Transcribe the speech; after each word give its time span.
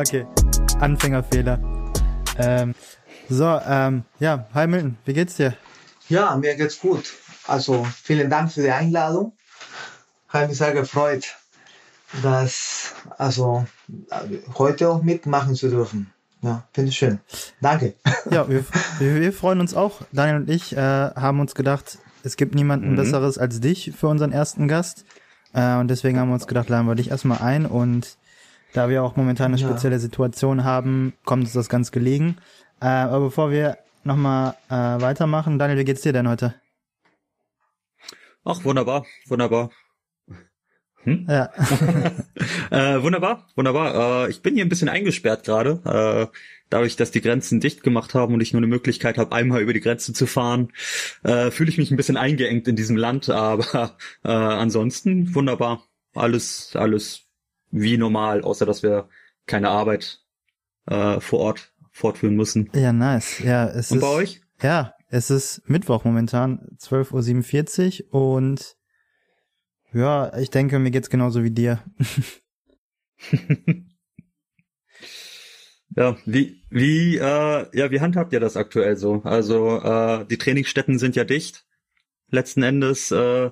okay, 0.00 0.26
Anfängerfehler. 0.80 1.60
Ähm, 2.38 2.74
so, 3.28 3.60
ähm, 3.66 4.04
ja, 4.18 4.46
hi 4.54 4.66
Milton, 4.66 4.96
wie 5.04 5.12
geht's 5.12 5.36
dir? 5.36 5.54
Ja, 6.08 6.34
mir 6.36 6.56
geht's 6.56 6.80
gut. 6.80 7.12
Also 7.46 7.86
vielen 8.02 8.30
Dank 8.30 8.50
für 8.50 8.62
die 8.62 8.70
Einladung. 8.70 9.32
Habe 10.28 10.48
mich 10.48 10.58
sehr 10.58 10.72
gefreut, 10.72 11.36
das 12.22 12.94
also 13.18 13.66
heute 14.58 14.88
auch 14.88 15.02
mitmachen 15.02 15.54
zu 15.54 15.68
dürfen. 15.68 16.12
Ja, 16.42 16.64
finde 16.72 16.90
ich 16.90 16.96
schön. 16.96 17.20
Danke. 17.60 17.94
Ja, 18.30 18.48
wir, 18.48 18.64
wir, 18.98 19.32
freuen 19.32 19.60
uns 19.60 19.74
auch. 19.74 20.00
Daniel 20.12 20.36
und 20.36 20.50
ich 20.50 20.74
äh, 20.74 20.78
haben 20.78 21.40
uns 21.40 21.54
gedacht, 21.54 21.98
es 22.22 22.36
gibt 22.36 22.54
niemanden 22.54 22.92
mhm. 22.92 22.96
Besseres 22.96 23.36
als 23.36 23.60
dich 23.60 23.92
für 23.98 24.08
unseren 24.08 24.32
ersten 24.32 24.66
Gast. 24.66 25.04
Äh, 25.52 25.76
und 25.76 25.88
deswegen 25.88 26.18
haben 26.18 26.28
wir 26.28 26.34
uns 26.34 26.46
gedacht, 26.46 26.70
laden 26.70 26.86
wir 26.86 26.94
dich 26.94 27.10
erstmal 27.10 27.38
ein. 27.38 27.66
Und 27.66 28.16
da 28.72 28.88
wir 28.88 29.02
auch 29.02 29.16
momentan 29.16 29.46
eine 29.46 29.58
spezielle 29.58 29.96
ja. 29.96 30.00
Situation 30.00 30.64
haben, 30.64 31.14
kommt 31.24 31.44
uns 31.44 31.52
das 31.52 31.68
ganz 31.68 31.92
gelegen. 31.92 32.36
Äh, 32.80 32.86
aber 32.86 33.20
bevor 33.20 33.50
wir 33.50 33.78
nochmal 34.04 34.54
äh, 34.68 34.74
weitermachen, 34.74 35.58
Daniel, 35.58 35.78
wie 35.78 35.84
geht's 35.84 36.02
dir 36.02 36.12
denn 36.12 36.28
heute? 36.28 36.54
Ach, 38.44 38.64
wunderbar, 38.64 39.04
wunderbar. 39.26 39.70
Hm? 41.02 41.26
Ja. 41.28 41.50
äh, 42.70 43.02
wunderbar, 43.02 43.46
wunderbar. 43.54 44.26
Äh, 44.26 44.30
ich 44.30 44.42
bin 44.42 44.54
hier 44.54 44.64
ein 44.64 44.68
bisschen 44.68 44.88
eingesperrt 44.88 45.44
gerade. 45.44 45.80
Äh, 46.30 46.36
dadurch, 46.68 46.96
dass 46.96 47.10
die 47.10 47.22
Grenzen 47.22 47.60
dicht 47.60 47.82
gemacht 47.82 48.14
haben 48.14 48.34
und 48.34 48.40
ich 48.40 48.52
nur 48.52 48.60
eine 48.60 48.66
Möglichkeit 48.66 49.16
habe, 49.16 49.34
einmal 49.34 49.62
über 49.62 49.72
die 49.72 49.80
Grenze 49.80 50.12
zu 50.12 50.26
fahren, 50.26 50.72
äh, 51.22 51.50
fühle 51.50 51.70
ich 51.70 51.78
mich 51.78 51.90
ein 51.90 51.96
bisschen 51.96 52.18
eingeengt 52.18 52.68
in 52.68 52.76
diesem 52.76 52.96
Land. 52.96 53.30
Aber 53.30 53.96
äh, 54.24 54.28
ansonsten 54.28 55.34
wunderbar. 55.34 55.82
Alles, 56.14 56.76
alles 56.76 57.29
wie 57.70 57.96
normal, 57.96 58.42
außer 58.42 58.66
dass 58.66 58.82
wir 58.82 59.08
keine 59.46 59.68
Arbeit 59.68 60.22
äh, 60.86 61.20
vor 61.20 61.40
Ort 61.40 61.72
fortführen 61.90 62.36
müssen. 62.36 62.70
Ja, 62.74 62.92
nice. 62.92 63.40
Ja, 63.40 63.68
es 63.68 63.90
und 63.90 63.98
ist, 63.98 64.02
bei 64.02 64.08
euch? 64.08 64.40
Ja, 64.62 64.94
es 65.08 65.30
ist 65.30 65.62
Mittwoch 65.68 66.04
momentan, 66.04 66.68
12.47 66.78 68.12
Uhr 68.12 68.34
und 68.34 68.76
ja, 69.92 70.36
ich 70.38 70.50
denke, 70.50 70.78
mir 70.78 70.92
geht's 70.92 71.10
genauso 71.10 71.42
wie 71.42 71.50
dir. 71.50 71.82
ja, 75.96 76.16
wie, 76.24 76.62
wie, 76.70 77.16
äh, 77.16 77.76
ja, 77.76 77.90
wie 77.90 78.00
handhabt 78.00 78.32
ihr 78.32 78.38
das 78.38 78.56
aktuell 78.56 78.96
so? 78.96 79.22
Also, 79.24 79.80
äh, 79.80 80.24
die 80.26 80.38
Trainingsstätten 80.38 80.98
sind 80.98 81.16
ja 81.16 81.24
dicht. 81.24 81.66
Letzten 82.28 82.62
Endes, 82.62 83.10
äh, 83.10 83.50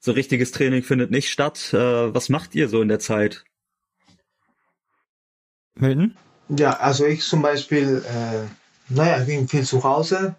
so 0.00 0.12
richtiges 0.12 0.52
Training 0.52 0.82
findet 0.82 1.10
nicht 1.10 1.30
statt. 1.30 1.72
Äh, 1.72 2.14
was 2.14 2.28
macht 2.28 2.54
ihr 2.54 2.68
so 2.68 2.82
in 2.82 2.88
der 2.88 2.98
Zeit? 2.98 3.44
Milton? 5.76 6.16
Ja, 6.48 6.72
also 6.78 7.06
ich 7.06 7.22
zum 7.22 7.42
Beispiel, 7.42 8.04
äh, 8.06 8.46
naja, 8.88 9.20
ich 9.20 9.26
bin 9.26 9.48
viel 9.48 9.64
zu 9.64 9.82
Hause. 9.84 10.34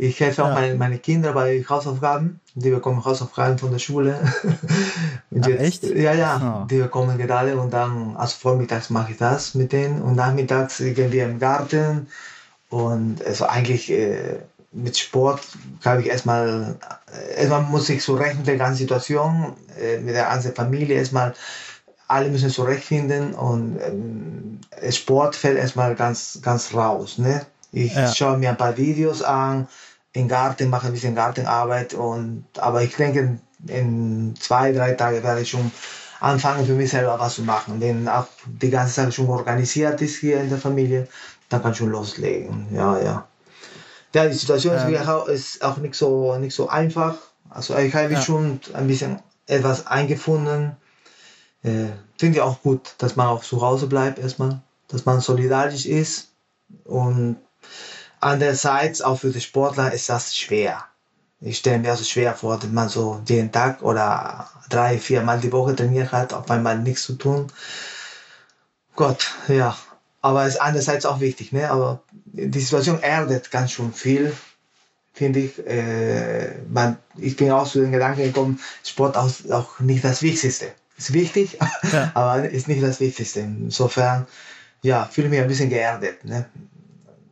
Ich 0.00 0.20
helfe 0.20 0.44
auch 0.44 0.48
ja. 0.48 0.54
meine, 0.54 0.74
meine 0.76 0.98
Kinder 0.98 1.32
bei 1.32 1.64
Hausaufgaben. 1.68 2.38
Die 2.54 2.70
bekommen 2.70 3.04
Hausaufgaben 3.04 3.58
von 3.58 3.72
der 3.72 3.80
Schule. 3.80 4.20
und 5.30 5.44
Ach, 5.44 5.48
jetzt, 5.48 5.60
echt? 5.60 5.82
Ja, 5.84 6.12
ja. 6.12 6.62
Oh. 6.62 6.66
Die 6.66 6.78
bekommen 6.78 7.18
gerade 7.18 7.58
und 7.58 7.72
dann, 7.72 8.16
also 8.16 8.36
vormittags 8.38 8.90
mache 8.90 9.12
ich 9.12 9.18
das 9.18 9.54
mit 9.54 9.72
denen 9.72 10.00
und 10.02 10.14
nachmittags 10.14 10.78
gehen 10.78 11.10
wir 11.10 11.24
im 11.24 11.40
Garten. 11.40 12.06
Und 12.70 13.24
also 13.24 13.46
eigentlich 13.46 13.90
äh, 13.90 14.36
mit 14.70 14.98
Sport 14.98 15.40
habe 15.84 16.02
ich 16.02 16.08
erstmal, 16.08 16.76
äh, 17.12 17.40
erstmal 17.40 17.62
muss 17.62 17.88
ich 17.88 18.04
so 18.04 18.14
rechnen 18.14 18.38
mit 18.38 18.46
der 18.46 18.56
ganzen 18.56 18.78
Situation, 18.78 19.54
äh, 19.80 19.98
mit 19.98 20.14
der 20.14 20.26
ganzen 20.26 20.54
Familie 20.54 20.96
erstmal 20.96 21.34
alle 22.08 22.30
müssen 22.30 22.50
zurechtfinden 22.50 23.34
und 23.34 23.78
ähm, 23.80 24.60
Sport 24.90 25.36
fällt 25.36 25.58
erstmal 25.58 25.94
ganz, 25.94 26.40
ganz 26.42 26.74
raus. 26.74 27.18
Ne? 27.18 27.44
Ich 27.70 27.94
ja. 27.94 28.12
schaue 28.12 28.38
mir 28.38 28.50
ein 28.50 28.56
paar 28.56 28.76
Videos 28.76 29.22
an, 29.22 29.68
im 30.12 30.26
Garten 30.26 30.70
mache 30.70 30.86
ein 30.86 30.94
bisschen 30.94 31.14
Gartenarbeit 31.14 31.94
und 31.94 32.44
aber 32.58 32.82
ich 32.82 32.96
denke, 32.96 33.38
in 33.66 34.34
zwei, 34.40 34.72
drei 34.72 34.92
Tagen 34.92 35.22
werde 35.22 35.42
ich 35.42 35.50
schon 35.50 35.70
anfangen 36.20 36.66
für 36.66 36.72
mich 36.72 36.90
selber 36.90 37.18
was 37.20 37.34
zu 37.34 37.42
machen. 37.42 37.80
Wenn 37.80 38.08
auch 38.08 38.26
die 38.46 38.70
ganze 38.70 38.94
Sache 38.94 39.12
schon 39.12 39.28
organisiert 39.28 40.00
ist 40.00 40.16
hier 40.16 40.40
in 40.40 40.48
der 40.48 40.58
Familie, 40.58 41.06
dann 41.50 41.62
kann 41.62 41.72
ich 41.72 41.78
schon 41.78 41.90
loslegen. 41.90 42.68
Ja, 42.72 42.98
ja. 42.98 43.28
Ja, 44.14 44.26
die 44.26 44.32
Situation 44.32 44.74
ähm. 44.78 44.94
ist, 44.94 45.08
auch, 45.08 45.28
ist 45.28 45.62
auch 45.62 45.76
nicht 45.76 45.94
so, 45.94 46.36
nicht 46.38 46.54
so 46.54 46.68
einfach. 46.68 47.16
Also 47.50 47.76
ich 47.76 47.94
habe 47.94 48.14
ja. 48.14 48.20
schon 48.20 48.60
ein 48.72 48.86
bisschen 48.86 49.20
etwas 49.46 49.86
eingefunden 49.86 50.76
äh, 51.62 51.86
finde 52.18 52.38
ich 52.38 52.40
auch 52.40 52.62
gut, 52.62 52.94
dass 52.98 53.16
man 53.16 53.26
auch 53.26 53.42
zu 53.42 53.60
Hause 53.60 53.86
bleibt 53.86 54.18
erstmal, 54.18 54.60
dass 54.88 55.04
man 55.04 55.20
solidarisch 55.20 55.86
ist 55.86 56.28
und 56.84 57.36
andererseits 58.20 59.02
auch 59.02 59.18
für 59.20 59.30
die 59.30 59.40
Sportler 59.40 59.92
ist 59.92 60.08
das 60.08 60.36
schwer. 60.36 60.84
Ich 61.40 61.58
stelle 61.58 61.78
mir 61.78 61.90
also 61.90 62.04
schwer 62.04 62.34
vor, 62.34 62.58
dass 62.58 62.70
man 62.70 62.88
so 62.88 63.22
jeden 63.26 63.52
Tag 63.52 63.82
oder 63.82 64.50
drei, 64.68 64.98
vier 64.98 65.22
Mal 65.22 65.40
die 65.40 65.52
Woche 65.52 65.76
trainiert 65.76 66.10
hat, 66.10 66.32
auf 66.32 66.50
einmal 66.50 66.78
nichts 66.78 67.04
zu 67.04 67.14
tun. 67.14 67.46
Gott, 68.96 69.30
ja. 69.46 69.76
Aber 70.20 70.42
es 70.42 70.54
ist 70.54 70.60
andererseits 70.60 71.06
auch 71.06 71.20
wichtig, 71.20 71.52
ne? 71.52 71.70
Aber 71.70 72.02
die 72.24 72.58
Situation 72.58 73.00
erdet 73.00 73.52
ganz 73.52 73.70
schön 73.70 73.92
viel, 73.92 74.36
finde 75.12 75.38
ich. 75.38 75.64
Äh, 75.64 76.58
man, 76.68 76.98
ich 77.16 77.36
bin 77.36 77.52
auch 77.52 77.68
zu 77.70 77.80
den 77.80 77.92
Gedanken 77.92 78.24
gekommen, 78.24 78.60
Sport 78.84 79.16
auch, 79.16 79.30
auch 79.52 79.78
nicht 79.78 80.02
das 80.02 80.22
Wichtigste 80.22 80.72
ist 80.98 81.12
wichtig, 81.12 81.58
ja. 81.92 82.10
aber 82.14 82.48
ist 82.48 82.68
nicht 82.68 82.82
das 82.82 83.00
Wichtigste. 83.00 83.40
Insofern, 83.40 84.26
ja, 84.82 85.04
fühle 85.04 85.28
mich 85.28 85.40
ein 85.40 85.48
bisschen 85.48 85.70
geerdet, 85.70 86.24
ne? 86.24 86.44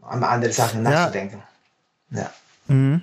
an 0.03 0.23
andere 0.23 0.53
Sachen 0.53 0.83
nachzudenken. 0.83 1.43
Ja. 2.11 2.31
Mhm. 2.69 3.03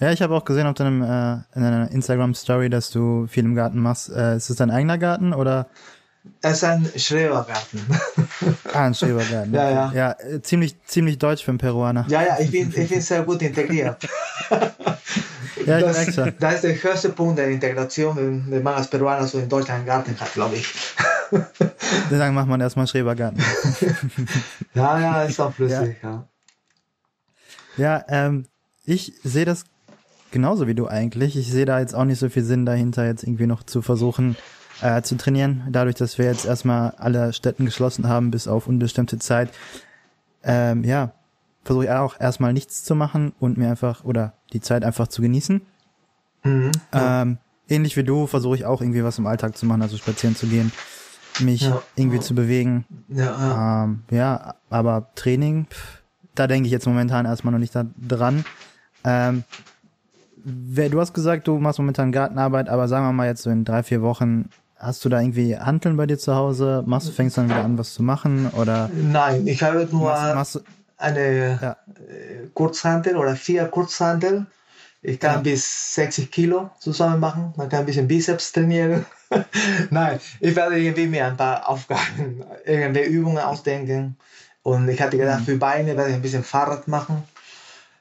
Ja, 0.00 0.10
ich 0.10 0.20
habe 0.20 0.34
auch 0.34 0.44
gesehen 0.44 0.66
auf 0.66 0.74
deinem 0.74 1.02
äh, 1.02 1.34
in 1.54 1.62
deiner 1.62 1.90
Instagram 1.90 2.34
Story, 2.34 2.68
dass 2.68 2.90
du 2.90 3.26
viel 3.28 3.44
im 3.44 3.54
Garten 3.54 3.78
machst. 3.78 4.10
Äh, 4.10 4.36
ist 4.36 4.50
es 4.50 4.56
dein 4.56 4.70
eigener 4.70 4.98
Garten 4.98 5.32
oder? 5.32 5.68
Es 6.40 6.54
ist 6.54 6.64
ein 6.64 6.90
Schrebergarten. 6.96 7.80
ah, 8.72 8.86
ein 8.86 8.94
Schrebergarten. 8.94 9.54
ja, 9.54 9.70
ja. 9.70 9.92
Ja, 9.92 10.40
ziemlich, 10.42 10.76
ziemlich 10.84 11.18
deutsch 11.18 11.44
für 11.44 11.50
einen 11.50 11.58
Peruaner. 11.58 12.06
Ja, 12.08 12.22
ja, 12.22 12.38
ich 12.38 12.50
bin, 12.50 12.72
ich 12.74 12.88
bin 12.88 13.00
sehr 13.00 13.22
gut 13.22 13.42
integriert. 13.42 13.96
Ja, 15.66 15.78
ich 15.78 15.84
das, 15.84 16.14
schon. 16.14 16.32
das 16.38 16.54
ist 16.56 16.64
der 16.64 16.82
höchste 16.82 17.08
Punkt 17.10 17.38
der 17.38 17.48
Integration, 17.48 18.44
wenn 18.50 18.62
man 18.62 18.74
als 18.74 18.88
Peruaner 18.88 19.26
so 19.26 19.38
in 19.38 19.48
Deutschland 19.48 19.78
einen 19.78 19.86
Garten 19.86 20.20
hat, 20.20 20.34
glaube 20.34 20.56
ich. 20.56 20.74
Dann 22.10 22.34
macht 22.34 22.48
man 22.48 22.60
erstmal 22.60 22.86
Schrebergarten. 22.86 23.42
ja, 24.74 25.00
ja, 25.00 25.22
ist 25.22 25.40
auch 25.40 25.54
flüssig, 25.54 25.96
ja. 26.02 26.28
Ja, 27.78 28.04
ja 28.04 28.04
ähm, 28.08 28.46
ich 28.84 29.14
sehe 29.22 29.46
das 29.46 29.64
genauso 30.32 30.66
wie 30.66 30.74
du 30.74 30.86
eigentlich. 30.86 31.36
Ich 31.36 31.50
sehe 31.50 31.64
da 31.64 31.80
jetzt 31.80 31.94
auch 31.94 32.04
nicht 32.04 32.18
so 32.18 32.28
viel 32.28 32.44
Sinn 32.44 32.66
dahinter, 32.66 33.06
jetzt 33.06 33.22
irgendwie 33.22 33.46
noch 33.46 33.62
zu 33.62 33.80
versuchen, 33.80 34.36
äh, 34.80 35.02
zu 35.02 35.16
trainieren. 35.16 35.64
Dadurch, 35.70 35.96
dass 35.96 36.18
wir 36.18 36.26
jetzt 36.26 36.46
erstmal 36.46 36.92
alle 36.92 37.32
Städten 37.32 37.64
geschlossen 37.64 38.08
haben, 38.08 38.30
bis 38.30 38.48
auf 38.48 38.66
unbestimmte 38.66 39.18
Zeit. 39.18 39.50
Ähm, 40.42 40.84
ja, 40.84 41.12
versuche 41.64 41.84
ich 41.84 41.90
auch 41.90 42.20
erstmal 42.20 42.52
nichts 42.52 42.84
zu 42.84 42.94
machen 42.94 43.32
und 43.40 43.56
mir 43.56 43.70
einfach 43.70 44.04
oder 44.04 44.34
die 44.52 44.60
Zeit 44.60 44.84
einfach 44.84 45.08
zu 45.08 45.22
genießen. 45.22 45.62
Mhm, 46.44 46.72
ja. 46.92 47.22
ähm, 47.22 47.38
ähnlich 47.68 47.96
wie 47.96 48.04
du 48.04 48.26
versuche 48.26 48.56
ich 48.56 48.66
auch 48.66 48.82
irgendwie 48.82 49.02
was 49.02 49.18
im 49.18 49.26
Alltag 49.26 49.56
zu 49.56 49.64
machen, 49.66 49.82
also 49.82 49.96
spazieren 49.96 50.36
zu 50.36 50.46
gehen, 50.46 50.72
mich 51.40 51.62
ja. 51.62 51.82
irgendwie 51.96 52.20
zu 52.20 52.34
bewegen. 52.34 52.84
Ja, 53.08 53.24
ja. 53.24 53.84
Ähm, 53.84 54.02
ja 54.10 54.54
aber 54.68 55.08
Training, 55.14 55.66
pff, 55.70 56.02
da 56.34 56.46
denke 56.46 56.66
ich 56.66 56.72
jetzt 56.72 56.86
momentan 56.86 57.24
erstmal 57.24 57.52
noch 57.52 57.58
nicht 57.58 57.74
dran. 57.96 58.44
Ähm, 59.04 59.44
wer, 60.44 60.90
du 60.90 61.00
hast 61.00 61.14
gesagt, 61.14 61.48
du 61.48 61.58
machst 61.58 61.78
momentan 61.78 62.12
Gartenarbeit, 62.12 62.68
aber 62.68 62.88
sagen 62.88 63.06
wir 63.06 63.12
mal 63.12 63.26
jetzt 63.26 63.42
so 63.42 63.50
in 63.50 63.64
drei, 63.64 63.82
vier 63.82 64.02
Wochen, 64.02 64.50
hast 64.84 65.04
du 65.04 65.08
da 65.08 65.20
irgendwie 65.20 65.56
Handeln 65.56 65.96
bei 65.96 66.06
dir 66.06 66.18
zu 66.18 66.34
Hause? 66.34 66.82
Machst 66.86 67.08
du, 67.08 67.12
fängst 67.12 67.36
dann 67.36 67.48
wieder 67.48 67.64
an, 67.64 67.78
was 67.78 67.94
zu 67.94 68.02
machen? 68.02 68.48
Oder? 68.50 68.90
Nein, 68.94 69.46
ich 69.46 69.62
habe 69.62 69.88
nur 69.90 70.10
machst, 70.10 70.34
machst, 70.34 70.64
eine 70.96 71.58
ja. 71.60 71.76
Äh, 72.08 72.48
Kurzhantel 72.54 73.16
oder 73.16 73.36
vier 73.36 73.66
Kurzhantel. 73.66 74.46
Ich 75.02 75.20
kann 75.20 75.34
ja. 75.34 75.40
bis 75.40 75.94
60 75.96 76.30
Kilo 76.30 76.70
zusammen 76.78 77.20
machen. 77.20 77.52
Man 77.56 77.68
kann 77.68 77.80
ein 77.80 77.86
bisschen 77.86 78.08
Bizeps 78.08 78.52
trainieren. 78.52 79.04
Nein, 79.90 80.18
ich 80.40 80.56
werde 80.56 80.78
irgendwie 80.78 81.06
mir 81.06 81.26
ein 81.26 81.36
paar 81.36 81.68
Aufgaben, 81.68 82.42
irgendwelche 82.64 83.10
Übungen 83.10 83.38
ausdenken. 83.38 84.16
Und 84.62 84.88
ich 84.88 85.00
hatte 85.02 85.18
gedacht, 85.18 85.40
mhm. 85.40 85.44
für 85.44 85.56
Beine 85.56 85.96
werde 85.96 86.10
ich 86.10 86.16
ein 86.16 86.22
bisschen 86.22 86.42
Fahrrad 86.42 86.88
machen. 86.88 87.22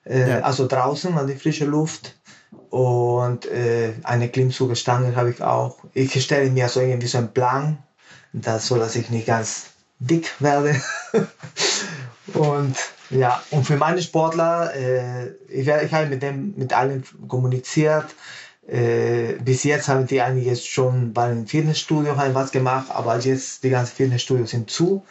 Äh, 0.05 0.29
ja. 0.29 0.39
Also 0.39 0.65
draußen 0.65 1.17
an 1.17 1.27
die 1.27 1.35
frische 1.35 1.65
Luft. 1.65 2.15
Und 2.73 3.45
äh, 3.45 3.93
eine 4.01 4.29
Klimmzugstange 4.29 5.15
habe 5.15 5.29
ich 5.29 5.43
auch. 5.43 5.77
Ich 5.93 6.19
stelle 6.23 6.49
mir 6.49 6.67
so 6.69 6.79
irgendwie 6.79 7.05
so 7.05 7.19
einen 7.19 7.31
Plan, 7.31 7.77
das, 8.31 8.65
so 8.65 8.77
dass 8.77 8.95
ich 8.95 9.11
nicht 9.11 9.27
ganz 9.27 9.67
dick 9.99 10.31
werde. 10.39 10.81
Und 12.33 12.75
ja, 13.11 13.43
und 13.51 13.65
für 13.65 13.75
meine 13.75 14.01
Sportler, 14.01 14.73
äh, 14.75 15.27
ich, 15.49 15.67
ich 15.67 15.93
habe 15.93 16.07
mit 16.07 16.23
dem 16.23 16.55
mit 16.57 16.73
allen 16.73 17.03
kommuniziert. 17.27 18.05
Äh, 18.65 19.33
bis 19.33 19.63
jetzt 19.65 19.87
haben 19.87 20.07
die 20.07 20.21
eigentlich 20.21 20.71
schon 20.71 21.13
bei 21.13 21.25
einem 21.25 21.45
Fitnessstudio 21.45 22.15
halt 22.15 22.33
was 22.33 22.51
gemacht, 22.51 22.87
aber 22.89 23.19
jetzt 23.19 23.63
die 23.63 23.69
ganzen 23.69 23.95
Fitnessstudios 23.97 24.49
sind 24.49 24.71
zu. 24.71 25.05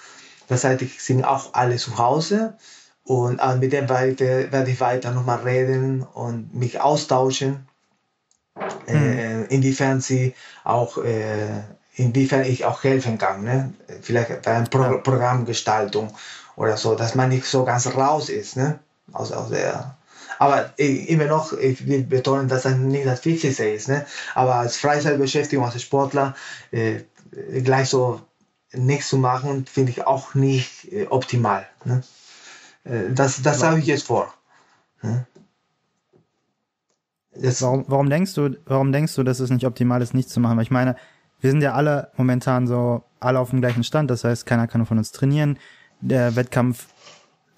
Gleichzeitig 0.49 1.00
sind 1.00 1.23
auch 1.23 1.53
alle 1.53 1.76
zu 1.76 1.99
Hause 1.99 2.55
und 3.12 3.41
äh, 3.41 3.56
mit 3.56 3.75
dem 3.75 3.91
werde, 3.91 4.50
werde 4.50 4.70
ich 4.70 4.81
weiter 4.81 5.11
nochmal 5.11 5.41
reden 5.41 6.03
und 6.03 6.55
mich 6.55 6.81
austauschen, 6.81 7.69
äh, 8.87 8.93
Hm. 8.93 9.47
inwiefern 9.50 10.00
sie 10.00 10.35
auch, 10.64 10.97
äh, 10.97 11.62
inwiefern 11.94 12.44
ich 12.44 12.64
auch 12.64 12.82
helfen 12.85 13.19
kann. 13.19 13.44
Ne? 13.44 13.75
Vielleicht 14.00 14.43
bei 14.43 14.53
einer 14.53 14.67
Pro. 14.67 14.99
Programmgestaltung 14.99 16.14
oder 16.56 16.79
so, 16.79 16.94
dass 16.94 17.14
man 17.14 17.29
nicht 17.29 17.44
so 17.44 17.64
ganz 17.67 17.87
raus 17.94 18.31
ist. 18.31 18.56
Ne? 18.56 18.79
Aus, 19.12 19.31
aus 19.31 19.50
der, 19.50 19.99
aber 20.38 20.70
immer 20.79 21.26
noch, 21.26 21.53
ich 21.53 21.87
will 21.87 22.05
betonen, 22.05 22.49
dass 22.49 22.62
das 22.62 22.76
nicht 22.76 23.06
das 23.06 23.26
Wichtigste 23.26 23.69
ist. 23.69 23.88
Ne? 23.88 24.06
Aber 24.35 24.55
als 24.55 24.79
Freizeitbeschäftigung, 24.79 25.67
als 25.67 25.82
Sportler, 25.82 26.35
äh, 26.70 27.00
gleich 27.62 27.91
so 27.91 28.23
nichts 28.73 29.08
zu 29.08 29.19
machen, 29.19 29.67
finde 29.67 29.93
ich 29.93 30.06
auch 30.06 30.35
nicht 30.35 30.91
äh, 30.91 31.06
optimal. 31.11 31.67
Ne? 31.85 32.03
Äh, 32.84 33.12
das 33.12 33.43
das 33.43 33.62
habe 33.62 33.79
ich 33.79 33.87
jetzt 33.87 34.06
vor. 34.06 34.32
Das, 37.34 37.62
Warum, 37.62 37.84
warum 37.88 38.11
denkst 38.11 38.34
du, 38.34 38.56
warum 38.67 38.93
denkst 38.93 39.14
du, 39.14 39.23
dass 39.23 39.40
es 39.40 39.50
nicht 39.50 39.67
optimal 39.67 40.02
ist, 40.02 40.14
nichts 40.14 40.32
zu 40.32 40.40
machen? 40.40 40.56
Weil 40.56 40.64
ich 40.64 40.70
meine, 40.70 40.96
wir 41.40 41.50
sind 41.50 41.62
ja 41.62 41.73
alle 41.73 42.11
momentan 42.17 42.67
so 42.67 43.02
alle 43.20 43.40
auf 43.40 43.50
dem 43.50 43.61
gleichen 43.61 43.84
Stand. 43.84 44.11
Das 44.11 44.25
heißt, 44.25 44.46
keiner 44.46 44.67
kann 44.67 44.87
von 44.87 44.99
uns 44.99 45.12
trainieren. 45.12 45.58
Der 46.00 46.37
Wettkampf 46.37 46.88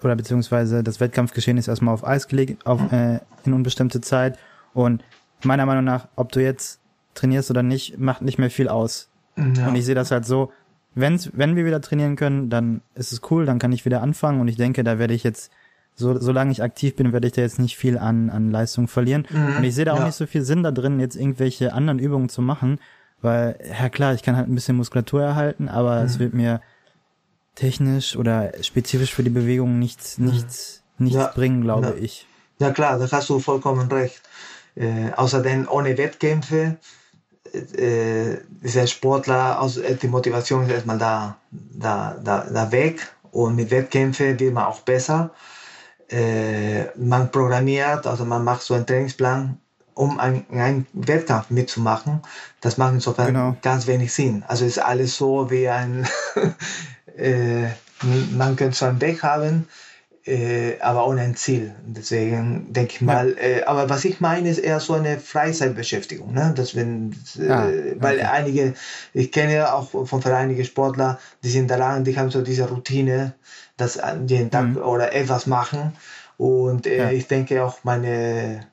oder 0.01 0.15
beziehungsweise 0.15 0.83
das 0.83 0.99
Wettkampfgeschehen 0.99 1.57
ist 1.57 1.67
erstmal 1.67 1.93
auf 1.93 2.05
Eis 2.05 2.27
gelegt, 2.27 2.65
auf, 2.65 2.91
äh, 2.91 3.19
in 3.43 3.53
unbestimmte 3.53 4.01
Zeit. 4.01 4.37
Und 4.73 5.03
meiner 5.43 5.65
Meinung 5.65 5.83
nach, 5.83 6.07
ob 6.15 6.31
du 6.31 6.41
jetzt 6.41 6.79
trainierst 7.15 7.49
oder 7.49 7.63
nicht, 7.63 7.97
macht 7.97 8.21
nicht 8.21 8.37
mehr 8.37 8.51
viel 8.51 8.69
aus. 8.69 9.09
ja. 9.35 9.67
Und 9.67 9.75
ich 9.75 9.85
sehe 9.85 9.95
das 9.95 10.11
halt 10.11 10.25
so, 10.25 10.51
wenn's, 10.95 11.29
wenn 11.33 11.55
wir 11.55 11.65
wieder 11.65 11.81
trainieren 11.81 12.15
können, 12.15 12.49
dann 12.49 12.81
ist 12.95 13.11
es 13.11 13.21
cool, 13.29 13.45
dann 13.45 13.59
kann 13.59 13.71
ich 13.71 13.85
wieder 13.85 14.01
anfangen 14.01 14.41
und 14.41 14.47
ich 14.47 14.55
denke, 14.57 14.83
da 14.83 14.97
werde 14.97 15.13
ich 15.13 15.23
jetzt, 15.23 15.51
so, 15.95 16.19
solange 16.19 16.51
ich 16.51 16.61
aktiv 16.63 16.95
bin, 16.95 17.13
werde 17.13 17.27
ich 17.27 17.33
da 17.33 17.41
jetzt 17.41 17.59
nicht 17.59 17.77
viel 17.77 17.97
an, 17.97 18.29
an 18.29 18.51
Leistung 18.51 18.87
verlieren. 18.87 19.27
Mhm, 19.29 19.57
Und 19.57 19.63
ich 19.63 19.75
sehe 19.75 19.85
da 19.85 19.93
auch 19.93 19.99
ja. 19.99 20.05
nicht 20.05 20.15
so 20.15 20.25
viel 20.25 20.41
Sinn 20.41 20.63
da 20.63 20.71
drin, 20.71 20.99
jetzt 20.99 21.15
irgendwelche 21.15 21.73
anderen 21.73 21.99
Übungen 21.99 22.27
zu 22.29 22.41
machen, 22.41 22.79
weil, 23.21 23.57
ja 23.79 23.89
klar, 23.89 24.13
ich 24.13 24.23
kann 24.23 24.35
halt 24.35 24.47
ein 24.47 24.55
bisschen 24.55 24.75
Muskulatur 24.77 25.21
erhalten, 25.23 25.69
aber 25.69 25.99
Mhm. 26.01 26.05
es 26.05 26.19
wird 26.19 26.33
mir 26.33 26.61
technisch 27.55 28.15
oder 28.17 28.51
spezifisch 28.61 29.13
für 29.13 29.23
die 29.23 29.29
Bewegung 29.29 29.79
nichts, 29.79 30.17
nichts, 30.17 30.83
nichts 30.97 31.15
Mhm. 31.17 31.21
Ja, 31.21 31.31
bringen, 31.33 31.61
glaube 31.61 31.87
ja. 31.87 31.93
ich. 32.03 32.27
Ja 32.59 32.71
klar, 32.71 32.97
da 32.99 33.09
hast 33.09 33.29
du 33.29 33.39
vollkommen 33.39 33.89
recht. 33.91 34.21
Äh, 34.75 35.11
außerdem 35.15 35.67
ohne 35.69 35.97
Wettkämpfe 35.97 36.75
äh, 37.77 38.33
ist 38.61 38.75
der 38.75 38.87
Sportler, 38.87 39.59
also 39.59 39.81
äh, 39.81 39.95
die 39.95 40.07
Motivation 40.07 40.63
ist 40.63 40.71
erstmal 40.71 40.97
da, 40.97 41.37
da, 41.51 42.15
da, 42.23 42.45
da 42.51 42.71
weg 42.71 43.07
und 43.31 43.55
mit 43.55 43.71
Wettkämpfen 43.71 44.39
wird 44.39 44.53
man 44.53 44.65
auch 44.65 44.81
besser. 44.81 45.31
Äh, 46.09 46.85
man 46.97 47.31
programmiert, 47.31 48.05
also 48.07 48.25
man 48.25 48.43
macht 48.43 48.61
so 48.61 48.73
einen 48.75 48.85
Trainingsplan, 48.85 49.57
um 49.95 50.19
einen, 50.19 50.45
einen 50.51 50.87
Wettkampf 50.93 51.49
mitzumachen. 51.49 52.21
Das 52.61 52.77
macht 52.77 52.93
insofern 52.93 53.27
Genau. 53.27 53.55
ganz 53.61 53.87
wenig 53.87 54.13
Sinn. 54.13 54.43
Also 54.47 54.65
ist 54.65 54.77
alles 54.79 55.17
so 55.17 55.49
wie 55.49 55.67
ein, 55.69 56.07
äh, 57.17 57.67
man 58.31 58.55
könnte 58.55 58.75
so 58.77 58.85
einen 58.85 59.01
Weg 59.01 59.23
haben, 59.23 59.67
äh, 60.25 60.79
aber 60.79 61.07
ohne 61.07 61.21
ein 61.21 61.35
Ziel. 61.35 61.75
Deswegen 61.85 62.73
denke 62.73 62.93
ich 62.93 63.01
mal, 63.01 63.35
äh, 63.37 63.63
aber 63.63 63.89
was 63.89 64.05
ich 64.05 64.19
meine, 64.19 64.49
ist 64.49 64.57
eher 64.59 64.79
so 64.79 64.93
eine 64.93 65.19
Freizeitbeschäftigung. 65.19 66.33
Ne? 66.33 66.53
Dass 66.55 66.75
wenn, 66.75 67.11
äh, 67.39 67.49
Ah, 67.49 67.71
Weil 67.99 68.15
okay. 68.17 68.27
einige, 68.31 68.73
ich 69.13 69.31
kenne 69.31 69.73
auch 69.73 70.07
von 70.07 70.23
einige 70.23 70.65
Sportler, 70.65 71.19
die 71.43 71.49
sind 71.49 71.69
da 71.69 71.75
lang, 71.75 72.03
die 72.03 72.17
haben 72.17 72.31
so 72.31 72.41
diese 72.41 72.67
Routine, 72.69 73.33
dass 73.77 73.97
an 73.97 74.27
jeden 74.27 74.49
Tag 74.51 74.65
Mhm. 74.65 74.77
oder 74.77 75.13
etwas 75.13 75.45
machen. 75.47 75.93
Und 76.37 76.87
äh, 76.87 76.97
Ja. 76.97 77.11
ich 77.11 77.27
denke 77.27 77.63
auch 77.63 77.83
meine, 77.83 78.65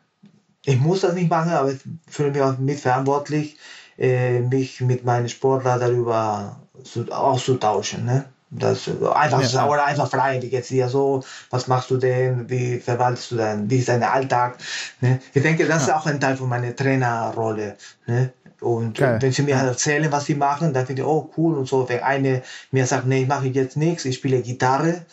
ich 0.65 0.79
muss 0.79 1.01
das 1.01 1.15
nicht 1.15 1.31
machen, 1.31 1.53
aber 1.53 1.73
ich 1.73 1.81
fühle 2.09 2.31
mich 2.31 2.41
auch 2.43 2.59
mitverantwortlich, 2.59 3.57
äh, 3.99 4.41
mich 4.41 4.81
mit 4.81 5.05
meinen 5.05 5.29
Sportlern 5.29 5.79
darüber 5.81 6.61
zu, 6.83 7.11
auszutauschen. 7.13 8.05
Ne? 8.07 8.25
Das, 8.55 8.87
einfach, 8.87 9.41
Ja, 9.41 9.49
so- 9.49 9.57
ja. 9.57 9.67
Oder 9.69 9.87
einfach 9.87 10.11
fragen, 10.11 10.43
wie 10.43 10.51
geht's 10.51 10.69
dir 10.69 10.89
so, 10.89 11.25
was 11.49 11.69
machst 11.69 11.91
du 11.91 11.97
denn, 11.97 12.51
wie 12.51 12.79
verwaltest 12.81 13.31
du 13.31 13.37
denn, 13.37 13.71
wie 13.71 13.79
ist 13.79 13.89
dein 13.89 14.03
Alltag. 14.03 14.59
Ne? 15.01 15.21
Ich 15.33 15.41
denke, 15.43 15.67
das 15.67 15.85
ist 15.85 15.93
auch 15.93 16.05
ein 16.05 16.21
Teil 16.21 16.37
von 16.37 16.49
meiner 16.51 16.77
Trainerrolle. 16.77 17.77
Ne? 18.07 18.33
Und 18.61 18.99
Geil. 18.99 19.17
wenn 19.23 19.33
sie 19.33 19.43
mir 19.43 19.59
halt 19.59 19.69
erzählen, 19.71 20.13
was 20.13 20.27
sie 20.27 20.35
machen, 20.35 20.75
dann 20.75 20.85
finde 20.87 21.01
ich, 21.03 21.09
oh 21.09 21.31
cool 21.39 21.57
und 21.57 21.67
so. 21.67 21.89
Wenn 21.89 22.01
eine 22.03 22.43
mir 22.71 22.87
sagt, 22.87 23.07
nee, 23.07 23.23
ich 23.23 23.29
mache 23.29 23.47
jetzt 23.47 23.77
nichts, 23.79 24.05
ich 24.05 24.17
spiele 24.17 24.43
Gitarre, 24.43 25.07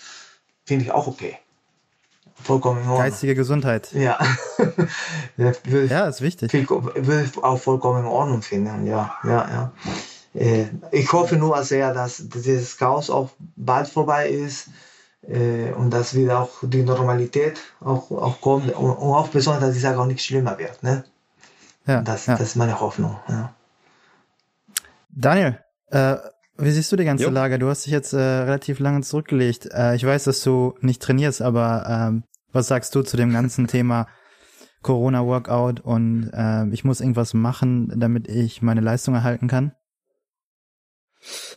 finde 0.66 0.84
ich 0.86 0.92
auch 0.92 1.08
okay. 1.08 1.38
Vollkommen 2.44 2.82
in 2.84 2.90
Ordnung. 2.90 3.10
Geistige 3.10 3.36
Gesundheit. 3.36 3.92
Ja. 3.94 4.18
ja, 5.38 5.52
Ja, 5.90 6.08
ist 6.08 6.22
wichtig. 6.22 6.52
viel, 6.52 6.70
würde 6.70 7.24
ich 7.24 7.44
auch 7.44 7.58
vollkommen 7.58 8.02
in 8.02 8.06
Ordnung 8.06 8.42
finden. 8.42 8.86
Ja, 8.86 9.14
ja, 9.24 9.32
ja. 9.50 9.72
Äh, 10.34 10.66
ich 10.92 11.12
hoffe 11.12 11.36
nur 11.36 11.64
sehr, 11.64 11.94
dass 11.94 12.30
dieses 12.30 12.78
Chaos 12.78 13.10
auch 13.10 13.30
bald 13.56 13.88
vorbei 13.88 14.30
ist 14.30 14.70
äh, 15.28 15.72
und 15.74 15.92
dass 15.92 16.16
wieder 16.16 16.40
auch 16.40 16.52
die 16.62 16.84
Normalität 16.84 17.60
auch, 17.80 18.12
auch 18.12 18.42
kommt 18.42 18.74
und, 18.74 18.92
und 18.92 19.14
auch 19.14 19.30
besonders, 19.30 19.64
dass 19.64 19.74
die 19.74 19.80
Sache 19.80 20.00
auch 20.00 20.06
nicht 20.06 20.24
schlimmer 20.24 20.58
wird. 20.58 20.84
Ne? 20.84 21.04
Ja, 21.86 22.02
Das, 22.02 22.28
ja. 22.28 22.36
das 22.38 22.50
ist 22.50 22.56
meine 22.56 22.80
Hoffnung. 22.80 23.18
Ja. 23.28 23.54
Daniel, 25.10 25.60
äh, 25.88 26.18
wie 26.58 26.72
siehst 26.72 26.92
du 26.92 26.96
die 26.96 27.06
ganze 27.06 27.24
Jo. 27.24 27.30
Lage? 27.30 27.58
Du 27.58 27.68
hast 27.68 27.86
dich 27.86 27.94
jetzt 27.94 28.14
äh, 28.14 28.18
relativ 28.18 28.80
lange 28.80 29.02
zurückgelegt. 29.02 29.70
Äh, 29.74 29.96
ich 29.96 30.06
weiß, 30.06 30.26
dass 30.26 30.44
du 30.44 30.76
nicht 30.82 31.02
trainierst, 31.02 31.42
aber 31.42 31.86
ähm, 31.88 32.24
was 32.52 32.68
sagst 32.68 32.94
du 32.96 33.02
zu 33.02 33.18
dem 33.18 33.32
ganzen 33.32 33.68
Thema 33.68 34.08
Corona-Workout 34.82 35.80
und 35.80 36.32
äh, 36.34 36.68
ich 36.68 36.84
muss 36.84 37.02
irgendwas 37.02 37.34
machen, 37.34 37.92
damit 37.98 38.28
ich 38.28 38.62
meine 38.62 38.82
Leistung 38.82 39.16
erhalten 39.16 39.48
kann? 39.48 39.74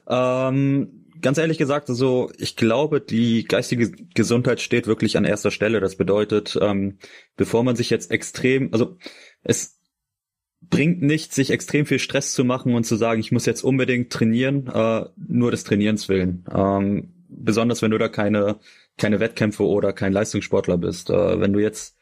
Ähm, 0.08 1.06
ganz 1.20 1.38
ehrlich 1.38 1.58
gesagt, 1.58 1.88
also 1.88 2.30
ich 2.36 2.56
glaube, 2.56 3.00
die 3.00 3.44
geistige 3.44 3.90
Gesundheit 4.14 4.60
steht 4.60 4.86
wirklich 4.86 5.16
an 5.16 5.24
erster 5.24 5.50
Stelle. 5.50 5.80
Das 5.80 5.96
bedeutet, 5.96 6.58
ähm, 6.60 6.98
bevor 7.36 7.64
man 7.64 7.76
sich 7.76 7.90
jetzt 7.90 8.10
extrem, 8.10 8.72
also 8.72 8.98
es 9.42 9.78
bringt 10.60 11.02
nichts, 11.02 11.34
sich 11.34 11.50
extrem 11.50 11.86
viel 11.86 11.98
Stress 11.98 12.32
zu 12.32 12.44
machen 12.44 12.74
und 12.74 12.84
zu 12.84 12.96
sagen, 12.96 13.20
ich 13.20 13.32
muss 13.32 13.46
jetzt 13.46 13.62
unbedingt 13.62 14.12
trainieren, 14.12 14.66
äh, 14.68 15.06
nur 15.16 15.50
des 15.50 15.64
Trainierens 15.64 16.08
willen. 16.08 16.44
Ähm, 16.52 17.14
besonders 17.28 17.82
wenn 17.82 17.90
du 17.90 17.98
da 17.98 18.08
keine 18.08 18.58
keine 18.98 19.20
Wettkämpfe 19.20 19.64
oder 19.66 19.92
kein 19.92 20.12
Leistungssportler 20.12 20.78
bist. 20.78 21.10
Äh, 21.10 21.40
wenn 21.40 21.52
du 21.52 21.60
jetzt 21.60 21.96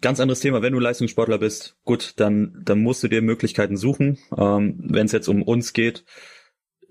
ganz 0.00 0.20
anderes 0.20 0.40
Thema, 0.40 0.62
wenn 0.62 0.72
du 0.72 0.80
Leistungssportler 0.80 1.38
bist, 1.38 1.76
gut, 1.84 2.14
dann 2.16 2.62
dann 2.64 2.80
musst 2.80 3.02
du 3.02 3.08
dir 3.08 3.22
Möglichkeiten 3.22 3.76
suchen. 3.76 4.18
Ähm, 4.36 4.76
wenn 4.78 5.06
es 5.06 5.12
jetzt 5.12 5.28
um 5.28 5.42
uns 5.42 5.72
geht, 5.72 6.04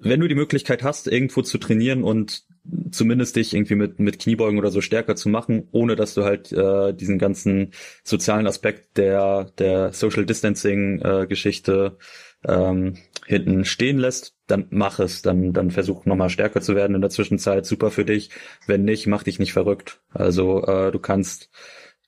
wenn 0.04 0.20
du 0.20 0.28
die 0.28 0.36
Möglichkeit 0.36 0.84
hast, 0.84 1.08
irgendwo 1.08 1.42
zu 1.42 1.58
trainieren 1.58 2.04
und 2.04 2.44
zumindest 2.92 3.36
dich 3.36 3.54
irgendwie 3.54 3.76
mit, 3.76 4.00
mit 4.00 4.20
Kniebeugen 4.20 4.58
oder 4.58 4.72
so 4.72 4.82
stärker 4.82 5.16
zu 5.16 5.30
machen, 5.30 5.68
ohne 5.72 5.96
dass 5.96 6.14
du 6.14 6.24
halt 6.24 6.52
äh, 6.52 6.94
diesen 6.94 7.20
ganzen 7.20 7.72
sozialen 8.04 8.48
Aspekt 8.48 8.98
der, 8.98 9.52
der 9.58 9.92
Social 9.92 10.26
Distancing 10.26 11.02
äh, 11.02 11.28
Geschichte 11.28 11.98
ähm, 12.46 12.96
hinten 13.26 13.66
stehen 13.66 13.98
lässt, 13.98 14.36
dann 14.48 14.68
mach 14.70 15.00
es, 15.00 15.22
dann, 15.22 15.54
dann 15.54 15.72
versuch 15.72 16.06
nochmal 16.06 16.30
stärker 16.30 16.62
zu 16.62 16.76
werden 16.76 16.96
in 16.96 17.02
der 17.02 17.10
Zwischenzeit, 17.10 17.66
super 17.66 17.92
für 17.92 18.06
dich. 18.06 18.30
Wenn 18.68 18.84
nicht, 18.84 19.08
mach 19.08 19.24
dich 19.24 19.40
nicht 19.40 19.54
verrückt. 19.54 20.02
Also 20.12 20.66
äh, 20.66 20.92
du 20.92 21.00
kannst 21.00 21.50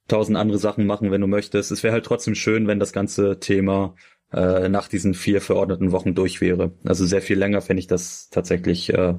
tausend 0.07 0.37
andere 0.37 0.57
Sachen 0.57 0.85
machen, 0.85 1.11
wenn 1.11 1.21
du 1.21 1.27
möchtest. 1.27 1.71
Es 1.71 1.83
wäre 1.83 1.93
halt 1.93 2.05
trotzdem 2.05 2.35
schön, 2.35 2.67
wenn 2.67 2.79
das 2.79 2.93
ganze 2.93 3.39
Thema 3.39 3.95
äh, 4.35 4.69
nach 4.69 4.87
diesen 4.87 5.13
vier 5.13 5.41
verordneten 5.41 5.91
Wochen 5.91 6.13
durch 6.13 6.41
wäre. 6.41 6.73
Also 6.83 7.05
sehr 7.05 7.21
viel 7.21 7.37
länger 7.39 7.61
fände 7.61 7.79
ich 7.79 7.87
das 7.87 8.29
tatsächlich 8.29 8.93
äh, 8.93 9.15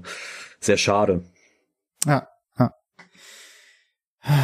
sehr 0.61 0.76
schade. 0.76 1.25
Ja, 2.04 2.28
ja. 2.58 2.73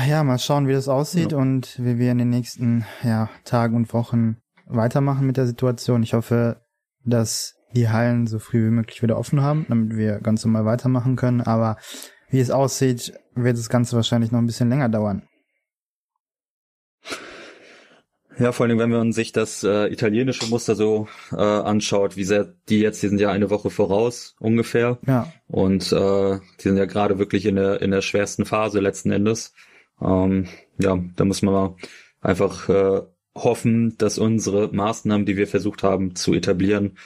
Ja, 0.09 0.25
mal 0.25 0.39
schauen, 0.39 0.69
wie 0.69 0.73
das 0.73 0.89
aussieht 0.89 1.33
Ja. 1.33 1.39
und 1.39 1.79
wie 1.79 1.99
wir 1.99 2.11
in 2.13 2.19
den 2.19 2.31
nächsten 2.31 2.85
ja, 3.03 3.29
Tagen 3.45 3.77
und 3.77 3.93
Wochen 3.93 4.39
weitermachen 4.67 5.27
mit 5.27 5.37
der 5.37 5.47
Situation. 5.47 6.03
Ich 6.03 6.15
hoffe, 6.15 6.63
dass 7.05 7.55
die 7.75 7.89
Hallen 7.89 8.27
so 8.27 8.39
früh 8.39 8.67
wie 8.67 8.71
möglich 8.71 9.03
wieder 9.03 9.19
offen 9.19 9.43
haben, 9.43 9.67
damit 9.69 9.97
wir 9.97 10.21
ganz 10.21 10.45
normal 10.45 10.65
weitermachen 10.65 11.17
können. 11.17 11.41
Aber 11.41 11.77
wie 12.31 12.41
es 12.41 12.51
aussieht, 12.51 13.13
wird 13.35 13.59
das 13.59 13.69
Ganze 13.69 13.97
wahrscheinlich 13.97 14.31
noch 14.31 14.39
ein 14.39 14.47
bisschen 14.47 14.69
länger 14.69 14.89
dauern. 14.89 15.23
Ja, 18.39 18.53
vor 18.53 18.67
allem, 18.67 18.79
wenn 18.79 18.91
man 18.91 19.13
sich 19.13 19.33
das 19.33 19.63
äh, 19.63 19.93
italienische 19.93 20.47
Muster 20.47 20.75
so 20.75 21.09
äh, 21.33 21.37
anschaut, 21.37 22.17
wie 22.17 22.25
sehr 22.25 22.55
die 22.69 22.81
jetzt, 22.81 23.03
die 23.03 23.09
sind 23.09 23.21
ja 23.21 23.31
eine 23.31 23.51
Woche 23.51 23.71
voraus 23.71 24.35
ungefähr. 24.41 24.99
Ja, 25.07 25.33
Und 25.49 25.93
äh, 25.93 26.39
die 26.59 26.63
sind 26.63 26.77
ja 26.77 26.87
gerade 26.87 27.19
wirklich 27.19 27.47
in 27.47 27.57
der, 27.57 27.83
in 27.83 27.91
der 27.91 28.01
schwersten 28.01 28.45
Phase 28.45 28.81
letzten 28.81 29.11
Endes. 29.11 29.53
Ähm, 30.01 30.49
ja, 30.79 30.99
da 31.17 31.25
muss 31.25 31.43
man 31.43 31.55
mal 31.55 31.77
einfach 32.21 32.69
äh, 32.69 33.03
hoffen, 33.35 33.97
dass 33.99 34.19
unsere 34.19 34.69
Maßnahmen, 34.73 35.27
die 35.27 35.37
wir 35.37 35.47
versucht 35.47 35.83
haben 35.83 36.15
zu 36.15 36.35
etablieren, 36.35 36.97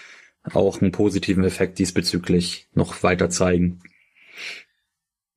auch 0.53 0.81
einen 0.81 0.93
positiven 0.93 1.45
Effekt 1.45 1.79
diesbezüglich 1.79 2.69
noch 2.73 3.03
weiter 3.03 3.31
zeigen. 3.31 3.81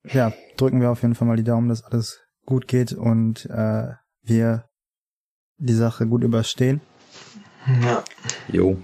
ja, 0.04 0.32
drücken 0.56 0.80
wir 0.80 0.90
auf 0.90 1.02
jeden 1.02 1.14
Fall 1.14 1.26
mal 1.26 1.36
die 1.36 1.44
Daumen, 1.44 1.68
dass 1.68 1.82
alles 1.82 2.20
gut 2.46 2.68
geht 2.68 2.92
und 2.92 3.46
äh, 3.46 3.88
wir 4.22 4.69
die 5.60 5.74
Sache 5.74 6.06
gut 6.06 6.24
überstehen. 6.24 6.80
Ja. 7.82 8.02
Jo. 8.48 8.78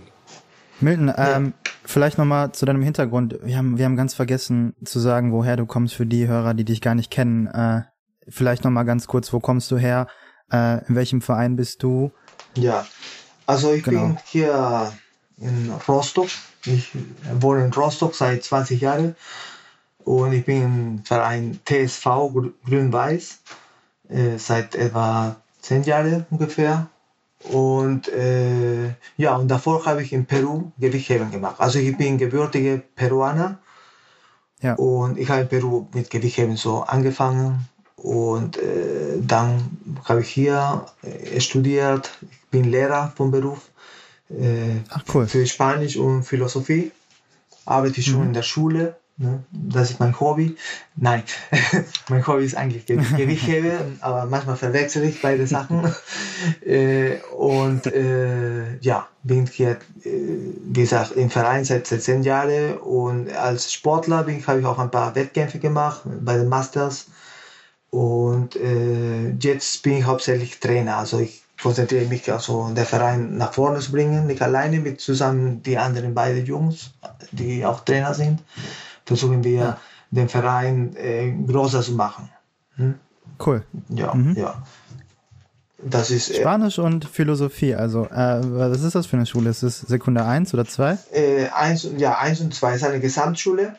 Milton, 0.81 1.13
ähm, 1.17 1.55
vielleicht 1.85 2.19
nochmal 2.19 2.53
zu 2.53 2.67
deinem 2.67 2.83
Hintergrund. 2.83 3.39
Wir 3.43 3.57
haben, 3.57 3.79
wir 3.79 3.85
haben 3.87 3.97
ganz 3.97 4.13
vergessen 4.15 4.75
zu 4.85 5.01
sagen, 5.01 5.33
woher 5.33 5.57
du 5.57 5.65
kommst 5.67 5.95
für 5.95 6.07
die 6.07 6.29
Hörer, 6.29 6.53
die 6.55 6.65
dich 6.65 6.81
gar 6.83 6.95
nicht 6.95 7.11
kennen. 7.11 7.47
Äh, 7.47 7.83
vielleicht 8.29 8.63
nochmal 8.65 8.85
ganz 8.85 9.07
kurz, 9.07 9.33
wo 9.33 9.41
kommst 9.41 9.71
du 9.71 9.79
her? 9.79 10.07
Äh, 10.53 10.85
in 10.87 10.95
welchem 10.95 11.23
Verein 11.23 11.57
bist 11.57 11.83
du? 11.83 12.13
Ja, 12.55 12.87
also 13.47 13.73
ich 13.73 13.83
Genau. 13.85 14.01
bin 14.09 14.19
hier 14.27 14.93
in 15.39 15.73
Rostock. 15.89 16.29
Ich 16.67 16.91
wohne 17.41 17.65
in 17.65 17.73
Rostock 17.73 18.15
seit 18.15 18.45
20 18.45 18.81
Jahren 18.81 19.17
und 20.05 20.33
ich 20.33 20.45
bin 20.45 20.63
im 20.63 21.05
Verein 21.05 21.59
TSV 21.65 22.07
Grü- 22.07 22.53
Grün-Weiß 22.67 23.39
äh, 24.11 24.37
seit 24.37 24.75
etwa 24.75 25.37
10 25.67 25.83
Jahren 25.85 26.27
ungefähr. 26.31 26.87
Und 27.51 28.09
äh, 28.09 28.89
ja, 29.17 29.37
und 29.37 29.49
davor 29.49 29.85
habe 29.87 30.03
ich 30.03 30.13
in 30.13 30.25
Peru 30.27 30.71
Gewichtheben 30.79 31.31
gemacht. 31.31 31.57
Also 31.59 31.79
ich 31.79 31.97
bin 31.97 32.19
gebürtige 32.19 32.83
Peruaner 32.95 33.59
Ja. 34.63 34.75
und 34.75 35.19
ich 35.19 35.29
habe 35.29 35.43
in 35.43 35.49
Peru 35.49 35.87
mit 35.93 36.09
Gewichtheben 36.11 36.57
so 36.57 36.83
angefangen 36.83 37.69
und 37.97 38.57
äh, 38.57 39.19
dann 39.21 39.51
habe 40.05 40.21
ich 40.23 40.29
hier 40.31 40.87
äh, 41.03 41.41
studiert. 41.41 42.11
Ich 42.23 42.41
bin 42.51 42.65
Lehrer 42.71 43.13
vom 43.17 43.31
Beruf 43.31 43.69
äh, 44.31 44.81
Ach 44.91 45.03
cool. 45.15 45.27
für 45.27 45.47
Spanisch 45.47 45.97
und 45.97 46.23
Philosophie. 46.25 46.91
Arbeite 47.67 48.01
ich 48.01 48.07
schon 48.07 48.21
Mhm. 48.21 48.27
in 48.29 48.33
der 48.33 48.43
Schule. 48.53 48.97
Ne? 49.19 49.45
Das 49.51 49.91
ist 49.91 50.01
mein 50.01 50.19
Hobby. 50.21 50.57
Nein, 50.95 51.23
mein 52.09 52.27
Hobby 52.27 52.45
ist 52.45 52.55
eigentlich 52.55 52.85
Ge 52.85 52.97
Gewichtheben, 53.17 53.99
aber 54.01 54.27
manchmal 54.27 54.57
verwechsel 54.57 55.05
ich 55.05 55.23
beide 55.23 55.47
Sachen. 55.47 55.95
äh, 56.67 57.17
und 57.37 57.87
äh, 57.87 58.77
ja, 58.81 59.09
bin 59.23 59.47
hier, 59.47 59.79
äh, 60.05 60.11
wie 60.65 60.81
gesagt, 60.81 61.13
im 61.13 61.31
Verein 61.31 61.65
seit, 61.65 61.87
seit 61.87 62.03
zehn 62.03 62.23
Jahren 62.23 62.77
und 62.79 63.33
als 63.33 63.73
Sportler 63.73 64.25
bin 64.25 64.47
habe 64.47 64.61
ich 64.61 64.67
auch 64.67 64.79
ein 64.79 64.91
paar 64.91 65.15
Wettkämpfe 65.15 65.59
gemacht 65.59 66.03
bei 66.05 66.37
den 66.37 66.49
Masters. 66.49 67.07
Und 67.91 68.57
äh, 68.57 69.31
jetzt 69.41 69.83
bin 69.83 69.99
ich 69.99 70.05
hauptsächlich 70.05 70.61
Trainer. 70.61 70.99
Also 70.99 71.21
ich 71.21 71.43
konzentriere 71.63 72.05
mich 72.05 72.31
also 72.31 72.71
der 72.75 72.85
Verein 72.85 73.39
nach 73.39 73.55
vorne 73.55 73.81
zu 73.81 73.93
bringen, 73.93 74.27
nicht 74.27 74.43
alleine 74.43 74.81
mit 74.81 75.01
zusammen 75.01 75.63
die 75.63 75.79
anderen 75.79 76.15
beiden 76.15 76.45
Jungs, 76.45 76.91
die 77.33 77.65
auch 77.65 77.81
Trainer 77.81 78.13
sind, 78.13 78.43
versuchen 79.07 79.43
wir 79.45 79.53
Ja. 79.59 79.81
den 80.11 80.29
Verein 80.29 80.95
äh, 80.97 81.33
größer 81.33 81.81
zu 81.83 81.93
machen. 81.93 82.29
Hm? 82.77 82.95
Cool. 83.45 83.65
Ja, 83.89 84.15
Mhm. 84.15 84.35
ja. 84.37 84.63
Das 85.83 86.11
ist 86.11 86.31
äh, 86.31 86.41
Spanisch 86.41 86.79
und 86.79 87.05
Philosophie. 87.05 87.75
Also, 87.75 88.07
äh, 88.07 88.41
was 88.43 88.83
ist 88.83 88.95
das 88.95 89.07
für 89.07 89.17
eine 89.17 89.27
Schule? 89.27 89.51
Ist 89.51 89.63
es 89.63 89.81
Sekundär 89.81 90.27
1 90.27 90.53
oder 90.55 90.65
2? 90.65 90.99
äh, 91.13 91.49
eins, 91.49 91.85
und- 91.85 91.99
ja, 92.01 92.19
eins 92.19 92.41
und 92.41 92.55
zwei 92.55 92.75
ist 92.75 92.85
eine 92.85 92.99
Gesamtschule. 93.01 93.77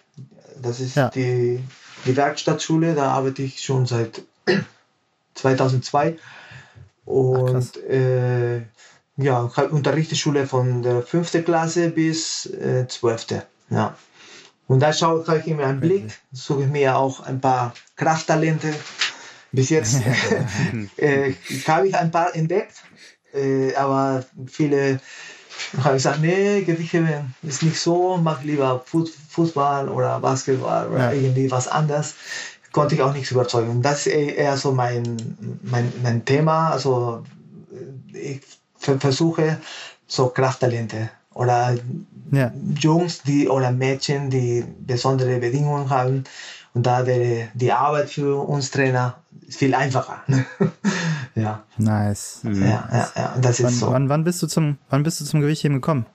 Das 0.61 0.79
ist 0.79 0.95
Ja. 0.95 1.09
die, 1.09 1.59
die 2.05 2.15
Werkstattschule, 2.15 2.93
da 2.95 3.11
arbeite 3.11 3.41
ich 3.41 3.61
schon 3.61 3.85
seit 3.85 4.21
2002. 5.35 6.17
Ach, 6.17 7.07
Und 7.07 7.51
krass. 7.51 7.75
äh, 7.89 8.57
ja, 9.17 9.49
ich 9.55 9.71
unterrichte 9.71 10.15
Schule 10.15 10.45
von 10.45 10.83
der 10.83 11.01
fünften 11.01 11.43
Klasse 11.43 11.89
bis 11.89 12.45
äh, 12.47 12.87
12. 12.87 13.43
Ja. 13.69 13.95
Und 14.67 14.79
da 14.81 14.91
schaue 14.93 15.23
ich 15.39 15.47
immer 15.47 15.65
einen 15.65 15.79
Blick, 15.79 16.09
suche 16.31 16.63
ich 16.63 16.69
mir 16.69 16.97
auch 16.97 17.21
ein 17.21 17.39
paar 17.39 17.73
Krafttalente. 17.95 18.73
Bis 19.51 19.69
jetzt 19.69 20.01
äh, 20.97 21.33
habe 21.67 21.87
ich 21.87 21.95
ein 21.95 22.11
paar 22.11 22.35
entdeckt, 22.35 22.83
äh, 23.33 23.73
aber 23.75 24.25
viele 24.47 24.99
habe 25.83 25.95
ich 25.97 26.03
gesagt, 26.03 26.19
nee, 26.21 26.61
Gewichtheben 26.61 27.33
ist 27.43 27.63
nicht 27.63 27.79
so, 27.79 28.17
mach 28.17 28.43
lieber 28.43 28.83
Fu- 28.85 29.07
Fußball 29.29 29.89
oder 29.89 30.19
Basketball 30.19 30.87
oder 30.89 31.05
Ja. 31.05 31.11
irgendwie 31.13 31.49
was 31.49 31.67
anderes. 31.67 32.15
Konnte 32.73 32.95
ich 32.95 33.01
auch 33.01 33.13
nichts 33.13 33.31
überzeugen. 33.31 33.69
Und 33.69 33.81
das 33.81 34.05
ist 34.05 34.07
eher 34.13 34.35
eher 34.37 34.57
so 34.57 34.71
mein, 34.73 35.57
mein, 35.63 35.91
mein 36.03 36.25
Thema. 36.25 36.69
Also 36.71 37.23
äh, 38.13 38.17
ich 38.33 38.41
ver- 38.77 38.99
versuche 38.99 39.57
so 40.07 40.27
Krafttalente 40.27 41.09
oder 41.37 41.77
Ja. 42.31 42.51
Jungs 42.79 43.21
die 43.23 43.47
oder 43.47 43.71
Mädchen, 43.71 44.29
die 44.29 44.65
besondere 44.85 45.39
Bedingungen 45.39 45.89
haben. 45.89 46.23
Und 46.73 46.85
da 46.85 47.05
wäre 47.05 47.47
die 47.53 47.71
Arbeit 47.71 48.09
für 48.09 48.35
uns 48.47 48.69
Trainer 48.69 49.15
viel 49.49 49.73
einfacher. 49.73 50.23
ja, 51.35 51.63
Nice. 51.77 52.41
Mhm. 52.43 52.61
ja, 52.63 52.89
ja, 52.91 53.11
ja, 53.15 53.35
das 53.41 53.59
ist 53.59 53.65
Wann, 53.65 53.73
so. 53.73 53.91
wann, 53.91 54.09
wann 54.09 54.23
bist 54.25 54.41
du 54.43 54.47
zum, 54.47 54.77
wann 54.89 55.03
bist 55.03 55.21
du 55.21 55.25
zum 55.25 55.39
Gewichtheben 55.41 55.77
gekommen? 55.77 56.05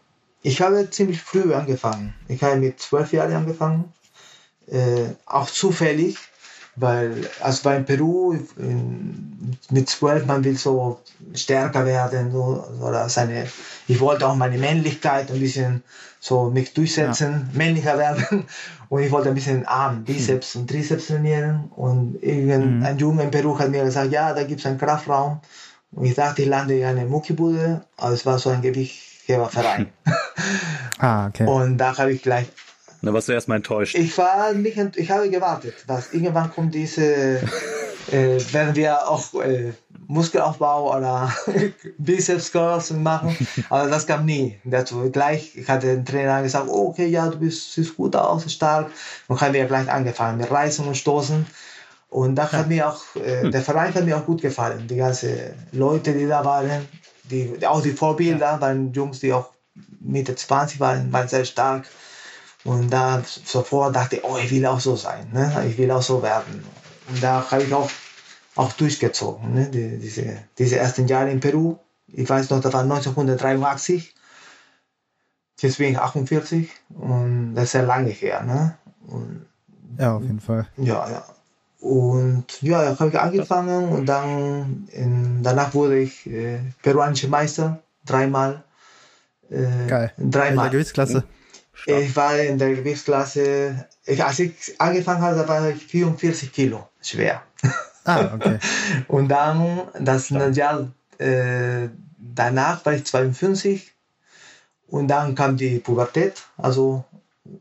Ich 0.43 0.61
habe 0.61 0.89
ziemlich 0.91 1.21
früh 1.23 1.55
angefangen. 1.55 2.15
Ich 2.29 2.43
habe 2.43 2.57
mit 2.57 2.79
zwölf 2.81 3.13
Jahren 3.13 3.33
angefangen. 3.35 3.85
Äh, 4.67 5.15
auch 5.27 5.49
zufällig, 5.51 6.17
weil 6.77 7.29
also 7.41 7.63
bei 7.65 7.81
Peru 7.81 8.33
in, 8.57 9.57
mit 9.71 9.89
zwölf 9.89 10.27
man 10.27 10.43
will 10.45 10.57
so 10.57 11.01
stärker 11.35 11.85
werden 11.85 12.33
so, 12.33 12.65
oder 12.81 13.09
seine. 13.09 13.47
Ich 13.89 14.01
wollte 14.01 14.27
auch 14.27 14.37
meine 14.37 14.59
Männlichkeit 14.59 15.31
ein 15.31 15.41
bisschen 15.41 15.83
so 16.21 16.51
mich 16.51 16.73
durchsetzen, 16.73 17.51
männlicher 17.53 17.99
werden 17.99 18.47
und 18.89 19.03
ich 19.03 19.11
wollte 19.11 19.29
ein 19.29 19.35
bisschen 19.35 19.67
Arm, 19.67 20.05
Bizeps 20.05 20.55
und 20.57 20.71
Trizeps 20.71 21.09
trainieren 21.09 21.71
und 21.77 22.23
irgendein 22.23 22.97
Junge 22.99 23.25
in 23.25 23.31
Peru 23.31 23.59
hat 23.59 23.71
mir 23.71 23.85
gesagt, 23.85 24.13
ja, 24.13 24.33
da 24.33 24.45
gibt 24.45 24.61
es 24.61 24.67
einen 24.67 24.79
Kraftraum 24.79 25.41
und 25.91 26.05
ich 26.05 26.15
dachte, 26.15 26.43
ich 26.43 26.49
lande 26.49 26.79
in 26.79 26.85
eine 26.85 27.05
Muckibude, 27.07 27.85
aber 27.97 28.13
es 28.13 28.25
war 28.25 28.39
so 28.39 28.51
ein 28.51 28.63
Gewichtheberverein. 28.63 29.89
Ah, 30.99 31.27
okay. 31.27 31.47
Und 31.47 31.79
da 31.79 31.99
habe 31.99 32.13
ich 32.13 32.23
gleich, 32.23 32.47
Da 33.03 33.13
warst 33.13 33.29
du 33.29 33.33
erstmal 33.33 33.57
enttäuscht. 33.57 33.97
ich 33.97 34.17
war 34.17 34.53
nicht, 34.53 34.77
ent- 34.79 34.97
ich 34.97 35.11
habe 35.11 35.29
gewartet, 35.29 35.75
dass 35.87 36.13
irgendwann 36.13 36.53
kommt 36.53 36.75
diese, 36.75 37.03
äh, 38.13 38.39
werden 38.53 38.77
wir 38.77 39.09
auch 39.09 39.35
äh, 39.43 39.73
Muskelaufbau 40.07 40.97
oder 40.97 41.33
Biceps 41.99 42.53
Curls 42.53 42.91
machen, 42.93 43.37
aber 43.69 43.89
das 43.89 44.07
kam 44.07 44.25
nie 44.25 44.59
dazu. 44.65 45.11
Gleich 45.11 45.53
hat 45.67 45.83
der 45.83 46.05
Trainer 46.05 46.43
gesagt, 46.43 46.69
okay, 46.69 47.07
ja, 47.07 47.29
du 47.29 47.39
bist, 47.39 47.73
siehst 47.73 47.97
gut 47.97 48.15
aus, 48.15 48.51
stark, 48.53 48.91
und 49.29 49.41
haben 49.41 49.55
wir 49.55 49.65
gleich 49.65 49.91
angefangen 49.91 50.39
mit 50.39 50.51
Reißen 50.51 50.87
und 50.87 50.97
Stoßen. 50.97 51.45
Und 52.09 52.35
da 52.37 52.53
hat 52.53 52.69
mir 52.69 52.89
auch, 52.89 53.03
äh, 53.17 53.49
der 53.51 53.63
Verein 53.63 53.95
hat 53.95 54.05
mir 54.05 54.19
auch 54.19 54.27
gut 54.27 54.43
gefallen. 54.43 54.87
Die 54.87 54.97
ganzen 54.97 55.31
Leute, 55.73 56.13
die 56.13 56.27
da 56.29 56.45
waren, 56.45 56.87
die, 57.25 57.51
auch 57.67 57.83
die 57.83 57.93
Vorbilder 57.93 58.61
waren 58.61 58.93
Jungs, 58.93 59.21
die 59.21 59.33
auch 59.33 59.49
Mitte 60.01 60.35
20 60.35 60.79
waren, 60.79 61.11
waren 61.13 61.27
sehr 61.27 61.47
stark. 61.47 61.87
Und 62.65 62.91
da 62.91 63.23
sofort 63.25 63.95
dachte 63.97 64.17
ich, 64.17 64.25
oh, 64.25 64.37
ich 64.39 64.51
will 64.51 64.65
auch 64.67 64.79
so 64.81 64.95
sein, 64.97 65.29
ne? 65.33 65.67
ich 65.69 65.77
will 65.79 65.91
auch 65.91 66.03
so 66.03 66.23
werden. 66.23 66.65
Und 67.09 67.23
da 67.23 67.45
habe 67.51 67.63
ich 67.65 67.75
auch, 67.75 67.91
auch 68.55 68.73
durchgezogen, 68.75 69.55
ne? 69.55 69.69
die, 69.69 69.99
diese, 69.99 70.39
diese 70.59 70.79
ersten 70.79 71.09
Jahre 71.09 71.31
in 71.31 71.41
Peru. 71.41 71.77
Ich 72.07 72.29
weiß 72.29 72.51
noch, 72.51 72.61
das 72.61 72.73
war 72.73 72.83
1983. 72.83 74.15
Jetzt 75.61 75.79
bin 75.79 75.93
ich 75.93 75.99
48 75.99 76.71
und 76.91 77.55
das 77.55 77.65
ist 77.65 77.73
sehr 77.73 77.85
lange 77.85 78.11
her. 78.11 78.43
Ne? 78.43 78.77
Und 79.09 79.47
Ja, 79.99 80.17
auf 80.17 80.23
jeden 80.23 80.41
Fall. 80.41 80.67
ja, 80.77 81.09
ja. 81.11 81.25
Und 81.81 82.63
ja, 82.63 82.85
da 82.85 82.97
habe 82.97 83.11
ich 83.11 83.19
angefangen 83.19 83.89
und 83.89 84.07
dann 84.07 84.87
in, 84.93 85.43
danach 85.43 85.75
wurde 85.75 85.99
ich 85.99 86.27
äh, 86.31 86.61
peruanischer 86.81 87.27
Meister, 87.27 87.81
dreimal. 88.07 88.63
Äh, 89.51 89.89
Geil. 89.89 90.13
In 90.17 90.31
Dreimal. 90.31 90.73
welcher 90.73 91.25
Gewichtsklasse? 91.87 92.05
Ich 92.05 92.17
war 92.17 92.39
in 92.39 92.59
der 92.59 92.75
Gewichtsklasse, 92.75 93.87
ich, 94.05 94.25
als 94.25 94.39
ich 94.39 94.81
angefangen 94.81 95.23
habe, 95.23 95.47
war 95.49 95.69
ich 95.71 95.85
44 95.87 96.53
Kilo 96.53 96.89
schwer. 97.01 97.43
Ah, 98.05 98.31
okay. 98.35 98.59
Und 99.09 99.29
dann, 99.29 99.83
das 100.01 100.31
Jahr 100.31 100.89
äh, 101.19 101.89
danach 102.19 102.85
war 102.85 102.95
ich 102.95 103.05
52 103.05 103.93
und 104.89 105.09
dann 105.09 105.35
kam 105.35 105.57
die 105.57 105.79
Pubertät, 105.79 106.43
also 106.57 107.05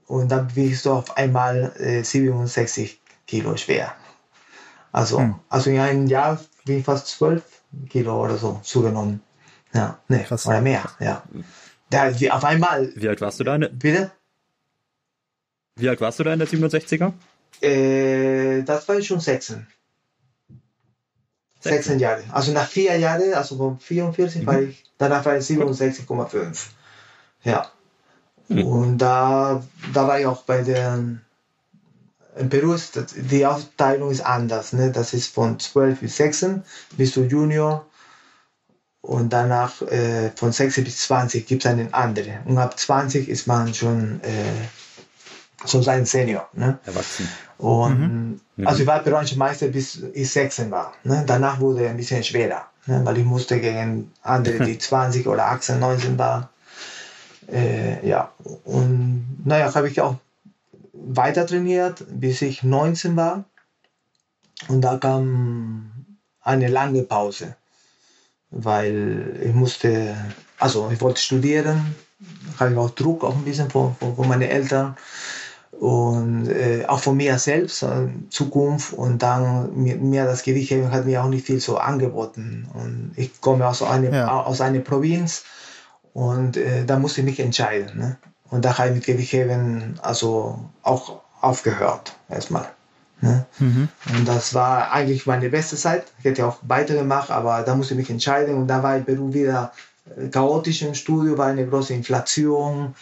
und 0.07 0.29
dann 0.29 0.47
bin 0.47 0.71
ich 0.71 0.81
so 0.81 0.93
auf 0.93 1.17
einmal 1.17 1.73
äh, 1.79 2.03
67 2.03 2.99
Kilo 3.25 3.55
schwer. 3.57 3.93
Also, 4.91 5.19
Hm. 5.19 5.35
also 5.49 5.69
in 5.69 5.79
einem 5.79 6.07
Jahr 6.07 6.39
bin 6.65 6.79
ich 6.79 6.85
fast 6.85 7.07
12 7.07 7.43
Kilo 7.89 8.21
oder 8.21 8.37
so 8.37 8.59
zugenommen. 8.63 9.21
Ja, 9.73 9.97
ne, 10.09 10.23
Krass. 10.23 10.45
oder 10.45 10.59
mehr, 10.61 10.83
ja. 10.99 11.23
Da, 11.91 12.19
wie 12.19 12.31
auf 12.31 12.43
einmal, 12.45 12.91
Wie 12.95 13.07
alt 13.10 13.19
warst 13.21 13.39
du 13.39 13.43
da? 13.43 13.55
In, 13.55 13.62
der- 13.62 13.69
bitte? 13.69 14.12
wie 15.75 15.89
alt 15.89 16.00
warst 16.01 16.19
du 16.19 16.24
da 16.24 16.33
in 16.33 16.39
der 16.39 16.48
67er? 16.48 17.12
Äh, 17.62 18.63
das 18.63 18.88
war 18.88 18.98
ich 18.98 19.07
schon 19.07 19.19
16. 19.19 19.67
16 21.60 22.00
Jahre. 22.00 22.24
Also 22.31 22.53
nach 22.53 22.67
vier 22.67 22.98
Jahren, 22.98 23.33
also 23.33 23.57
von 23.57 23.79
44 23.79 24.45
war 24.48 24.62
ich, 24.62 24.83
danach 24.98 25.24
war 25.25 25.38
ich 25.38 25.43
67,5. 25.45 26.67
Ja. 27.43 27.69
Mhm. 28.48 28.63
Und 28.65 28.98
da, 28.98 29.62
da 29.93 30.07
war 30.07 30.19
ich 30.19 30.25
auch 30.25 30.43
bei 30.43 30.63
der 30.63 30.98
in 32.38 32.50
Peru 32.50 32.74
ist 32.74 32.98
die 33.15 33.45
Aufteilung 33.45 34.10
ist 34.10 34.21
anders. 34.25 34.71
Ne? 34.71 34.91
Das 34.91 35.13
ist 35.13 35.33
von 35.33 35.60
12 35.60 36.00
bis 36.00 36.15
16 36.15 36.63
bis 36.95 37.12
zu 37.12 37.25
Junior 37.25 37.86
und 39.01 39.34
danach 39.34 39.81
äh, 39.84 40.31
von 40.36 40.51
16 40.51 40.84
bis 40.84 41.00
20 41.01 41.46
gibt 41.48 41.65
es 41.65 41.72
einen 41.72 41.93
anderen. 41.93 42.43
Und 42.46 42.58
ab 42.58 42.77
20 42.79 43.27
ist 43.29 43.48
man 43.48 43.74
schon 43.74 44.22
äh, 44.22 44.67
so 45.65 45.81
sein 45.81 46.05
Senior. 46.05 46.48
Ne? 46.53 46.77
Erwachsen. 46.86 47.27
Und 47.58 48.39
Mhm. 48.55 48.67
also 48.67 48.81
ich 48.81 48.88
war 48.88 49.00
peruanischer 49.00 49.38
Meister 49.38 49.67
bis 49.67 50.01
ich 50.13 50.29
16 50.31 50.70
war. 50.72 50.93
Ne? 51.03 51.24
Danach 51.25 51.60
wurde 51.60 51.88
ein 51.89 51.98
bisschen 51.98 52.24
schwerer, 52.24 52.65
ne? 52.86 53.01
weil 53.03 53.17
ich 53.17 53.25
musste 53.25 53.60
gegen 53.60 54.12
andere, 54.24 54.65
die 54.65 54.77
20 54.89 55.27
oder 55.27 55.48
18, 55.48 55.79
19 55.79 56.17
waren. 56.20 56.48
Äh, 57.51 58.08
ja, 58.08 58.31
und 58.65 59.41
naja, 59.46 59.74
habe 59.74 59.89
ich 59.89 60.00
auch 60.00 60.15
weiter 60.93 61.46
trainiert, 61.46 62.05
bis 62.10 62.41
ich 62.41 62.63
19 62.63 63.15
war. 63.15 63.43
Und 64.67 64.81
da 64.81 64.98
kam 64.98 65.91
eine 66.41 66.67
lange 66.67 67.01
Pause, 67.03 67.55
weil 68.51 69.39
ich 69.43 69.53
musste, 69.53 70.15
also 70.60 70.89
ich 70.91 71.01
wollte 71.01 71.22
studieren, 71.22 71.96
habe 72.60 72.72
ich 72.72 72.77
auch 72.77 72.91
Druck 72.91 73.24
auch 73.24 73.36
ein 73.36 73.46
bisschen 73.46 73.70
von, 73.70 73.96
von, 73.96 74.15
von 74.15 74.27
meinen 74.27 74.43
Eltern 74.43 74.96
und 75.72 76.48
äh, 76.50 76.86
auch 76.86 77.00
von 77.00 77.17
mir 77.17 77.39
selbst, 77.39 77.81
äh, 77.81 78.08
Zukunft 78.29 78.93
und 78.93 79.24
dann 79.24 79.74
mir, 79.75 79.96
mir 79.96 80.25
das 80.25 80.43
Gewicht 80.43 80.72
hat 80.91 81.05
mir 81.05 81.24
auch 81.24 81.29
nicht 81.29 81.46
viel 81.48 81.60
so 81.60 81.77
angeboten 81.77 82.67
und 82.74 83.13
ich 83.15 83.41
komme 83.41 83.67
aus 83.67 83.81
einer, 83.81 84.12
Ja. 84.12 84.43
aus 84.43 84.62
einer 84.62 84.79
Provinz 84.79 85.43
und 86.13 86.58
äh, 86.58 86.86
da 86.86 87.00
musste 87.00 87.22
ich 87.22 87.25
mich 87.25 87.39
entscheiden 87.39 87.98
ne? 87.98 88.17
und 88.51 88.63
da 88.65 88.77
habe 88.77 88.89
ich 88.89 88.96
mit 88.96 89.05
Gewichtheben 89.05 89.98
also 90.03 90.60
auch 90.84 91.22
aufgehört 91.41 92.15
erstmal. 92.29 92.67
Ne? 93.21 93.45
Mhm. 93.59 93.87
Und 94.15 94.27
das 94.27 94.53
war 94.53 94.91
eigentlich 94.91 95.25
meine 95.27 95.49
beste 95.49 95.75
Zeit. 95.75 96.05
Ich 96.19 96.25
hätte 96.25 96.45
auch 96.45 96.57
weitergemacht, 96.63 97.29
aber 97.31 97.61
da 97.61 97.75
musste 97.75 97.93
ich 97.93 97.99
mich 97.99 98.09
entscheiden. 98.09 98.55
Und 98.55 98.67
da 98.67 98.81
war 98.81 98.97
in 98.97 99.05
Peru 99.05 99.33
wieder 99.33 99.71
äh, 100.17 100.27
chaotisch 100.27 100.81
im 100.81 100.95
Studio, 100.95 101.37
war 101.37 101.47
eine 101.47 101.67
große 101.67 101.93
Inflation. 101.93 102.95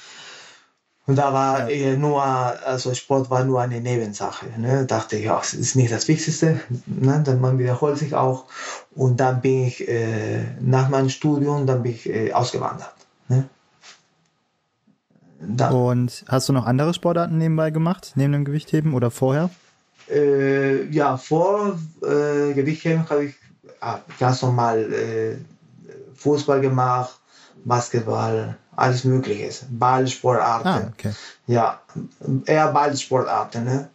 Und 1.07 1.15
da 1.15 1.33
war 1.33 1.71
Ja. 1.71 1.95
nur, 1.95 2.21
also 2.21 2.93
Sport 2.93 3.29
war 3.31 3.43
nur 3.43 3.61
eine 3.61 3.81
Nebensache. 3.81 4.45
Ne? 4.57 4.85
Dachte 4.85 5.15
ich, 5.17 5.25
ja, 5.25 5.39
es 5.41 5.53
ist 5.55 5.75
nicht 5.75 5.91
das 5.91 6.07
Wichtigste. 6.07 6.59
Ne? 6.85 7.21
Dann 7.25 7.41
man 7.41 7.57
wiederholt 7.57 7.97
sich 7.97 8.13
auch. 8.13 8.45
Und 8.93 9.19
dann 9.19 9.41
bin 9.41 9.63
ich 9.65 9.87
äh, 9.87 10.43
nach 10.59 10.89
meinem 10.89 11.09
Studium, 11.09 11.65
dann 11.65 11.81
bin 11.81 11.93
ich 11.93 12.07
äh, 12.09 12.33
ausgewandert. 12.33 12.93
Ne? 13.27 13.45
Da, 15.41 15.69
Und 15.69 16.25
hast 16.27 16.49
du 16.49 16.53
noch 16.53 16.65
andere 16.65 16.93
Sportarten 16.93 17.37
nebenbei 17.37 17.71
gemacht, 17.71 18.11
neben 18.15 18.33
dem 18.33 18.43
Gewichtheben 18.45 18.93
oder 18.93 19.09
vorher? 19.09 19.49
Äh, 20.09 20.85
ja, 20.85 21.17
vor 21.17 21.79
äh, 22.01 22.53
Gewichtheben 22.53 23.09
habe 23.09 23.25
ich 23.25 23.35
ah, 23.79 23.99
ganz 24.19 24.41
normal 24.41 24.91
äh, 24.91 25.37
Fußball 26.15 26.61
gemacht, 26.61 27.19
Basketball, 27.63 28.57
alles 28.75 29.03
Mögliche. 29.03 29.49
Ballsportarten. 29.69 30.67
Ah, 30.67 30.91
okay. 30.93 31.11
Ja, 31.47 31.81
eher 32.45 32.71
Ballsportarten. 32.71 33.63
Ne? 33.63 33.89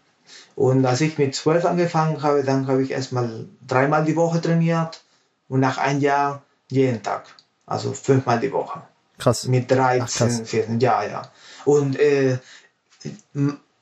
Und 0.56 0.84
als 0.86 1.00
ich 1.00 1.18
mit 1.18 1.34
zwölf 1.34 1.64
angefangen 1.64 2.22
habe, 2.22 2.44
dann 2.44 2.66
habe 2.66 2.82
ich 2.82 2.90
erstmal 2.90 3.46
dreimal 3.66 4.04
die 4.04 4.16
Woche 4.16 4.40
trainiert 4.40 5.02
und 5.48 5.60
nach 5.60 5.78
einem 5.78 6.00
Jahr 6.00 6.42
jeden 6.70 7.02
Tag. 7.02 7.26
Also 7.66 7.92
fünfmal 7.92 8.40
die 8.40 8.52
Woche 8.52 8.82
Krass. 9.18 9.46
mit 9.46 9.72
Ach, 9.72 9.76
krass. 9.76 10.16
13, 10.16 10.46
14, 10.46 10.80
ja, 10.80 11.02
ja. 11.02 11.22
Und 11.64 11.98
äh, 11.98 12.38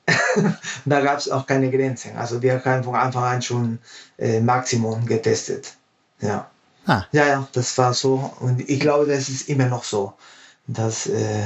da 0.85 1.01
gab 1.01 1.17
es 1.17 1.29
auch 1.29 1.45
keine 1.45 1.69
Grenzen. 1.71 2.17
Also 2.17 2.41
wir 2.41 2.63
haben 2.63 2.83
von 2.83 2.95
Anfang 2.95 3.23
an 3.23 3.41
schon 3.41 3.79
äh, 4.17 4.39
Maximum 4.39 5.05
getestet. 5.05 5.75
Ja. 6.19 6.49
Ah, 6.85 7.05
ja, 7.11 7.25
ja, 7.25 7.47
das 7.53 7.77
war 7.77 7.93
so. 7.93 8.33
Und 8.39 8.69
ich 8.69 8.79
glaube, 8.79 9.05
das 9.05 9.29
ist 9.29 9.47
immer 9.47 9.67
noch 9.67 9.83
so. 9.83 10.13
Dass, 10.67 11.07
äh, 11.07 11.43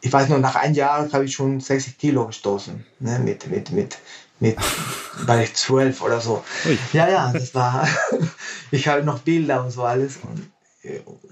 ich 0.00 0.12
weiß 0.12 0.28
nur, 0.28 0.38
nach 0.38 0.54
einem 0.54 0.74
Jahr 0.74 1.10
habe 1.12 1.24
ich 1.24 1.34
schon 1.34 1.60
60 1.60 1.98
Kilo 1.98 2.26
gestoßen. 2.26 2.84
Ne? 3.00 3.18
Mit, 3.18 3.48
mit, 3.48 3.70
mit, 3.72 3.98
mit, 4.38 4.56
ich 5.42 5.54
12 5.54 6.00
oder 6.02 6.20
so. 6.20 6.44
Ui. 6.66 6.78
Ja, 6.92 7.08
ja, 7.08 7.32
das 7.32 7.54
war, 7.54 7.88
ich 8.70 8.86
habe 8.86 9.02
noch 9.02 9.20
Bilder 9.20 9.64
und 9.64 9.70
so 9.70 9.82
alles. 9.82 10.18
Und, 10.18 10.50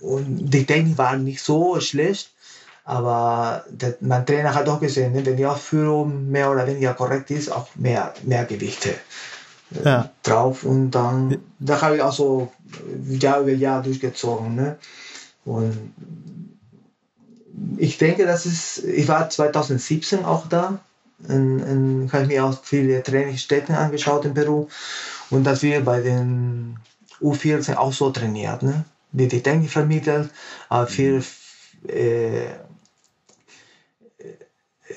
und 0.01 0.51
die 0.51 0.67
Technik 0.67 0.99
war 0.99 1.17
nicht 1.17 1.43
so 1.43 1.81
schlecht, 1.81 2.33
aber 2.89 3.67
der, 3.69 3.99
mein 4.01 4.25
Trainer 4.25 4.55
hat 4.55 4.67
auch 4.67 4.81
gesehen, 4.81 5.13
ne, 5.13 5.27
wenn 5.27 5.37
die 5.37 5.45
Ausführung 5.45 6.31
mehr 6.31 6.51
oder 6.51 6.67
weniger 6.67 6.95
korrekt 6.95 7.31
ist, 7.31 7.53
auch 7.53 7.69
mehr, 7.75 8.15
mehr 8.23 8.47
Gewichte 8.47 8.95
äh, 9.75 9.85
Ja. 9.85 10.11
drauf. 10.23 10.65
Und 10.65 10.93
dann, 10.93 11.37
da 11.59 11.83
habe 11.83 11.97
ich 11.97 12.03
auch 12.03 12.15
so 12.15 12.51
Jahr 13.07 13.41
über 13.41 13.53
Jahr 13.53 13.83
durchgezogen. 13.83 14.55
Ne? 14.55 14.79
Und 15.45 15.93
ich 17.77 17.99
denke, 17.99 18.25
das 18.25 18.47
ist, 18.47 18.79
ich 18.85 19.07
war 19.07 19.29
2017 19.29 20.25
auch 20.25 20.47
da. 20.49 20.79
In, 21.29 22.09
habe 22.11 22.27
mir 22.27 22.47
auch 22.47 22.57
viele 22.63 23.03
Trainingsstätten 23.03 23.75
angeschaut 23.75 24.25
in 24.25 24.33
Peru 24.33 24.69
und 25.29 25.45
dass 25.45 25.61
wir 25.61 25.85
bei 25.85 26.01
den 26.01 26.79
U14 27.21 27.75
auch 27.75 27.93
so 27.93 28.09
trainiert, 28.11 28.63
ne? 28.63 28.85
Wird 29.13 29.33
die 29.33 29.43
Technik 29.43 29.71
vermittelt, 29.71 30.31
aber 30.71 30.87
viel, 30.87 31.23
äh, 31.89 32.47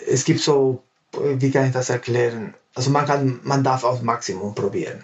es 0.07 0.25
gibt 0.25 0.41
so, 0.41 0.83
wie 1.13 1.51
kann 1.51 1.65
ich 1.65 1.73
das 1.73 1.89
erklären? 1.89 2.53
Also 2.75 2.89
man 2.89 3.05
kann, 3.05 3.39
man 3.43 3.63
darf 3.63 3.83
auch 3.83 4.01
Maximum 4.01 4.55
probieren, 4.55 5.03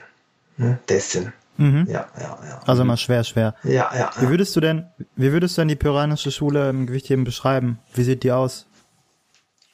ne? 0.57 0.79
testen. 0.88 1.33
mhm. 1.57 1.86
Ja, 1.89 2.07
ja, 2.19 2.39
ja. 2.45 2.62
Also 2.65 2.83
immer 2.83 2.97
schwer, 2.97 3.23
schwer. 3.23 3.55
ja, 3.63 3.91
ja, 3.95 4.12
Wie 4.19 4.29
würdest 4.29 4.55
du 4.55 4.62
denn, 4.62 4.86
wie 5.15 5.31
würdest 5.31 5.57
du 5.57 5.62
denn 5.62 5.67
die 5.67 5.75
peruanische 5.75 6.31
Schule 6.31 6.69
im 6.69 6.88
Gewichtheben 6.88 7.23
beschreiben? 7.23 7.79
Wie 7.93 8.03
sieht 8.03 8.23
die 8.23 8.31
aus? 8.31 8.65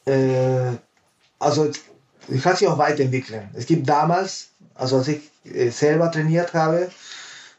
Äh, 0.05 0.71
also 1.39 1.69
ich 2.27 2.41
kann 2.41 2.55
sich 2.55 2.67
auch 2.67 2.77
weiterentwickeln. 2.77 3.49
Es 3.53 3.65
gibt 3.65 3.87
damals, 3.87 4.49
also 4.75 4.97
als 4.97 5.07
ich 5.07 5.21
äh, 5.45 5.69
selber 5.69 6.11
trainiert 6.11 6.53
habe, 6.53 6.89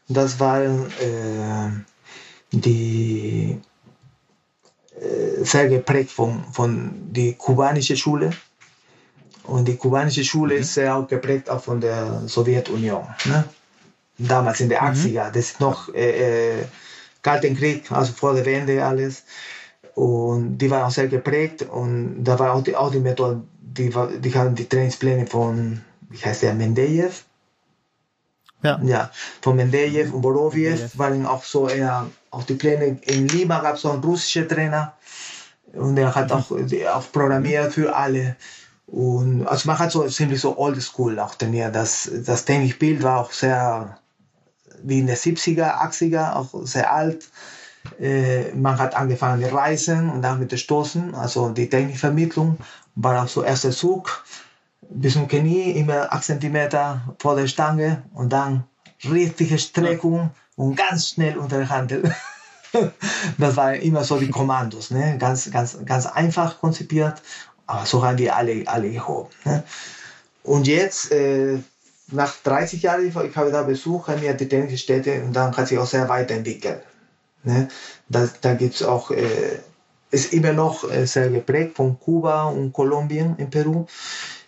das 0.07 0.39
waren 0.39 0.87
äh, 0.99 1.71
die 2.51 3.51
äh, 3.51 3.74
sehr 5.47 5.67
geprägt 5.67 6.11
von, 6.11 6.43
von 6.51 6.91
die 7.11 7.33
kubanische 7.33 7.95
Schule. 7.95 8.31
Und 9.43 9.67
die 9.67 9.77
kubanische 9.77 10.23
Schule 10.23 10.55
ist 10.55 10.73
sehr 10.73 10.95
auch 10.95 11.07
geprägt 11.07 11.49
auch 11.49 11.61
von 11.61 11.79
der 11.79 12.23
Sowjetunion. 12.27 13.05
Ne? 13.25 13.45
Damals 14.17 14.59
in 14.59 14.69
der 14.69 14.83
80er, 14.83 15.29
das 15.29 15.51
ist 15.51 15.59
noch 15.59 15.93
äh, 15.93 16.61
äh, 16.61 16.65
Kalten 17.21 17.55
Krieg, 17.55 17.91
also 17.91 18.13
vor 18.13 18.33
der 18.33 18.45
Wende 18.45 18.83
alles. 18.83 19.23
Und 19.93 20.57
die 20.57 20.69
waren 20.69 20.83
auch 20.83 20.91
sehr 20.91 21.07
geprägt 21.07 21.63
und 21.63 22.23
da 22.23 22.37
war 22.37 22.53
auch 22.53 22.63
die, 22.63 22.75
auch 22.75 22.91
die 22.91 22.99
Methode, 22.99 23.41
die, 23.59 23.89
die 24.19 24.33
haben 24.33 24.55
die 24.55 24.67
Trainingspläne 24.67 25.25
von, 25.25 25.81
wie 26.09 26.17
heißt 26.17 26.43
der, 26.43 26.53
Mendejew? 26.53 27.11
Ja. 28.61 28.79
Ja, 28.83 29.11
von 29.41 29.55
Mendejew 29.55 30.13
und 30.13 30.21
Mendejew. 30.21 30.87
waren 30.95 31.25
auch 31.25 31.43
so 31.43 31.69
eher, 31.69 32.09
auch 32.31 32.43
die 32.43 32.55
Pläne, 32.55 32.97
in 33.03 33.27
Lima 33.27 33.59
gab 33.59 33.75
es 33.75 33.85
auch 33.85 33.93
einen 33.93 34.03
russischen 34.03 34.47
Trainer 34.47 34.93
und 35.75 35.95
der 35.95 36.15
hat 36.15 36.31
auch, 36.31 36.51
auch 36.51 37.11
programmiert 37.11 37.73
für 37.73 37.95
alle. 37.95 38.35
Und 38.87 39.47
also 39.47 39.67
man 39.67 39.79
hat 39.79 39.91
so 39.91 40.07
ziemlich 40.07 40.41
so 40.41 40.57
old 40.57 40.81
school 40.81 41.19
auch 41.19 41.35
trainiert. 41.35 41.75
Das, 41.75 42.09
das 42.25 42.45
Technikbild 42.45 43.03
war 43.03 43.19
auch 43.19 43.31
sehr 43.31 43.97
wie 44.83 44.99
in 44.99 45.07
der 45.07 45.17
70er, 45.17 45.81
80er, 45.81 46.35
auch 46.35 46.49
sehr 46.65 46.91
alt. 46.93 47.29
Äh, 47.99 48.51
man 48.53 48.77
hat 48.77 48.95
angefangen 48.95 49.41
mit 49.41 49.53
Reisen 49.53 50.09
und 50.09 50.21
dann 50.21 50.39
mit 50.39 50.51
den 50.51 50.57
Stoßen, 50.57 51.13
also 51.15 51.49
die 51.49 51.69
Technikvermittlung 51.69 52.57
war 52.95 53.23
auch 53.23 53.27
so 53.27 53.43
erster 53.43 53.71
Zug 53.71 54.23
bis 54.89 55.13
zum 55.13 55.27
Knie, 55.27 55.71
immer 55.71 56.11
8 56.11 56.23
cm 56.23 56.69
vor 57.19 57.35
der 57.35 57.47
Stange 57.47 58.03
und 58.13 58.31
dann 58.33 58.63
richtige 59.03 59.57
Streckung 59.59 60.31
und 60.55 60.75
ganz 60.75 61.09
schnell 61.09 61.37
unter 61.37 61.57
der 61.57 61.69
Handel. 61.69 62.15
Das 63.37 63.55
waren 63.57 63.75
immer 63.75 64.03
so 64.03 64.17
die 64.17 64.29
Kommandos, 64.29 64.91
ne? 64.91 65.17
ganz, 65.17 65.49
ganz, 65.51 65.77
ganz 65.85 66.05
einfach 66.05 66.59
konzipiert, 66.59 67.21
aber 67.67 67.85
so 67.85 68.03
haben 68.05 68.17
wir 68.17 68.35
alle, 68.35 68.63
alle 68.67 68.91
gehoben. 68.91 69.29
Ne? 69.43 69.63
Und 70.43 70.67
jetzt, 70.67 71.11
äh, 71.11 71.57
nach 72.11 72.33
30 72.43 72.83
Jahren, 72.83 73.07
ich 73.07 73.15
habe 73.15 73.51
da 73.51 73.63
Besuch, 73.63 74.07
haben 74.07 74.21
wir 74.21 74.33
die 74.33 74.47
technische 74.47 74.77
Städte 74.77 75.23
und 75.23 75.33
dann 75.33 75.55
hat 75.55 75.67
sich 75.67 75.77
auch 75.77 75.87
sehr 75.87 76.07
weiterentwickelt. 76.07 76.83
Ne? 77.43 77.67
Da, 78.09 78.29
da 78.41 78.53
gibt 78.53 78.75
es 78.75 78.83
auch, 78.83 79.11
äh, 79.11 79.59
ist 80.11 80.33
immer 80.33 80.53
noch 80.53 80.89
äh, 80.89 81.05
sehr 81.05 81.29
geprägt 81.29 81.75
von 81.75 81.99
Kuba 81.99 82.45
und 82.45 82.73
Kolumbien 82.73 83.35
in 83.37 83.49
Peru, 83.49 83.85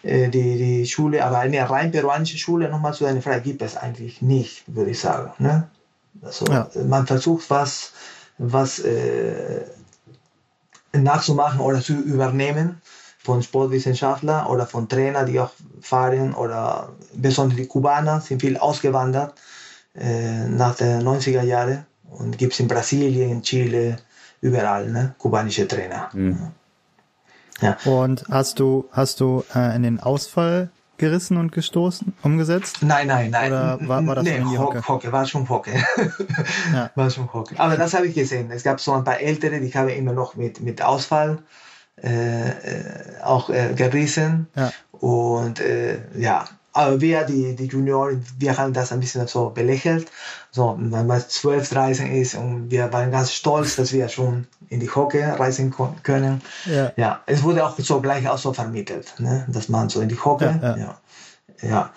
äh, 0.04 0.30
die, 0.30 0.58
die 0.58 0.88
Schule, 0.88 1.26
aber 1.26 1.40
eine 1.40 1.68
rein 1.70 1.92
peruanische 1.92 2.38
Schule, 2.38 2.70
nochmal 2.70 2.94
zu 2.94 3.04
deiner 3.04 3.22
Frage, 3.22 3.42
gibt 3.42 3.62
es 3.63 3.76
eigentlich 3.76 4.22
nicht, 4.22 4.63
würde 4.68 4.92
ich 4.92 5.00
sagen. 5.00 5.32
Ne? 5.40 5.68
Also, 6.22 6.46
Ja. 6.46 6.70
Man 6.88 7.08
versucht 7.08 7.50
was, 7.50 7.94
was 8.38 8.80
äh, 8.80 9.62
nachzumachen 10.93 11.60
oder 11.60 11.82
zu 11.82 11.93
übernehmen 11.93 12.82
von 13.19 13.43
Sportwissenschaftlern 13.43 14.47
oder 14.47 14.65
von 14.65 14.88
Trainern, 14.88 15.26
die 15.26 15.39
auch 15.39 15.52
fahren 15.82 16.34
oder 16.34 16.89
besonders 17.13 17.58
die 17.58 17.67
Kubaner 17.67 18.21
sind 18.21 18.41
viel 18.41 18.58
ausgewandert 18.58 19.34
äh, 19.95 20.47
nach 20.47 20.76
den 20.76 21.02
90er 21.02 21.43
Jahren 21.43 21.86
und 22.10 22.38
gibt 22.38 22.54
es 22.54 22.60
in 22.60 22.67
Brasilien, 22.67 23.32
in 23.32 23.41
Chile, 23.41 23.97
überall, 24.41 24.89
ne? 24.89 25.15
kubanische 25.17 25.67
Trainer. 25.67 26.10
Mhm. 26.13 26.52
Ja. 27.60 27.78
Und 27.86 28.23
hast 28.30 28.60
du, 28.60 28.86
hast 28.91 29.19
du 29.19 29.43
äh, 29.56 29.76
in 29.76 29.84
den 29.84 30.00
Ausfall 30.00 30.69
gerissen 30.97 31.38
und 31.38 31.51
gestoßen, 31.51 32.13
umgesetzt? 32.23 32.77
Nein, 32.81 33.07
nein, 33.07 33.31
nein. 33.31 33.51
Oder 33.51 33.79
war, 33.81 34.05
war 34.05 34.15
das 34.15 34.25
nee, 34.25 34.38
in 34.38 34.49
die 34.49 34.57
Hocke? 34.57 34.88
Hocke? 34.88 35.12
War 35.12 35.25
schon 35.25 35.47
Hocke. 35.47 35.71
ja. 36.73 36.91
War 36.95 37.10
schon 37.10 37.31
Hocke. 37.33 37.60
Aber 37.60 37.77
das 37.77 37.93
habe 37.93 38.07
ich 38.07 38.15
gesehen. 38.15 38.51
Es 38.51 38.63
gab 38.63 38.79
so 38.79 38.93
ein 38.93 39.03
paar 39.03 39.19
Ältere, 39.19 39.60
die 39.60 39.73
haben 39.73 39.89
immer 39.89 40.13
noch 40.13 40.36
mit, 40.36 40.62
mit 40.62 40.81
Ausfall 40.81 41.39
äh, 42.01 42.49
äh 42.49 43.21
auch 43.23 43.49
äh, 43.49 43.73
gerissen. 43.75 44.47
Ja. 44.55 44.71
Und 44.91 45.60
äh, 45.60 45.99
ja, 46.17 46.45
aber 46.78 47.02
wir, 47.02 47.24
die, 47.24 47.56
die 47.56 47.66
Junioren, 47.66 48.24
wir 48.38 48.56
haben 48.56 48.72
das 48.72 48.92
ein 48.92 49.00
bisschen 49.00 49.28
so 49.28 49.50
belächelt. 49.50 50.12
So, 50.52 50.78
wenn 50.80 51.08
man 51.08 51.22
12, 51.28 51.70
13 51.70 52.12
ist 52.16 52.36
und 52.36 52.70
wir 52.70 52.94
waren 52.94 53.10
ganz 53.12 53.34
stolz, 53.34 53.76
dass 53.78 53.94
wir 53.94 54.08
schon 54.10 54.46
in 54.70 54.80
die 54.80 54.90
Hocke 54.90 55.40
reisen 55.40 55.74
können. 56.04 56.42
Ja. 56.66 56.92
ja, 56.96 57.22
es 57.26 57.42
wurde 57.42 57.66
auch 57.66 57.78
so 57.80 58.00
gleich 58.00 58.30
auch 58.30 58.38
so 58.38 58.54
vermittelt, 58.54 59.16
ne? 59.18 59.46
dass 59.48 59.70
man 59.70 59.90
so 59.90 60.02
in 60.02 60.10
die 60.10 60.20
Hocke, 60.20 60.60
ja, 60.62 60.78
ja. 60.78 60.98
ja. 61.68 61.94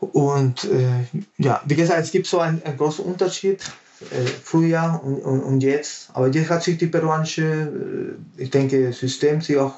Und 0.00 0.64
äh, 0.64 1.04
ja, 1.36 1.60
wie 1.66 1.74
gesagt, 1.74 2.00
es 2.00 2.12
gibt 2.12 2.26
so 2.26 2.40
einen, 2.40 2.62
einen 2.62 2.78
großen 2.78 3.04
Unterschied 3.04 3.62
äh, 4.10 4.26
früher 4.26 5.00
und, 5.04 5.16
und, 5.16 5.42
und, 5.42 5.60
jetzt. 5.60 6.10
Aber 6.14 6.28
jetzt 6.28 6.48
hat 6.48 6.62
sich 6.62 6.78
die 6.78 6.86
peruanische, 6.86 8.16
äh, 8.38 8.42
ich 8.42 8.50
denke, 8.50 8.92
System 8.94 9.42
sich 9.42 9.58
auch 9.58 9.74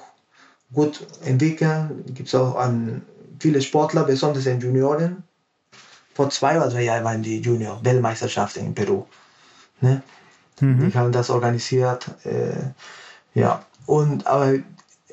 gut 0.73 1.05
entwickelt. 1.25 1.91
Gibt 2.15 2.29
es 2.29 2.35
auch 2.37 2.55
an 2.55 3.03
viele 3.38 3.62
Sportler, 3.62 4.05
besonders 4.05 4.46
in 4.46 4.61
Junioren. 4.61 5.24
Vor 6.14 6.31
zwei 6.31 6.57
oder 6.57 6.68
drei 6.68 6.83
Jahren 6.83 7.05
waren 7.05 7.22
die 7.22 7.40
Junior-Weltmeisterschaften 7.40 8.66
in 8.66 8.74
Peru. 8.74 9.07
Ne? 9.81 10.03
Mhm. 10.61 10.90
Die 10.90 10.98
haben 10.98 11.12
das 11.12 11.31
organisiert. 11.31 12.09
Äh, 12.24 12.72
ja. 13.35 13.64
Und 13.87 14.27
aber 14.27 14.55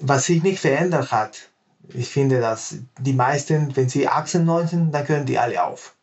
was 0.01 0.25
sich 0.25 0.41
nicht 0.43 0.59
verändert 0.59 1.11
hat, 1.11 1.49
ich 1.89 2.09
finde, 2.09 2.41
dass 2.41 2.77
die 2.99 3.13
meisten, 3.13 3.75
wenn 3.75 3.89
sie 3.89 4.07
18, 4.07 4.43
19, 4.43 4.91
dann 4.91 5.05
können 5.05 5.27
die 5.27 5.37
alle 5.37 5.63
auf. 5.63 5.93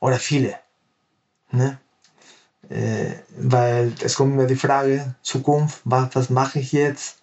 Oder 0.00 0.18
viele. 0.18 0.56
Ne? 1.50 1.78
Äh, 2.68 3.12
weil 3.38 3.94
es 4.02 4.16
kommt 4.16 4.34
immer 4.34 4.46
die 4.46 4.56
Frage, 4.56 5.14
Zukunft, 5.22 5.80
was, 5.84 6.14
was 6.14 6.30
mache 6.30 6.58
ich 6.58 6.72
jetzt? 6.72 7.18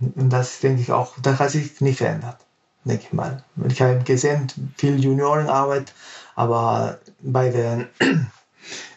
Und 0.00 0.30
das 0.30 0.58
denke 0.60 0.82
ich 0.82 0.90
auch, 0.90 1.14
das 1.22 1.38
hat 1.38 1.50
sich 1.50 1.80
nicht 1.80 1.98
verändert 1.98 2.45
denke 2.86 3.04
ich 3.04 3.12
mal. 3.12 3.42
Ich 3.68 3.80
habe 3.82 3.98
gesehen, 4.04 4.46
viel 4.76 4.98
Juniorenarbeit, 5.02 5.92
aber 6.34 6.98
bei 7.20 7.50
den 7.50 7.86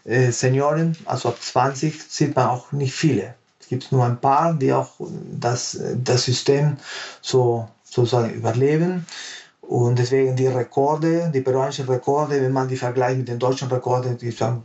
äh, 0.06 0.32
Senioren, 0.32 0.96
also 1.06 1.30
ab 1.30 1.42
20, 1.42 2.02
sieht 2.04 2.36
man 2.36 2.48
auch 2.48 2.72
nicht 2.72 2.94
viele. 2.94 3.36
Es 3.60 3.68
gibt 3.68 3.92
nur 3.92 4.06
ein 4.06 4.20
paar, 4.20 4.54
die 4.54 4.74
auch 4.74 4.94
das, 5.00 5.80
das 5.96 6.26
System 6.26 6.78
so 7.22 7.68
sozusagen 7.84 8.34
überleben. 8.34 9.06
Und 9.62 10.00
deswegen 10.00 10.36
die 10.36 10.48
Rekorde, 10.48 11.30
die 11.32 11.42
peruanischen 11.42 11.88
Rekorde, 11.88 12.42
wenn 12.42 12.52
man 12.52 12.68
die 12.68 12.78
vergleicht 12.78 13.20
mit 13.20 13.28
den 13.28 13.38
deutschen 13.38 13.68
Rekorden, 13.68 14.18
gibt 14.18 14.34
es 14.34 14.42
einen 14.42 14.64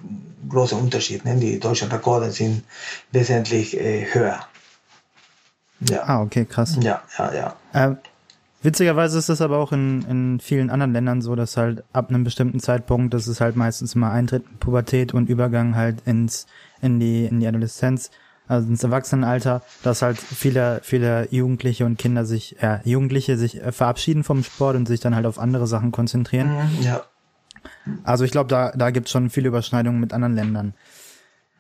großen 0.49 0.79
Unterschied. 0.79 1.25
Ne? 1.27 1.37
Die 1.37 1.61
deutschen 1.61 1.91
Rekorde 1.91 2.31
sind 2.31 2.65
wesentlich 3.13 3.79
äh, 3.79 4.07
höher. 4.13 4.41
Ja. 5.81 6.05
Ah, 6.05 6.23
okay, 6.23 6.47
krass. 6.47 6.79
Ja, 6.81 7.03
ja, 7.19 7.35
ja. 7.35 7.57
Ähm, 7.75 7.99
Witzigerweise 8.65 9.19
ist 9.19 9.29
es 9.29 9.43
aber 9.43 9.59
auch 9.59 9.73
in, 9.73 10.07
in 10.09 10.41
vielen 10.41 10.71
anderen 10.71 10.95
Ländern 10.95 11.21
so, 11.21 11.35
dass 11.35 11.59
halt 11.59 11.85
ab 11.93 12.09
einem 12.09 12.25
bestimmten 12.25 12.61
Zeitpunkt, 12.61 13.13
das 13.13 13.29
ist 13.29 13.43
halt 13.43 13.57
meistens 13.57 13.95
immer 13.95 14.11
Eintritt 14.11 14.43
in 14.51 14.57
Pubertät 14.57 15.13
und 15.13 15.29
Übergang 15.29 15.77
halt 15.77 15.99
ins, 16.07 16.47
in 16.81 16.99
die, 16.99 17.27
in 17.27 17.41
die 17.41 17.47
Adoleszenz, 17.47 18.11
also 18.49 18.67
ins 18.67 18.83
Erwachsenenalter, 18.83 19.61
dass 19.83 20.01
halt 20.01 20.19
viele, 20.19 20.81
viele 20.83 21.29
Jugendliche 21.31 21.85
und 21.85 21.99
Kinder 21.99 22.25
sich, 22.25 22.57
ja, 22.59 22.81
Jugendliche 22.85 23.37
sich 23.37 23.63
äh, 23.63 23.71
verabschieden 23.71 24.25
vom 24.25 24.43
Sport 24.43 24.77
und 24.77 24.89
sich 24.89 25.01
dann 25.01 25.15
halt 25.15 25.27
auf 25.27 25.39
andere 25.39 25.67
Sachen 25.67 25.93
konzentrieren. 25.93 26.49
Mhm, 26.49 26.83
ja. 26.83 27.05
Also 28.03 28.25
ich 28.25 28.31
glaube, 28.31 28.49
da, 28.49 28.73
da 28.73 28.89
gibt 28.91 29.09
es 29.09 29.13
schon 29.13 29.29
viele 29.29 29.49
Überschneidungen 29.49 30.01
mit 30.01 30.15
anderen 30.15 30.37
Ländern. 30.37 30.73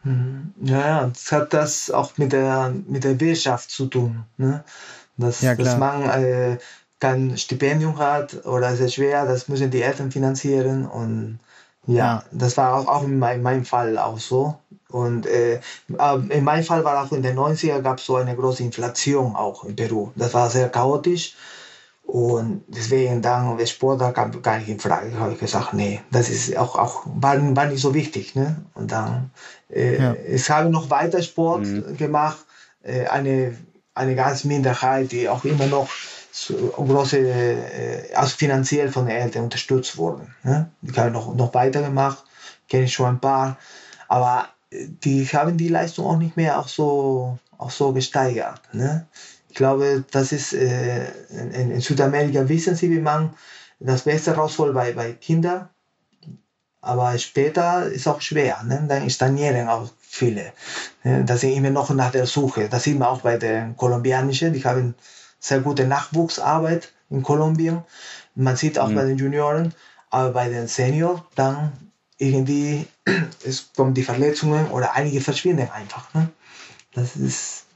Mhm. 0.05 0.55
Ja, 0.63 0.81
ja, 0.81 1.07
das 1.09 1.31
hat 1.33 1.53
das 1.53 1.91
auch 1.91 2.17
mit 2.17 2.33
der, 2.33 2.73
mit 2.89 3.05
der 3.05 3.21
Wirtschaft 3.21 3.71
zu 3.71 3.89
tun. 3.89 4.25
Ne? 4.39 4.65
Dass, 5.19 5.43
ja, 5.43 5.55
dass 5.55 5.77
man 5.79 6.03
äh, 6.03 6.59
kein 7.05 7.37
Stipendium 7.37 7.99
hat 7.99 8.47
oder 8.47 8.75
sehr 8.77 8.89
schwer, 8.89 9.27
das 9.27 9.49
müssen 9.49 9.71
die 9.71 9.83
Eltern 9.83 10.11
finanzieren 10.11 10.87
und 10.87 11.39
ja, 11.87 11.97
ja. 11.97 12.25
das 12.33 12.57
war 12.57 12.75
auch, 12.75 12.87
auch 12.89 13.05
in, 13.05 13.19
mein, 13.19 13.37
in, 13.37 13.43
meinem 13.43 13.67
Fall 13.67 13.99
auch 13.99 14.19
so. 14.19 14.57
Und 14.89 15.27
äh, 15.27 15.61
in 16.31 16.45
meinem 16.45 16.65
Fall 16.65 16.83
war 16.83 17.05
auch 17.05 17.13
in 17.13 17.23
den 17.23 17.37
90er 17.37 17.83
gab 17.83 17.99
es 17.99 18.07
so 18.07 18.17
eine 18.17 18.35
große 18.35 18.63
Inflation 18.63 19.37
auch 19.37 19.65
in 19.65 19.77
Peru. 19.77 20.13
Das 20.17 20.33
war 20.33 20.49
sehr 20.49 20.71
chaotisch. 20.71 21.35
Und 22.05 22.63
deswegen 22.69 23.21
dann 23.21 23.59
der 23.59 23.67
Sport 23.67 24.01
da 24.01 24.13
kam 24.13 24.41
gar 24.41 24.59
nicht 24.59 24.69
in 24.69 24.81
Frage. 24.81 25.19
habe 25.19 25.33
ich 25.33 25.41
gesagt, 25.41 25.75
nee, 25.75 26.01
das 26.11 26.31
ist 26.31 26.57
auch, 26.57 26.75
auch 26.77 27.03
war, 27.05 27.37
war 27.55 27.67
nicht 27.67 27.83
so 27.83 27.93
wichtig. 27.93 28.35
Ne? 28.35 28.57
Und 28.73 28.93
dann 28.93 29.31
äh, 29.71 30.01
ja. 30.01 30.17
ich 30.27 30.49
habe 30.49 30.71
noch 30.71 30.89
weiter 30.89 31.23
Sport 31.23 31.67
mhm. 31.67 31.99
gemacht. 31.99 32.39
Äh, 32.83 33.07
eine, 33.09 33.59
eine 33.95 34.15
ganz 34.15 34.45
Minderheit, 34.45 35.13
die 35.13 35.29
auch 35.29 35.45
immer 35.45 35.67
noch 35.67 35.89
große, 36.77 38.11
also 38.15 38.37
finanziell 38.37 38.91
von 38.91 39.07
den 39.07 39.17
Eltern 39.17 39.45
unterstützt 39.45 39.97
wurden. 39.97 40.35
Ne? 40.43 40.71
Die 40.81 40.93
haben 40.99 41.13
noch, 41.13 41.35
noch 41.35 41.55
weitergemacht, 41.55 42.25
kenne 42.69 42.85
ich 42.85 42.93
schon 42.93 43.07
ein 43.07 43.21
paar, 43.21 43.57
aber 44.09 44.49
äh, 44.71 44.87
die 45.05 45.25
haben 45.27 45.57
die 45.57 45.69
Leistung 45.69 46.07
auch 46.07 46.19
nicht 46.19 46.37
mehr 46.37 46.59
auch 46.59 46.69
so, 46.69 47.39
auch 47.57 47.71
so 47.71 47.93
gesteigert. 47.93 48.61
Ne? 48.73 49.07
Ich 49.49 49.55
glaube, 49.55 50.05
das 50.11 50.33
ist 50.33 50.53
äh, 50.53 51.07
in, 51.31 51.71
in, 51.71 51.81
Südamerika 51.81 52.49
wissen 52.49 52.75
sie, 52.75 52.91
wie 52.91 53.01
man 53.01 53.35
das 53.79 54.03
Beste 54.03 54.33
rausholt 54.33 54.75
bei, 54.75 54.93
bei 54.93 55.13
Kindern, 55.13 55.69
aber 56.81 57.17
später 57.19 57.87
ist 57.87 58.09
auch 58.09 58.21
schwer. 58.21 58.63
Ne? 58.65 58.85
Dann 58.89 59.09
stagnieren 59.09 59.69
auch 59.69 59.89
viele. 60.01 60.53
Ne? 61.05 61.25
Da 61.25 61.37
sind 61.37 61.53
immer 61.53 61.71
noch 61.71 61.91
nach 61.91 62.11
der 62.11 62.27
Suche. 62.27 62.69
Das 62.69 62.83
sieht 62.83 62.99
man 62.99 63.09
auch 63.09 63.21
bei 63.21 63.37
den 63.37 63.77
kolumbianischen, 63.77 64.53
die 64.53 64.65
haben 64.65 64.95
sehr 65.45 65.61
gute 65.61 65.87
Nachwuchsarbeit 65.87 66.93
in 67.11 67.23
Kolumbien. 67.23 67.83
Man 68.35 68.57
sieht 68.57 68.79
auch 68.79 68.89
mhm. 68.89 68.95
bei 68.95 69.05
den 69.05 69.19
Junioren, 69.19 69.75
aber 70.09 70.31
bei 70.31 70.49
den 70.49 70.69
Seniors 70.69 71.21
dann 71.35 71.73
irgendwie 72.17 72.87
es 73.45 73.71
kommen 73.77 73.93
die 73.93 74.05
Verletzungen 74.05 74.69
oder 74.69 74.95
einige 74.95 75.21
verschwinden 75.21 75.69
einfach. 75.71 76.15
Ne? 76.15 76.31
Das 76.95 77.17
ist, 77.17 77.67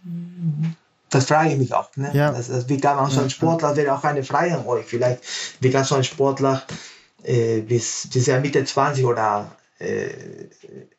das 1.11 1.27
frage 1.27 1.51
ich 1.51 1.59
mich 1.59 1.75
auch. 1.75 1.95
Ne? 1.97 2.11
Ja. 2.15 2.33
Das, 2.33 2.49
das, 2.49 2.71
wie 2.71 2.81
kann 2.81 2.97
man 2.97 3.11
so 3.11 3.21
ein 3.21 3.29
Sportler, 3.29 3.77
wäre 3.77 3.95
auch 3.95 4.05
eine 4.05 4.25
Frage 4.25 4.55
an 4.55 4.67
euch 4.67 4.87
vielleicht, 4.87 5.21
wie 5.61 5.71
kann 5.71 5.85
so 5.85 5.97
ein 5.97 6.05
Sportler 6.05 6.63
äh, 7.23 7.61
bis, 7.61 8.09
bis 8.11 8.29
er 8.29 8.41
Mitte 8.41 8.65
20 8.65 9.05
oder, 9.05 9.53
äh, 9.79 10.09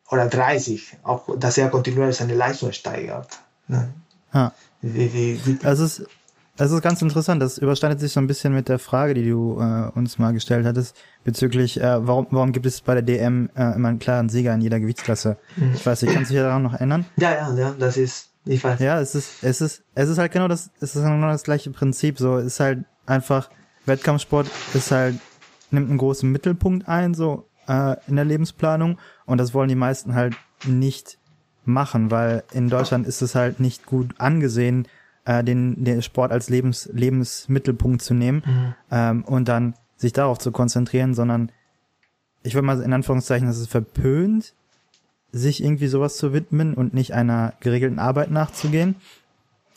oder 0.08 0.26
30, 0.28 0.98
auch, 1.02 1.36
dass 1.36 1.58
er 1.58 1.68
kontinuierlich 1.68 2.16
seine 2.16 2.34
Leistung 2.34 2.70
steigert. 2.70 3.40
Ne? 3.66 3.92
Ja. 4.32 4.52
Wie, 4.82 5.12
wie, 5.12 5.46
wie, 5.46 5.66
also 5.66 5.84
es 5.84 6.04
das 6.60 6.72
ist 6.72 6.82
ganz 6.82 7.00
interessant. 7.00 7.40
Das 7.40 7.56
überschneidet 7.56 8.00
sich 8.00 8.12
so 8.12 8.20
ein 8.20 8.26
bisschen 8.26 8.52
mit 8.52 8.68
der 8.68 8.78
Frage, 8.78 9.14
die 9.14 9.26
du 9.26 9.58
äh, 9.58 9.90
uns 9.94 10.18
mal 10.18 10.34
gestellt 10.34 10.66
hattest, 10.66 10.94
bezüglich, 11.24 11.80
äh, 11.80 12.06
warum, 12.06 12.26
warum 12.32 12.52
gibt 12.52 12.66
es 12.66 12.82
bei 12.82 12.92
der 12.92 13.02
DM 13.02 13.48
äh, 13.56 13.74
immer 13.74 13.88
einen 13.88 13.98
klaren 13.98 14.28
Sieger 14.28 14.52
in 14.52 14.60
jeder 14.60 14.78
Gewichtsklasse? 14.78 15.38
Mhm. 15.56 15.72
Ich 15.74 15.86
weiß 15.86 16.02
nicht, 16.02 16.12
kannst 16.12 16.30
du 16.30 16.34
dich 16.34 16.42
daran 16.42 16.62
noch 16.62 16.74
erinnern? 16.74 17.06
Ja, 17.16 17.32
ja, 17.32 17.54
ja, 17.56 17.74
das 17.78 17.96
ist, 17.96 18.28
ich 18.44 18.62
weiß. 18.62 18.78
Ja, 18.78 19.00
es 19.00 19.14
ist, 19.14 19.42
es 19.42 19.62
ist, 19.62 19.84
es 19.94 20.10
ist 20.10 20.18
halt 20.18 20.32
genau 20.32 20.48
das, 20.48 20.70
es 20.80 20.94
ist 20.94 21.02
genau 21.02 21.28
das 21.28 21.44
gleiche 21.44 21.70
Prinzip. 21.70 22.18
So, 22.18 22.36
es 22.36 22.44
ist 22.44 22.60
halt 22.60 22.84
einfach, 23.06 23.48
Wettkampfsport 23.86 24.46
ist 24.74 24.90
halt, 24.90 25.18
nimmt 25.70 25.88
einen 25.88 25.96
großen 25.96 26.30
Mittelpunkt 26.30 26.86
ein, 26.86 27.14
so, 27.14 27.48
äh, 27.68 27.96
in 28.06 28.16
der 28.16 28.26
Lebensplanung. 28.26 28.98
Und 29.24 29.38
das 29.38 29.54
wollen 29.54 29.70
die 29.70 29.76
meisten 29.76 30.14
halt 30.14 30.36
nicht 30.66 31.16
machen, 31.64 32.10
weil 32.10 32.44
in 32.52 32.68
Deutschland 32.68 33.06
ist 33.06 33.22
es 33.22 33.34
halt 33.34 33.60
nicht 33.60 33.86
gut 33.86 34.14
angesehen, 34.18 34.86
äh, 35.30 35.44
den, 35.44 35.84
den 35.84 36.02
Sport 36.02 36.32
als 36.32 36.48
Lebens, 36.48 36.90
Lebensmittelpunkt 36.92 38.02
zu 38.02 38.14
nehmen 38.14 38.42
mhm. 38.44 38.74
ähm, 38.90 39.24
und 39.24 39.48
dann 39.48 39.74
sich 39.96 40.12
darauf 40.12 40.38
zu 40.38 40.50
konzentrieren, 40.50 41.14
sondern 41.14 41.52
ich 42.42 42.54
würde 42.54 42.66
mal 42.66 42.82
in 42.82 42.92
Anführungszeichen, 42.92 43.46
das 43.46 43.58
ist 43.58 43.70
verpönt, 43.70 44.54
sich 45.30 45.62
irgendwie 45.62 45.86
sowas 45.86 46.16
zu 46.16 46.32
widmen 46.32 46.74
und 46.74 46.94
nicht 46.94 47.14
einer 47.14 47.52
geregelten 47.60 48.00
Arbeit 48.00 48.32
nachzugehen. 48.32 48.96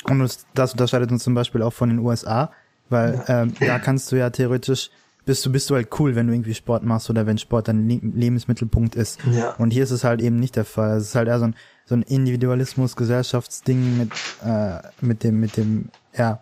Und 0.06 0.20
das, 0.20 0.46
das 0.56 0.72
unterscheidet 0.72 1.12
uns 1.12 1.24
zum 1.24 1.36
Beispiel 1.36 1.62
auch 1.62 1.74
von 1.74 1.90
den 1.90 2.00
USA, 2.00 2.52
weil 2.90 3.24
ja. 3.28 3.44
ähm, 3.44 3.54
da 3.60 3.78
kannst 3.78 4.12
du 4.12 4.16
ja 4.16 4.32
theoretisch 4.32 4.90
bist 5.26 5.46
du 5.46 5.52
bist 5.52 5.70
du 5.70 5.76
halt 5.76 5.88
cool, 6.00 6.16
wenn 6.16 6.28
du 6.28 6.34
irgendwie 6.34 6.54
Sport 6.54 6.84
machst 6.84 7.10
oder 7.10 7.26
wenn 7.26 7.38
Sport 7.38 7.68
dein 7.68 7.88
Lebensmittelpunkt 7.88 8.96
ist. 8.96 9.20
Ja. 9.32 9.52
Und 9.52 9.72
hier 9.72 9.84
ist 9.84 9.92
es 9.92 10.04
halt 10.04 10.22
eben 10.22 10.38
nicht 10.38 10.56
der 10.56 10.66
Fall. 10.66 10.98
Es 10.98 11.10
ist 11.10 11.16
halt 11.16 11.28
eher 11.28 11.40
so 11.40 11.46
ein 11.46 11.56
so 11.86 11.96
ein 11.96 12.04
Individualismus, 12.04 12.96
Gesellschaftsding 12.96 13.98
mit, 13.98 14.12
äh, 14.46 14.80
mit 15.02 15.24
dem, 15.24 15.40
mit 15.40 15.58
dem, 15.58 15.90
ja, 16.18 16.42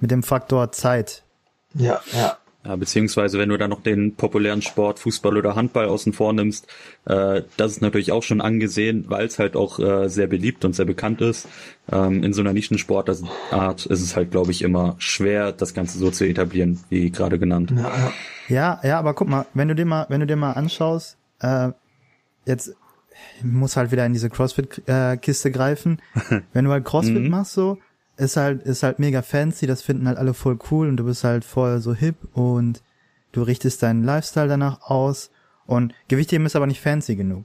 mit 0.00 0.10
dem 0.10 0.22
Faktor 0.22 0.72
Zeit. 0.72 1.22
Ja, 1.74 2.00
ja. 2.12 2.36
Ja, 2.62 2.76
beziehungsweise 2.76 3.38
wenn 3.38 3.48
du 3.48 3.56
dann 3.56 3.70
noch 3.70 3.82
den 3.82 4.16
populären 4.16 4.60
Sport 4.60 4.98
Fußball 4.98 5.38
oder 5.38 5.56
Handball 5.56 5.86
außen 5.86 6.12
vor 6.12 6.34
nimmst, 6.34 6.66
äh, 7.06 7.40
das 7.56 7.72
ist 7.72 7.80
natürlich 7.80 8.12
auch 8.12 8.22
schon 8.22 8.42
angesehen, 8.42 9.06
weil 9.08 9.24
es 9.24 9.38
halt 9.38 9.56
auch 9.56 9.78
äh, 9.78 10.08
sehr 10.08 10.26
beliebt 10.26 10.66
und 10.66 10.74
sehr 10.74 10.84
bekannt 10.84 11.22
ist. 11.22 11.48
Ähm, 11.90 12.22
in 12.22 12.34
so 12.34 12.42
einer 12.42 12.52
Nischensportart 12.52 13.86
ist 13.86 14.02
es 14.02 14.14
halt, 14.14 14.30
glaube 14.30 14.50
ich, 14.50 14.60
immer 14.60 14.94
schwer, 14.98 15.52
das 15.52 15.72
Ganze 15.72 15.98
so 15.98 16.10
zu 16.10 16.26
etablieren, 16.26 16.80
wie 16.90 17.10
gerade 17.10 17.38
genannt. 17.38 17.72
Ja, 17.74 17.82
ja. 17.82 18.12
Ja, 18.48 18.80
ja, 18.82 18.98
aber 18.98 19.14
guck 19.14 19.28
mal, 19.28 19.46
wenn 19.54 19.68
du 19.68 19.74
dir 19.74 19.86
mal, 19.86 20.04
wenn 20.10 20.20
du 20.20 20.26
dir 20.26 20.36
mal 20.36 20.52
anschaust, 20.52 21.16
äh, 21.40 21.70
jetzt 22.44 22.74
muss 23.44 23.76
halt 23.76 23.90
wieder 23.92 24.06
in 24.06 24.12
diese 24.12 24.30
CrossFit-Kiste 24.30 25.50
greifen. 25.50 26.00
wenn 26.52 26.64
du 26.64 26.70
halt 26.70 26.84
CrossFit 26.84 27.22
Mhm. 27.22 27.28
machst, 27.30 27.52
so, 27.52 27.78
ist 28.16 28.36
halt, 28.36 28.62
ist 28.62 28.82
halt 28.82 28.98
mega 28.98 29.22
fancy, 29.22 29.66
das 29.66 29.82
finden 29.82 30.06
halt 30.06 30.18
alle 30.18 30.34
voll 30.34 30.58
cool 30.70 30.88
und 30.88 30.96
du 30.98 31.04
bist 31.04 31.24
halt 31.24 31.44
voll 31.44 31.80
so 31.80 31.94
hip 31.94 32.16
und 32.34 32.82
du 33.32 33.42
richtest 33.42 33.82
deinen 33.82 34.04
Lifestyle 34.04 34.48
danach 34.48 34.82
aus 34.82 35.30
und 35.66 35.94
Gewichtheben 36.08 36.44
ist 36.46 36.56
aber 36.56 36.66
nicht 36.66 36.80
fancy 36.80 37.16
genug. 37.16 37.44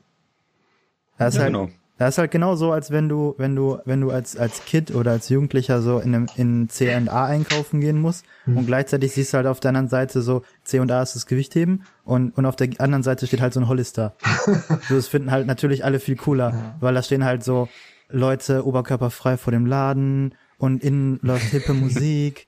Das 1.18 1.34
ist 1.34 1.38
Ja, 1.38 1.44
halt, 1.44 1.54
genau. 1.54 1.70
Das 1.98 2.16
ist 2.16 2.18
halt 2.18 2.32
genau 2.32 2.56
so, 2.56 2.74
als 2.74 2.92
wenn 2.92 3.08
du, 3.08 3.36
wenn 3.38 3.56
du, 3.56 3.80
wenn 3.86 4.02
du 4.02 4.12
als, 4.12 4.36
als 4.36 4.66
Kid 4.66 4.94
oder 4.94 5.12
als 5.12 5.30
Jugendlicher 5.30 5.82
so 5.82 6.00
in 6.00 6.14
einem, 6.14 6.28
in 6.36 6.68
C&A 6.68 7.26
einkaufen 7.26 7.80
gehen 7.80 8.02
musst 8.02 8.26
und 8.46 8.66
gleichzeitig 8.66 9.14
siehst 9.14 9.32
du 9.32 9.38
halt 9.38 9.48
auf 9.48 9.62
der 9.62 9.70
anderen 9.70 9.88
Seite 9.88 10.22
so 10.22 10.44
C&A 10.64 11.02
ist 11.02 11.16
das 11.16 11.26
Gewichtheben 11.26 11.84
und, 12.04 12.38
und 12.38 12.46
auf 12.46 12.58
der 12.58 12.70
anderen 12.80 13.04
Seite 13.04 13.28
steht 13.28 13.40
halt 13.40 13.54
so 13.54 13.62
ein 13.62 13.70
Hollister. 13.70 14.16
so, 14.90 14.96
das 14.96 15.08
finden 15.08 15.32
halt 15.32 15.48
natürlich 15.48 15.86
alle 15.86 16.00
viel 16.00 16.18
cooler, 16.18 16.76
weil 16.82 16.94
da 16.94 17.02
stehen 17.02 17.24
halt 17.24 17.44
so 17.46 17.70
Leute 18.10 18.66
oberkörperfrei 18.66 19.38
vor 19.38 19.52
dem 19.52 19.66
Laden 19.66 20.36
und 20.58 20.84
innen 20.84 21.20
läuft 21.22 21.46
hippe 21.46 21.74
Musik 21.74 22.48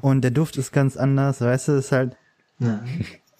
und 0.00 0.22
der 0.22 0.32
Duft 0.32 0.56
ist 0.56 0.72
ganz 0.72 0.96
anders, 0.96 1.40
weißt 1.40 1.68
du, 1.68 1.72
ist 1.72 1.92
halt, 1.92 2.16
ja. 2.58 2.80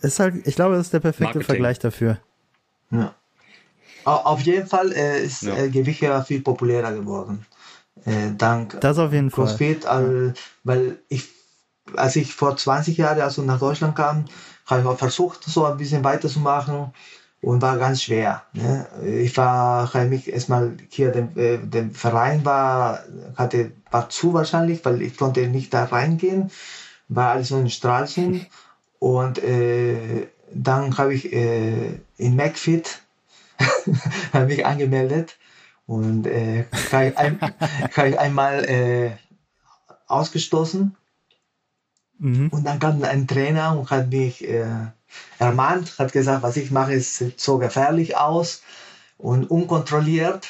ist 0.01 0.21
halt, 0.21 0.47
ich 0.47 0.55
glaube, 0.55 0.77
das 0.77 0.87
ist 0.87 0.95
der 0.95 1.01
perfekte 1.01 1.25
Marketing. 1.25 1.47
Vergleich 1.47 1.79
dafür. 1.81 2.19
Ja. 2.91 3.15
Au- 4.05 4.25
Auf 4.33 4.41
jeden 4.41 4.67
Fall 4.67 4.93
äh, 4.93 5.25
ist 5.25 5.43
Ja. 5.43 5.57
äh, 5.57 5.69
Gewicht 5.69 6.01
ja 6.03 6.23
viel 6.23 6.41
populärer 6.41 6.93
geworden. 6.93 7.47
Äh, 8.05 8.33
dank 8.37 8.81
Das 8.81 8.99
auf 8.99 9.13
jeden 9.13 9.31
Fall. 9.31 9.45
CrossFit, 9.47 9.87
all, 9.87 10.35
weil 10.65 10.99
ich, 11.09 11.29
als 11.97 12.17
ich 12.17 12.35
vor 12.35 12.57
20 12.57 12.97
Jahren 12.97 13.21
also 13.21 13.43
nach 13.43 13.59
Deutschland 13.61 13.95
kam, 13.95 14.25
habe 14.67 14.81
ich 14.81 14.87
auch 14.87 14.99
versucht, 14.99 15.45
so 15.45 15.65
ein 15.67 15.77
bisschen 15.77 16.03
weiterzumachen 16.03 16.93
und 17.43 17.61
war 17.63 17.77
ganz 17.79 18.03
schwer. 18.03 18.43
Ne? 18.55 18.87
Ich 19.05 19.37
war, 19.37 19.93
habe 19.93 20.07
mich 20.07 20.33
erstmal 20.33 20.77
hier, 20.89 21.11
dem, 21.13 21.37
äh, 21.37 21.59
dem 21.59 21.93
Verein 21.95 22.45
war, 22.45 23.01
hatte, 23.37 23.73
war 23.91 24.09
zu 24.09 24.33
wahrscheinlich, 24.33 24.85
weil 24.85 25.03
ich 25.03 25.17
konnte 25.17 25.47
nicht 25.49 25.73
da 25.75 25.85
reingehen, 25.85 26.51
war 27.09 27.31
alles 27.33 27.49
so 27.49 27.59
in 27.59 27.69
Stralsund 27.71 28.47
und 28.99 29.39
äh, 29.43 30.29
dann 30.55 30.97
habe 30.99 31.15
ich 31.15 31.33
äh, 31.33 32.01
in 32.17 32.37
McFit 32.37 33.01
habe 34.33 34.47
mich 34.47 34.65
angemeldet 34.67 35.37
und 35.87 36.27
äh, 36.27 36.65
habe 36.93 37.09
ich, 37.09 37.19
ein, 37.19 37.41
habe 37.97 38.09
ich 38.09 38.19
einmal 38.19 38.65
äh, 38.65 39.13
ausgestoßen 40.07 40.97
Mhm. 42.23 42.51
und 42.51 42.65
dann 42.65 42.79
kam 42.79 43.03
ein 43.03 43.27
Trainer 43.27 43.77
und 43.77 43.91
hat 43.91 44.11
mich 44.11 44.47
äh, 44.49 44.65
ermahnt, 45.41 45.99
hat 45.99 46.13
gesagt, 46.13 46.45
was 46.45 46.57
ich 46.57 46.71
mache, 46.71 46.95
ist, 46.95 47.17
sieht 47.17 47.41
so 47.41 47.59
gefährlich 47.59 48.17
aus 48.17 48.63
und 49.19 49.51
unkontrolliert. 49.51 50.47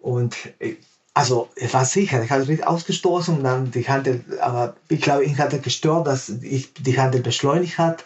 Und 0.00 0.36
äh, 0.58 0.74
also 1.14 1.50
ich 1.54 1.72
war 1.72 1.84
sicher, 1.84 2.20
ich 2.24 2.32
hatte 2.32 2.48
richtig 2.48 2.66
ausgestoßen 2.66 3.36
und 3.36 3.44
dann 3.44 3.70
die 3.70 3.88
Handel, 3.88 4.24
aber 4.40 4.74
ich 4.88 5.00
glaube, 5.00 5.24
ich 5.24 5.38
hatte 5.38 5.60
gestört, 5.60 6.08
dass 6.08 6.28
ich 6.28 6.74
die 6.74 6.98
Handel 6.98 7.20
beschleunigt 7.20 7.78
hat. 7.78 8.04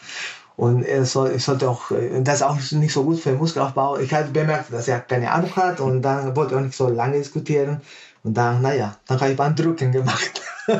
Und 0.58 0.82
er 0.82 1.04
soll, 1.04 1.36
ich 1.36 1.44
sollte 1.44 1.70
auch, 1.70 1.92
äh, 1.92 2.20
das 2.20 2.36
ist 2.36 2.42
auch 2.42 2.58
nicht 2.72 2.92
so 2.92 3.04
gut 3.04 3.20
für 3.20 3.28
den 3.28 3.38
Muskelaufbau. 3.38 3.98
Ich 3.98 4.12
hatte 4.12 4.32
bemerkt, 4.32 4.72
dass 4.72 4.88
er 4.88 4.98
keine 4.98 5.30
Ahnung 5.30 5.54
hat 5.54 5.78
und 5.78 6.02
dann 6.02 6.34
wollte 6.34 6.56
er 6.56 6.58
auch 6.58 6.64
nicht 6.64 6.76
so 6.76 6.88
lange 6.88 7.16
diskutieren. 7.16 7.80
Und 8.24 8.34
dann, 8.34 8.60
naja, 8.60 8.96
dann 9.06 9.20
habe 9.20 9.30
ich 9.30 9.36
Bankdrücken 9.36 9.92
gemacht. 9.92 10.42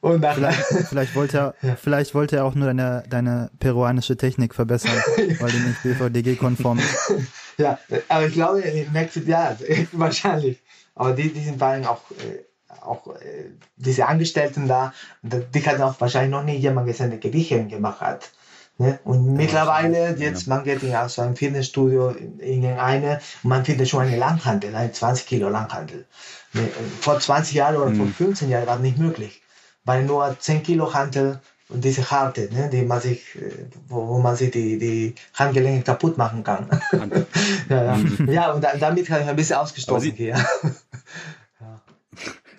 und 0.00 0.22
dann, 0.22 0.36
Vielleicht, 0.36 0.64
vielleicht 0.88 1.16
wollte 1.16 1.54
er, 1.60 1.76
vielleicht 1.76 2.14
wollte 2.14 2.36
er 2.36 2.44
auch 2.44 2.54
nur 2.54 2.66
deine, 2.66 3.02
deine 3.10 3.50
peruanische 3.58 4.16
Technik 4.16 4.54
verbessern, 4.54 4.92
weil 5.40 5.50
die 5.50 5.58
nicht 5.58 5.82
BVDG-konform 5.82 6.78
ist. 6.78 7.12
Ja, 7.58 7.80
aber 8.08 8.26
ich 8.28 8.34
glaube, 8.34 8.62
McFit, 8.92 9.26
ja, 9.26 9.56
wahrscheinlich. 9.92 10.62
Aber 10.94 11.12
die, 11.12 11.32
die 11.32 11.42
sind 11.42 11.58
waren 11.58 11.84
auch, 11.86 12.02
äh, 12.12 12.44
auch 12.82 13.04
äh, 13.16 13.50
diese 13.74 14.06
Angestellten 14.06 14.68
da, 14.68 14.92
die 15.22 15.66
hat 15.66 15.80
auch 15.80 16.00
wahrscheinlich 16.00 16.30
noch 16.30 16.44
nie 16.44 16.56
jemand 16.56 16.86
gesehen, 16.86 17.10
der 17.10 17.18
Gewichtheben 17.18 17.68
gemacht 17.68 18.00
hat. 18.00 18.30
Ne? 18.78 18.98
Und 19.04 19.34
mittlerweile, 19.34 20.16
jetzt, 20.18 20.46
man 20.46 20.64
geht 20.64 20.82
in 20.82 20.92
so 21.08 21.22
ein 21.22 21.34
Fitnessstudio 21.34 22.10
in 22.10 22.38
irgendeine, 22.40 23.20
und 23.42 23.48
man 23.48 23.64
findet 23.64 23.88
schon 23.88 24.02
eine 24.02 24.16
Langhantel, 24.16 24.74
eine 24.74 24.92
20 24.92 25.26
Kilo 25.26 25.48
Langhantel. 25.48 26.04
Ne? 26.52 26.68
Vor 27.00 27.18
20 27.18 27.54
Jahren 27.54 27.76
oder 27.76 27.94
vor 27.94 28.06
15 28.06 28.50
Jahren 28.50 28.66
war 28.66 28.74
das 28.74 28.82
nicht 28.82 28.98
möglich. 28.98 29.40
Weil 29.84 30.04
nur 30.04 30.36
10 30.38 30.62
Kilo 30.62 30.92
Hantel 30.92 31.40
und 31.68 31.84
diese 31.84 32.10
harte, 32.10 32.48
ne, 32.52 32.70
die 32.70 32.82
man 32.82 33.00
sich, 33.00 33.34
äh, 33.34 33.66
wo, 33.88 34.06
wo 34.08 34.18
man 34.18 34.36
sich 34.36 34.52
die, 34.52 34.78
die 34.78 35.14
Handgelenke 35.34 35.82
kaputt 35.82 36.16
machen 36.16 36.44
kann. 36.44 36.68
ja, 37.68 37.84
ja. 37.84 37.98
ja, 38.28 38.52
und 38.52 38.62
da, 38.62 38.76
damit 38.76 39.10
habe 39.10 39.22
ich 39.22 39.28
ein 39.28 39.36
bisschen 39.36 39.56
ausgestoßen 39.56 40.12
hier. 40.12 40.36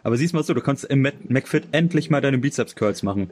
Aber 0.03 0.17
siehst 0.17 0.33
mal 0.33 0.43
so, 0.43 0.53
du 0.53 0.61
kannst 0.61 0.85
im 0.85 1.01
McFit 1.27 1.67
endlich 1.71 2.09
mal 2.09 2.21
deine 2.21 2.37
Bizeps 2.37 2.75
Curls 2.75 3.03
machen. 3.03 3.29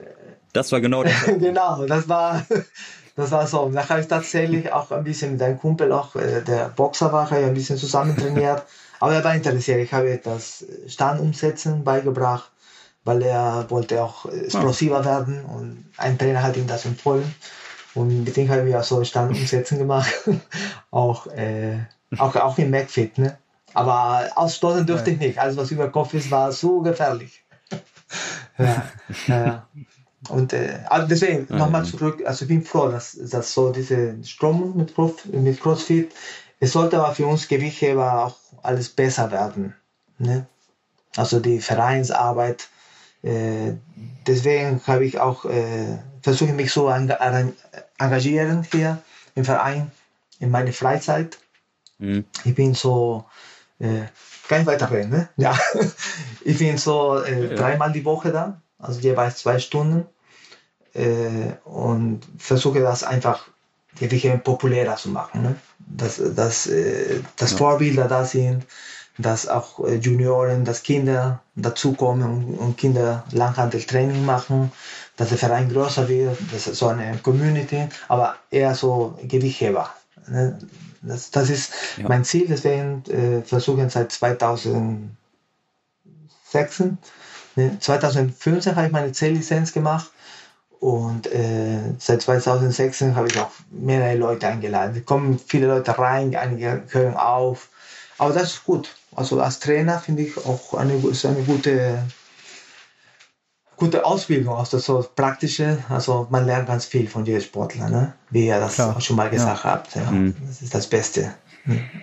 Das 0.55 0.71
war 0.71 0.79
genau 0.79 1.03
das. 1.03 1.25
genau, 1.39 1.85
das 1.85 2.07
war, 2.07 2.45
das 3.17 3.31
war 3.31 3.45
so. 3.45 3.69
Da 3.69 3.89
habe 3.89 3.99
ich 3.99 4.07
tatsächlich 4.07 4.71
auch 4.71 4.89
ein 4.91 5.03
bisschen 5.03 5.33
mit 5.33 5.41
einem 5.41 5.59
Kumpel, 5.59 5.91
auch 5.91 6.15
äh, 6.15 6.41
der 6.41 6.69
Boxer 6.69 7.11
war, 7.11 7.29
habe 7.29 7.41
ich 7.41 7.47
ein 7.47 7.53
bisschen 7.53 7.77
zusammen 7.77 8.15
trainiert. 8.15 8.63
Aber 9.01 9.13
er 9.13 9.23
war 9.25 9.35
interessiert. 9.35 9.79
Ich 9.79 9.93
habe 9.93 10.17
das 10.23 10.65
Standumsetzen 10.87 11.83
beigebracht, 11.83 12.49
weil 13.03 13.21
er 13.23 13.65
wollte 13.69 14.01
auch 14.01 14.25
explosiver 14.27 15.03
werden 15.03 15.43
und 15.43 15.85
ein 15.97 16.17
Trainer 16.17 16.41
hat 16.41 16.55
ihm 16.55 16.65
das 16.65 16.85
empfohlen. 16.85 17.35
Und 17.93 18.23
mit 18.23 18.37
dem 18.37 18.49
habe 18.49 18.67
ich 18.67 18.75
auch 18.75 18.83
so 18.83 19.03
Standumsetzen 19.03 19.77
gemacht. 19.77 20.13
auch, 20.91 21.27
äh, 21.27 21.79
auch, 22.17 22.33
auch 22.37 22.57
im 22.57 22.71
McFit, 22.71 23.17
ne? 23.17 23.37
Aber 23.73 24.29
ausstoßen 24.35 24.87
durfte 24.87 25.11
ich 25.11 25.19
nicht. 25.19 25.37
Alles, 25.37 25.57
was 25.57 25.69
über 25.71 25.89
Kopf 25.89 26.13
ist, 26.13 26.31
war 26.31 26.53
so 26.53 26.79
gefährlich. 26.79 27.43
ja, 28.57 28.85
ja, 29.27 29.45
ja. 29.45 29.67
Und 30.29 30.53
äh, 30.53 30.79
also 30.89 31.07
deswegen, 31.07 31.47
Ja, 31.49 31.57
nochmal 31.57 31.83
ja. 31.83 31.89
zurück, 31.91 32.23
also 32.25 32.45
ich 32.45 32.49
bin 32.49 32.63
froh, 32.63 32.89
dass, 32.89 33.17
dass 33.19 33.53
so 33.53 33.71
diese 33.71 34.15
Strömung 34.23 34.75
mit, 34.75 34.93
Prof, 34.95 35.25
mit 35.25 35.61
CrossFit, 35.61 36.11
es 36.59 36.71
sollte 36.71 36.97
aber 36.97 37.13
für 37.13 37.27
uns 37.27 37.47
Gewichtheber 37.47 38.25
auch 38.25 38.35
alles 38.63 38.89
besser 38.89 39.31
werden. 39.31 39.75
Ne? 40.17 40.45
Also 41.15 41.39
die 41.39 41.59
Vereinsarbeit. 41.59 42.69
Äh, 43.23 43.73
deswegen 44.27 44.81
habe 44.87 45.05
ich 45.05 45.19
auch, 45.19 45.45
äh, 45.45 45.97
versuche 46.21 46.53
mich 46.53 46.71
so 46.71 46.89
enga 46.89 47.17
engagieren 47.97 48.65
hier 48.71 49.01
im 49.35 49.45
Verein, 49.45 49.91
in 50.39 50.51
meiner 50.51 50.73
Freizeit. 50.73 51.37
Mhm. 51.97 52.25
Ich 52.43 52.55
bin 52.55 52.73
so, 52.73 53.25
äh, 53.79 54.03
kann 54.47 54.61
ich 54.61 54.67
weiterreden, 54.67 55.11
ne? 55.11 55.29
Ja. 55.37 55.57
Ich 56.43 56.57
bin 56.57 56.77
so 56.77 57.21
äh, 57.21 57.49
Ja. 57.49 57.55
dreimal 57.55 57.91
die 57.91 58.05
Woche 58.05 58.31
da, 58.31 58.61
also 58.79 58.99
jeweils 58.99 59.37
zwei 59.37 59.59
Stunden. 59.59 60.05
Äh, 60.95 61.53
und 61.65 62.21
versuche 62.37 62.79
das 62.79 63.03
einfach 63.03 63.45
wirklich 63.99 64.27
populärer 64.43 64.95
zu 64.95 65.09
machen. 65.09 65.41
Ne? 65.43 65.55
Dass, 65.79 66.21
dass, 66.35 66.67
äh, 66.67 67.19
dass 67.37 67.51
Ja. 67.51 67.57
Vorbilder 67.57 68.07
da 68.07 68.23
sind, 68.25 68.65
dass 69.17 69.47
auch 69.47 69.85
äh, 69.85 69.95
Junioren, 69.95 70.63
dass 70.65 70.83
Kinder 70.83 71.41
dazukommen 71.55 72.23
und, 72.23 72.55
und 72.57 72.77
Kinder 72.77 73.25
Langhandeltraining 73.31 74.25
machen, 74.25 74.71
dass 75.17 75.29
der 75.29 75.37
Verein 75.37 75.69
größer 75.69 76.07
wird, 76.07 76.37
das 76.51 76.67
ist 76.67 76.79
so 76.79 76.87
eine 76.87 77.17
Community, 77.23 77.87
aber 78.07 78.35
eher 78.51 78.73
so 78.75 79.17
Gewichtheber. 79.23 79.89
Ne? 80.27 80.57
Das, 81.01 81.29
das 81.31 81.49
ist 81.49 81.73
Ja. 81.97 82.07
mein 82.07 82.23
Ziel, 82.23 82.47
deswegen 82.47 83.03
äh, 83.09 83.41
versuchen 83.41 83.89
seit 83.89 84.11
2006, 84.11 85.09
ne, 87.55 87.77
2015 87.79 88.75
habe 88.75 88.87
ich 88.87 88.91
meine 88.93 89.11
C-Lizenz 89.11 89.71
gemacht 89.73 90.09
und 90.85 91.25
äh, 91.33 91.79
seit 91.97 92.21
2016 92.21 93.15
habe 93.15 93.25
ich 93.25 93.39
auch 93.39 93.49
mehrere 93.71 94.15
Leute 94.17 94.47
eingeladen. 94.47 94.95
Es 94.95 95.03
kommen 95.03 95.39
viele 95.43 95.65
Leute 95.65 95.97
rein, 95.97 96.35
einige 96.35 96.83
hören 96.89 97.15
auf. 97.15 97.69
Aber 98.19 98.33
das 98.33 98.53
ist 98.53 98.65
gut. 98.65 98.95
Also 99.15 99.41
als 99.41 99.59
Trainer 99.59 99.97
finde 99.97 100.21
ich 100.21 100.37
auch 100.37 100.75
eine, 100.75 100.93
ist 101.07 101.25
eine 101.25 101.41
gute, 101.41 102.03
gute 103.77 104.05
Ausbildung, 104.05 104.57
also 104.57 104.77
so 104.77 105.03
praktische. 105.15 105.79
Also 105.89 106.27
man 106.29 106.45
lernt 106.45 106.67
ganz 106.67 106.85
viel 106.85 107.07
von 107.07 107.25
jedem 107.25 107.41
Sportler, 107.41 107.89
ne? 107.89 108.13
wie 108.29 108.45
ihr 108.45 108.59
das 108.59 108.75
Klar, 108.75 108.95
auch 108.95 109.01
schon 109.01 109.15
mal 109.15 109.31
gesagt 109.31 109.63
habt. 109.63 109.95
Ja. 109.95 110.11
Mhm. 110.11 110.35
Das 110.45 110.61
ist 110.61 110.75
das 110.75 110.85
Beste. 110.85 111.33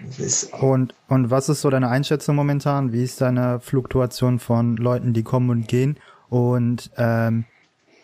Das 0.08 0.18
ist, 0.18 0.52
Und, 0.54 0.92
und 1.06 1.30
was 1.30 1.48
ist 1.48 1.60
so 1.60 1.70
deine 1.70 1.88
Einschätzung 1.88 2.34
momentan? 2.34 2.92
Wie 2.92 3.04
ist 3.04 3.20
deine 3.20 3.60
Fluktuation 3.60 4.40
von 4.40 4.76
Leuten, 4.76 5.12
die 5.12 5.22
kommen 5.22 5.50
und 5.50 5.68
gehen? 5.68 6.00
Und 6.28 6.90
ähm, 6.96 7.44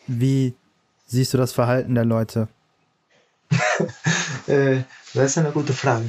wie 0.07 0.55
siehst 1.09 1.35
du 1.35 1.39
das 1.39 1.53
Verhalten 1.53 1.97
der 1.97 2.05
Leute? 2.05 2.47
äh, 4.47 4.83
das 5.15 5.25
ist 5.33 5.39
eine 5.39 5.51
gute 5.51 5.73
Frage. 5.73 6.05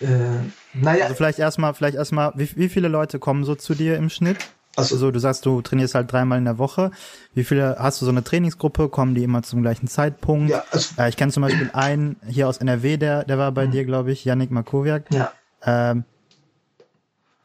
Äh, 0.00 0.06
naja. 0.74 1.04
Also 1.04 1.16
vielleicht 1.16 1.38
erstmal, 1.38 1.74
vielleicht 1.74 1.96
erstmal, 1.96 2.32
wie, 2.36 2.48
wie 2.56 2.68
viele 2.68 2.88
Leute 2.88 3.18
kommen 3.18 3.44
so 3.44 3.54
zu 3.54 3.74
dir 3.74 3.96
im 3.96 4.10
Schnitt? 4.10 4.38
Also 4.76 4.96
so, 4.96 5.10
du 5.10 5.20
sagst, 5.20 5.46
du 5.46 5.62
trainierst 5.62 5.94
halt 5.94 6.10
dreimal 6.10 6.38
in 6.38 6.44
der 6.44 6.58
Woche. 6.58 6.90
Wie 7.32 7.44
viele 7.44 7.76
hast 7.78 8.00
du 8.00 8.04
so 8.04 8.10
eine 8.10 8.24
Trainingsgruppe? 8.24 8.88
Kommen 8.88 9.14
die 9.14 9.22
immer 9.22 9.42
zum 9.42 9.62
gleichen 9.62 9.86
Zeitpunkt? 9.86 10.50
Ja, 10.50 10.64
also, 10.70 11.00
äh, 11.00 11.08
ich 11.08 11.16
kenne 11.16 11.30
zum 11.32 11.42
Beispiel 11.42 11.70
einen 11.72 12.16
hier 12.26 12.48
aus 12.48 12.58
NRW, 12.58 12.96
der, 12.96 13.24
der 13.24 13.38
war 13.38 13.52
bei 13.52 13.66
mhm. 13.66 13.70
dir, 13.70 13.84
glaube 13.84 14.10
ich, 14.10 14.24
Yannick 14.24 14.50
Makowiak. 14.50 15.04
Ja. 15.12 15.32
Ähm, 15.64 16.04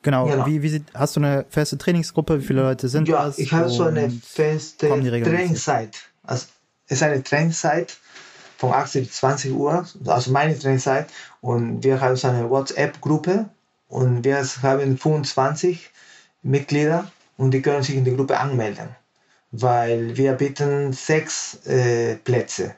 genau. 0.02 0.26
genau. 0.26 0.46
Wie, 0.48 0.64
wie 0.64 0.70
sieht, 0.70 0.86
hast 0.96 1.16
du 1.16 1.20
eine 1.20 1.46
feste 1.50 1.78
Trainingsgruppe? 1.78 2.42
Wie 2.42 2.46
viele 2.46 2.64
Leute 2.64 2.90
sind 2.90 3.08
ja, 3.08 3.26
das? 3.26 3.38
Ich 3.38 3.54
habe 3.54 3.70
so 3.70 3.84
eine 3.84 4.10
feste 4.10 4.90
Trainingszeit. 4.90 6.09
Also 6.30 6.46
es 6.86 6.98
ist 6.98 7.04
eine 7.04 7.24
Trainingszeit 7.24 7.98
von 8.58 8.72
18 8.72 9.06
bis 9.06 9.16
20 9.16 9.52
Uhr, 9.52 9.86
also 10.06 10.32
meine 10.32 10.58
Trainingszeit. 10.58 11.10
Und 11.42 11.84
wir 11.84 12.00
haben 12.00 12.16
so 12.16 12.28
eine 12.28 12.50
WhatsApp-Gruppe 12.50 13.50
und 13.88 14.24
wir 14.24 14.38
haben 14.62 14.98
25 14.98 15.90
Mitglieder 16.44 17.12
und 17.38 17.52
die 17.52 17.62
können 17.62 17.82
sich 17.82 17.96
in 17.96 18.06
die 18.06 18.16
Gruppe 18.16 18.40
anmelden, 18.40 18.90
weil 19.52 20.16
wir 20.18 20.34
bieten 20.34 20.94
sechs 20.94 21.66
äh, 21.66 22.16
Plätze. 22.18 22.76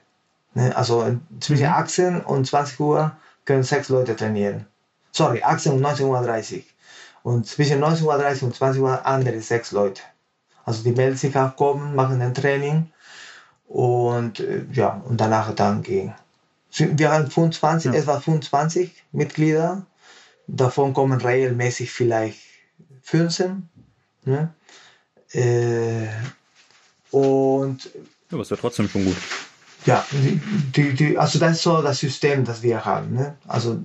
Ne? 0.53 0.73
Also 0.75 1.17
zwischen 1.41 1.67
mhm. 1.67 1.73
18 1.73 2.21
und 2.21 2.47
20 2.47 2.79
Uhr 2.79 3.11
können 3.43 3.63
sechs 3.63 3.89
Leute 3.89 4.15
trainieren. 4.15 4.65
Sorry, 5.11 5.43
18 5.43 5.73
und 5.73 5.85
19.30 5.85 6.55
Uhr. 6.55 6.61
Und 7.23 7.47
zwischen 7.47 7.83
19.30 7.83 8.03
Uhr 8.05 8.43
und 8.43 8.55
20 8.55 8.81
Uhr 8.81 9.05
andere 9.05 9.41
sechs 9.41 9.71
Leute. 9.71 10.01
Also 10.63 10.83
die 10.83 10.91
melden 10.91 11.17
sich 11.17 11.35
auch, 11.35 11.55
kommen, 11.57 11.95
machen 11.95 12.21
ein 12.21 12.33
Training 12.33 12.91
und 13.71 14.39
äh, 14.41 14.65
ja, 14.73 15.01
und 15.07 15.21
danach 15.21 15.53
dann 15.55 15.81
gehen. 15.81 16.13
Wir 16.73 17.11
haben 17.11 17.29
25, 17.29 17.91
ja. 17.91 17.99
etwa 17.99 18.19
25 18.19 18.91
Mitglieder. 19.11 19.85
Davon 20.47 20.93
kommen 20.93 21.19
regelmäßig 21.19 21.91
vielleicht 21.91 22.39
15 23.03 23.69
Ne? 24.23 24.53
Äh, 25.33 26.07
und. 27.09 27.85
Ja, 27.85 28.33
aber 28.33 28.41
ist 28.41 28.51
ja 28.51 28.57
trotzdem 28.57 28.87
schon 28.87 29.05
gut. 29.05 29.17
Ja, 29.85 30.05
die, 30.75 30.93
die, 30.93 31.17
also 31.17 31.39
das 31.39 31.53
ist 31.53 31.63
so 31.63 31.81
das 31.81 31.97
System, 31.97 32.45
das 32.45 32.61
wir 32.61 32.85
haben. 32.85 33.13
Ne? 33.13 33.35
Also 33.47 33.79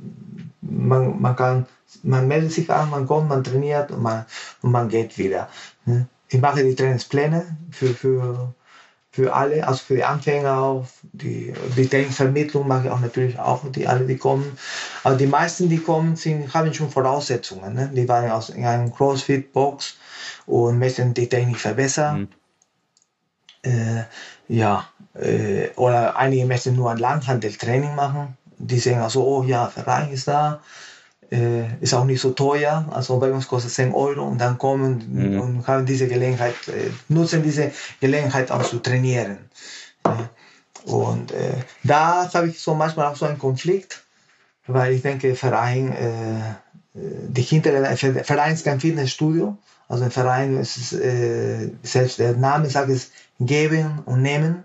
man, 0.61 1.21
man 1.23 1.35
kann, 1.37 1.67
man 2.03 2.29
meldet 2.29 2.53
sich 2.53 2.71
an, 2.71 2.91
man 2.91 3.07
kommt, 3.07 3.31
man 3.31 3.43
trainiert 3.43 3.91
und 3.91 4.03
man, 4.03 4.27
und 4.61 4.73
man 4.73 4.91
geht 4.91 5.17
wieder. 5.17 5.49
Ne? 5.87 6.07
Ich 6.29 6.41
mache 6.41 6.63
die 6.63 6.75
Trainingspläne 6.75 7.57
für, 7.71 7.95
für, 7.95 8.55
für 9.17 9.35
alle, 9.35 9.67
also 9.67 9.83
für 9.83 9.95
die 9.95 10.05
Anfänger 10.05 10.59
auch, 10.59 10.87
die, 11.03 11.55
die 11.75 11.89
Trainingsvermittlung 11.89 12.69
mache 12.69 12.87
ich 12.87 12.93
auch 12.93 13.01
natürlich 13.01 13.39
auch, 13.39 13.63
die 13.71 13.87
alle, 13.87 14.05
die 14.05 14.19
kommen. 14.19 14.59
Aber 15.05 15.17
die 15.17 15.27
meisten, 15.27 15.71
die 15.71 15.79
kommen, 15.79 16.17
sind, 16.17 16.53
haben 16.53 16.75
schon 16.75 16.91
Voraussetzungen. 16.91 17.73
Ne? 17.73 17.91
Die 17.95 18.07
waren 18.07 18.31
aus 18.31 18.51
in 18.51 18.67
einem 18.67 18.95
CrossFit-Box 18.95 19.97
und 20.45 20.79
möchten 20.79 21.15
die 21.15 21.31
Technik 21.31 21.59
verbessern. 21.59 22.29
Mhm. 23.65 23.71
Äh, 23.71 24.05
ja, 24.49 24.87
äh, 25.15 25.71
oder 25.77 26.19
einige 26.19 26.45
möchten 26.45 26.77
nur 26.77 26.91
ein 26.91 26.99
Langhandeltraining 26.99 27.95
machen. 27.95 28.37
Die 28.59 28.79
sagen 28.79 29.01
also, 29.01 29.27
oh 29.27 29.43
ja, 29.45 29.69
Verein 29.69 30.11
ist 30.11 30.29
da, 30.29 30.61
äh, 31.31 31.75
ist 31.81 31.95
auch 31.95 32.05
nicht 32.05 32.21
so 32.21 32.31
teuer, 32.31 32.87
also 32.91 33.19
bei 33.19 33.33
uns 33.33 33.49
kostet 33.49 33.73
10 33.73 33.93
Euro 33.93 34.27
und 34.27 34.39
dann 34.39 34.59
kommen 34.59 35.05
mhm. 35.11 35.41
und 35.41 35.67
haben 35.67 35.87
diese 35.87 36.09
Gelegenheit, 36.09 36.55
äh, 36.69 36.91
nutzen 37.09 37.43
diese 37.43 37.73
Gelegenheit 38.01 38.51
auch 38.51 38.63
zu 38.63 38.79
trainieren. 38.79 39.39
und 40.85 41.33
äh, 41.33 41.55
da 41.83 42.31
habe 42.33 42.49
ich 42.49 42.61
so 42.61 42.75
manchmal 42.75 43.07
auch 43.07 43.17
so 43.17 43.27
einen 43.27 43.39
Konflikt, 43.39 44.05
weil 44.67 44.95
ich 44.95 45.03
denke, 45.03 45.35
Verein, 45.35 45.93
äh, 45.93 46.55
die 46.95 47.43
hintere 47.43 47.97
Verein 47.97 48.55
ist 48.55 48.65
kein 48.65 48.81
Fitnessstudio, 48.81 49.57
also 49.89 50.05
ein 50.05 50.11
Verein 50.11 50.57
ist 50.57 50.93
äh, 50.93 51.71
selbst 51.83 52.19
der 52.19 52.37
Name 52.37 52.69
sagt 52.69 52.91
es 52.91 53.11
geben 53.39 54.01
und 54.05 54.23
nehmen. 54.23 54.65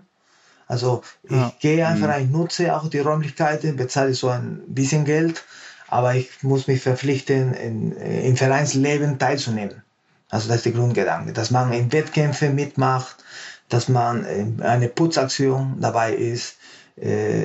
Also 0.66 1.02
ich 1.22 1.32
ja. 1.32 1.52
gehe 1.60 1.86
einfach, 1.86 2.16
mhm. 2.16 2.24
ich 2.24 2.30
nutze 2.30 2.74
auch 2.74 2.88
die 2.88 2.98
Räumlichkeiten, 2.98 3.76
bezahle 3.76 4.14
so 4.14 4.28
ein 4.28 4.62
bisschen 4.66 5.04
Geld, 5.04 5.44
aber 5.92 6.14
ich 6.14 6.42
muss 6.42 6.68
mich 6.68 6.80
verpflichten, 6.80 7.52
in, 7.52 7.92
im 7.92 8.34
Vereinsleben 8.34 9.18
teilzunehmen. 9.18 9.82
Also 10.30 10.48
das 10.48 10.58
ist 10.58 10.64
der 10.64 10.72
Grundgedanke, 10.72 11.34
dass 11.34 11.50
man 11.50 11.70
in 11.74 11.92
Wettkämpfen 11.92 12.54
mitmacht, 12.54 13.22
dass 13.68 13.90
man 13.90 14.24
eine 14.62 14.88
Putzaktion 14.88 15.76
dabei 15.80 16.14
ist, 16.14 16.56
äh, 16.96 17.44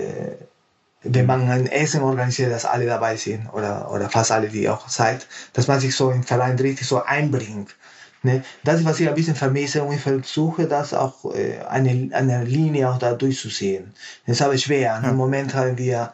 wenn 1.04 1.26
man 1.26 1.50
ein 1.50 1.68
Essen 1.68 2.02
organisiert, 2.02 2.54
dass 2.54 2.64
alle 2.64 2.86
dabei 2.86 3.18
sind 3.18 3.50
oder, 3.50 3.92
oder 3.92 4.10
fast 4.10 4.32
alle, 4.32 4.48
die 4.48 4.70
auch 4.70 4.88
seid, 4.88 5.28
dass 5.52 5.68
man 5.68 5.82
sich 5.82 5.94
so 5.94 6.10
im 6.12 6.24
Verein 6.24 6.58
richtig 6.58 6.88
so 6.88 7.04
einbringt. 7.04 7.76
Ne? 8.24 8.46
Das 8.64 8.80
ist, 8.80 8.86
was 8.86 9.02
ich 9.02 9.10
ein 9.10 9.16
bisschen 9.16 9.36
vermisse 9.36 9.84
und 9.84 9.94
ich 9.94 10.02
versuche, 10.02 10.68
das 10.68 10.94
auch 10.94 11.36
äh, 11.36 11.60
eine, 11.68 12.16
eine 12.16 12.46
Linie 12.46 12.90
auch 12.90 12.98
da 12.98 13.14
durchzusehen. 13.14 13.94
Das 14.26 14.38
ist 14.38 14.42
aber 14.42 14.58
schwer. 14.58 15.02
Ja. 15.04 15.10
Im 15.10 15.18
Moment 15.18 15.54
haben 15.54 15.78
wir 15.78 16.14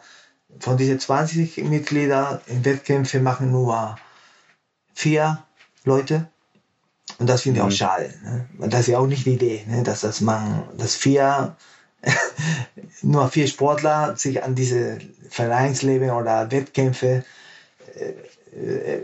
von 0.60 0.78
diesen 0.78 1.00
20 1.00 1.58
Mitgliedern 1.64 2.40
in 2.48 2.64
Wettkämpfen 2.66 3.24
machen 3.24 3.52
nur 3.52 3.98
vier 4.94 5.44
Leute. 5.84 6.28
Und 7.20 7.28
das 7.28 7.42
finde 7.42 7.60
ich 7.60 7.64
auch 7.64 7.68
mhm. 7.68 7.72
schade. 7.72 8.14
Ne? 8.24 8.70
Das 8.70 8.82
ist 8.82 8.88
ja 8.88 9.00
auch 9.00 9.08
nicht 9.08 9.26
die 9.26 9.34
Idee, 9.34 9.66
ne? 9.68 9.84
dass 9.84 10.02
das 10.02 10.22
man, 10.22 10.64
dass 10.78 10.96
vier 10.96 11.56
nur 13.02 13.30
vier 13.30 13.48
Sportler 13.48 14.16
sich 14.18 14.44
an 14.44 14.56
diese 14.56 15.00
Vereinsleben 15.30 16.10
oder 16.12 16.52
Wettkämpfe 16.52 17.24
äh, 17.96 18.14
äh, 18.56 19.02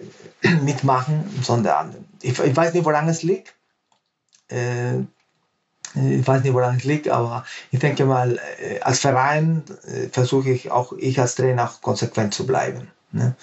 mitmachen, 0.63 1.23
sondern 1.41 2.05
ich, 2.21 2.37
ich, 2.39 2.55
weiß 2.55 2.73
nicht, 2.73 2.85
woran 2.85 3.07
es 3.09 3.23
liegt. 3.23 3.53
Äh, 4.49 5.03
ich 5.95 6.27
weiß 6.27 6.43
nicht, 6.43 6.53
woran 6.53 6.77
es 6.77 6.83
liegt, 6.83 7.09
aber 7.09 7.45
ich 7.71 7.79
denke 7.79 8.05
mal, 8.05 8.39
äh, 8.59 8.79
als 8.81 8.99
Verein 8.99 9.63
äh, 9.87 10.07
versuche 10.09 10.49
ich 10.51 10.71
auch, 10.71 10.93
ich 10.93 11.19
als 11.19 11.35
Trainer 11.35 11.65
auch 11.65 11.81
konsequent 11.81 12.33
zu 12.33 12.45
bleiben. 12.45 12.87
Ne? 13.11 13.35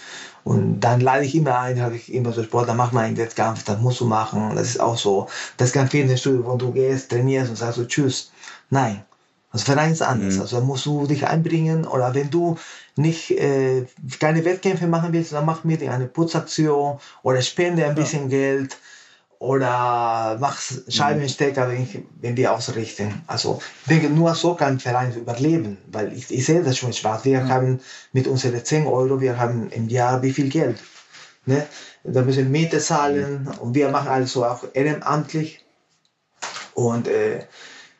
Und 0.44 0.78
dann 0.80 1.00
lade 1.00 1.24
ich 1.24 1.34
immer 1.34 1.58
ein, 1.58 1.82
habe 1.82 1.96
ich 1.96 2.14
immer 2.14 2.32
so 2.32 2.44
Sport, 2.44 2.68
dann 2.68 2.76
mach 2.76 2.92
mal 2.92 3.04
einen 3.04 3.16
Wettkampf, 3.16 3.64
das 3.64 3.80
musst 3.80 4.00
du 4.00 4.04
machen. 4.04 4.54
Das 4.54 4.68
ist 4.68 4.80
auch 4.80 4.96
so. 4.96 5.26
Das 5.56 5.68
ist 5.68 5.74
kein 5.74 5.88
Fitnessstudio, 5.88 6.44
wo 6.44 6.56
du 6.56 6.70
gehst, 6.70 7.10
trainierst 7.10 7.50
und 7.50 7.56
sagst 7.56 7.78
so 7.78 7.84
Tschüss. 7.84 8.30
Nein, 8.70 9.02
das 9.52 9.64
Verein 9.64 9.90
ist 9.90 10.02
anders. 10.02 10.36
Mhm. 10.36 10.40
Also 10.42 10.60
musst 10.60 10.86
du 10.86 11.06
dich 11.06 11.26
einbringen 11.26 11.84
oder 11.84 12.14
wenn 12.14 12.30
du 12.30 12.56
nicht 12.94 13.32
äh, 13.32 13.86
keine 14.20 14.44
Wettkämpfe 14.44 14.86
machen 14.86 15.12
willst, 15.12 15.32
dann 15.32 15.46
mach 15.46 15.64
mit 15.64 15.82
eine 15.82 16.06
Putzaktion 16.06 17.00
oder 17.22 17.42
spende 17.42 17.82
ein 17.82 17.96
ja. 17.96 18.02
bisschen 18.02 18.28
Geld 18.28 18.76
oder 19.38 20.38
mach 20.40 20.60
Scheibenstecker, 20.88 21.68
wenn, 21.68 21.82
ich, 21.82 21.98
wenn 22.20 22.36
wir 22.36 22.52
ausrichten. 22.52 23.22
Also 23.26 23.60
ich 23.82 23.88
denke, 23.88 24.10
nur 24.10 24.34
so 24.34 24.54
kann 24.54 24.74
ein 24.74 24.80
Verein 24.80 25.14
überleben, 25.14 25.78
weil 25.88 26.12
ich, 26.12 26.30
ich 26.30 26.46
sehe 26.46 26.62
das 26.62 26.78
schon 26.78 26.92
schwarz. 26.92 27.24
Wir 27.24 27.40
ja. 27.40 27.48
haben 27.48 27.80
mit 28.12 28.26
unseren 28.26 28.64
10 28.64 28.86
Euro, 28.86 29.20
wir 29.20 29.38
haben 29.38 29.70
im 29.70 29.88
Jahr 29.88 30.22
wie 30.22 30.32
viel 30.32 30.48
Geld. 30.48 30.78
Ne? 31.44 31.66
Da 32.04 32.22
müssen 32.22 32.50
Miete 32.50 32.78
zahlen 32.78 33.48
und 33.60 33.74
wir 33.74 33.88
machen 33.90 34.08
also 34.08 34.44
auch 34.44 34.64
ehrenamtlich. 34.72 35.64
Und 36.74 37.08
äh, 37.08 37.44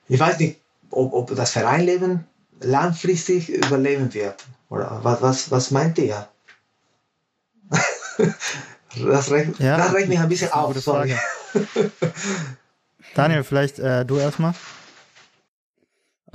ich 0.09 0.19
weiß 0.19 0.39
nicht, 0.39 0.61
ob, 0.91 1.13
ob 1.13 1.35
das 1.35 1.51
Vereinleben 1.51 2.27
langfristig 2.61 3.49
überleben 3.49 4.13
wird. 4.15 4.45
Oder 4.69 5.01
was, 5.03 5.23
was, 5.23 5.51
was 5.51 5.71
meint 5.71 5.99
ihr? 5.99 6.29
das 9.05 9.31
regt, 9.31 9.59
ja, 9.61 9.77
das 9.77 9.95
regt 9.95 10.09
mich 10.09 10.19
ein 10.19 10.29
bisschen 10.29 10.53
auf. 10.53 10.77
Sorry. 10.79 11.15
Daniel, 13.15 13.45
vielleicht 13.45 13.79
äh, 13.79 14.05
du 14.05 14.19
erstmal. 14.19 14.55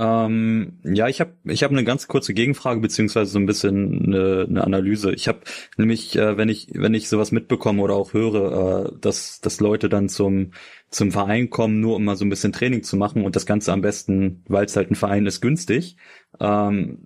Ähm, 0.01 0.79
ja, 0.83 1.07
ich 1.09 1.19
habe 1.19 1.33
ich 1.43 1.63
hab 1.63 1.69
eine 1.69 1.83
ganz 1.83 2.07
kurze 2.07 2.33
Gegenfrage 2.33 2.79
beziehungsweise 2.79 3.29
so 3.29 3.37
ein 3.37 3.45
bisschen 3.45 4.05
eine, 4.07 4.47
eine 4.49 4.63
Analyse. 4.63 5.13
Ich 5.13 5.27
habe 5.27 5.41
nämlich, 5.77 6.15
äh, 6.15 6.37
wenn 6.37 6.49
ich 6.49 6.69
wenn 6.73 6.95
ich 6.95 7.07
sowas 7.07 7.31
mitbekomme 7.31 7.81
oder 7.83 7.95
auch 7.95 8.13
höre, 8.13 8.87
äh, 8.87 8.91
dass 8.99 9.41
dass 9.41 9.59
Leute 9.59 9.89
dann 9.89 10.09
zum 10.09 10.53
zum 10.89 11.11
Verein 11.11 11.51
kommen, 11.51 11.81
nur 11.81 11.97
um 11.97 12.05
mal 12.05 12.15
so 12.15 12.25
ein 12.25 12.29
bisschen 12.29 12.51
Training 12.51 12.83
zu 12.83 12.97
machen 12.97 13.23
und 13.23 13.35
das 13.35 13.45
Ganze 13.45 13.73
am 13.73 13.81
besten, 13.81 14.43
weil 14.47 14.65
es 14.65 14.75
halt 14.75 14.89
ein 14.89 14.95
Verein 14.95 15.27
ist, 15.27 15.39
günstig, 15.39 15.97
ähm, 16.39 16.97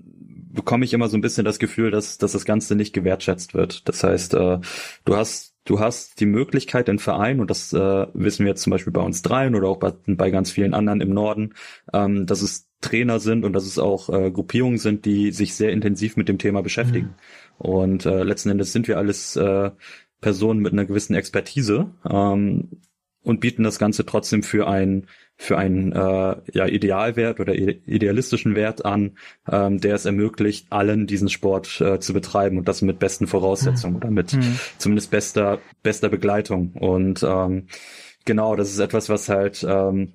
bekomme 0.55 0.85
ich 0.85 0.93
immer 0.93 1.07
so 1.07 1.17
ein 1.17 1.21
bisschen 1.21 1.45
das 1.45 1.59
Gefühl, 1.59 1.91
dass 1.91 2.17
dass 2.17 2.31
das 2.31 2.45
Ganze 2.45 2.75
nicht 2.75 2.93
gewertschätzt 2.93 3.53
wird. 3.53 3.87
Das 3.87 4.03
heißt, 4.03 4.33
äh, 4.33 4.59
du 5.05 5.15
hast 5.15 5.55
du 5.65 5.79
hast 5.79 6.19
die 6.19 6.25
Möglichkeit 6.25 6.87
in 6.89 6.99
Verein, 6.99 7.39
und 7.39 7.49
das 7.49 7.73
äh, 7.73 8.07
wissen 8.13 8.45
wir 8.45 8.51
jetzt 8.51 8.61
zum 8.63 8.71
Beispiel 8.71 8.93
bei 8.93 9.01
uns 9.01 9.21
dreien 9.21 9.55
oder 9.55 9.67
auch 9.67 9.77
bei, 9.77 9.93
bei 10.07 10.29
ganz 10.29 10.51
vielen 10.51 10.73
anderen 10.73 11.01
im 11.01 11.13
Norden, 11.13 11.53
ähm, 11.91 12.25
dass 12.25 12.41
es 12.41 12.67
Trainer 12.81 13.19
sind 13.19 13.45
und 13.45 13.53
dass 13.53 13.65
es 13.65 13.79
auch 13.79 14.09
äh, 14.09 14.31
Gruppierungen 14.31 14.77
sind, 14.77 15.05
die 15.05 15.31
sich 15.31 15.55
sehr 15.55 15.71
intensiv 15.71 16.17
mit 16.17 16.29
dem 16.29 16.37
Thema 16.37 16.61
beschäftigen. 16.61 17.07
Mhm. 17.07 17.65
Und 17.65 18.05
äh, 18.05 18.23
letzten 18.23 18.49
Endes 18.49 18.73
sind 18.73 18.87
wir 18.87 18.97
alles 18.97 19.35
äh, 19.35 19.71
Personen 20.21 20.59
mit 20.59 20.73
einer 20.73 20.85
gewissen 20.85 21.15
Expertise. 21.15 21.89
Ähm, 22.07 22.69
und 23.25 23.39
bieten 23.39 23.63
das 23.63 23.79
Ganze 23.79 24.05
trotzdem 24.05 24.43
für 24.43 24.67
ein 24.67 25.07
für 25.37 25.57
einen 25.57 25.91
äh, 25.91 26.35
ja, 26.53 26.65
Idealwert 26.65 27.41
oder 27.41 27.53
idealistischen 27.53 28.55
Wert 28.55 28.85
an, 28.85 29.17
ähm, 29.51 29.81
der 29.81 29.95
es 29.95 30.05
ermöglicht, 30.05 30.67
allen 30.71 31.07
diesen 31.07 31.27
Sport 31.27 31.81
äh, 31.81 31.99
zu 31.99 32.13
betreiben 32.13 32.57
und 32.57 32.69
das 32.69 32.81
mit 32.81 32.99
besten 32.99 33.27
Voraussetzungen 33.27 33.95
mhm. 33.95 33.97
oder 33.97 34.11
mit 34.11 34.33
mhm. 34.33 34.57
zumindest 34.77 35.11
bester 35.11 35.59
bester 35.83 36.07
Begleitung. 36.07 36.71
Und 36.73 37.21
ähm, 37.23 37.67
genau, 38.23 38.55
das 38.55 38.71
ist 38.71 38.79
etwas, 38.79 39.09
was 39.09 39.27
halt 39.27 39.65
ähm, 39.67 40.13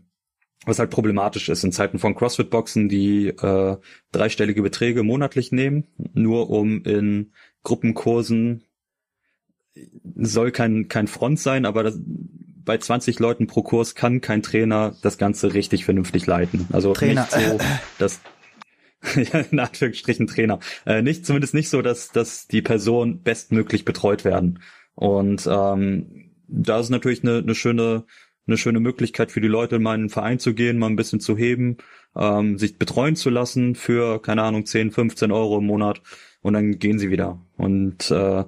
was 0.64 0.78
halt 0.78 0.90
problematisch 0.90 1.48
ist 1.48 1.64
in 1.64 1.72
Zeiten 1.72 1.98
von 1.98 2.14
CrossFit-Boxen, 2.14 2.88
die 2.88 3.28
äh, 3.28 3.76
dreistellige 4.12 4.62
Beträge 4.62 5.02
monatlich 5.02 5.52
nehmen, 5.52 5.84
nur 6.14 6.50
um 6.50 6.82
in 6.84 7.32
Gruppenkursen 7.62 8.64
soll 10.16 10.50
kein 10.50 10.88
kein 10.88 11.06
Front 11.06 11.40
sein, 11.40 11.64
aber 11.66 11.82
das, 11.82 11.98
bei 12.70 12.78
20 12.78 13.18
Leuten 13.18 13.48
pro 13.48 13.64
Kurs 13.64 13.96
kann 13.96 14.20
kein 14.20 14.44
Trainer 14.44 14.94
das 15.02 15.18
Ganze 15.18 15.54
richtig 15.54 15.84
vernünftig 15.84 16.24
leiten. 16.26 16.68
Also 16.70 16.92
Trainer. 16.92 17.22
nicht 17.22 17.32
so, 17.32 17.58
dass 17.98 18.20
ja, 19.32 19.40
in 19.40 19.58
Anführungsstrichen 19.58 20.28
Trainer. 20.28 20.60
Äh, 20.86 21.02
nicht, 21.02 21.26
zumindest 21.26 21.52
nicht 21.52 21.68
so, 21.68 21.82
dass, 21.82 22.12
dass 22.12 22.46
die 22.46 22.62
Person 22.62 23.22
bestmöglich 23.22 23.84
betreut 23.84 24.24
werden. 24.24 24.60
Und 24.94 25.48
ähm, 25.50 26.30
da 26.46 26.78
ist 26.78 26.90
natürlich 26.90 27.24
eine, 27.24 27.38
eine 27.38 27.56
schöne 27.56 28.04
eine 28.46 28.56
schöne 28.56 28.78
Möglichkeit 28.78 29.32
für 29.32 29.40
die 29.40 29.48
Leute, 29.48 29.76
in 29.76 29.82
meinen 29.82 30.08
Verein 30.08 30.38
zu 30.38 30.54
gehen, 30.54 30.78
mal 30.78 30.86
ein 30.86 30.96
bisschen 30.96 31.18
zu 31.18 31.36
heben, 31.36 31.78
ähm, 32.16 32.56
sich 32.56 32.78
betreuen 32.78 33.16
zu 33.16 33.30
lassen 33.30 33.74
für, 33.74 34.22
keine 34.22 34.44
Ahnung, 34.44 34.64
10, 34.64 34.92
15 34.92 35.32
Euro 35.32 35.58
im 35.58 35.66
Monat 35.66 36.02
und 36.40 36.54
dann 36.54 36.78
gehen 36.78 37.00
sie 37.00 37.10
wieder. 37.10 37.44
Und 37.56 38.12
äh, 38.12 38.44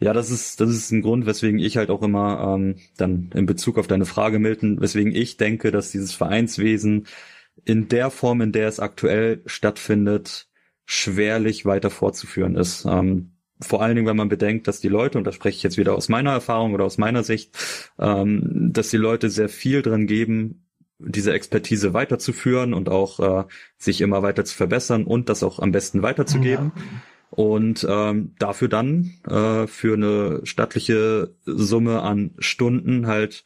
ja, 0.00 0.12
das 0.12 0.30
ist, 0.30 0.60
das 0.60 0.70
ist 0.70 0.92
ein 0.92 1.02
Grund, 1.02 1.26
weswegen 1.26 1.58
ich 1.58 1.76
halt 1.76 1.90
auch 1.90 2.02
immer 2.02 2.54
ähm, 2.54 2.76
dann 2.96 3.30
in 3.34 3.46
Bezug 3.46 3.78
auf 3.78 3.88
deine 3.88 4.06
Frage, 4.06 4.38
Milton, 4.38 4.80
weswegen 4.80 5.12
ich 5.14 5.36
denke, 5.36 5.72
dass 5.72 5.90
dieses 5.90 6.12
Vereinswesen 6.12 7.06
in 7.64 7.88
der 7.88 8.10
Form, 8.10 8.40
in 8.40 8.52
der 8.52 8.68
es 8.68 8.78
aktuell 8.78 9.42
stattfindet, 9.46 10.48
schwerlich 10.86 11.66
weiter 11.66 11.90
fortzuführen 11.90 12.54
ist. 12.54 12.86
Ähm, 12.88 13.32
vor 13.60 13.82
allen 13.82 13.96
Dingen, 13.96 14.06
wenn 14.06 14.16
man 14.16 14.28
bedenkt, 14.28 14.68
dass 14.68 14.78
die 14.78 14.88
Leute, 14.88 15.18
und 15.18 15.24
da 15.24 15.32
spreche 15.32 15.56
ich 15.56 15.62
jetzt 15.64 15.78
wieder 15.78 15.96
aus 15.96 16.08
meiner 16.08 16.30
Erfahrung 16.30 16.74
oder 16.74 16.84
aus 16.84 16.96
meiner 16.96 17.24
Sicht, 17.24 17.58
ähm, 17.98 18.70
dass 18.72 18.90
die 18.90 18.96
Leute 18.96 19.30
sehr 19.30 19.48
viel 19.48 19.82
dran 19.82 20.06
geben, 20.06 20.64
diese 21.00 21.32
Expertise 21.32 21.92
weiterzuführen 21.92 22.72
und 22.72 22.88
auch 22.88 23.18
äh, 23.18 23.44
sich 23.76 24.00
immer 24.00 24.22
weiter 24.22 24.44
zu 24.44 24.54
verbessern 24.54 25.04
und 25.04 25.28
das 25.28 25.42
auch 25.42 25.58
am 25.58 25.72
besten 25.72 26.02
weiterzugeben. 26.02 26.72
Ja 26.76 26.82
und 27.30 27.86
ähm, 27.88 28.34
dafür 28.38 28.68
dann 28.68 29.14
äh, 29.28 29.66
für 29.66 29.94
eine 29.94 30.40
stattliche 30.44 31.34
Summe 31.44 32.02
an 32.02 32.32
Stunden 32.38 33.06
halt 33.06 33.44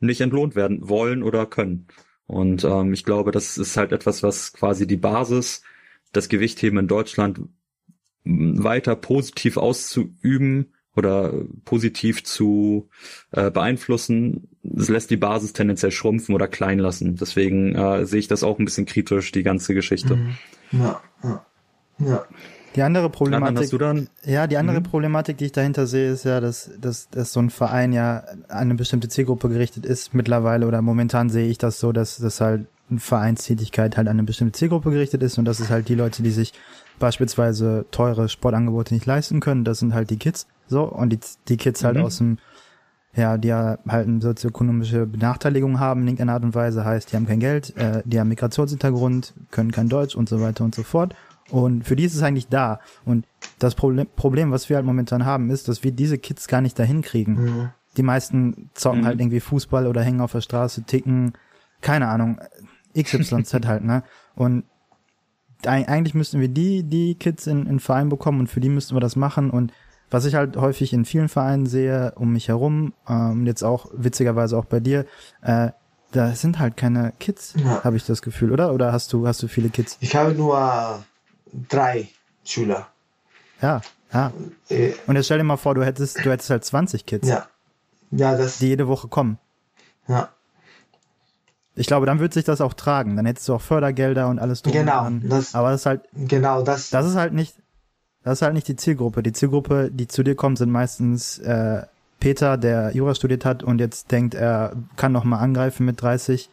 nicht 0.00 0.20
entlohnt 0.20 0.54
werden 0.56 0.88
wollen 0.88 1.22
oder 1.22 1.46
können. 1.46 1.86
Und 2.26 2.64
ähm, 2.64 2.92
ich 2.92 3.04
glaube, 3.04 3.32
das 3.32 3.58
ist 3.58 3.76
halt 3.76 3.92
etwas, 3.92 4.22
was 4.22 4.52
quasi 4.52 4.86
die 4.86 4.96
Basis, 4.96 5.62
das 6.12 6.28
Gewichtheben 6.28 6.78
in 6.78 6.88
Deutschland 6.88 7.40
weiter 8.24 8.96
positiv 8.96 9.56
auszuüben 9.56 10.74
oder 10.94 11.32
positiv 11.64 12.24
zu 12.24 12.90
äh, 13.30 13.50
beeinflussen, 13.50 14.48
das 14.62 14.88
lässt 14.88 15.10
die 15.10 15.16
Basis 15.16 15.52
tendenziell 15.52 15.92
schrumpfen 15.92 16.34
oder 16.34 16.48
klein 16.48 16.78
lassen. 16.78 17.16
Deswegen 17.16 17.74
äh, 17.74 18.04
sehe 18.04 18.18
ich 18.18 18.28
das 18.28 18.42
auch 18.42 18.58
ein 18.58 18.64
bisschen 18.64 18.84
kritisch, 18.84 19.32
die 19.32 19.44
ganze 19.44 19.74
Geschichte. 19.74 20.16
Mhm. 20.16 20.34
Ja, 20.72 21.00
ja, 21.22 21.46
ja. 22.00 22.26
Die 22.78 22.84
andere 22.84 23.10
Problematik, 23.10 23.72
ja, 24.24 24.46
die 24.46 24.56
andere 24.56 24.78
mhm. 24.78 24.84
Problematik, 24.84 25.36
die 25.36 25.46
ich 25.46 25.52
dahinter 25.52 25.88
sehe, 25.88 26.12
ist 26.12 26.24
ja, 26.24 26.40
dass, 26.40 26.70
dass, 26.80 27.10
dass 27.10 27.32
so 27.32 27.40
ein 27.40 27.50
Verein 27.50 27.92
ja 27.92 28.18
an 28.46 28.58
eine 28.58 28.76
bestimmte 28.76 29.08
Zielgruppe 29.08 29.48
gerichtet 29.48 29.84
ist 29.84 30.14
mittlerweile 30.14 30.64
oder 30.64 30.80
momentan 30.80 31.28
sehe 31.28 31.48
ich 31.48 31.58
das 31.58 31.80
so, 31.80 31.90
dass 31.90 32.18
das 32.18 32.40
halt 32.40 32.68
eine 32.88 33.00
Vereinstätigkeit 33.00 33.96
halt 33.96 34.06
an 34.06 34.12
eine 34.12 34.22
bestimmte 34.22 34.56
Zielgruppe 34.56 34.92
gerichtet 34.92 35.24
ist 35.24 35.38
und 35.38 35.44
das 35.44 35.58
ist 35.58 35.70
halt 35.70 35.88
die 35.88 35.96
Leute, 35.96 36.22
die 36.22 36.30
sich 36.30 36.52
beispielsweise 37.00 37.84
teure 37.90 38.28
Sportangebote 38.28 38.94
nicht 38.94 39.06
leisten 39.06 39.40
können, 39.40 39.64
das 39.64 39.80
sind 39.80 39.92
halt 39.92 40.10
die 40.10 40.16
Kids, 40.16 40.46
so, 40.68 40.84
und 40.84 41.12
die, 41.12 41.18
die 41.48 41.56
Kids 41.56 41.82
halt 41.82 41.96
mhm. 41.96 42.04
aus 42.04 42.18
dem, 42.18 42.38
ja, 43.16 43.38
die 43.38 43.52
halt 43.52 43.80
eine 43.88 44.20
sozioökonomische 44.20 45.04
Benachteiligung 45.04 45.80
haben 45.80 46.02
in 46.02 46.06
irgendeiner 46.06 46.34
Art 46.34 46.44
und 46.44 46.54
Weise, 46.54 46.84
heißt, 46.84 47.10
die 47.10 47.16
haben 47.16 47.26
kein 47.26 47.40
Geld, 47.40 47.76
äh, 47.76 48.02
die 48.04 48.20
haben 48.20 48.28
Migrationshintergrund, 48.28 49.34
können 49.50 49.72
kein 49.72 49.88
Deutsch 49.88 50.14
und 50.14 50.28
so 50.28 50.40
weiter 50.40 50.62
und 50.62 50.76
so 50.76 50.84
fort. 50.84 51.16
Und 51.50 51.84
für 51.84 51.96
die 51.96 52.04
ist 52.04 52.14
es 52.14 52.22
eigentlich 52.22 52.48
da. 52.48 52.80
Und 53.04 53.26
das 53.58 53.74
Problem, 53.74 54.06
Problem, 54.16 54.50
was 54.50 54.68
wir 54.68 54.76
halt 54.76 54.86
momentan 54.86 55.24
haben, 55.24 55.50
ist, 55.50 55.68
dass 55.68 55.82
wir 55.82 55.92
diese 55.92 56.18
Kids 56.18 56.48
gar 56.48 56.60
nicht 56.60 56.78
dahin 56.78 57.02
kriegen. 57.02 57.32
Mhm. 57.32 57.70
Die 57.96 58.02
meisten 58.02 58.70
zocken 58.74 59.00
mhm. 59.00 59.06
halt 59.06 59.20
irgendwie 59.20 59.40
Fußball 59.40 59.86
oder 59.86 60.02
hängen 60.02 60.20
auf 60.20 60.32
der 60.32 60.40
Straße, 60.40 60.82
ticken, 60.82 61.32
keine 61.80 62.08
Ahnung, 62.08 62.40
XYZ 62.96 63.54
halt, 63.66 63.84
ne? 63.84 64.02
Und 64.34 64.64
eigentlich 65.66 66.14
müssten 66.14 66.40
wir 66.40 66.48
die, 66.48 66.84
die 66.84 67.16
Kids 67.16 67.48
in, 67.48 67.66
in 67.66 67.80
Verein 67.80 68.08
bekommen 68.08 68.38
und 68.40 68.46
für 68.46 68.60
die 68.60 68.68
müssten 68.68 68.94
wir 68.94 69.00
das 69.00 69.16
machen. 69.16 69.50
Und 69.50 69.72
was 70.10 70.24
ich 70.24 70.36
halt 70.36 70.56
häufig 70.56 70.92
in 70.92 71.04
vielen 71.04 71.28
Vereinen 71.28 71.66
sehe, 71.66 72.12
um 72.14 72.32
mich 72.32 72.48
herum, 72.48 72.92
ähm, 73.08 73.44
jetzt 73.44 73.64
auch 73.64 73.86
witzigerweise 73.92 74.56
auch 74.56 74.66
bei 74.66 74.78
dir, 74.78 75.04
äh, 75.42 75.70
da 76.12 76.34
sind 76.34 76.58
halt 76.58 76.76
keine 76.76 77.12
Kids, 77.18 77.54
ja. 77.56 77.82
habe 77.82 77.96
ich 77.96 78.06
das 78.06 78.22
Gefühl, 78.22 78.52
oder? 78.52 78.72
Oder 78.72 78.92
hast 78.92 79.12
du, 79.12 79.26
hast 79.26 79.42
du 79.42 79.48
viele 79.48 79.68
Kids? 79.68 79.98
Ich 80.00 80.14
habe 80.14 80.32
nur 80.32 81.04
drei 81.68 82.08
Schüler. 82.44 82.88
Ja, 83.60 83.80
ja. 84.12 84.32
Äh, 84.68 84.92
und 85.06 85.16
jetzt 85.16 85.26
stell 85.26 85.38
dir 85.38 85.44
mal 85.44 85.56
vor, 85.56 85.74
du 85.74 85.84
hättest, 85.84 86.24
du 86.24 86.30
hättest 86.30 86.50
halt 86.50 86.64
20 86.64 87.06
Kids. 87.06 87.28
Ja. 87.28 87.46
Ja, 88.10 88.36
das. 88.36 88.58
Die 88.58 88.68
jede 88.68 88.88
Woche 88.88 89.08
kommen. 89.08 89.38
Ja. 90.06 90.30
Ich 91.74 91.86
glaube, 91.86 92.06
dann 92.06 92.18
wird 92.18 92.32
sich 92.32 92.44
das 92.44 92.60
auch 92.60 92.74
tragen. 92.74 93.16
Dann 93.16 93.26
hättest 93.26 93.48
du 93.48 93.54
auch 93.54 93.60
Fördergelder 93.60 94.28
und 94.28 94.38
alles 94.38 94.62
drum 94.62 94.72
Genau. 94.72 95.08
Das, 95.22 95.54
Aber 95.54 95.70
das 95.70 95.82
ist 95.82 95.86
halt. 95.86 96.02
Genau, 96.12 96.62
das. 96.62 96.90
Das 96.90 97.06
ist 97.06 97.14
halt 97.14 97.34
nicht, 97.34 97.54
das 98.24 98.38
ist 98.38 98.42
halt 98.42 98.54
nicht 98.54 98.66
die 98.66 98.76
Zielgruppe. 98.76 99.22
Die 99.22 99.32
Zielgruppe, 99.32 99.90
die 99.92 100.08
zu 100.08 100.22
dir 100.22 100.34
kommt, 100.34 100.58
sind 100.58 100.70
meistens, 100.70 101.38
äh, 101.38 101.82
Peter, 102.20 102.56
der 102.56 102.90
Jura 102.94 103.14
studiert 103.14 103.44
hat 103.44 103.62
und 103.62 103.78
jetzt 103.78 104.10
denkt, 104.10 104.34
er 104.34 104.72
kann 104.96 105.12
noch 105.12 105.22
mal 105.24 105.38
angreifen 105.38 105.86
mit 105.86 106.02
30. 106.02 106.50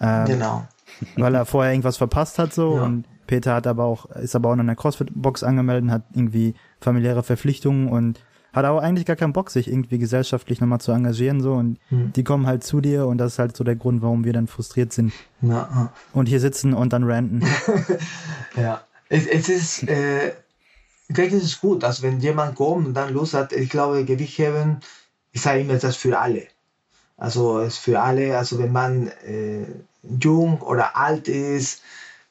Ähm, 0.00 0.24
genau. 0.26 0.68
Weil 1.16 1.34
er 1.34 1.44
vorher 1.44 1.72
irgendwas 1.72 1.96
verpasst 1.96 2.38
hat 2.38 2.52
so 2.52 2.76
ja. 2.76 2.82
und 2.82 3.04
Peter 3.28 3.54
hat 3.54 3.68
aber 3.68 3.84
auch, 3.84 4.06
ist 4.16 4.34
aber 4.34 4.50
auch 4.50 4.56
noch 4.56 4.62
in 4.62 4.66
der 4.66 4.74
CrossFit-Box 4.74 5.44
angemeldet, 5.44 5.90
hat 5.90 6.02
irgendwie 6.14 6.54
familiäre 6.80 7.22
Verpflichtungen 7.22 7.88
und 7.88 8.20
hat 8.52 8.64
aber 8.64 8.82
eigentlich 8.82 9.06
gar 9.06 9.14
keinen 9.14 9.34
Bock, 9.34 9.50
sich 9.50 9.68
irgendwie 9.68 9.98
gesellschaftlich 9.98 10.60
nochmal 10.60 10.80
zu 10.80 10.90
engagieren, 10.90 11.40
so, 11.40 11.52
und 11.52 11.78
hm. 11.90 12.12
die 12.14 12.24
kommen 12.24 12.46
halt 12.46 12.64
zu 12.64 12.80
dir 12.80 13.06
und 13.06 13.18
das 13.18 13.34
ist 13.34 13.38
halt 13.38 13.56
so 13.56 13.62
der 13.62 13.76
Grund, 13.76 14.02
warum 14.02 14.24
wir 14.24 14.32
dann 14.32 14.48
frustriert 14.48 14.92
sind. 14.92 15.12
Ja. 15.42 15.92
Und 16.12 16.26
hier 16.26 16.40
sitzen 16.40 16.72
und 16.74 16.92
dann 16.92 17.04
ranten. 17.04 17.44
ja. 18.56 18.80
Es, 19.10 19.26
es 19.26 19.48
ist, 19.48 19.82
äh, 19.88 20.28
ich 21.08 21.14
denke, 21.14 21.36
es 21.36 21.44
ist 21.44 21.60
gut, 21.60 21.84
also 21.84 22.02
wenn 22.02 22.20
jemand 22.20 22.56
kommt 22.56 22.86
und 22.86 22.94
dann 22.94 23.12
Lust 23.12 23.34
hat, 23.34 23.52
ich 23.52 23.68
glaube, 23.68 24.04
Gewicht 24.04 24.38
heben, 24.38 24.78
ich 25.32 25.42
sage 25.42 25.60
immer, 25.60 25.74
das 25.74 25.96
für 25.96 26.18
alle. 26.18 26.46
Also, 27.18 27.60
es 27.60 27.74
ist 27.74 27.78
für 27.78 28.00
alle, 28.00 28.38
also 28.38 28.58
wenn 28.58 28.72
man 28.72 29.08
äh, 29.26 29.66
jung 30.02 30.60
oder 30.60 30.96
alt 30.96 31.28
ist, 31.28 31.82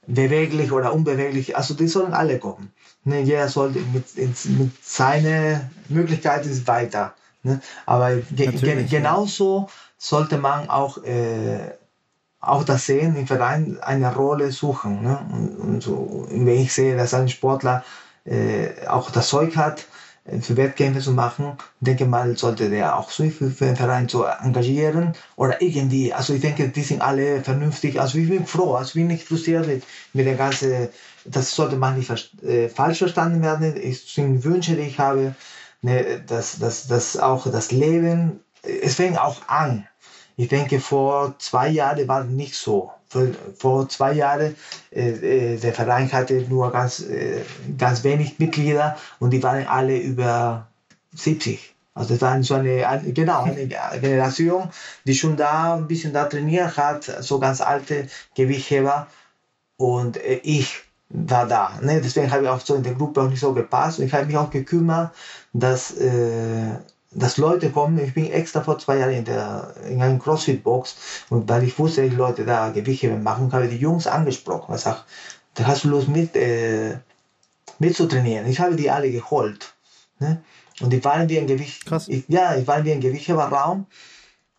beweglich 0.08 0.72
oder 0.72 0.94
unbeweglich, 0.94 1.56
also 1.56 1.74
die 1.74 1.88
sollen 1.88 2.14
alle 2.14 2.40
kommen. 2.40 2.72
Ne, 3.04 3.22
jeder 3.22 3.48
sollte 3.48 3.80
mit, 3.94 4.16
mit 4.16 4.86
seinen 4.86 5.70
Möglichkeiten 5.90 6.68
weiter. 6.68 7.14
Ne? 7.44 7.62
Aber 7.86 8.16
ge 8.16 8.52
ge 8.52 8.84
genauso 8.84 9.70
sollte 9.98 10.38
man 10.38 10.70
auch, 10.70 11.04
äh, 11.04 11.74
auch 12.40 12.64
das 12.64 12.86
Sehen 12.86 13.16
im 13.16 13.28
Verein 13.28 13.78
eine 13.82 14.14
Rolle 14.14 14.52
suchen. 14.52 15.04
Ne? 15.04 15.20
Und, 15.32 15.56
und 15.58 15.84
so, 15.84 16.28
wenn 16.30 16.48
ich 16.48 16.74
sehe, 16.74 16.98
dass 16.98 17.14
ein 17.14 17.30
Sportler 17.30 17.84
äh, 18.26 18.88
auch 18.88 19.12
das 19.12 19.30
Zeug 19.30 19.56
hat, 19.56 19.86
für 20.42 20.58
Wettkämpfe 20.58 21.00
zu 21.00 21.12
machen. 21.12 21.58
denke 21.80 22.06
mal, 22.06 22.38
sollte 22.38 22.70
der 22.70 22.98
auch 22.98 23.10
so 23.10 23.30
für, 23.30 23.50
für 23.50 23.66
den 23.66 23.76
Verein 23.76 24.10
zu 24.10 24.26
engagieren 24.26 25.14
oder 25.36 25.62
irgendwie. 25.62 26.14
Also 26.14 26.34
ich 26.34 26.42
denke, 26.42 26.68
die 26.70 26.82
sind 26.82 27.02
alle 27.02 27.44
vernünftig. 27.44 28.00
Also 28.00 28.18
ich 28.18 28.30
bin 28.30 28.46
froh, 28.46 28.76
also 28.76 28.90
ich 28.90 28.94
bin 28.96 29.08
nicht 29.08 29.28
frustriert 29.28 29.68
mit, 29.68 29.84
mit 30.14 30.26
der 30.26 30.36
ganzen, 30.36 30.90
das 31.26 31.56
sollte 31.56 31.78
man 31.78 31.98
nicht 31.98 32.12
äh, 32.44 32.70
falsch 32.70 33.00
verstanden 33.00 33.42
werden. 33.42 33.76
Ich 33.82 34.14
sind 34.14 34.44
Wünsche, 34.44 34.76
die 34.76 34.82
ich 34.82 35.00
habe, 35.00 35.36
ne, 35.82 36.22
dass, 36.26 36.60
dass, 36.60 36.88
dass 36.88 37.18
auch 37.18 37.50
das 37.50 37.72
Leben, 37.72 38.42
es 38.64 38.96
fängt 38.96 39.20
auch 39.20 39.48
an. 39.48 39.88
Ich 40.36 40.50
denke, 40.50 40.80
vor 40.80 41.36
zwei 41.40 41.70
Jahren 41.70 42.08
war 42.08 42.22
es 42.22 42.28
nicht 42.28 42.56
so 42.56 42.92
vor 43.58 43.90
zwei 43.90 44.14
Jahren, 44.14 44.56
äh, 44.92 45.10
äh, 45.54 45.58
der 45.58 45.74
Verein 45.74 46.12
hatte 46.12 46.46
nur 46.50 46.72
ganz, 46.72 47.00
äh, 47.00 47.42
ganz 47.78 48.04
wenig 48.04 48.40
Mitglieder 48.40 48.98
und 49.20 49.32
die 49.32 49.42
waren 49.44 49.66
alle 49.68 49.98
über 49.98 50.68
70. 51.14 51.74
Also 51.94 52.14
das 52.14 52.22
war 52.22 52.44
so 52.44 52.54
eine, 52.54 53.02
genau, 53.14 53.44
eine 53.44 53.68
Generation, 54.02 54.70
die 55.06 55.16
schon 55.16 55.36
da 55.36 55.76
ein 55.76 55.88
bisschen 55.88 56.14
da 56.14 56.26
trainiert 56.26 56.78
hat, 56.78 57.04
so 57.04 57.40
ganz 57.40 57.62
alte 57.62 58.08
Gewichtheber. 58.36 59.08
Und 59.78 60.18
äh, 60.18 60.40
ich 60.44 60.84
war 61.10 61.48
da. 61.48 61.80
Ne? 61.82 62.02
Deswegen 62.02 62.32
habe 62.32 62.44
ich 62.44 62.50
auch 62.50 62.60
so 62.60 62.76
in 62.76 62.84
der 62.84 62.94
Gruppe 62.94 63.22
auch 63.22 63.30
nicht 63.30 63.40
so 63.40 63.54
gepasst. 63.54 64.00
Und 64.00 64.06
ich 64.06 64.14
habe 64.14 64.26
mich 64.26 64.38
auch 64.38 64.52
gekümmert, 64.52 65.12
dass, 65.54 65.92
äh, 65.98 66.76
dass 67.12 67.38
Leute 67.38 67.70
kommen, 67.72 68.00
ich 68.00 68.14
bin 68.14 68.32
extra 68.32 68.62
vor 68.62 68.78
zwei 68.80 68.98
Jahren 68.98 69.14
in, 69.14 69.26
der, 69.26 69.74
in 69.90 70.02
einer 70.02 70.20
Crossfit-Box 70.20 70.96
und 71.30 71.48
weil 71.50 71.64
ich 71.64 71.78
wusste, 71.80 72.08
dass 72.08 72.18
Leute 72.18 72.46
da 72.46 72.70
Gewichtheben 72.70 73.24
machen, 73.24 73.52
habe 73.52 73.66
ich 73.66 73.72
die 73.72 73.78
Jungs 73.78 74.08
angesprochen. 74.08 74.76
Ich 74.76 74.82
sage, 74.82 75.00
da 75.56 75.66
hast 75.66 75.86
du 75.86 75.90
Lust 75.90 76.10
mit, 76.10 76.36
äh, 76.36 76.98
mitzutrainieren. 77.80 78.48
Ich 78.48 78.60
habe 78.60 78.76
die 78.76 78.92
alle 78.92 79.10
geholt. 79.10 79.74
Ne? 80.20 80.42
Und 80.82 80.92
die 80.92 81.04
waren 81.04 81.30
wie 81.30 81.40
ein 81.40 81.48
Gewicht. 81.48 81.86
Krass. 81.86 82.08
Ich, 82.08 82.26
ja, 82.28 82.56
ich 82.56 82.68
war 82.68 82.84
wie 82.84 82.92
ein 82.92 83.02
Gewichtheberraum 83.02 83.88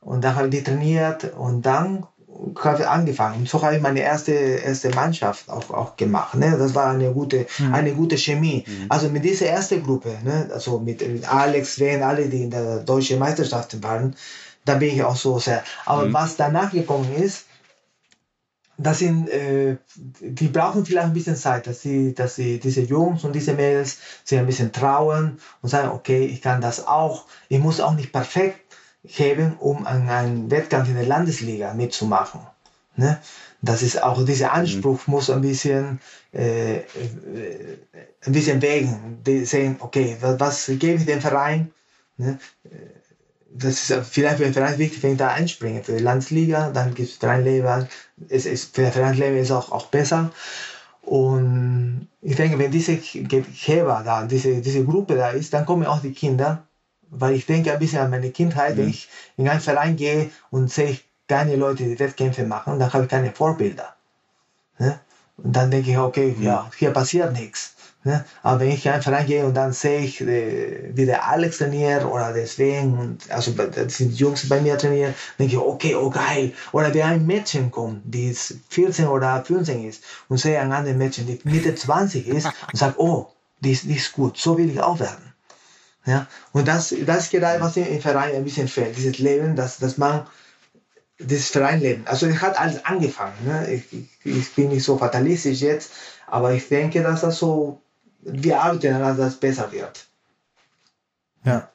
und 0.01 0.25
da 0.25 0.35
habe 0.35 0.49
ich 0.49 0.55
die 0.55 0.63
trainiert 0.63 1.33
und 1.35 1.63
dann 1.63 2.07
ich 2.55 2.86
angefangen. 2.86 3.41
Und 3.41 3.49
so 3.49 3.62
habe 3.62 3.76
ich 3.76 3.82
meine 3.82 4.01
erste, 4.01 4.32
erste 4.32 4.91
Mannschaft 4.91 5.49
auch, 5.49 5.70
auch 5.70 5.97
gemacht. 5.97 6.34
Ne? 6.34 6.57
Das 6.59 6.74
war 6.74 6.91
eine 6.91 7.12
gute, 7.12 7.47
Mhm. 7.59 7.74
eine 7.74 7.93
gute 7.95 8.16
Chemie. 8.16 8.64
Also 8.89 9.09
mit 9.09 9.24
dieser 9.24 9.47
ersten 9.47 9.82
Gruppe, 9.82 10.16
ne? 10.24 10.49
also 10.53 10.78
mit, 10.78 11.01
mit 11.07 11.30
Alex, 11.32 11.74
Sven, 11.74 12.03
alle, 12.03 12.28
die 12.28 12.45
in 12.45 12.51
der 12.51 12.78
deutschen 12.80 13.18
Meisterschaften 13.18 13.82
waren, 13.82 14.14
da 14.64 14.74
bin 14.74 14.91
ich 14.95 15.03
auch 15.03 15.16
so 15.16 15.39
sehr. 15.39 15.62
Aber 15.86 16.12
was 16.12 16.36
danach 16.36 16.70
gekommen 16.70 17.12
ist, 17.16 17.47
das 18.80 19.01
sind, 19.01 19.28
äh, 19.28 19.76
die 20.20 20.47
brauchen 20.49 20.86
vielleicht 20.86 21.07
ein 21.09 21.12
bisschen 21.12 21.34
Zeit, 21.34 21.66
dass 21.66 21.80
sie, 21.82 22.14
dass 22.14 22.36
sie 22.36 22.61
diese 22.61 22.82
Jungs 22.82 23.24
und 23.24 23.32
diese 23.34 23.55
Mädels 23.55 23.99
sich 24.24 24.39
ein 24.39 24.47
bisschen 24.47 24.70
trauen 24.72 25.41
und 25.62 25.68
sagen, 25.68 25.89
okay, 25.89 26.24
ich 26.26 26.41
kann 26.43 26.61
das 26.61 26.86
auch. 26.86 27.24
Ich 27.49 27.59
muss 27.59 27.80
auch 27.80 27.95
nicht 27.95 28.12
perfekt 28.12 28.68
heben, 29.05 29.57
um 29.59 29.87
an 29.87 30.09
einem 30.09 30.51
Wettkampf 30.51 30.89
in 30.89 30.97
der 30.97 31.07
Landesliga 31.07 31.75
mitzumachen. 31.75 32.41
Ne? 32.97 33.19
Das 33.63 33.83
ist 33.83 34.03
auch 34.03 34.25
dieser 34.25 34.53
Anspruch 34.53 35.07
muss 35.07 35.31
ein 35.31 35.41
bisschen, 35.41 36.01
äh, 36.33 36.77
äh, 36.77 36.85
ein 38.27 38.33
bisschen 38.33 38.61
wägen. 38.63 39.21
Die 39.25 39.45
sehen, 39.45 39.77
okay, 39.81 40.17
was, 40.21 40.39
was 40.41 40.67
gebe 40.67 40.99
ich 40.99 41.07
dem 41.07 41.21
Verein? 41.21 41.73
Ne? 42.17 42.39
das 43.51 43.91
ist 43.91 44.07
vielleicht 44.11 44.39
für 44.39 44.45
den 44.45 44.53
Verein 44.53 44.79
wichtig, 44.79 45.03
wenn 45.03 45.13
ich 45.13 45.19
da 45.19 45.29
einspringe. 45.29 45.83
Für 45.83 45.97
die 45.97 46.03
Landesliga, 46.03 46.71
dann 46.71 46.95
gibt 46.95 47.11
es 47.11 47.17
Vereinsleben, 47.17 47.89
es 48.29 48.47
ist, 48.47 48.75
für 48.75 48.83
den 48.83 48.93
Vereinsleben 48.93 49.39
ist 49.39 49.51
es 49.51 49.53
auch, 49.53 49.73
auch 49.73 49.87
besser. 49.87 50.31
Und 51.03 52.09
ich 52.21 52.37
denke, 52.37 52.59
wenn 52.59 52.71
diese 52.71 52.97
Geber 52.97 54.03
da, 54.05 54.27
diese, 54.27 54.61
diese 54.61 54.85
Gruppe 54.85 55.15
da 55.15 55.31
ist, 55.31 55.55
dann 55.55 55.65
kommen 55.65 55.87
auch 55.87 56.01
die 56.01 56.13
Kinder, 56.13 56.65
weil 57.11 57.35
ich 57.35 57.47
denke 57.47 57.73
ein 57.73 57.79
bisschen 57.79 58.01
an 58.01 58.11
meine 58.11 58.31
Kindheit, 58.31 58.77
wenn 58.77 58.89
ich 58.89 59.09
in 59.37 59.49
einen 59.49 59.61
Verein 59.61 59.97
gehe 59.97 60.31
und 60.51 60.71
sehe 60.71 60.99
keine 61.29 61.57
Leute, 61.57 61.85
die 61.85 61.99
Wettkämpfe 61.99 62.45
machen, 62.45 62.79
dann 62.79 62.93
habe 62.93 63.05
ich 63.05 63.11
keine 63.11 63.33
Vorbilder. 63.33 63.95
Ne? 64.79 64.99
Und 65.37 65.55
dann 65.55 65.71
denke 65.71 65.91
ich, 65.91 65.99
okay, 65.99 66.35
ja, 66.41 66.71
hier 66.77 66.91
passiert 66.91 67.33
nichts. 67.33 67.75
Ne? 68.05 68.25
Aber 68.43 68.61
wenn 68.61 68.71
ich 68.71 68.87
in 68.87 68.93
einen 68.93 69.03
Verein 69.03 69.27
gehe 69.27 69.45
und 69.45 69.55
dann 69.55 69.73
sehe 69.73 70.01
ich, 70.01 70.21
äh, 70.21 70.91
wie 70.95 71.05
der 71.05 71.29
Alex 71.29 71.59
trainiert 71.59 72.05
oder 72.05 72.33
deswegen, 72.33 72.99
und 72.99 73.31
also 73.31 73.53
das 73.53 73.97
sind 73.97 74.19
Jungs 74.19 74.49
bei 74.49 74.61
mir 74.61 74.79
trainieren, 74.79 75.15
denke 75.39 75.55
ich, 75.55 75.59
okay, 75.59 75.95
oh 75.95 76.09
geil. 76.09 76.53
Oder 76.73 76.95
wenn 76.95 77.03
ein 77.03 77.27
Mädchen 77.27 77.71
kommt, 77.71 78.03
die 78.05 78.35
14 78.35 79.09
oder 79.09 79.45
15 79.45 79.89
ist 79.89 80.05
und 80.29 80.39
sehe 80.39 80.59
ein 80.61 80.73
anderes 80.73 80.97
Mädchen, 80.97 81.27
die 81.27 81.41
Mitte 81.45 81.75
20 81.75 82.27
ist 82.27 82.47
und 82.73 82.79
sagt, 82.79 82.99
oh, 82.99 83.27
die 83.61 83.73
ist, 83.73 83.85
die 83.85 83.97
ist 83.97 84.13
gut, 84.13 84.39
so 84.39 84.57
will 84.57 84.71
ich 84.71 84.81
auch 84.81 85.01
werden. 85.01 85.35
Ja? 86.09 86.27
Und 86.53 86.67
das, 86.67 86.95
das 87.05 87.25
ist 87.25 87.31
gerade, 87.31 87.61
was 87.61 87.77
im 87.77 88.01
Verein 88.01 88.35
ein 88.35 88.45
bisschen 88.45 88.67
fehlt, 88.67 88.97
dieses 88.97 89.19
Leben, 89.19 89.57
dass, 89.57 89.77
dass 89.77 89.99
man 89.99 90.27
das 91.19 91.51
Vereinleben. 91.51 92.07
Also 92.07 92.27
es 92.27 92.41
hat 92.41 92.59
alles 92.59 92.83
angefangen. 92.87 93.35
Ne? 93.45 93.75
Ich, 93.75 93.93
ich, 93.93 94.09
ich 94.25 94.55
bin 94.55 94.71
nicht 94.71 94.85
so 94.85 94.97
fatalistisch 94.97 95.61
jetzt, 95.61 95.93
aber 96.27 96.55
ich 96.55 96.69
denke, 96.69 97.03
dass 97.03 97.21
das 97.21 97.39
so, 97.39 97.83
wir 98.21 98.63
arbeiten 98.63 98.93
daran, 98.93 99.19
dass 99.19 99.33
das 99.33 99.37
besser 99.37 99.71
wird. 99.71 100.07
Ja. 101.45 101.69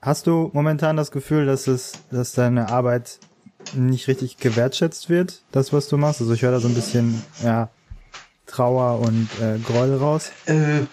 Hast 0.00 0.26
du 0.26 0.50
momentan 0.54 0.96
das 0.96 1.10
Gefühl, 1.10 1.44
dass 1.44 1.66
es, 1.66 1.92
dass 2.10 2.32
deine 2.32 2.70
Arbeit 2.70 3.18
nicht 3.74 4.08
richtig 4.08 4.38
gewertschätzt 4.38 5.10
wird, 5.10 5.42
das 5.52 5.74
was 5.74 5.88
du 5.88 5.98
machst? 5.98 6.22
Also 6.22 6.32
ich 6.32 6.40
höre 6.40 6.52
da 6.52 6.60
so 6.60 6.68
ein 6.68 6.74
bisschen, 6.74 7.22
ja, 7.42 7.68
Trauer 8.48 9.00
und 9.00 9.28
äh, 9.40 9.58
Groll 9.58 9.94
raus. 9.96 10.32
Äh, 10.46 10.86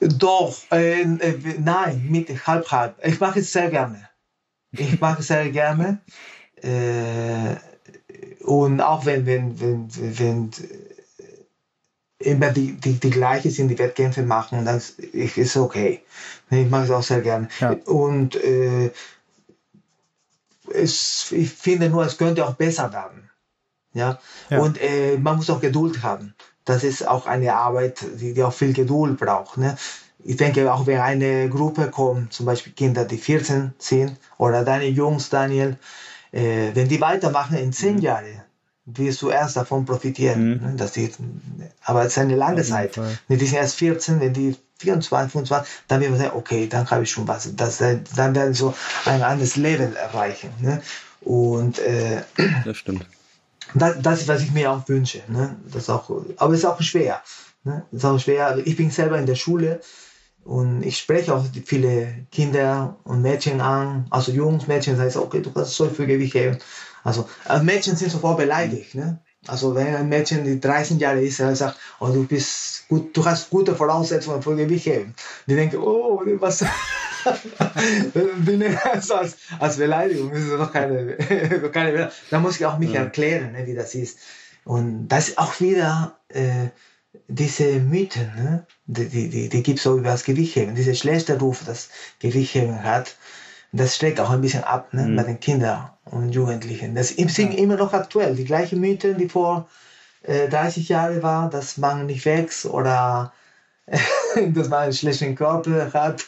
doch, 0.00 0.56
äh, 0.70 1.02
äh, 1.02 1.38
nein, 1.58 2.06
mit 2.08 2.46
halb 2.46 2.70
halb. 2.70 2.94
Ich 3.04 3.20
mache 3.20 3.40
es 3.40 3.52
sehr 3.52 3.70
gerne. 3.70 4.08
Ich 4.72 5.00
mache 5.00 5.20
es 5.20 5.28
sehr 5.28 5.50
gerne. 5.50 6.00
Äh, 6.62 7.56
und 8.44 8.80
auch 8.80 9.04
wenn, 9.04 9.26
wenn, 9.26 9.60
wenn, 9.60 9.88
wenn 10.18 10.50
äh, 12.18 12.30
immer 12.30 12.50
die, 12.50 12.72
die, 12.72 12.94
die 12.94 13.10
gleiche 13.10 13.50
sind, 13.50 13.68
die 13.68 13.78
Wettkämpfe 13.78 14.22
machen, 14.22 14.64
dann 14.64 14.76
ist 14.76 15.38
es 15.38 15.56
okay. 15.56 16.02
Ich 16.50 16.68
mache 16.68 16.84
es 16.84 16.90
auch 16.90 17.02
sehr 17.02 17.20
gerne. 17.20 17.48
Ja. 17.60 17.72
Und 17.86 18.36
äh, 18.36 18.90
es, 20.72 21.32
ich 21.32 21.50
finde 21.50 21.88
nur, 21.88 22.04
es 22.04 22.18
könnte 22.18 22.46
auch 22.46 22.54
besser 22.54 22.92
werden. 22.92 23.29
Ja? 23.92 24.18
Ja. 24.50 24.58
Und 24.60 24.80
äh, 24.80 25.16
man 25.18 25.36
muss 25.36 25.50
auch 25.50 25.60
Geduld 25.60 26.02
haben. 26.02 26.34
Das 26.64 26.84
ist 26.84 27.06
auch 27.06 27.26
eine 27.26 27.54
Arbeit, 27.54 28.04
die, 28.20 28.34
die 28.34 28.42
auch 28.42 28.52
viel 28.52 28.72
Geduld 28.72 29.18
braucht. 29.18 29.56
Ne? 29.58 29.76
Ich 30.22 30.36
denke, 30.36 30.72
auch 30.72 30.86
wenn 30.86 31.00
eine 31.00 31.48
Gruppe 31.48 31.90
kommt, 31.90 32.32
zum 32.32 32.46
Beispiel 32.46 32.72
Kinder, 32.74 33.04
die 33.04 33.16
14 33.16 33.72
sind, 33.78 34.16
oder 34.38 34.64
deine 34.64 34.86
Jungs, 34.86 35.30
Daniel, 35.30 35.76
äh, 36.32 36.70
wenn 36.74 36.88
die 36.88 37.00
weitermachen 37.00 37.56
in 37.56 37.72
10 37.72 37.96
Mhm. 37.96 38.00
Jahren, 38.02 38.42
wirst 38.84 39.22
du 39.22 39.30
erst 39.30 39.56
davon 39.56 39.84
profitieren. 39.86 40.60
Ne? 40.62 40.74
Dass 40.76 40.92
die, 40.92 41.10
aber 41.84 42.02
es 42.02 42.08
ist 42.12 42.18
eine 42.18 42.34
lange 42.36 42.62
Zeit. 42.62 42.94
Fall. 42.94 43.18
Die 43.28 43.36
sind 43.46 43.56
erst 43.58 43.76
14, 43.76 44.20
wenn 44.20 44.32
die 44.32 44.56
24, 44.78 45.32
25, 45.32 45.74
dann 45.88 46.00
wird 46.00 46.10
man 46.10 46.20
sagen, 46.20 46.36
okay, 46.36 46.66
dann 46.68 46.90
habe 46.90 47.02
ich 47.04 47.10
schon 47.10 47.26
was. 47.28 47.54
Das, 47.56 47.78
dann 47.78 48.34
werden 48.34 48.52
sie 48.54 48.60
so 48.60 48.74
ein 49.04 49.22
anderes 49.22 49.56
Level 49.56 49.94
erreichen. 49.96 50.50
Ne? 50.60 50.82
Und 51.22 51.78
äh, 51.78 52.22
Das 52.64 52.76
stimmt. 52.76 53.06
Das, 53.74 53.96
das 54.00 54.20
ist, 54.22 54.28
was 54.28 54.42
ich 54.42 54.52
mir 54.52 54.70
auch 54.70 54.88
wünsche. 54.88 55.22
Ne? 55.28 55.56
Das 55.72 55.88
auch, 55.90 56.10
aber 56.36 56.52
es 56.52 56.60
ist 56.60 56.64
auch 56.64 56.80
schwer. 56.82 57.22
Ne? 57.64 57.84
Ist 57.92 58.04
auch 58.04 58.18
schwer. 58.18 58.58
Ich 58.64 58.76
bin 58.76 58.90
selber 58.90 59.18
in 59.18 59.26
der 59.26 59.34
Schule 59.34 59.80
und 60.44 60.82
ich 60.82 60.98
spreche 60.98 61.34
auch 61.34 61.44
viele 61.64 62.26
Kinder 62.30 62.96
und 63.04 63.22
Mädchen 63.22 63.60
an, 63.60 64.06
also 64.10 64.32
Jungs, 64.32 64.66
Mädchen, 64.66 64.96
sagen, 64.96 65.12
okay, 65.16 65.40
du 65.40 65.52
kannst 65.52 65.74
so 65.74 65.88
viel 65.88 66.06
Gewicht. 66.06 66.36
Also 67.04 67.28
äh, 67.48 67.60
Mädchen 67.60 67.96
sind 67.96 68.10
sofort 68.10 68.38
beleidigt. 68.38 68.94
Ne? 68.94 69.20
Also 69.46 69.74
wenn 69.74 69.94
ein 69.94 70.08
Mädchen, 70.08 70.44
die 70.44 70.60
13 70.60 70.98
Jahre 70.98 71.22
ist, 71.22 71.38
sagt, 71.38 71.76
oh, 71.98 72.08
du 72.08 72.26
bist 72.26 72.88
gut, 72.88 73.16
du 73.16 73.24
hast 73.24 73.48
gute 73.48 73.74
Voraussetzungen 73.74 74.42
für 74.42 74.54
Gewicht 74.54 74.86
heben. 74.86 75.14
Die 75.46 75.56
denken, 75.56 75.78
oh, 75.78 76.22
was? 76.38 76.58
die 78.14 78.56
nehmen 78.56 78.78
das 78.92 79.10
als, 79.10 79.36
als 79.58 79.76
Beleidigung. 79.78 80.30
Das 80.30 80.40
ist 80.40 80.52
doch 80.52 80.72
keine, 80.72 81.16
keine 81.72 81.92
Beleidigung. 81.92 82.08
Da 82.30 82.38
muss 82.38 82.56
ich 82.56 82.66
auch 82.66 82.78
mich 82.78 82.94
erklären, 82.94 83.52
ne, 83.52 83.66
wie 83.66 83.74
das 83.74 83.94
ist. 83.94 84.18
Und 84.64 85.08
das 85.08 85.28
ist 85.28 85.38
auch 85.38 85.58
wieder 85.60 86.18
äh, 86.28 86.68
diese 87.28 87.80
Mythen, 87.80 88.30
ne? 88.36 88.66
die, 88.86 89.08
die, 89.08 89.28
die, 89.30 89.48
die 89.48 89.62
gibt 89.62 89.78
es 89.78 89.84
so 89.84 89.96
über 89.96 90.10
das 90.10 90.24
Gewichtheben. 90.24 90.74
Dieser 90.74 90.94
schlechte 90.94 91.38
Ruf, 91.38 91.62
das 91.64 91.88
Gewichtheben 92.18 92.82
hat, 92.84 93.16
das 93.72 93.96
schlägt 93.96 94.20
auch 94.20 94.30
ein 94.30 94.40
bisschen 94.40 94.64
ab 94.64 94.92
ne? 94.92 95.10
bei 95.16 95.22
den 95.22 95.40
Kindern 95.40 95.90
und 96.10 96.30
Jugendlichen. 96.30 96.94
Das 96.94 97.08
sind 97.10 97.54
immer 97.54 97.76
noch 97.76 97.92
aktuell. 97.92 98.34
Die 98.34 98.44
gleichen 98.44 98.80
Mythen, 98.80 99.18
die 99.18 99.28
vor 99.28 99.68
äh, 100.22 100.48
30 100.48 100.88
Jahren 100.88 101.22
waren, 101.22 101.50
dass 101.50 101.78
man 101.78 102.06
nicht 102.06 102.24
wächst 102.24 102.66
oder 102.66 103.32
dass 104.52 104.68
man 104.68 104.80
einen 104.80 104.92
schlechten 104.92 105.34
Körper 105.34 105.92
hat. 105.92 106.26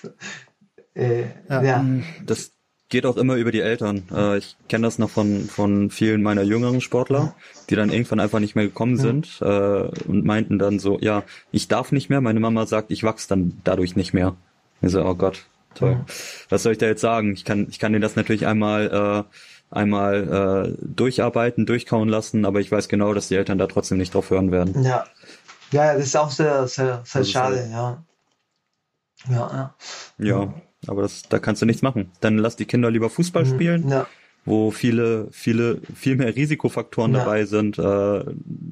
Äh, 0.95 1.25
Ja. 1.49 1.63
ja. 1.63 1.85
Das 2.25 2.53
geht 2.89 3.07
auch 3.07 3.17
immer 3.17 3.37
über 3.37 3.51
die 3.51 3.61
Eltern. 3.61 4.03
Äh, 4.15 4.39
ich 4.39 4.57
kenne 4.69 4.87
das 4.87 4.99
noch 4.99 5.11
von, 5.11 5.47
von 5.47 5.91
vielen 5.91 6.23
meiner 6.23 6.43
jüngeren 6.43 6.81
Sportler, 6.81 7.35
die 7.71 7.75
dann 7.75 7.91
irgendwann 7.91 8.21
einfach 8.21 8.39
nicht 8.39 8.55
mehr 8.55 8.67
gekommen 8.67 8.99
sind 8.99 9.39
äh, 9.41 9.45
und 9.45 10.25
meinten 10.25 10.59
dann 10.59 10.79
so, 10.79 10.99
ja, 11.01 11.25
ich 11.53 11.69
darf 11.69 11.91
nicht 11.91 12.11
mehr, 12.11 12.21
meine 12.21 12.39
Mama 12.41 12.67
sagt, 12.67 12.91
ich 12.91 13.03
wachs 13.03 13.29
dann 13.29 13.61
dadurch 13.65 13.97
nicht 13.97 14.13
mehr. 14.13 14.37
Ich 14.83 14.91
so, 14.91 15.03
oh 15.05 15.15
Gott, 15.15 15.47
toll. 15.75 16.05
Was 16.51 16.65
soll 16.65 16.73
ich 16.73 16.79
da 16.79 16.87
jetzt 16.87 17.01
sagen? 17.01 17.33
Ich 17.33 17.47
kann, 17.47 17.67
ich 17.71 17.79
kann 17.79 17.93
denen 17.93 18.03
das 18.03 18.17
natürlich 18.17 18.47
einmal 18.47 19.27
äh, 19.31 19.35
einmal 19.73 20.75
äh, 20.79 20.85
durcharbeiten, 20.87 21.67
durchkauen 21.67 22.09
lassen, 22.09 22.45
aber 22.45 22.61
ich 22.61 22.71
weiß 22.71 22.89
genau, 22.89 23.13
dass 23.15 23.29
die 23.29 23.37
Eltern 23.37 23.59
da 23.59 23.67
trotzdem 23.67 23.99
nicht 23.99 24.15
drauf 24.15 24.31
hören 24.31 24.53
werden. 24.53 24.85
Ja. 24.85 25.05
Ja, 25.73 25.95
das 25.95 26.05
ist 26.05 26.17
auch 26.17 26.31
sehr, 26.31 26.69
sehr, 26.69 27.01
sehr 27.05 27.23
Das 27.23 27.31
schade, 27.31 27.57
halt- 27.57 27.71
ja. 27.71 28.05
Ja, 29.31 29.35
ja. 29.39 29.75
Ja, 30.19 30.55
aber 30.89 31.03
das, 31.03 31.23
da 31.29 31.39
kannst 31.39 31.63
du 31.63 31.67
nichts 31.67 31.83
machen. 31.83 32.11
Dann 32.21 32.39
lass 32.39 32.57
die 32.57 32.65
Kinder 32.67 32.91
lieber 32.91 33.09
Fußball 33.11 33.47
spielen. 33.47 33.89
Ja, 33.89 34.07
wo 34.45 34.73
viele, 34.73 35.29
viele, 35.31 35.81
viel 35.95 36.17
mehr 36.17 36.35
Risikofaktoren 36.35 37.13
Ja. 37.15 37.21
dabei 37.21 37.45
sind, 37.45 37.79
äh, 37.79 38.25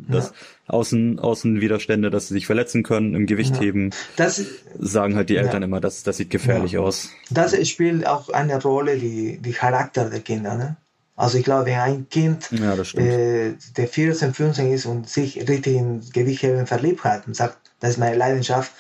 dass 0.09 0.33
Außen, 0.67 1.21
Außenwiderstände, 1.21 2.11
dass 2.11 2.27
sie 2.27 2.35
sich 2.35 2.47
verletzen 2.47 2.83
können 2.83 3.15
im 3.15 3.27
Gewichtheben, 3.27 3.91
das, 4.17 4.45
sagen 4.81 5.15
halt 5.15 5.29
die 5.31 5.35
Ja. 5.35 5.43
Eltern 5.43 5.63
immer, 5.63 5.81
das, 5.81 6.03
das 6.03 6.17
sieht 6.17 6.31
gefährlich 6.31 6.73
Ja. 6.73 6.81
aus. 6.81 7.11
das 7.31 7.57
spielt 7.69 8.05
auch 8.05 8.31
eine 8.31 8.61
Rolle, 8.61 8.99
die, 8.99 9.39
die 9.39 9.53
Charakter 9.53 10.11
der 10.11 10.19
Kinder. 10.19 10.57
Ne? 10.57 10.77
Also 11.21 11.37
ich 11.37 11.45
glaube, 11.45 11.67
wenn 11.67 11.79
ein 11.79 12.09
Kind, 12.09 12.51
ja, 12.51 12.75
äh, 12.75 13.55
der 13.77 13.89
14, 13.89 14.33
15 14.33 14.73
ist 14.73 14.87
und 14.87 15.07
sich 15.07 15.37
richtig 15.37 15.77
in 15.77 16.01
Gewichtheben 16.13 16.67
verliebt 16.67 17.05
hat 17.05 17.27
und 17.27 17.37
sagt, 17.37 17.59
das 17.79 17.91
ist 17.91 17.99
meine 17.99 18.17
Leidenschaft, 18.17 18.73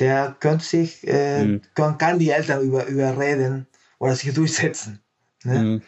der 0.00 0.34
könnte 0.40 0.64
sich, 0.64 1.06
äh, 1.06 1.44
mhm. 1.44 1.62
kann, 1.74 1.96
kann, 1.96 2.18
die 2.18 2.30
Eltern 2.30 2.62
über, 2.62 2.86
überreden 2.86 3.68
oder 4.00 4.16
sich 4.16 4.34
durchsetzen. 4.34 5.00
Ne? 5.44 5.58
Mhm. 5.58 5.82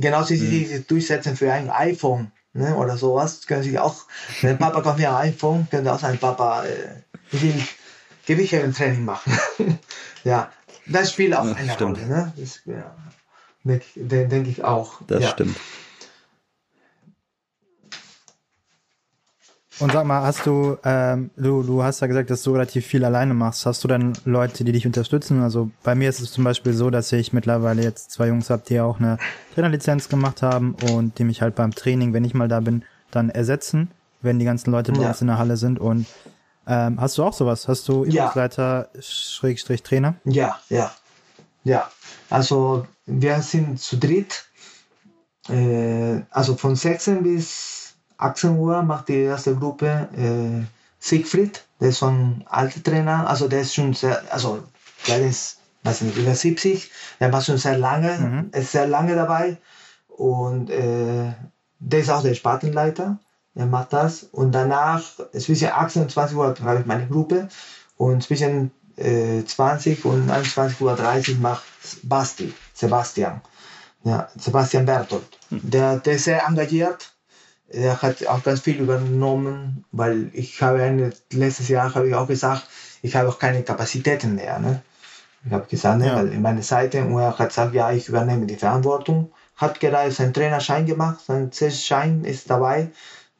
Genauso 0.00 0.30
wie 0.30 0.36
sie 0.36 0.60
mhm. 0.60 0.68
sich 0.68 0.86
durchsetzen 0.86 1.36
für 1.36 1.52
ein 1.52 1.70
iPhone 1.70 2.30
ne, 2.52 2.76
oder 2.76 2.96
sowas, 2.96 3.44
können 3.48 3.64
sich 3.64 3.80
auch, 3.80 3.96
wenn 4.42 4.58
Papa 4.58 4.80
kommt 4.80 4.98
mir 4.98 5.10
ein 5.10 5.32
iPhone, 5.32 5.66
könnte 5.68 5.92
auch 5.92 5.98
sein 5.98 6.18
Papa, 6.18 6.64
äh, 6.64 7.02
ich 7.32 7.42
will 7.42 7.54
Gewichtheben-Training 8.26 9.04
machen. 9.04 9.36
ja, 10.24 10.52
das 10.86 11.10
spielt 11.10 11.34
auch 11.34 11.44
ja, 11.44 11.54
eine 11.54 11.72
stimmt. 11.72 11.98
Rolle. 11.98 12.06
Ne? 12.06 12.32
Das, 12.36 12.60
ja, 12.64 12.94
denke 13.64 14.28
denk 14.28 14.46
ich 14.46 14.64
auch. 14.64 15.00
Das 15.06 15.22
ja. 15.22 15.28
stimmt. 15.28 15.56
Und 19.82 19.90
sag 19.90 20.04
mal, 20.04 20.22
hast 20.22 20.46
du, 20.46 20.76
ähm, 20.84 21.30
du, 21.36 21.62
du 21.62 21.82
hast 21.82 22.00
ja 22.00 22.06
gesagt, 22.06 22.30
dass 22.30 22.42
du 22.42 22.52
relativ 22.52 22.86
viel 22.86 23.04
alleine 23.04 23.34
machst. 23.34 23.66
Hast 23.66 23.82
du 23.82 23.88
dann 23.88 24.12
Leute, 24.24 24.64
die 24.64 24.70
dich 24.70 24.86
unterstützen? 24.86 25.42
Also 25.42 25.70
bei 25.82 25.94
mir 25.94 26.08
ist 26.08 26.20
es 26.20 26.30
zum 26.30 26.44
Beispiel 26.44 26.72
so, 26.72 26.90
dass 26.90 27.10
ich 27.10 27.32
mittlerweile 27.32 27.82
jetzt 27.82 28.12
zwei 28.12 28.28
Jungs 28.28 28.48
habe, 28.48 28.62
die 28.68 28.78
auch 28.80 29.00
eine 29.00 29.18
Trainerlizenz 29.54 30.08
gemacht 30.08 30.42
haben 30.42 30.76
und 30.92 31.18
die 31.18 31.24
mich 31.24 31.42
halt 31.42 31.56
beim 31.56 31.74
Training, 31.74 32.12
wenn 32.12 32.24
ich 32.24 32.32
mal 32.32 32.48
da 32.48 32.60
bin, 32.60 32.84
dann 33.10 33.28
ersetzen, 33.30 33.90
wenn 34.20 34.38
die 34.38 34.44
ganzen 34.44 34.70
Leute 34.70 34.92
bei 34.92 35.02
ja. 35.02 35.08
uns 35.08 35.20
in 35.20 35.26
der 35.26 35.38
Halle 35.38 35.56
sind. 35.56 35.80
Und 35.80 36.06
ähm, 36.66 37.00
hast 37.00 37.18
du 37.18 37.24
auch 37.24 37.32
sowas? 37.32 37.66
Hast 37.66 37.88
du 37.88 38.04
Übungsleiter, 38.04 38.88
ja. 38.94 39.02
Schrägstrich 39.02 39.82
Trainer? 39.82 40.14
Ja, 40.24 40.60
ja, 40.68 40.92
ja. 41.64 41.90
Also 42.32 42.86
wir 43.04 43.42
sind 43.42 43.78
zu 43.78 43.98
dritt. 43.98 44.46
Äh, 45.48 46.22
also 46.30 46.56
von 46.56 46.76
16 46.76 47.22
bis 47.22 47.94
18 48.16 48.56
Uhr 48.56 48.82
macht 48.82 49.08
die 49.08 49.20
erste 49.20 49.54
Gruppe 49.54 50.08
äh, 50.16 50.64
Siegfried, 50.98 51.64
der 51.80 51.88
ist 51.88 51.98
so 51.98 52.06
ein 52.06 52.44
alter 52.46 52.82
Trainer, 52.82 53.28
also 53.28 53.48
der 53.48 53.62
ist 53.62 53.74
schon 53.74 53.92
sehr, 53.92 54.22
also 54.32 54.62
der 55.08 55.26
ist, 55.26 55.58
weiß 55.82 56.02
nicht, 56.02 56.16
über 56.16 56.34
70, 56.34 56.90
der 57.18 57.32
war 57.32 57.42
schon 57.42 57.58
sehr 57.58 57.76
lange, 57.76 58.18
mhm. 58.18 58.50
ist 58.52 58.70
sehr 58.70 58.86
lange 58.86 59.16
dabei. 59.16 59.58
Und 60.08 60.70
äh, 60.70 61.32
der 61.80 62.00
ist 62.00 62.10
auch 62.10 62.22
der 62.22 62.34
Spartenleiter, 62.34 63.18
er 63.56 63.66
macht 63.66 63.92
das. 63.92 64.22
Und 64.22 64.52
danach, 64.52 65.02
zwischen 65.32 65.68
18 65.68 66.02
und 66.02 66.10
20 66.12 66.36
Uhr 66.36 66.54
habe 66.62 66.80
ich 66.80 66.86
meine 66.86 67.08
Gruppe. 67.08 67.48
Und 67.96 68.22
zwischen 68.22 68.70
äh, 68.96 69.44
20 69.44 70.04
und 70.04 70.30
21.30 70.30 70.80
Uhr 71.32 71.40
macht 71.40 71.64
Basti, 72.02 72.52
Sebastian. 72.74 73.40
Ja, 74.04 74.28
Sebastian 74.36 74.86
Bertolt. 74.86 75.38
Hm. 75.50 75.60
Der, 75.62 75.98
der 75.98 76.14
ist 76.14 76.24
sehr 76.24 76.44
engagiert. 76.46 77.12
Er 77.68 78.02
hat 78.02 78.26
auch 78.26 78.42
ganz 78.42 78.60
viel 78.60 78.80
übernommen, 78.80 79.84
weil 79.92 80.30
ich 80.34 80.60
habe 80.60 80.82
eine, 80.82 81.12
letztes 81.32 81.68
Jahr 81.68 81.94
habe 81.94 82.08
ich 82.08 82.14
auch 82.14 82.26
gesagt, 82.26 82.66
ich 83.00 83.16
habe 83.16 83.28
auch 83.28 83.38
keine 83.38 83.62
Kapazitäten 83.62 84.34
mehr. 84.34 84.58
Ne? 84.58 84.82
Ich 85.44 85.52
habe 85.52 85.66
gesagt, 85.66 85.98
ne, 85.98 86.06
ja. 86.06 86.16
weil 86.16 86.32
in 86.32 86.42
meiner 86.42 86.62
Seite, 86.62 87.02
und 87.04 87.18
er 87.18 87.38
hat 87.38 87.48
gesagt, 87.48 87.74
ja, 87.74 87.90
ich 87.92 88.08
übernehme 88.08 88.46
die 88.46 88.56
Verantwortung. 88.56 89.32
Hat 89.56 89.80
gerade 89.80 90.10
seinen 90.10 90.32
Trainerschein 90.32 90.86
gemacht, 90.86 91.20
sein 91.26 91.52
C-Schein 91.52 92.24
ist 92.24 92.50
dabei, 92.50 92.90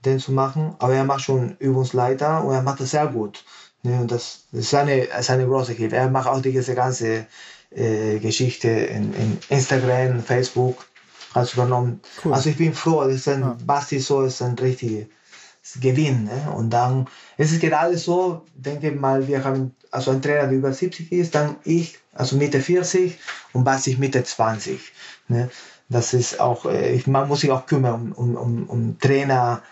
den 0.04 0.18
zu 0.18 0.32
machen, 0.32 0.74
aber 0.78 0.94
er 0.94 1.04
macht 1.04 1.22
schon 1.22 1.56
Übungsleiter 1.58 2.44
und 2.44 2.54
er 2.54 2.62
macht 2.62 2.80
das 2.80 2.90
sehr 2.90 3.06
gut. 3.06 3.44
Ne, 3.82 4.00
und 4.00 4.10
das, 4.10 4.44
das 4.52 4.60
ist, 4.66 4.74
eine, 4.74 5.04
ist 5.04 5.30
eine 5.30 5.46
große 5.46 5.72
Hilfe. 5.72 5.96
Er 5.96 6.08
macht 6.08 6.28
auch 6.28 6.40
diese 6.40 6.74
ganze 6.74 7.26
äh, 7.70 8.18
Geschichte 8.20 8.68
in, 8.68 9.12
in, 9.14 9.38
Instagram, 9.48 10.22
Facebook, 10.22 10.86
hat 11.34 11.52
übernommen. 11.52 12.00
Cool. 12.24 12.34
Also 12.34 12.50
ich 12.50 12.56
bin 12.56 12.74
froh, 12.74 13.02
das 13.04 13.14
ist 13.14 13.28
ein, 13.28 13.40
ja. 13.40 13.56
Basti 13.64 13.98
so 13.98 14.22
ist 14.22 14.40
ein 14.42 14.54
richtiger 14.58 15.06
Gewinn. 15.80 16.24
Ne? 16.24 16.52
Und 16.54 16.70
dann 16.70 17.08
es 17.36 17.50
ist 17.52 17.60
gerade 17.60 17.98
so, 17.98 18.44
denke 18.54 18.92
mal, 18.92 19.26
wir 19.26 19.42
haben 19.42 19.74
also 19.90 20.10
ein 20.10 20.22
Trainer, 20.22 20.46
der 20.46 20.52
über 20.52 20.72
70 20.72 21.10
ist, 21.10 21.34
dann 21.34 21.56
ich, 21.64 21.98
also 22.12 22.36
Mitte 22.36 22.60
40 22.60 23.18
und 23.52 23.64
Basti 23.64 23.96
Mitte 23.96 24.22
20. 24.22 24.80
Ne? 25.28 25.50
Das 25.88 26.14
ist 26.14 26.40
auch, 26.40 26.66
äh, 26.66 26.94
ich, 26.94 27.06
man 27.06 27.26
muss 27.26 27.40
sich 27.40 27.50
auch 27.50 27.66
kümmern 27.66 28.12
um, 28.12 28.36
um, 28.36 28.68
um 28.68 28.98
Trainer, 28.98 29.62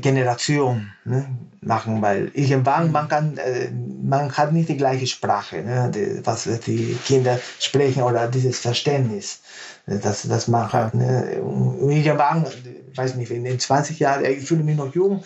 Generation 0.00 0.90
ne, 1.04 1.26
machen, 1.60 2.02
weil 2.02 2.30
irgendwann 2.34 2.92
man 2.92 3.08
kann, 3.08 3.36
äh, 3.38 3.70
man 4.02 4.32
hat 4.36 4.52
nicht 4.52 4.68
die 4.68 4.76
gleiche 4.76 5.06
Sprache, 5.06 5.62
ne, 5.62 5.90
die, 5.94 6.24
was 6.24 6.44
die 6.66 6.96
Kinder 7.04 7.38
sprechen 7.58 8.02
oder 8.02 8.28
dieses 8.28 8.58
Verständnis, 8.58 9.40
das, 9.86 10.22
das 10.22 10.48
man 10.48 10.72
hat. 10.72 10.94
Ne. 10.94 11.40
Und 11.42 11.90
irgendwann, 11.90 12.46
weiß 12.94 13.14
nicht, 13.16 13.30
in 13.30 13.44
den 13.44 13.58
20 13.58 13.98
Jahren, 13.98 14.24
ich 14.24 14.44
fühle 14.44 14.64
mich 14.64 14.76
noch 14.76 14.94
jung, 14.94 15.24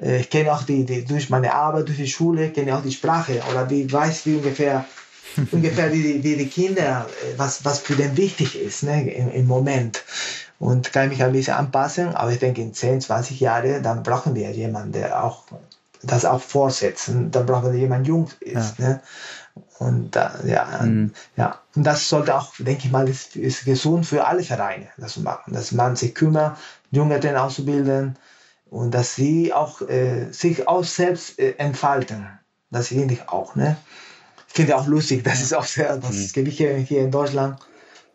äh, 0.00 0.20
ich 0.20 0.30
kenne 0.30 0.52
auch 0.52 0.62
die, 0.64 0.84
die, 0.84 1.04
durch 1.04 1.30
meine 1.30 1.54
Arbeit, 1.54 1.88
durch 1.88 1.98
die 1.98 2.08
Schule, 2.08 2.50
kenne 2.50 2.76
auch 2.76 2.82
die 2.82 2.92
Sprache 2.92 3.40
oder 3.50 3.64
die 3.64 3.90
weiß 3.90 4.26
wie 4.26 4.34
ungefähr 4.36 4.84
ungefähr 5.52 5.92
wie, 5.92 6.22
wie 6.22 6.36
die 6.36 6.46
Kinder, 6.46 7.06
äh, 7.22 7.38
was, 7.38 7.64
was 7.64 7.78
für 7.78 7.94
den 7.94 8.16
wichtig 8.16 8.60
ist 8.60 8.82
ne, 8.82 9.10
im, 9.10 9.30
im 9.30 9.46
Moment 9.46 10.02
und 10.62 10.92
kann 10.92 11.08
mich 11.08 11.24
ein 11.24 11.32
bisschen 11.32 11.54
anpassen. 11.54 12.14
Aber 12.14 12.30
ich 12.30 12.38
denke, 12.38 12.62
in 12.62 12.72
10, 12.72 13.00
20 13.00 13.40
Jahren, 13.40 13.82
dann 13.82 14.04
brauchen 14.04 14.36
wir 14.36 14.48
jemanden, 14.52 14.92
der 14.92 15.24
auch 15.24 15.42
das 16.04 16.24
auch 16.24 16.40
fortsetzt. 16.40 17.08
Dann 17.08 17.46
brauchen 17.46 17.72
wir 17.72 17.80
jemanden 17.80 18.06
jung 18.06 18.30
ist. 18.38 18.78
Ja. 18.78 18.88
Ne? 18.88 19.00
Und 19.80 20.14
ja, 20.14 20.80
mhm. 20.80 21.12
ja, 21.36 21.58
und 21.74 21.82
das 21.82 22.08
sollte 22.08 22.36
auch, 22.36 22.52
denke 22.58 22.86
ich 22.86 22.92
mal, 22.92 23.08
ist, 23.08 23.34
ist 23.34 23.64
gesund 23.64 24.06
für 24.06 24.24
alle 24.24 24.44
Vereine, 24.44 24.86
das 24.98 25.14
zu 25.14 25.22
machen, 25.22 25.52
dass 25.52 25.72
man 25.72 25.96
sich 25.96 26.14
kümmert, 26.14 26.56
Junge 26.92 27.18
den 27.18 27.36
auszubilden 27.36 28.16
und 28.70 28.94
dass 28.94 29.16
sie 29.16 29.52
auch 29.52 29.82
äh, 29.82 30.30
sich 30.30 30.68
auch 30.68 30.84
selbst 30.84 31.40
äh, 31.40 31.56
entfalten. 31.58 32.28
Das 32.70 32.88
finde 32.88 33.14
ich 33.14 33.28
auch. 33.28 33.56
Ne? 33.56 33.76
Ich 34.46 34.54
finde 34.54 34.76
auch 34.76 34.86
lustig, 34.86 35.24
das 35.24 35.42
ist 35.42 35.54
auch 35.54 35.64
sehr, 35.64 35.96
das 35.96 36.12
mhm. 36.12 36.32
Gewicht 36.34 36.58
hier 36.58 37.00
in 37.02 37.10
Deutschland 37.10 37.58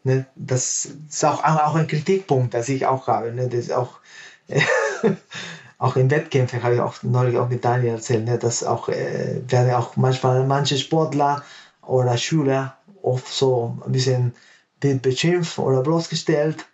Ne? 0.07 0.25
Das 0.35 0.87
ist 1.09 1.25
auch, 1.25 1.43
auch 1.43 1.75
ein 1.75 1.87
Kritikpunkt, 1.87 2.53
das 2.53 2.69
ich 2.69 2.85
auch 2.85 3.07
habe. 3.07 3.33
Ne? 3.33 3.49
Das 3.49 3.69
auch, 3.71 3.99
auch 5.77 5.97
in 5.97 6.09
Wettkämpfen 6.09 6.63
habe 6.63 6.75
ich 6.75 6.81
auch 6.81 7.03
neulich 7.03 7.37
auch 7.37 7.49
mit 7.49 7.65
Daniel 7.65 7.95
erzählt, 7.95 8.25
ne? 8.25 8.37
dass 8.37 8.63
auch, 8.63 8.87
äh, 8.87 9.41
werden 9.49 9.73
auch 9.73 9.97
manchmal 9.97 10.45
manche 10.45 10.77
Sportler 10.77 11.43
oder 11.81 12.17
Schüler 12.17 12.77
oft 13.01 13.27
so 13.27 13.77
ein 13.85 13.91
bisschen 13.91 14.33
beschimpft 14.79 15.59
oder 15.59 15.81
bloßgestellt, 15.81 16.65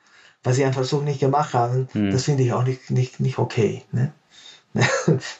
was 0.43 0.57
sie 0.57 0.65
einfach 0.65 0.83
so 0.83 1.01
nicht 1.01 1.19
gemacht 1.19 1.55
haben. 1.55 1.89
Mhm. 1.93 2.11
Das 2.11 2.25
finde 2.25 2.43
ich 2.43 2.53
auch 2.53 2.63
nicht, 2.63 2.91
nicht, 2.91 3.19
nicht 3.19 3.39
okay. 3.39 3.83
Ne? 3.91 4.13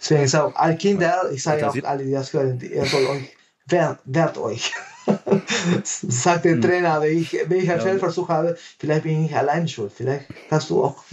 Deswegen 0.01 0.27
sage 0.27 0.45
auch 0.45 0.55
alle 0.55 0.77
Kinder, 0.77 1.29
ich 1.31 1.43
sage 1.43 1.69
auch 1.69 1.75
alle, 1.83 2.05
die 2.05 2.11
das 2.11 2.33
hören, 2.33 2.59
ihr 2.59 2.85
sollt 2.85 3.07
euch, 3.07 3.37
wehrt, 3.67 3.99
wehrt 4.05 4.37
euch. 4.39 4.73
sagt 5.83 6.45
der 6.45 6.53
hm. 6.53 6.61
Trainer, 6.61 7.01
wenn 7.01 7.17
ich, 7.17 7.33
wenn 7.47 7.59
ich 7.59 7.69
einen 7.69 7.79
ja. 7.79 7.85
Fehlversuch 7.85 8.29
habe, 8.29 8.57
vielleicht 8.79 9.03
bin 9.03 9.25
ich 9.25 9.35
allein 9.35 9.67
schuld. 9.67 9.91
Vielleicht 9.95 10.25
hast 10.49 10.69
du 10.69 10.83
auch 10.83 11.03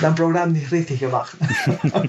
dein 0.00 0.14
Programm 0.14 0.52
nicht 0.52 0.72
richtig 0.72 1.00
gemacht. 1.00 1.36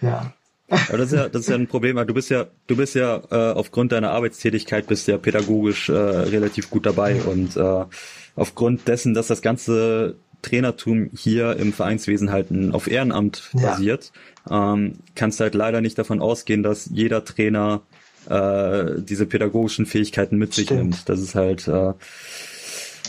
ja. 0.00 0.32
Aber 0.68 0.98
das 0.98 1.12
ist 1.12 1.18
ja, 1.18 1.28
das 1.28 1.42
ist 1.42 1.48
ja 1.48 1.56
ein 1.56 1.66
Problem. 1.66 1.96
Du 2.06 2.14
bist 2.14 2.30
ja, 2.30 2.46
du 2.66 2.76
bist 2.76 2.94
ja 2.94 3.22
äh, 3.30 3.52
aufgrund 3.52 3.92
deiner 3.92 4.10
Arbeitstätigkeit 4.10 4.86
bist 4.86 5.06
ja 5.08 5.18
pädagogisch 5.18 5.88
äh, 5.88 5.92
relativ 5.92 6.70
gut 6.70 6.86
dabei 6.86 7.20
und 7.22 7.56
äh, 7.56 7.84
aufgrund 8.34 8.88
dessen, 8.88 9.14
dass 9.14 9.26
das 9.28 9.42
ganze 9.42 10.16
Trainertum 10.42 11.10
hier 11.16 11.56
im 11.56 11.72
Vereinswesen 11.72 12.30
halt 12.30 12.48
auf 12.72 12.86
Ehrenamt 12.86 13.50
basiert, 13.52 14.12
ja. 14.48 14.74
ähm, 14.74 14.98
kannst 15.14 15.40
du 15.40 15.44
halt 15.44 15.54
leider 15.54 15.80
nicht 15.80 15.98
davon 15.98 16.20
ausgehen, 16.20 16.62
dass 16.62 16.86
jeder 16.92 17.24
Trainer 17.24 17.82
äh, 18.28 19.00
diese 19.02 19.26
pädagogischen 19.26 19.86
Fähigkeiten 19.86 20.36
mit 20.36 20.54
sich 20.54 20.70
nimmt. 20.70 21.08
Das 21.08 21.20
ist 21.20 21.34
halt 21.34 21.68
äh, 21.68 21.92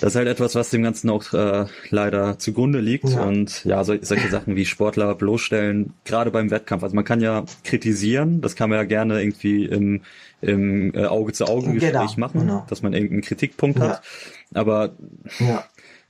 das 0.01 0.11
ist 0.11 0.15
halt 0.17 0.27
etwas, 0.27 0.55
was 0.55 0.69
dem 0.71 0.83
Ganzen 0.83 1.09
auch 1.09 1.31
äh, 1.33 1.65
leider 1.89 2.37
zugrunde 2.37 2.79
liegt. 2.79 3.09
Ja. 3.09 3.23
Und 3.23 3.63
ja, 3.63 3.83
so, 3.83 3.95
solche 4.01 4.29
Sachen 4.29 4.55
wie 4.55 4.65
Sportler 4.65 5.15
bloßstellen, 5.15 5.93
gerade 6.03 6.31
beim 6.31 6.51
Wettkampf. 6.51 6.83
Also 6.83 6.95
man 6.95 7.05
kann 7.05 7.21
ja 7.21 7.45
kritisieren, 7.63 8.41
das 8.41 8.55
kann 8.55 8.69
man 8.69 8.79
ja 8.79 8.83
gerne 8.83 9.21
irgendwie 9.21 9.65
im, 9.65 10.01
im 10.41 10.93
äh, 10.93 11.05
Auge-zu-Auge-Gespräch 11.05 11.91
genau. 11.91 12.13
machen, 12.17 12.41
genau. 12.41 12.65
dass 12.69 12.81
man 12.81 12.93
irgendeinen 12.93 13.21
Kritikpunkt 13.21 13.79
ja. 13.79 13.89
hat. 13.89 14.03
Aber 14.53 14.91
ja. 15.39 15.63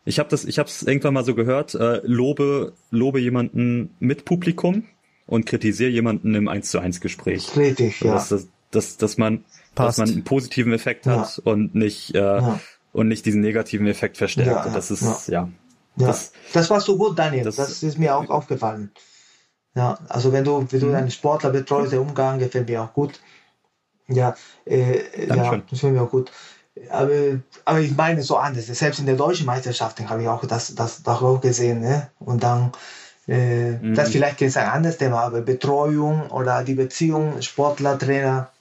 ich 0.03 0.17
habe 0.17 0.29
das, 0.29 0.45
ich 0.45 0.57
habe 0.57 0.67
es 0.67 0.81
irgendwann 0.81 1.13
mal 1.13 1.23
so 1.25 1.35
gehört: 1.35 1.75
äh, 1.75 2.01
lobe, 2.03 2.73
lobe 2.89 3.19
jemanden 3.19 3.91
mit 3.99 4.25
Publikum 4.25 4.85
und 5.27 5.45
kritisiere 5.45 5.91
jemanden 5.91 6.33
im 6.33 6.47
1 6.47 6.71
zu 6.71 6.79
1 6.79 7.01
Gespräch. 7.01 7.55
Richtig, 7.55 8.01
ja. 8.01 8.13
Das, 8.13 8.29
das, 8.29 8.47
dass, 8.75 8.97
dass 8.97 9.17
man, 9.17 9.45
Passt. 9.73 9.99
dass 9.99 10.05
man 10.05 10.15
einen 10.15 10.23
positiven 10.23 10.73
Effekt 10.73 11.05
hat 11.07 11.37
ja. 11.37 11.51
und 11.51 11.75
nicht, 11.75 12.15
äh, 12.15 12.19
ja. 12.19 12.59
und 12.93 13.07
nicht 13.07 13.25
diesen 13.25 13.41
negativen 13.41 13.87
Effekt 13.87 14.17
verstärkt. 14.17 14.65
Ja, 14.65 14.73
das 14.73 14.91
ist, 14.91 15.27
ja. 15.27 15.49
ja. 15.97 16.07
Das, 16.07 16.33
das 16.53 16.69
warst 16.69 16.87
du 16.87 16.97
gut, 16.97 17.17
Daniel. 17.17 17.43
Das, 17.43 17.55
das 17.55 17.83
ist 17.83 17.97
mir 17.97 18.15
auch 18.15 18.29
aufgefallen. 18.29 18.91
Ja, 19.75 19.99
also 20.07 20.31
wenn 20.31 20.43
du, 20.43 20.65
wenn 20.69 20.79
du 20.79 20.87
mhm. 20.87 20.95
einen 20.95 21.11
Sportler 21.11 21.49
betreust, 21.49 21.91
der 21.91 22.01
Umgang 22.01 22.39
gefällt 22.39 22.69
mir 22.69 22.81
auch 22.81 22.93
gut. 22.93 23.19
Ja, 24.07 24.35
äh, 24.65 25.27
ja, 25.27 25.35
das 25.35 25.69
gefällt 25.69 25.93
mir 25.93 26.01
auch 26.01 26.11
gut. 26.11 26.31
aber, 26.89 27.39
aber 27.65 27.79
ich 27.79 27.95
meine 27.95 28.21
so 28.21 28.37
anders. 28.37 28.67
Selbst 28.67 28.99
in 28.99 29.05
der 29.05 29.15
deutschen 29.15 29.45
Meisterschaft 29.45 29.99
habe 30.09 30.21
ich 30.21 30.27
auch 30.27 30.45
das, 30.45 30.75
das, 30.75 31.03
das 31.03 31.21
auch 31.21 31.41
gesehen. 31.41 31.81
Ne? 31.81 32.09
Und 32.19 32.43
dann, 32.43 32.71
äh, 33.27 33.71
mhm. 33.71 33.95
das 33.95 34.09
vielleicht 34.09 34.41
ist 34.41 34.57
ein 34.57 34.69
anderes 34.69 34.97
Thema, 34.97 35.21
aber 35.21 35.41
Betreuung 35.41 36.29
oder 36.29 36.63
die 36.63 36.75
Beziehung 36.75 37.41
Sportler, 37.41 37.97
Trainer, 37.97 38.51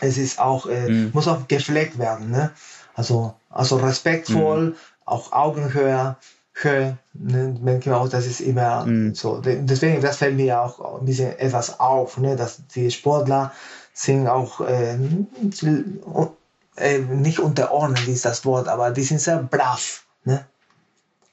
es 0.00 0.18
ist 0.18 0.38
auch, 0.38 0.66
äh, 0.66 0.88
mhm. 0.88 1.10
muss 1.12 1.28
auch 1.28 1.46
gepflegt 1.48 1.98
werden. 1.98 2.30
Ne? 2.30 2.50
Also, 2.94 3.34
also 3.50 3.76
respektvoll, 3.76 4.68
mhm. 4.68 4.74
auch 5.04 5.32
Augenhöhe. 5.32 6.16
Höhe, 6.58 6.96
ne, 7.12 7.54
denke 7.60 7.94
auch, 7.94 8.08
das 8.08 8.24
ist 8.24 8.40
immer 8.40 8.86
mhm. 8.86 9.14
so. 9.14 9.42
Deswegen, 9.44 10.00
das 10.00 10.16
fällt 10.16 10.36
mir 10.36 10.62
auch 10.62 11.00
ein 11.00 11.04
bisschen 11.04 11.38
etwas 11.38 11.78
auf, 11.80 12.16
ne, 12.16 12.34
dass 12.34 12.66
die 12.68 12.90
Sportler 12.90 13.52
sind 13.92 14.26
auch 14.26 14.62
äh, 14.62 14.96
äh, 16.76 16.98
nicht 16.98 17.40
unterordnet 17.40 18.08
ist 18.08 18.24
das 18.24 18.44
Wort, 18.44 18.68
aber 18.68 18.90
die 18.90 19.02
sind 19.02 19.20
sehr 19.20 19.42
brav. 19.42 20.04
Ne? 20.24 20.46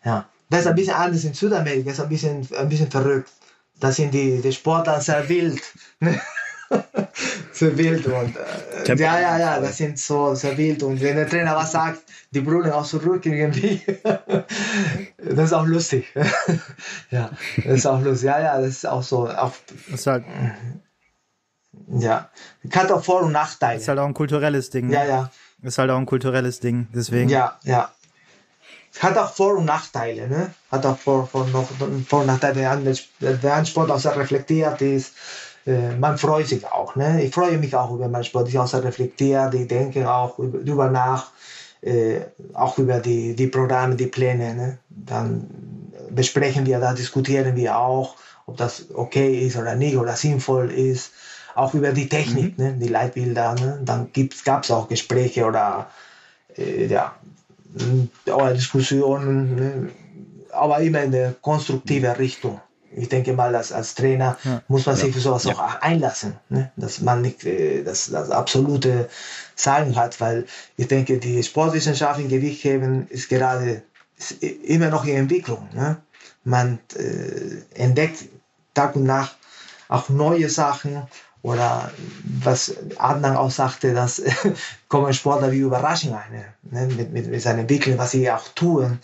Ja. 0.04 0.26
Das 0.50 0.62
ist 0.62 0.68
ein 0.68 0.76
bisschen 0.76 0.94
anders 0.94 1.24
in 1.24 1.34
Südamerika, 1.34 1.92
ist 1.92 2.00
ein 2.00 2.10
bisschen, 2.10 2.48
ein 2.58 2.70
bisschen 2.70 2.92
verrückt. 2.92 3.32
Da 3.80 3.92
sind 3.92 4.14
die, 4.14 4.42
die 4.42 4.54
Sportler 4.54 5.02
sehr 5.02 5.28
wild. 5.28 5.62
Ne? 6.00 6.20
sehr 7.54 7.78
wild 7.78 8.06
und 8.08 8.36
äh, 8.36 8.96
ja, 8.96 9.20
ja, 9.20 9.38
ja, 9.38 9.60
das 9.60 9.78
sind 9.78 10.00
so 10.00 10.36
sehr 10.36 10.58
wild 10.58 10.84
und 10.84 11.02
wenn 11.02 11.16
der 11.16 11.30
Trainer 11.30 11.56
was 11.56 11.72
sagt, 11.72 12.02
die 12.32 12.42
brüllen 12.42 12.72
auch 12.72 12.86
zurück 12.86 13.26
irgendwie. 13.26 13.82
das 14.04 15.46
ist 15.46 15.54
auch 15.54 15.66
lustig. 15.66 16.14
ja, 17.12 17.30
das 17.58 17.78
ist 17.78 17.86
auch 17.86 18.02
lustig. 18.02 18.28
Ja, 18.28 18.40
ja, 18.42 18.60
das 18.60 18.70
ist 18.70 18.88
auch 18.88 19.04
so. 19.04 19.30
Auch, 19.30 19.54
das 19.88 20.00
ist 20.00 20.08
halt 20.08 20.26
ja. 21.88 22.30
Hat 22.72 22.92
auch 22.92 23.04
Vor- 23.04 23.24
und 23.24 23.32
Nachteile. 23.32 23.80
Ist 23.80 23.88
halt 23.88 24.00
auch 24.00 24.06
ein 24.06 24.14
kulturelles 24.14 24.70
Ding. 24.70 24.88
Ne? 24.88 24.94
Ja, 24.94 25.06
ja. 25.06 25.32
Ist 25.62 25.78
halt 25.78 25.90
auch 25.92 25.98
ein 25.98 26.06
kulturelles 26.06 26.60
Ding, 26.60 26.88
deswegen. 26.94 27.30
Ja, 27.30 27.58
ja. 27.64 27.92
Hat 29.00 29.18
auch 29.18 29.34
Vor- 29.34 29.58
und 29.58 29.66
Nachteile, 29.66 30.28
ne? 30.28 30.54
Hat 30.72 30.86
auch 30.86 30.98
Vor-, 30.98 31.28
Vor-, 31.28 31.48
noch, 31.48 31.68
Vor 32.08 32.22
und 32.22 32.28
Nachteile. 32.28 32.56
Wer 33.20 33.56
ein 33.56 33.66
Sport 33.66 33.90
auch 33.90 34.00
sehr 34.00 34.16
reflektiert 34.16 34.82
ist, 34.82 35.14
äh, 35.66 35.96
man 35.96 36.18
freut 36.18 36.48
sich 36.48 36.66
auch, 36.66 36.96
ne? 36.96 37.24
Ich 37.24 37.34
freue 37.34 37.58
mich 37.58 37.76
auch 37.76 37.94
über 37.94 38.08
meinen 38.08 38.24
Sport. 38.24 38.50
Ich 38.50 38.60
auch 38.60 38.68
sehr 38.68 38.84
reflektiert, 38.84 39.54
ich 39.54 39.68
denke 39.68 40.12
auch 40.12 40.40
über, 40.40 40.90
nach, 40.90 41.32
äh, 41.82 42.22
auch 42.54 42.78
über 42.78 43.00
die, 43.00 43.36
die 43.36 43.48
Programme, 43.48 43.96
die 43.96 44.08
Pläne, 44.08 44.56
ne? 44.56 44.78
Dann 44.90 45.48
besprechen 46.10 46.66
wir, 46.66 46.80
da 46.80 46.94
diskutieren 46.94 47.56
wir 47.56 47.78
auch, 47.78 48.16
ob 48.46 48.58
das 48.58 48.86
okay 48.94 49.48
ist 49.48 49.58
oder 49.58 49.76
nicht 49.76 49.98
oder 49.98 50.16
sinnvoll 50.16 50.70
ist 50.72 51.12
auch 51.56 51.74
über 51.74 51.92
die 51.92 52.10
Technik, 52.10 52.58
mhm. 52.58 52.66
ne, 52.66 52.74
die 52.74 52.88
Leitbilder. 52.88 53.56
Ne? 53.56 53.80
Dann 53.84 54.10
gab 54.46 54.64
es 54.64 54.72
auch 54.72 54.88
Gespräche 54.88 55.46
oder, 55.46 55.90
äh, 56.58 56.88
ja, 56.88 57.16
oder 58.26 58.54
Diskussionen, 58.54 59.56
ne? 59.56 59.90
aber 60.52 60.80
immer 60.80 61.04
in 61.04 61.12
der 61.12 61.34
konstruktiven. 61.34 62.12
Richtung. 62.12 62.60
Ich 62.96 63.10
denke 63.10 63.34
mal, 63.34 63.52
dass 63.52 63.72
als 63.72 63.96
Trainer 63.96 64.38
ja. 64.44 64.62
muss 64.68 64.86
man 64.86 64.96
sich 64.96 65.08
ja. 65.08 65.14
für 65.14 65.20
sowas 65.20 65.44
ja. 65.46 65.54
auch 65.54 65.82
einlassen, 65.82 66.36
ne? 66.50 66.72
dass 66.76 67.02
man 67.02 67.22
nicht 67.22 67.44
äh, 67.46 67.84
das, 67.84 68.10
das 68.10 68.30
absolute 68.30 69.10
Sagen 69.56 69.96
hat, 69.96 70.20
weil 70.22 70.46
ich 70.78 70.88
denke, 70.88 71.18
die 71.18 71.44
Sportwissenschaft 71.44 72.20
in 72.20 72.30
Gewichtheben 72.30 73.08
ist 73.10 73.30
gerade 73.30 73.84
ist 74.18 74.44
immer 74.44 74.90
noch 74.90 75.06
in 75.06 75.16
Entwicklung. 75.16 75.68
Ne? 75.74 75.98
Man 76.44 76.80
äh, 76.96 77.80
entdeckt 77.80 78.26
Tag 78.74 78.96
und 78.96 79.04
Nacht 79.04 79.38
auch 79.88 80.10
neue 80.10 80.50
Sachen 80.50 81.04
oder 81.42 81.92
was 82.42 82.76
Adnan 82.98 83.36
auch 83.36 83.52
sagte, 83.52 83.94
dass 83.94 84.22
kommen 84.88 85.14
Sportler 85.14 85.52
wie 85.52 85.60
Überraschung 85.60 86.16
eine, 86.16 86.46
ne, 86.64 86.88
mit, 86.96 87.12
mit, 87.12 87.28
mit 87.28 87.42
seinen 87.42 87.60
Entwicklung, 87.60 87.98
was 87.98 88.12
sie 88.12 88.32
auch 88.32 88.48
tun 88.50 89.00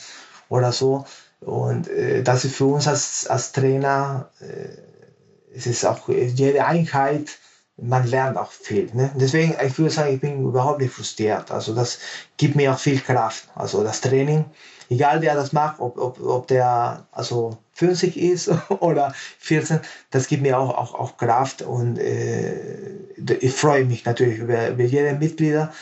oder 0.48 0.72
so. 0.72 1.06
Und 1.42 1.88
äh, 1.90 2.24
das 2.24 2.46
ist 2.46 2.56
für 2.56 2.66
uns 2.66 2.88
als, 2.88 3.28
als 3.28 3.52
Trainer, 3.52 4.30
äh, 4.42 5.56
es 5.56 5.66
ist 5.68 5.86
auch 5.86 6.10
jede 6.10 6.66
Einheit, 6.66 7.38
man 7.82 8.08
lernt 8.08 8.38
auch 8.38 8.52
viel. 8.52 8.90
Ne? 8.94 9.12
Deswegen, 9.16 9.56
ich 9.66 9.78
würde 9.78 9.92
sagen, 9.92 10.14
ich 10.14 10.22
bin 10.22 10.44
überhaupt 10.44 10.82
nicht 10.82 10.94
frustriert. 10.94 11.52
Also 11.52 11.74
das 11.74 12.00
gibt 12.38 12.56
mir 12.56 12.74
auch 12.74 12.80
viel 12.80 13.00
Kraft. 13.00 13.48
Also 13.56 13.84
das 13.84 14.02
Training, 14.02 14.46
egal 14.90 15.22
wer 15.22 15.36
das 15.36 15.54
macht, 15.54 15.80
ob, 15.80 15.98
ob, 15.98 16.22
ob 16.22 16.48
der 16.48 17.08
also 17.12 17.58
50 17.74 18.18
ist 18.18 18.52
oder 18.80 19.14
14, 19.40 19.80
das 20.12 20.28
gibt 20.28 20.44
mir 20.44 20.60
auch, 20.60 20.78
auch, 20.78 20.94
auch 20.94 21.18
Kraft 21.18 21.62
und 21.62 21.98
äh, 21.98 23.00
ich 23.40 23.54
freue 23.54 23.86
mich 23.86 24.06
natürlich 24.06 24.40
über, 24.40 24.70
über 24.70 24.84
jede 24.84 25.14
Mitglieder. 25.14 25.74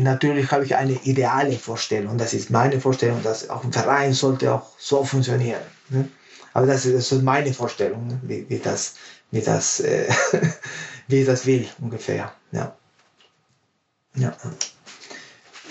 Natürlich 0.00 0.50
habe 0.50 0.64
ich 0.64 0.76
eine 0.76 0.92
ideale 1.04 1.56
Vorstellung, 1.58 2.18
das 2.18 2.34
ist 2.34 2.50
meine 2.50 2.80
Vorstellung, 2.80 3.22
dass 3.22 3.48
auch 3.48 3.64
ein 3.64 3.72
Verein 3.72 4.12
sollte 4.12 4.52
auch 4.52 4.66
so 4.78 5.04
funktionieren. 5.04 5.62
Ne? 5.88 6.08
Aber 6.52 6.66
das 6.66 6.84
ist, 6.84 7.12
ist 7.12 7.22
meine 7.22 7.54
Vorstellung, 7.54 8.06
ne? 8.06 8.20
wie, 8.22 8.46
wie 8.48 8.58
das, 8.58 8.96
wie 9.30 9.40
das, 9.40 9.80
äh, 9.80 10.08
wie 11.08 11.24
das 11.24 11.46
will 11.46 11.66
ungefähr. 11.80 12.32
Ja. 12.52 12.76
Ja. 14.14 14.36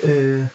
Äh, 0.04 0.46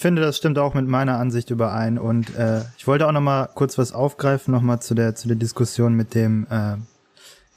finde, 0.00 0.22
das 0.22 0.36
stimmt 0.36 0.58
auch 0.58 0.74
mit 0.74 0.88
meiner 0.88 1.18
Ansicht 1.18 1.50
überein. 1.50 1.98
Und 1.98 2.34
äh, 2.36 2.62
ich 2.76 2.86
wollte 2.86 3.06
auch 3.06 3.12
noch 3.12 3.20
mal 3.20 3.48
kurz 3.54 3.78
was 3.78 3.92
aufgreifen, 3.92 4.52
noch 4.52 4.62
mal 4.62 4.80
zu 4.80 4.94
der 4.94 5.14
zu 5.14 5.28
der 5.28 5.36
Diskussion 5.36 5.94
mit 5.94 6.14
dem, 6.14 6.46
äh, 6.50 6.76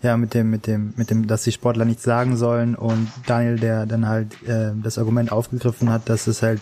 ja, 0.04 0.18
mit 0.18 0.34
dem, 0.34 0.50
mit 0.50 0.68
dem, 0.68 0.94
mit 0.98 1.10
dem, 1.10 1.28
dass 1.28 1.44
die 1.44 1.52
Sportler 1.52 1.86
nichts 1.86 2.04
sagen 2.04 2.36
sollen 2.36 2.76
und 2.76 3.08
Daniel, 3.26 3.58
der 3.58 3.86
dann 3.86 4.08
halt 4.08 4.34
äh, 4.48 4.72
das 4.76 4.98
Argument 4.98 5.32
aufgegriffen 5.32 5.90
hat, 5.90 6.10
dass 6.10 6.28
es 6.28 6.44
halt, 6.44 6.62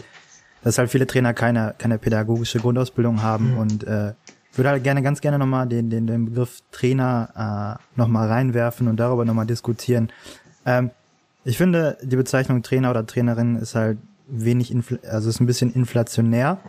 dass 0.63 0.77
halt 0.77 0.91
viele 0.91 1.07
Trainer 1.07 1.33
keine 1.33 1.73
keine 1.77 1.97
pädagogische 1.97 2.59
Grundausbildung 2.59 3.23
haben 3.23 3.53
mhm. 3.53 3.57
und 3.57 3.83
äh, 3.83 4.13
würde 4.53 4.69
halt 4.69 4.83
gerne 4.83 5.01
ganz 5.01 5.21
gerne 5.21 5.39
nochmal 5.39 5.67
den, 5.67 5.89
den, 5.89 6.07
den 6.07 6.25
Begriff 6.25 6.59
Trainer 6.71 7.77
äh, 7.77 7.99
nochmal 7.99 8.27
reinwerfen 8.27 8.87
und 8.87 8.99
darüber 8.99 9.25
nochmal 9.25 9.47
diskutieren. 9.47 10.11
Ähm, 10.65 10.91
ich 11.43 11.57
finde, 11.57 11.97
die 12.03 12.15
Bezeichnung 12.15 12.61
Trainer 12.61 12.91
oder 12.91 13.05
Trainerin 13.05 13.55
ist 13.55 13.73
halt 13.73 13.97
wenig, 14.27 14.75
also 15.09 15.29
ist 15.29 15.39
ein 15.39 15.47
bisschen 15.47 15.73
inflationär, 15.73 16.59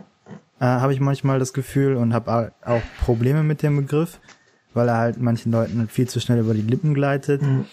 äh, 0.59 0.65
habe 0.65 0.93
ich 0.93 0.99
manchmal 0.99 1.39
das 1.39 1.53
Gefühl 1.53 1.95
und 1.95 2.13
habe 2.13 2.51
auch 2.65 2.81
Probleme 3.03 3.43
mit 3.43 3.61
dem 3.61 3.77
Begriff, 3.77 4.19
weil 4.73 4.87
er 4.87 4.97
halt 4.97 5.21
manchen 5.21 5.51
Leuten 5.51 5.79
halt 5.79 5.91
viel 5.91 6.07
zu 6.07 6.19
schnell 6.19 6.39
über 6.39 6.53
die 6.53 6.61
Lippen 6.61 6.93
gleitet. 6.93 7.41
Mhm. 7.41 7.65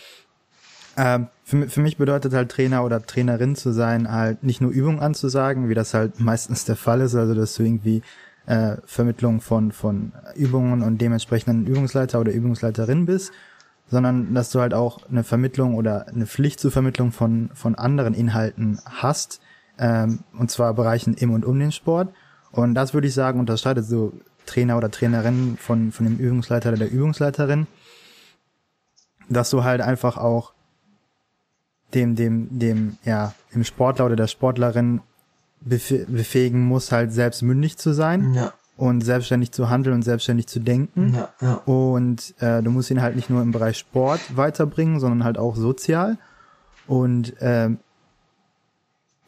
Ähm, 0.97 1.29
für, 1.45 1.69
für 1.69 1.81
mich 1.81 1.97
bedeutet 1.97 2.33
halt 2.33 2.51
Trainer 2.51 2.85
oder 2.85 3.03
Trainerin 3.03 3.57
zu 3.57 3.73
sein, 3.73 4.11
halt 4.11 4.43
nicht 4.43 4.61
nur 4.61 4.71
Übungen 4.71 5.01
anzusagen, 5.01 5.69
wie 5.69 5.75
das 5.75 5.95
halt 5.95 6.21
meistens 6.21 6.65
der 6.65 6.77
Fall 6.77 7.01
ist, 7.01 7.15
also 7.15 7.35
dass 7.35 7.55
du 7.55 7.63
irgendwie 7.63 8.03
äh, 8.47 8.77
Vermittlung 8.85 9.41
von, 9.41 9.73
von 9.73 10.13
Übungen 10.35 10.83
und 10.83 10.99
dementsprechend 10.99 11.49
ein 11.49 11.67
Übungsleiter 11.67 12.21
oder 12.21 12.33
Übungsleiterin 12.33 13.07
bist, 13.07 13.33
sondern 13.89 14.35
dass 14.35 14.51
du 14.51 14.61
halt 14.61 14.75
auch 14.75 15.09
eine 15.09 15.25
Vermittlung 15.25 15.75
oder 15.75 16.09
eine 16.09 16.27
Pflicht 16.27 16.61
zur 16.61 16.71
Vermittlung 16.71 17.13
von, 17.13 17.51
von 17.55 17.75
anderen 17.75 18.15
Inhalten 18.15 18.81
hast, 18.85 19.41
ähm, 19.79 20.21
und 20.39 20.51
zwar 20.51 20.75
Bereichen 20.75 21.15
im 21.15 21.33
und 21.33 21.45
um 21.45 21.59
den 21.59 21.73
Sport. 21.73 22.13
Und 22.53 22.75
das 22.75 22.95
würde 22.95 23.07
ich 23.07 23.15
sagen, 23.15 23.41
unterscheidet 23.41 23.85
so 23.85 24.13
Trainer 24.51 24.77
oder 24.77 24.91
Trainerin 24.91 25.57
von, 25.59 25.93
von 25.93 26.05
dem 26.05 26.19
Übungsleiter 26.19 26.71
oder 26.71 26.79
der 26.79 26.91
Übungsleiterin, 26.91 27.67
dass 29.29 29.51
du 29.51 29.63
halt 29.63 29.81
einfach 29.81 30.17
auch 30.19 30.53
dem, 31.95 32.17
dem, 32.17 32.59
dem, 32.59 32.99
ja, 33.05 33.35
dem 33.55 33.65
Sportler 33.65 34.07
oder 34.07 34.17
der 34.17 34.27
Sportlerin 34.27 35.01
befähigen 35.61 36.63
muss, 36.67 36.91
halt 36.91 37.13
selbst 37.13 37.43
mündig 37.43 37.79
zu 37.79 37.93
sein. 37.93 38.35
Ja. 38.35 38.53
Und 38.77 39.03
selbstständig 39.03 39.53
zu 39.53 39.69
handeln 39.69 39.97
und 39.97 40.03
selbstständig 40.03 40.47
zu 40.47 40.59
denken. 40.59 41.15
Ja, 41.15 41.29
ja. 41.43 41.55
Und 41.67 42.35
äh, 42.41 42.63
du 42.63 42.71
musst 42.71 42.91
ihn 42.91 43.03
halt 43.03 43.15
nicht 43.15 43.29
nur 43.29 43.43
im 43.43 43.53
Bereich 43.53 43.77
Sport 43.77 44.21
weiterbringen, 44.35 45.01
sondern 45.01 45.23
halt 45.23 45.37
auch 45.37 45.55
sozial. 45.55 46.17
Und 46.87 47.39
äh, 47.43 47.69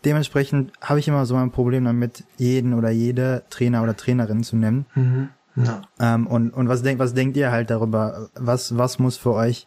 dementsprechend 0.05 0.73
habe 0.81 1.01
ich 1.01 1.09
immer 1.09 1.27
so 1.27 1.37
ein 1.37 1.51
Problem 1.51 1.85
damit, 1.85 2.25
jeden 2.37 2.75
oder 2.75 2.91
jede 2.91 3.45
Trainer 3.51 3.83
oder 3.83 3.97
Trainerin 3.97 4.43
zu 4.43 4.57
nennen. 4.57 4.87
Mhm. 4.95 5.29
Ja. 5.57 5.83
Ähm, 6.01 6.27
und 6.27 6.51
und 6.51 6.69
was, 6.69 6.83
denkt 6.83 6.99
was 6.99 7.15
denkt 7.15 7.37
ihr 7.37 7.51
halt 7.51 7.71
darüber? 7.71 8.31
Was, 8.35 8.77
was 8.77 8.99
muss 8.99 9.17
für 9.17 9.35
euch 9.35 9.67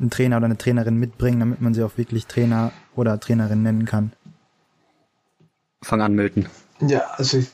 ein 0.00 0.10
Trainer 0.10 0.36
oder 0.36 0.46
eine 0.46 0.58
Trainerin 0.58 0.96
mitbringen, 0.96 1.40
damit 1.40 1.60
man 1.60 1.74
sie 1.74 1.82
auch 1.82 1.96
wirklich 1.96 2.26
Trainer 2.26 2.72
oder 2.94 3.18
Trainerin 3.18 3.62
nennen 3.62 3.84
kann? 3.84 4.12
Fang 5.82 6.00
an, 6.00 6.14
Milton. 6.14 6.46
Ja, 6.80 7.02
also 7.16 7.38
ich, 7.38 7.50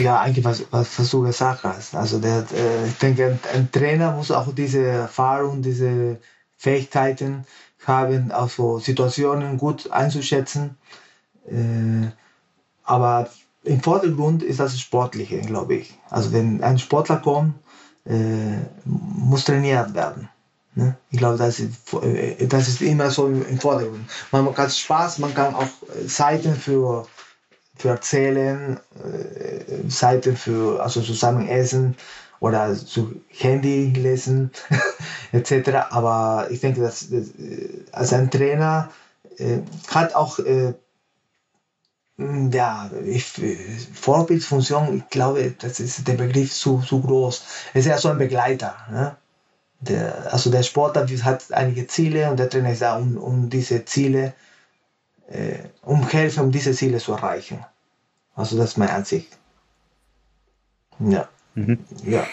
ja, 0.00 0.20
eigentlich 0.20 0.44
was, 0.44 0.64
was, 0.70 0.98
was 0.98 1.10
du 1.10 1.22
gesagt 1.22 1.64
hast. 1.64 1.94
Also 1.94 2.20
der, 2.20 2.44
äh, 2.54 2.86
ich 2.86 2.98
denke, 2.98 3.26
ein, 3.26 3.40
ein 3.54 3.72
Trainer 3.72 4.12
muss 4.12 4.30
auch 4.30 4.54
diese 4.54 4.84
Erfahrung, 4.84 5.62
diese 5.62 6.18
Fähigkeiten 6.56 7.44
haben, 7.86 8.32
also 8.32 8.78
Situationen 8.78 9.58
gut 9.58 9.90
einzuschätzen. 9.90 10.76
Äh, 11.46 12.08
aber 12.84 13.28
im 13.64 13.80
Vordergrund 13.80 14.42
ist 14.42 14.60
das 14.60 14.78
Sportliche, 14.80 15.40
glaube 15.40 15.76
ich. 15.76 15.98
Also 16.10 16.32
wenn 16.32 16.62
ein 16.62 16.78
Sportler 16.78 17.18
kommt, 17.18 17.54
äh, 18.06 18.58
muss 18.84 19.44
trainiert 19.44 19.94
werden. 19.94 20.28
Ne? 20.74 20.96
Ich 21.10 21.18
glaube, 21.18 21.38
das 21.38 21.60
ist, 21.60 21.92
äh, 22.02 22.46
das 22.46 22.68
ist 22.68 22.80
immer 22.80 23.10
so 23.10 23.26
im 23.26 23.58
Vordergrund. 23.58 24.08
Man 24.30 24.56
hat 24.56 24.72
Spaß, 24.72 25.18
man 25.18 25.34
kann 25.34 25.54
auch 25.54 25.66
Seiten 26.06 26.54
für, 26.54 27.06
für 27.76 27.88
erzählen, 27.90 28.78
äh, 29.04 29.88
Seiten 29.90 30.36
für 30.36 30.82
also 30.82 31.02
zusammen 31.02 31.48
essen 31.48 31.96
oder 32.40 32.74
zu 32.74 33.20
Handy 33.28 33.92
lesen 33.92 34.50
etc. 35.32 35.90
Aber 35.90 36.48
ich 36.50 36.60
denke, 36.60 36.80
dass, 36.80 37.08
dass 37.10 37.26
als 37.92 38.12
ein 38.12 38.30
Trainer 38.30 38.90
äh, 39.38 39.58
hat 39.88 40.14
auch 40.14 40.38
äh, 40.38 40.74
ja, 42.18 42.90
ich, 43.04 43.40
Vorbildfunktion, 43.94 44.96
ich 44.96 45.08
glaube, 45.08 45.54
das 45.56 45.78
ist 45.78 46.08
der 46.08 46.14
Begriff 46.14 46.52
zu, 46.52 46.80
zu 46.80 47.00
groß. 47.00 47.44
Es 47.74 47.80
ist 47.80 47.86
ja 47.86 47.98
so 47.98 48.08
ein 48.08 48.18
Begleiter. 48.18 48.74
Ne? 48.90 49.16
Der, 49.80 50.32
also 50.32 50.50
der 50.50 50.64
Sportler 50.64 51.06
hat 51.24 51.52
einige 51.52 51.86
Ziele 51.86 52.28
und 52.28 52.38
der 52.38 52.50
Trainer 52.50 52.72
ist 52.72 52.82
da, 52.82 52.96
um, 52.96 53.16
um 53.16 53.48
diese 53.48 53.84
Ziele, 53.84 54.34
äh, 55.28 55.58
um 55.82 56.08
helfen, 56.08 56.44
um 56.44 56.50
diese 56.50 56.72
Ziele 56.72 56.98
zu 56.98 57.12
erreichen. 57.12 57.64
Also 58.34 58.56
das 58.56 58.70
ist 58.70 58.78
meine 58.78 58.92
Ansicht. 58.92 59.38
Ja. 60.98 61.28
Mhm. 61.58 61.78
Ja. 62.06 62.26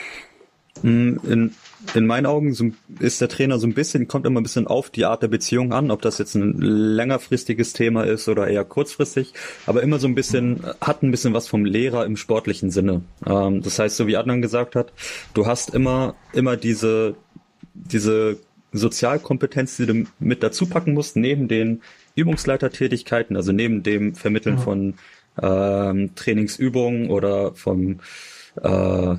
Mm, 0.82 1.18
in, 1.24 1.52
in 1.94 2.06
meinen 2.06 2.26
Augen 2.26 2.76
ist 3.00 3.22
der 3.22 3.30
Trainer 3.30 3.60
so 3.60 3.68
ein 3.68 3.74
bisschen, 3.74 4.08
kommt 4.08 4.26
immer 4.26 4.40
ein 4.40 4.44
bisschen 4.44 4.68
auf 4.68 4.90
die 4.90 5.06
Art 5.06 5.24
der 5.24 5.28
Beziehung 5.28 5.72
an, 5.72 5.90
ob 5.92 6.02
das 6.02 6.18
jetzt 6.18 6.36
ein 6.36 6.60
längerfristiges 6.60 7.74
Thema 7.74 8.04
ist 8.04 8.28
oder 8.28 8.48
eher 8.48 8.66
kurzfristig, 8.66 9.34
aber 9.66 9.84
immer 9.84 10.00
so 10.00 10.08
ein 10.08 10.16
bisschen, 10.16 10.62
hat 10.82 11.02
ein 11.02 11.12
bisschen 11.12 11.34
was 11.34 11.48
vom 11.48 11.66
Lehrer 11.66 12.06
im 12.06 12.18
sportlichen 12.18 12.72
Sinne. 12.72 13.02
Ähm, 13.26 13.62
das 13.62 13.80
heißt, 13.80 13.96
so 13.96 14.08
wie 14.08 14.18
Adnan 14.18 14.42
gesagt 14.42 14.76
hat, 14.76 14.92
du 15.34 15.46
hast 15.46 15.74
immer, 15.74 16.16
immer 16.34 16.58
diese, 16.58 17.16
diese 17.74 18.38
Sozialkompetenz, 18.72 19.78
die 19.78 19.86
du 19.86 20.04
mit 20.20 20.44
dazu 20.44 20.66
packen 20.68 20.94
musst, 20.94 21.16
neben 21.16 21.48
den 21.48 21.82
Übungsleitertätigkeiten, 22.16 23.36
also 23.36 23.52
neben 23.52 23.84
dem 23.84 24.16
Vermitteln 24.16 24.58
von 24.58 24.94
ähm, 25.42 26.16
Trainingsübungen 26.16 27.10
oder 27.10 27.54
vom 27.56 28.00
äh, 28.62 29.16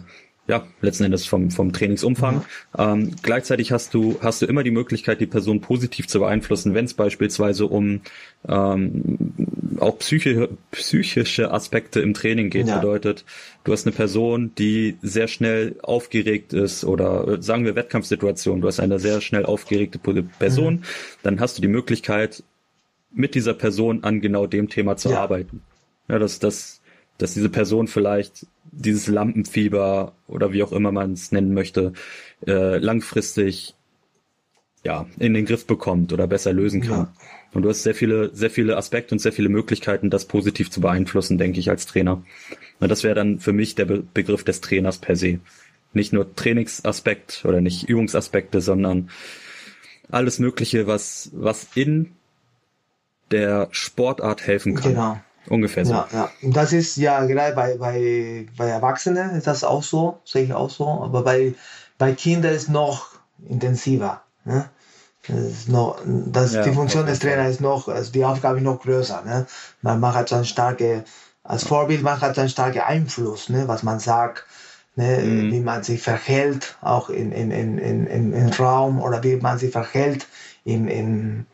ja, 0.49 0.65
letzten 0.81 1.05
Endes 1.05 1.27
vom, 1.27 1.51
vom 1.51 1.73
Trainingsumfang. 1.73 2.45
Ähm, 2.79 3.17
gleichzeitig 3.23 3.73
hast 3.73 3.95
du, 3.95 4.19
hast 4.23 4.43
du 4.43 4.47
immer 4.47 4.63
die 4.63 4.71
Möglichkeit, 4.71 5.21
die 5.21 5.27
Person 5.27 5.61
positiv 5.61 6.07
zu 6.07 6.21
beeinflussen, 6.21 6.73
wenn 6.75 6.85
es 6.85 6.95
beispielsweise 6.95 7.67
um 7.67 8.01
ähm, 8.49 9.33
auch 9.81 9.99
psychische, 9.99 10.49
psychische 10.71 11.51
Aspekte 11.51 12.01
im 12.01 12.15
Training 12.15 12.51
geht. 12.51 12.69
Ja. 12.69 12.79
Bedeutet, 12.79 13.25
du 13.65 13.73
hast 13.73 13.87
eine 13.87 13.95
Person, 13.95 14.53
die 14.57 14.97
sehr 15.03 15.27
schnell 15.27 15.77
aufgeregt 15.83 16.53
ist 16.53 16.85
oder 16.85 17.27
äh, 17.27 17.43
sagen 17.43 17.65
wir 17.65 17.75
Wettkampfsituation, 17.75 18.61
du 18.61 18.69
hast 18.69 18.79
eine 18.79 19.01
sehr 19.01 19.21
schnell 19.21 19.45
aufgeregte 19.45 19.99
Person, 19.99 20.75
mhm. 20.75 20.83
dann 21.25 21.41
hast 21.41 21.59
du 21.59 21.63
die 21.63 21.69
Möglichkeit, 21.69 22.45
mit 23.13 23.35
dieser 23.35 23.55
Person 23.55 24.05
an 24.05 24.21
genau 24.21 24.47
dem 24.47 24.69
Thema 24.69 24.97
zu 24.97 25.11
ja. 25.11 25.23
arbeiten. 25.23 25.63
Ja, 26.09 26.19
das, 26.19 26.39
das 26.39 26.83
dass 27.19 27.35
diese 27.35 27.49
Person 27.49 27.89
vielleicht 27.89 28.47
dieses 28.73 29.07
Lampenfieber 29.07 30.13
oder 30.27 30.53
wie 30.53 30.63
auch 30.63 30.73
immer 30.73 30.93
man 30.93 31.13
es 31.13 31.33
nennen 31.33 31.55
möchte, 31.55 31.93
äh, 32.47 32.79
langfristig 32.79 33.75
ja 34.85 35.07
in 35.19 35.35
den 35.35 35.47
Griff 35.47 35.67
bekommt 35.67 36.13
oder 36.13 36.27
besser 36.27 36.53
lösen 36.53 36.81
kann. 36.81 36.91
Ja. 36.91 37.13
Und 37.53 37.63
du 37.63 37.69
hast 37.69 37.83
sehr 37.83 37.95
viele, 37.95 38.35
sehr 38.35 38.51
viele 38.51 38.77
Aspekte 38.77 39.15
und 39.15 39.19
sehr 39.19 39.33
viele 39.33 39.49
Möglichkeiten, 39.49 40.11
das 40.11 40.27
positiv 40.27 40.71
zu 40.71 40.81
beeinflussen, 40.81 41.39
denke 41.39 41.59
ich, 41.59 41.71
als 41.71 41.87
Trainer. 41.87 42.23
Und 42.81 42.91
das 42.91 43.03
wäre 43.03 43.15
dann 43.15 43.41
für 43.41 43.53
mich 43.53 43.75
der 43.75 43.87
Be 43.87 44.05
Begriff 44.15 44.45
des 44.45 44.61
Trainers 44.61 44.99
per 44.99 45.17
se. 45.17 45.41
Nicht 45.93 46.13
nur 46.13 46.35
Trainingsaspekt 46.35 47.45
oder 47.47 47.61
nicht 47.61 47.89
Übungsaspekte, 47.89 48.61
sondern 48.61 49.11
alles 50.11 50.39
Mögliche, 50.39 50.87
was, 50.87 51.31
was 51.33 51.69
in 51.75 52.13
der 53.31 53.69
Sportart 53.71 54.47
helfen 54.47 54.75
kann. 54.75 54.93
Genau. 54.93 55.21
Ungefähr 55.49 55.85
so. 55.85 55.93
Ja, 55.93 56.09
ja. 56.13 56.31
Und 56.43 56.57
das 56.57 56.73
ist 56.73 56.97
ja 56.97 57.25
gerade 57.25 57.55
bei, 57.55 57.77
bei, 57.77 58.47
bei 58.57 58.69
Erwachsenen 58.69 59.31
ist 59.31 59.47
das 59.47 59.65
auch 59.65 59.83
so, 59.83 60.19
sehe 60.25 60.45
ich 60.45 60.53
auch 60.53 60.71
so. 60.71 60.87
Aber 60.87 61.23
bei, 61.23 61.55
bei 61.99 62.13
Kindern 62.13 62.55
ist 62.55 62.69
noch 62.69 63.11
intensiver. 63.49 64.23
Ne? 64.45 64.69
Das 65.29 65.39
ist 65.39 65.69
noch, 65.69 66.01
das, 66.05 66.55
ja, 66.55 66.63
die 66.63 66.73
Funktion 66.73 67.07
des 67.07 67.19
Trainers 67.19 67.53
ist 67.53 67.61
noch, 67.61 67.89
also 67.89 68.13
die 68.13 68.25
Aufgabe 68.25 68.59
ist 68.59 68.65
noch 68.65 68.81
größer. 68.81 69.23
Ne? 69.25 69.47
Man, 69.83 70.01
man 70.01 70.15
hat 70.15 70.29
so 70.29 70.37
einen 70.37 70.45
starke, 70.45 71.05
als 71.43 71.65
Vorbild, 71.65 72.03
man 72.03 72.21
hat 72.21 72.35
so 72.35 72.41
einen 72.41 72.51
starken 72.51 72.81
Einfluss, 72.81 73.49
ne? 73.49 73.67
was 73.67 73.83
man 73.83 73.99
sagt, 73.99 74.45
ne? 74.97 75.19
Mhm. 75.19 75.53
wie 75.53 75.61
man 75.61 75.83
sich 75.83 76.03
verhält, 76.03 76.77
auch 76.81 77.09
in, 77.11 77.33
in, 77.33 77.51
in, 77.51 77.79
in, 77.79 78.07
in, 78.07 78.33
im 78.33 78.49
Raum 78.51 79.01
oder 79.01 79.23
wie 79.23 79.37
man 79.37 79.59
sich 79.59 79.73
verhält 79.73 80.27
im, 80.65 80.89
im, 80.89 81.47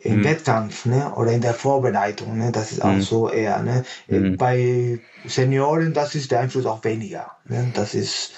im 0.00 0.18
mhm. 0.18 0.24
Wettkampf 0.24 0.86
ne? 0.86 1.12
oder 1.14 1.32
in 1.32 1.40
der 1.40 1.54
Vorbereitung. 1.54 2.38
Ne? 2.38 2.52
Das 2.52 2.72
ist 2.72 2.82
auch 2.82 2.92
mhm. 2.92 3.02
so 3.02 3.30
eher. 3.30 3.62
Ne? 3.62 3.84
Mhm. 4.06 4.36
Bei 4.36 5.00
Senioren, 5.26 5.92
das 5.92 6.14
ist 6.14 6.30
der 6.30 6.40
Einfluss 6.40 6.66
auch 6.66 6.84
weniger. 6.84 7.32
Ne? 7.46 7.70
Das 7.74 7.94
ist. 7.94 8.32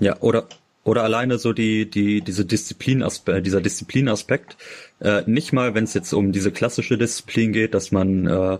Ja, 0.00 0.16
oder 0.20 0.46
oder 0.84 1.02
alleine 1.02 1.38
so 1.38 1.52
die 1.52 1.90
die 1.90 2.22
diese 2.22 2.44
Disziplinaspekt, 2.44 3.46
dieser 3.46 3.60
Disziplinaspekt. 3.60 4.56
Äh, 5.00 5.22
nicht 5.26 5.52
mal, 5.52 5.74
wenn 5.74 5.84
es 5.84 5.94
jetzt 5.94 6.12
um 6.14 6.32
diese 6.32 6.52
klassische 6.52 6.96
Disziplin 6.96 7.52
geht, 7.52 7.74
dass 7.74 7.92
man 7.92 8.26
äh, 8.26 8.58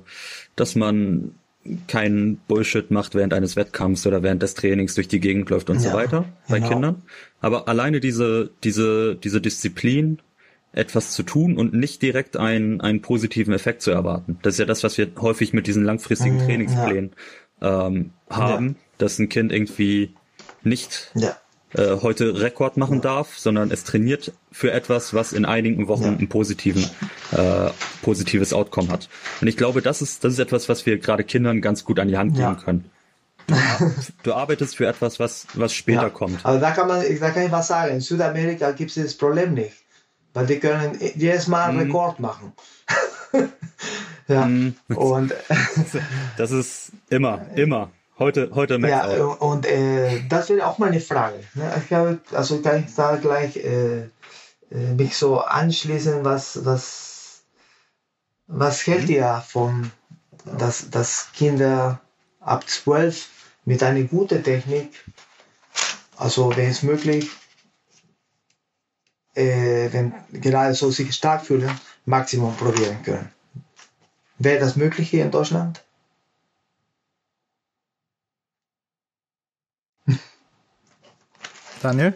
dass 0.56 0.74
man 0.74 1.34
keinen 1.86 2.36
Bullshit 2.48 2.90
macht 2.90 3.14
während 3.14 3.32
eines 3.32 3.56
Wettkampfs 3.56 4.06
oder 4.06 4.22
während 4.22 4.42
des 4.42 4.54
Trainings 4.54 4.94
durch 4.94 5.08
die 5.08 5.20
Gegend 5.20 5.50
läuft 5.50 5.70
und 5.70 5.76
ja, 5.76 5.90
so 5.90 5.96
weiter 5.96 6.24
bei 6.48 6.58
genau. 6.58 6.70
Kindern. 6.70 7.02
Aber 7.40 7.68
alleine 7.68 8.00
diese 8.00 8.50
diese 8.64 9.16
diese 9.16 9.40
Disziplin 9.40 10.18
etwas 10.72 11.12
zu 11.12 11.22
tun 11.22 11.56
und 11.56 11.74
nicht 11.74 12.02
direkt 12.02 12.36
einen, 12.36 12.80
einen 12.80 13.02
positiven 13.02 13.54
Effekt 13.54 13.82
zu 13.82 13.90
erwarten. 13.90 14.38
Das 14.42 14.54
ist 14.54 14.58
ja 14.58 14.66
das, 14.66 14.84
was 14.84 14.98
wir 14.98 15.08
häufig 15.20 15.52
mit 15.52 15.66
diesen 15.66 15.84
langfristigen 15.84 16.36
mhm, 16.36 16.46
Trainingsplänen 16.46 17.10
ja. 17.60 17.86
ähm, 17.86 18.10
haben, 18.28 18.68
ja. 18.68 18.74
dass 18.98 19.18
ein 19.18 19.28
Kind 19.28 19.52
irgendwie 19.52 20.14
nicht 20.62 21.10
ja. 21.14 21.36
äh, 21.74 22.00
heute 22.02 22.40
Rekord 22.40 22.76
machen 22.76 23.00
darf, 23.00 23.38
sondern 23.38 23.70
es 23.70 23.84
trainiert 23.84 24.32
für 24.52 24.70
etwas, 24.72 25.14
was 25.14 25.32
in 25.32 25.44
einigen 25.44 25.88
Wochen 25.88 26.16
ein 26.20 26.28
positiven, 26.28 26.84
äh, 27.32 27.70
positives 28.02 28.52
Outcome 28.52 28.88
hat. 28.88 29.08
Und 29.40 29.48
ich 29.48 29.56
glaube, 29.56 29.80
das 29.80 30.02
ist, 30.02 30.22
das 30.24 30.34
ist 30.34 30.38
etwas, 30.38 30.68
was 30.68 30.84
wir 30.84 30.98
gerade 30.98 31.24
Kindern 31.24 31.60
ganz 31.60 31.84
gut 31.84 31.98
an 31.98 32.08
die 32.08 32.18
Hand 32.18 32.36
geben 32.36 32.56
können. 32.58 32.90
Du 34.22 34.34
arbeitest 34.34 34.76
für 34.76 34.86
etwas, 34.86 35.18
was, 35.18 35.46
was 35.54 35.72
später 35.72 36.10
kommt. 36.10 36.44
Aber 36.44 36.58
da 36.58 36.70
kann 36.72 36.86
man, 36.86 37.02
da 37.18 37.30
kann 37.30 37.46
ich 37.46 37.52
was 37.52 37.68
sagen. 37.68 37.94
In 37.94 38.00
Südamerika 38.00 38.72
gibt 38.72 38.90
es 38.90 39.02
das 39.02 39.14
Problem 39.14 39.54
nicht. 39.54 39.72
Weil 40.34 40.46
die 40.46 40.58
können 40.58 40.98
jedes 41.00 41.46
Mal 41.46 41.72
mhm. 41.72 41.78
Rekord 41.80 42.20
machen. 42.20 42.52
ja, 44.28 44.46
mhm. 44.46 44.74
und 44.88 45.34
das 46.36 46.50
ist 46.50 46.92
immer, 47.08 47.46
immer. 47.54 47.90
Heute, 48.18 48.50
heute 48.52 48.78
Max 48.78 48.90
Ja, 48.90 49.24
auch. 49.24 49.40
und 49.40 49.64
äh, 49.64 50.22
das 50.28 50.48
wäre 50.48 50.66
auch 50.66 50.78
meine 50.78 51.00
Frage. 51.00 51.38
Ne? 51.54 51.82
Ich 51.84 51.92
habe, 51.92 52.18
also 52.32 52.60
kann 52.60 52.84
ich 52.84 52.94
da 52.94 53.14
gleich 53.14 53.56
äh, 53.56 54.08
äh, 54.70 54.92
mich 54.96 55.16
so 55.16 55.40
anschließen, 55.40 56.24
was, 56.24 56.64
was, 56.64 57.42
was 58.48 58.86
hält 58.86 59.04
mhm. 59.04 59.14
ihr 59.14 59.44
von, 59.46 59.92
dass, 60.44 60.90
dass 60.90 61.28
Kinder 61.32 62.00
ab 62.40 62.68
12 62.68 63.28
mit 63.64 63.82
einer 63.84 64.02
guten 64.02 64.42
Technik, 64.42 64.92
also 66.16 66.56
wenn 66.56 66.70
es 66.70 66.82
möglich, 66.82 67.30
äh, 69.38 69.92
wenn 69.92 70.12
gerade 70.32 70.74
so 70.74 70.90
sich 70.90 71.14
stark 71.14 71.46
fühlen, 71.46 71.70
Maximum 72.04 72.56
probieren 72.56 73.00
können. 73.04 73.30
Wäre 74.38 74.58
das 74.58 74.74
möglich 74.76 75.08
hier 75.08 75.24
in 75.24 75.30
Deutschland? 75.30 75.84
Daniel? 81.82 82.14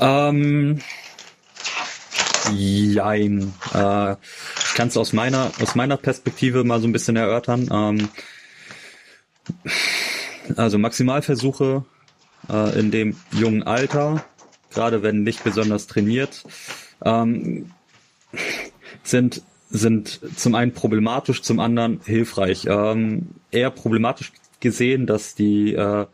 ähm, 0.00 0.80
jein. 2.52 3.54
Äh, 3.74 4.12
ich 4.12 4.74
kann 4.74 4.88
es 4.88 4.96
aus 4.96 5.12
meiner, 5.12 5.52
aus 5.60 5.74
meiner 5.74 5.96
Perspektive 5.96 6.64
mal 6.64 6.80
so 6.80 6.88
ein 6.88 6.92
bisschen 6.92 7.16
erörtern. 7.16 7.68
Ähm, 7.70 8.08
also 10.56 10.78
Maximalversuche 10.78 11.84
äh, 12.48 12.78
in 12.78 12.90
dem 12.90 13.16
jungen 13.32 13.62
Alter 13.62 14.24
gerade 14.70 15.02
wenn 15.02 15.22
nicht 15.22 15.44
besonders 15.44 15.86
trainiert, 15.86 16.44
ähm, 17.04 17.70
sind 19.02 19.42
sind 19.70 20.20
zum 20.36 20.54
einen 20.54 20.72
problematisch, 20.72 21.42
zum 21.42 21.60
anderen 21.60 22.00
hilfreich. 22.04 22.66
Ähm, 22.68 23.28
eher 23.50 23.70
problematisch 23.70 24.32
gesehen, 24.60 25.06
dass 25.06 25.34
die, 25.34 25.74
äh, 25.74 26.06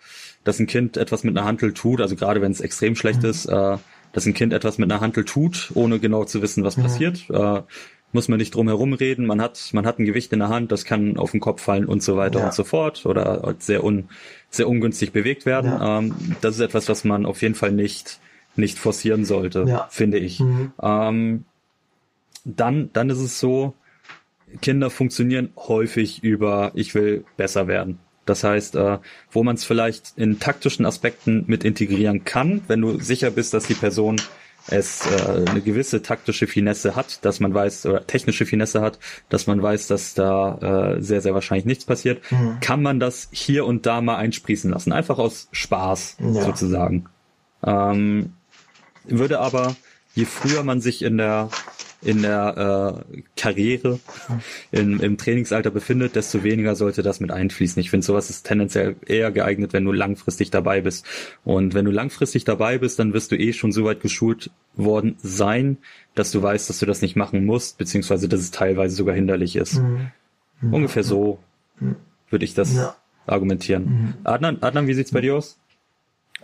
dass 0.42 0.58
ein 0.58 0.66
Kind 0.66 0.96
etwas 0.96 1.24
mit 1.24 1.36
einer 1.36 1.46
Hantel 1.46 1.72
tut, 1.72 2.00
also 2.00 2.16
gerade 2.16 2.40
wenn 2.42 2.52
es 2.52 2.60
extrem 2.60 2.96
schlecht 2.96 3.22
mhm. 3.22 3.30
ist, 3.30 3.46
äh, 3.46 3.76
dass 4.12 4.26
ein 4.26 4.34
Kind 4.34 4.52
etwas 4.52 4.78
mit 4.78 4.90
einer 4.90 5.00
Hantel 5.00 5.24
tut, 5.24 5.70
ohne 5.74 5.98
genau 5.98 6.24
zu 6.24 6.42
wissen, 6.42 6.64
was 6.64 6.76
mhm. 6.76 6.82
passiert. 6.82 7.30
Äh, 7.30 7.62
muss 8.12 8.28
man 8.28 8.38
nicht 8.38 8.54
drum 8.54 8.68
herum 8.68 8.92
reden. 8.92 9.26
Man 9.26 9.42
hat, 9.42 9.70
man 9.72 9.86
hat 9.86 9.98
ein 9.98 10.04
Gewicht 10.04 10.32
in 10.32 10.38
der 10.38 10.48
Hand, 10.48 10.70
das 10.70 10.84
kann 10.84 11.16
auf 11.16 11.32
den 11.32 11.40
Kopf 11.40 11.62
fallen 11.62 11.86
und 11.86 12.00
so 12.00 12.16
weiter 12.16 12.38
ja. 12.38 12.44
und 12.46 12.54
so 12.54 12.62
fort 12.62 13.04
oder 13.06 13.56
sehr 13.58 13.82
un, 13.82 14.08
sehr 14.50 14.68
ungünstig 14.68 15.12
bewegt 15.12 15.46
werden. 15.46 15.70
Ja. 15.70 15.98
Ähm, 15.98 16.14
das 16.40 16.54
ist 16.54 16.60
etwas, 16.60 16.88
was 16.88 17.02
man 17.02 17.26
auf 17.26 17.42
jeden 17.42 17.56
Fall 17.56 17.72
nicht 17.72 18.20
nicht 18.56 18.78
forcieren 18.78 19.24
sollte, 19.24 19.64
ja. 19.66 19.86
finde 19.90 20.18
ich. 20.18 20.40
Mhm. 20.40 20.72
Ähm, 20.82 21.44
dann, 22.44 22.90
dann 22.92 23.10
ist 23.10 23.18
es 23.18 23.40
so, 23.40 23.74
Kinder 24.60 24.90
funktionieren 24.90 25.50
häufig 25.56 26.22
über, 26.22 26.72
ich 26.74 26.94
will 26.94 27.24
besser 27.36 27.66
werden. 27.66 27.98
Das 28.26 28.44
heißt, 28.44 28.76
äh, 28.76 28.98
wo 29.30 29.42
man 29.42 29.56
es 29.56 29.64
vielleicht 29.64 30.14
in 30.16 30.38
taktischen 30.40 30.86
Aspekten 30.86 31.44
mit 31.46 31.64
integrieren 31.64 32.24
kann, 32.24 32.62
wenn 32.68 32.80
du 32.80 32.98
sicher 32.98 33.30
bist, 33.30 33.52
dass 33.52 33.66
die 33.66 33.74
Person 33.74 34.16
es 34.68 35.06
äh, 35.06 35.44
eine 35.50 35.60
gewisse 35.60 36.00
taktische 36.00 36.46
Finesse 36.46 36.96
hat, 36.96 37.24
dass 37.24 37.38
man 37.40 37.52
weiß, 37.52 37.84
oder 37.86 38.06
technische 38.06 38.46
Finesse 38.46 38.80
hat, 38.80 38.98
dass 39.28 39.46
man 39.46 39.62
weiß, 39.62 39.88
dass 39.88 40.14
da 40.14 40.94
äh, 40.96 41.02
sehr, 41.02 41.20
sehr 41.20 41.34
wahrscheinlich 41.34 41.66
nichts 41.66 41.84
passiert, 41.84 42.22
mhm. 42.30 42.58
kann 42.60 42.82
man 42.82 42.98
das 42.98 43.28
hier 43.30 43.66
und 43.66 43.84
da 43.84 44.00
mal 44.00 44.16
einsprießen 44.16 44.70
lassen. 44.70 44.92
Einfach 44.92 45.18
aus 45.18 45.48
Spaß 45.52 46.16
ja. 46.20 46.42
sozusagen. 46.44 47.06
Ähm, 47.62 48.32
würde 49.06 49.40
aber, 49.40 49.76
je 50.14 50.24
früher 50.24 50.62
man 50.62 50.80
sich 50.80 51.02
in 51.02 51.18
der 51.18 51.50
in 52.04 52.22
der 52.22 53.04
äh, 53.10 53.22
Karriere 53.36 53.98
in, 54.70 55.00
im 55.00 55.16
Trainingsalter 55.16 55.70
befindet, 55.70 56.14
desto 56.14 56.44
weniger 56.44 56.76
sollte 56.76 57.02
das 57.02 57.18
mit 57.18 57.30
einfließen. 57.30 57.80
Ich 57.80 57.90
finde, 57.90 58.04
sowas 58.04 58.28
ist 58.30 58.44
tendenziell 58.44 58.96
eher 59.06 59.32
geeignet, 59.32 59.72
wenn 59.72 59.84
du 59.84 59.92
langfristig 59.92 60.50
dabei 60.50 60.82
bist. 60.82 61.06
Und 61.44 61.72
wenn 61.72 61.86
du 61.86 61.90
langfristig 61.90 62.44
dabei 62.44 62.78
bist, 62.78 62.98
dann 62.98 63.14
wirst 63.14 63.32
du 63.32 63.36
eh 63.36 63.52
schon 63.54 63.72
so 63.72 63.84
weit 63.84 64.00
geschult 64.00 64.50
worden 64.76 65.16
sein, 65.22 65.78
dass 66.14 66.30
du 66.30 66.42
weißt, 66.42 66.68
dass 66.68 66.78
du 66.78 66.86
das 66.86 67.00
nicht 67.00 67.16
machen 67.16 67.46
musst, 67.46 67.78
beziehungsweise 67.78 68.28
dass 68.28 68.40
es 68.40 68.50
teilweise 68.50 68.94
sogar 68.94 69.14
hinderlich 69.14 69.56
ist. 69.56 69.78
Mhm. 69.78 70.10
Mhm. 70.60 70.74
Ungefähr 70.74 71.04
so 71.04 71.38
mhm. 71.80 71.96
würde 72.28 72.44
ich 72.44 72.54
das 72.54 72.74
ja. 72.74 72.94
argumentieren. 73.26 73.84
Mhm. 73.84 74.14
Adnan, 74.24 74.58
Adnan, 74.62 74.86
wie 74.86 74.94
sieht's 74.94 75.10
bei 75.12 75.22
dir 75.22 75.36
aus? 75.36 75.58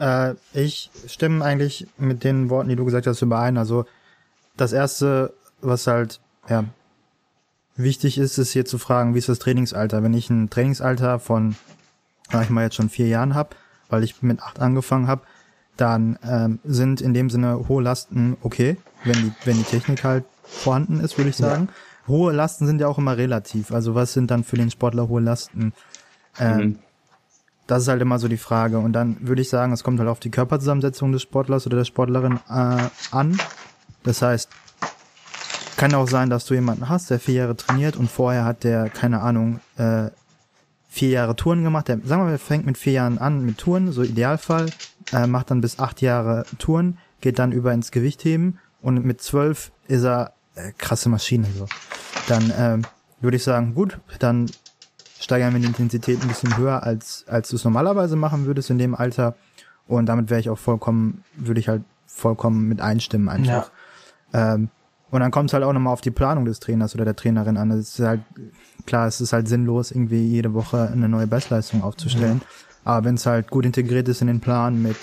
Äh, 0.01 0.35
ich 0.53 0.91
stimme 1.07 1.45
eigentlich 1.45 1.87
mit 1.99 2.25
den 2.25 2.51
Worten, 2.51 2.69
die 2.69 2.77
du 2.77 2.85
gesagt 2.85 3.07
hast, 3.07 3.23
überein. 3.23 3.57
Also 3.57 3.85
das 4.57 4.73
erste 4.73 5.33
was 5.63 5.87
halt, 5.87 6.21
ja, 6.49 6.65
wichtig 7.77 8.19
ist, 8.19 8.39
ist 8.39 8.53
hier 8.53 8.65
zu 8.65 8.79
fragen, 8.79 9.15
wie 9.15 9.19
ist 9.19 9.29
das 9.29 9.39
Trainingsalter? 9.39 10.03
Wenn 10.03 10.15
ich 10.15 10.31
ein 10.31 10.51
Trainingsalter 10.51 11.19
von, 11.19 11.57
sag 12.31 12.45
ich 12.45 12.51
mal, 12.51 12.65
jetzt 12.65 12.77
schon 12.77 12.91
vier 12.91 13.09
Jahren 13.09 13.35
habe, 13.35 13.51
weil 13.89 14.05
ich 14.05 14.23
mit 14.23 14.43
acht 14.43 14.61
angefangen 14.61 15.07
habe, 15.07 15.23
dann 15.77 16.19
ähm, 16.23 16.59
sind 16.65 17.01
in 17.01 17.15
dem 17.15 17.31
Sinne 17.31 17.69
hohe 17.69 17.83
Lasten 17.83 18.37
okay, 18.43 18.77
wenn 19.05 19.15
die, 19.15 19.33
wenn 19.45 19.57
die 19.57 19.65
Technik 19.65 20.05
halt 20.05 20.25
vorhanden 20.43 21.01
ist, 21.01 21.17
würde 21.17 21.31
ich 21.31 21.37
sagen. 21.37 21.69
Ja. 21.69 22.09
Hohe 22.09 22.33
Lasten 22.33 22.67
sind 22.67 22.81
ja 22.81 22.89
auch 22.89 22.99
immer 22.99 23.17
relativ. 23.17 23.73
Also 23.73 23.95
was 23.95 24.13
sind 24.13 24.31
dann 24.31 24.45
für 24.45 24.57
den 24.57 24.71
Sportler 24.71 25.09
hohe 25.09 25.23
Lasten? 25.23 25.73
Ähm, 26.39 26.59
mhm. 26.59 26.79
Das 27.71 27.83
ist 27.83 27.89
halt 27.89 28.03
immer 28.03 28.19
so 28.19 28.27
die 28.27 28.37
Frage. 28.37 28.79
Und 28.79 28.93
dann 28.93 29.17
würde 29.21 29.43
ich 29.43 29.49
sagen, 29.49 29.73
es 29.73 29.85
kommt 29.85 30.01
halt 30.01 30.09
auf 30.09 30.19
die 30.19 30.31
Körperzusammensetzung 30.31 31.13
des 31.13 31.23
Sportlers 31.23 31.67
oder 31.67 31.77
der 31.77 31.85
Sportlerin 31.85 32.41
äh, 32.49 32.89
an. 33.13 33.39
Das 34.03 34.23
heißt, 34.23 34.49
kann 35.77 35.95
auch 35.95 36.09
sein, 36.09 36.31
dass 36.31 36.47
du 36.47 36.55
jemanden 36.55 36.89
hast, 36.89 37.11
der 37.11 37.21
vier 37.21 37.35
Jahre 37.35 37.57
trainiert 37.57 37.97
und 37.97 38.11
vorher 38.11 38.45
hat 38.45 38.65
der, 38.65 38.91
keine 38.91 39.21
Ahnung, 39.21 39.61
äh, 39.77 40.11
vier 40.89 41.11
Jahre 41.11 41.37
Touren 41.37 41.63
gemacht. 41.63 41.89
Der, 41.89 41.99
sagen 42.05 42.23
wir 42.23 42.31
mal, 42.31 42.39
fängt 42.39 42.67
mit 42.67 42.77
vier 42.77 42.95
Jahren 42.95 43.19
an 43.19 43.47
mit 43.47 43.59
Touren, 43.59 43.93
so 43.93 44.03
Idealfall, 44.03 44.67
äh, 45.13 45.27
macht 45.27 45.51
dann 45.51 45.61
bis 45.61 45.79
acht 45.79 46.03
Jahre 46.03 46.45
Touren, 46.59 46.99
geht 47.21 47.39
dann 47.39 47.53
über 47.53 47.73
ins 47.73 47.93
Gewichtheben 47.93 48.59
und 48.83 49.05
mit 49.05 49.23
zwölf 49.23 49.71
ist 49.87 50.05
er 50.05 50.33
äh, 50.57 50.73
krasse 50.77 51.09
Maschine. 51.09 51.47
So. 51.57 51.67
Dann 52.29 52.51
äh, 52.51 52.83
würde 53.21 53.37
ich 53.37 53.45
sagen, 53.45 53.75
gut, 53.75 54.01
dann 54.19 54.51
steigern 55.21 55.53
wir 55.53 55.61
die 55.61 55.67
Intensität 55.67 56.21
ein 56.23 56.29
bisschen 56.29 56.57
höher, 56.57 56.83
als, 56.83 57.25
als 57.29 57.51
du 57.51 57.57
es 57.57 57.65
normalerweise 57.65 58.17
machen 58.17 58.47
würdest 58.47 58.71
in 58.71 58.79
dem 58.79 58.95
Alter. 58.95 59.37
Und 59.87 60.07
damit 60.07 60.31
wäre 60.31 60.41
ich 60.41 60.51
auch 60.51 60.59
vollkommen, 60.59 61.25
würde 61.37 61.61
ich 61.61 61.69
halt 61.69 61.83
vollkommen 62.07 62.69
mit 62.69 62.81
einstimmen 62.81 63.29
einfach. 63.29 63.71
Ja. 64.33 64.55
Ähm, 64.55 64.69
und 65.11 65.21
dann 65.21 65.31
kommt 65.31 65.51
es 65.51 65.55
halt 65.55 65.65
auch 65.65 65.73
nochmal 65.73 65.93
auf 65.93 66.01
die 66.01 66.13
Planung 66.13 66.45
des 66.45 66.61
Trainers 66.61 66.95
oder 66.95 67.05
der 67.05 67.17
Trainerin 67.17 67.57
an. 67.57 67.71
Es 67.73 67.99
ist 67.99 68.07
halt, 68.07 68.21
klar, 68.87 69.09
es 69.09 69.21
ist 69.21 69.33
halt 69.33 69.49
sinnlos, 69.49 69.91
irgendwie 69.91 70.25
jede 70.25 70.55
Woche 70.55 70.89
eine 70.93 71.09
neue 71.09 71.27
Bestleistung 71.27 71.83
aufzustellen. 71.83 72.37
Mhm. 72.37 72.43
Aber 72.85 73.05
wenn 73.05 73.17
es 73.17 73.27
halt 73.27 73.51
gut 73.51 73.67
integriert 73.67 74.09
ist 74.09 74.21
in 74.21 74.29
den 74.29 74.41
Plan 74.41 74.81
mit 74.81 74.97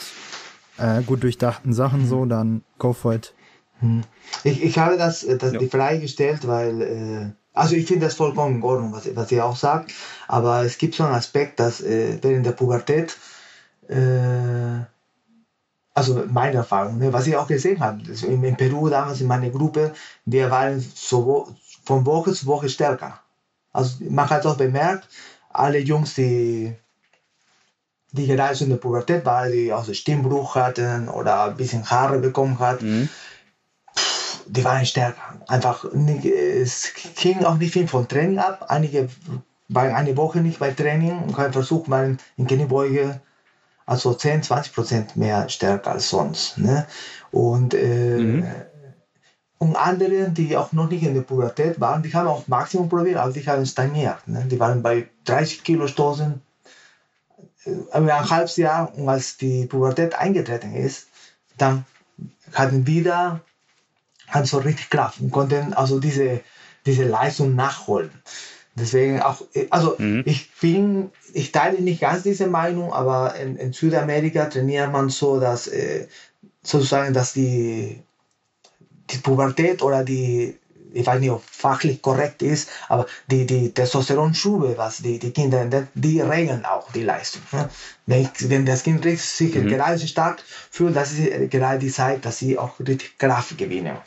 äh, 0.78 1.02
gut 1.04 1.24
durchdachten 1.24 1.74
Sachen 1.74 2.04
mhm. 2.04 2.08
so, 2.08 2.26
dann 2.26 2.64
go 2.80 2.94
for 2.94 3.14
it. 3.14 3.34
Mhm. 3.82 4.04
Ich, 4.44 4.64
ich 4.64 4.80
habe 4.80 4.98
das, 4.98 5.26
das 5.40 5.54
ja. 5.54 5.60
die 5.60 5.68
Frage 5.68 6.00
gestellt, 6.00 6.48
weil, 6.48 6.82
äh, 6.82 7.32
also 7.58 7.76
ich 7.76 7.88
finde 7.88 8.06
das 8.06 8.16
vollkommen 8.16 8.58
in 8.58 8.64
Ordnung, 8.64 8.94
was, 8.94 9.14
was 9.16 9.32
ihr 9.32 9.46
auch 9.46 9.56
sagt, 9.56 9.92
aber 10.28 10.64
es 10.64 10.78
gibt 10.78 10.96
so 10.96 11.04
einen 11.04 11.16
Aspekt, 11.16 11.60
dass 11.60 11.82
äh, 11.82 12.18
während 12.22 12.46
der 12.46 12.52
Pubertät 12.52 13.18
äh, 13.88 14.86
also 15.98 16.24
meine 16.30 16.58
Erfahrung, 16.58 17.00
ne, 17.00 17.12
was 17.12 17.26
ich 17.26 17.36
auch 17.36 17.48
gesehen 17.48 17.80
habe, 17.80 18.04
in, 18.28 18.44
in, 18.44 18.56
Peru 18.56 18.88
damals 18.88 19.20
in 19.20 19.26
meiner 19.26 19.50
Gruppe, 19.50 19.94
wir 20.26 20.52
waren 20.52 20.80
so 20.80 21.48
von 21.86 22.06
Woche 22.06 22.34
zu 22.34 22.46
Woche 22.46 22.70
stärker. 22.70 23.20
Also 23.74 23.96
man 24.08 24.30
hat 24.30 24.46
auch 24.46 24.58
bemerkt, 24.58 25.08
alle 25.50 25.80
Jungs, 25.80 26.14
die, 26.14 26.76
die 28.12 28.28
gerade 28.28 28.64
in 28.64 28.70
der 28.70 28.78
Pubertät 28.78 29.26
waren, 29.26 29.52
die 29.52 29.74
auch 29.74 29.86
so 29.86 29.94
Stimmbruch 29.94 30.54
hatten 30.54 31.10
oder 31.10 31.46
ein 31.46 31.58
bisschen 31.58 31.90
Haare 31.90 32.20
bekommen 32.20 32.60
hatten, 32.60 33.00
mhm. 33.00 33.10
Die 34.50 34.64
waren 34.64 34.86
stärker. 34.86 35.22
Einfach, 35.48 35.92
nicht, 35.94 36.26
es 36.26 36.94
ging 37.16 37.44
auch 37.44 37.58
nicht 37.58 37.74
viel 37.74 37.88
von 37.88 38.08
Training 38.08 38.40
ab. 38.40 38.66
Einige 38.70 39.10
waren 39.68 39.94
eine 39.94 40.16
Woche 40.18 40.40
nicht 40.40 40.60
bei 40.60 40.72
Training 40.72 41.20
und 41.20 41.38
haben 41.38 41.54
versucht, 41.54 41.88
mal 41.88 42.18
in 42.38 42.48
Kniebeuge 42.48 43.22
also 43.88 44.14
10, 44.14 44.44
20 44.44 44.74
Prozent 44.74 45.16
mehr 45.16 45.50
stärker 45.50 45.92
als 45.92 46.10
sonst. 46.10 46.58
Ne? 46.58 46.86
Und, 47.32 47.74
äh, 47.74 48.18
mhm. 48.18 48.46
und 49.58 49.76
andere, 49.76 50.30
die 50.30 50.58
auch 50.58 50.74
noch 50.74 50.90
nicht 50.90 51.04
in 51.04 51.14
der 51.14 51.22
Pubertät 51.22 51.80
waren, 51.80 52.04
die 52.04 52.14
haben 52.14 52.28
auch 52.28 52.48
Maximum 52.48 52.90
probiert, 52.90 53.18
aber 53.18 53.32
die 53.32 53.48
haben 53.48 53.66
stagniert. 53.66 54.28
Ne? 54.28 54.46
Die 54.46 54.60
waren 54.60 54.84
bei 54.84 55.08
30 55.24 55.64
Kilo 55.64 55.88
Stoßen 55.88 56.42
äh, 57.66 57.72
ein 57.94 58.30
halbes 58.30 58.58
Jahr 58.58 58.94
und 58.94 59.08
als 59.08 59.38
die 59.38 59.66
Pubertät 59.66 60.16
eingetreten 60.16 60.74
ist, 60.74 61.08
dann 61.58 61.86
hatten 62.54 62.86
wieder 62.86 63.42
hatten 64.28 64.46
so 64.46 64.58
richtig 64.58 64.90
Kraft 64.90 65.20
und 65.22 65.32
konnten 65.32 65.74
also 65.74 66.00
diese, 66.00 66.42
diese 66.86 67.04
Leistung 67.04 67.56
nachholen. 67.56 68.12
Deswegen 68.76 69.22
auch, 69.22 69.42
also 69.72 69.96
mhm. 69.98 70.22
ich 70.26 70.52
bin, 70.62 71.10
ich 71.34 71.52
teile 71.52 71.82
nicht 71.82 72.02
ganz 72.02 72.24
diese 72.24 72.46
Meinung, 72.48 72.94
aber 72.94 73.36
in, 73.36 73.56
in 73.56 73.74
Südamerika 73.74 74.46
trainiert 74.46 74.92
man 74.92 75.10
so, 75.10 75.40
dass 75.40 75.68
äh, 75.68 76.08
sozusagen, 76.62 77.14
dass 77.14 77.34
die, 77.34 78.04
die 79.10 79.18
Pubertät 79.18 79.82
oder 79.82 80.04
die, 80.04 80.60
ich 80.94 81.06
weiß 81.06 81.20
nicht, 81.20 81.32
ob 81.32 81.44
fachlich 81.44 82.02
korrekt 82.02 82.42
ist, 82.42 82.70
aber 82.88 83.06
die, 83.30 83.46
die 83.46 83.72
Testosteronschube, 83.72 84.78
was 84.78 84.98
die, 84.98 85.20
die 85.20 85.32
Kinder, 85.32 85.88
die 85.94 86.22
regeln 86.22 86.66
auch 86.66 86.92
die 86.92 87.04
Leistung. 87.04 87.42
Ne? 87.52 87.70
Wenn, 88.06 88.30
wenn 88.48 88.66
das 88.66 88.84
Kind 88.84 89.04
sich 89.04 89.56
mhm. 89.56 89.68
gerade 89.68 90.00
stark 90.00 90.40
fühlt, 90.72 90.96
das 90.96 91.14
ist 91.14 91.52
gerade 91.52 91.80
die 91.80 91.92
Zeit, 91.92 92.26
dass 92.26 92.40
sie 92.40 92.58
auch 92.58 92.80
richtig 92.80 93.18
Kraft 93.18 93.58
gewinnen. 93.58 93.98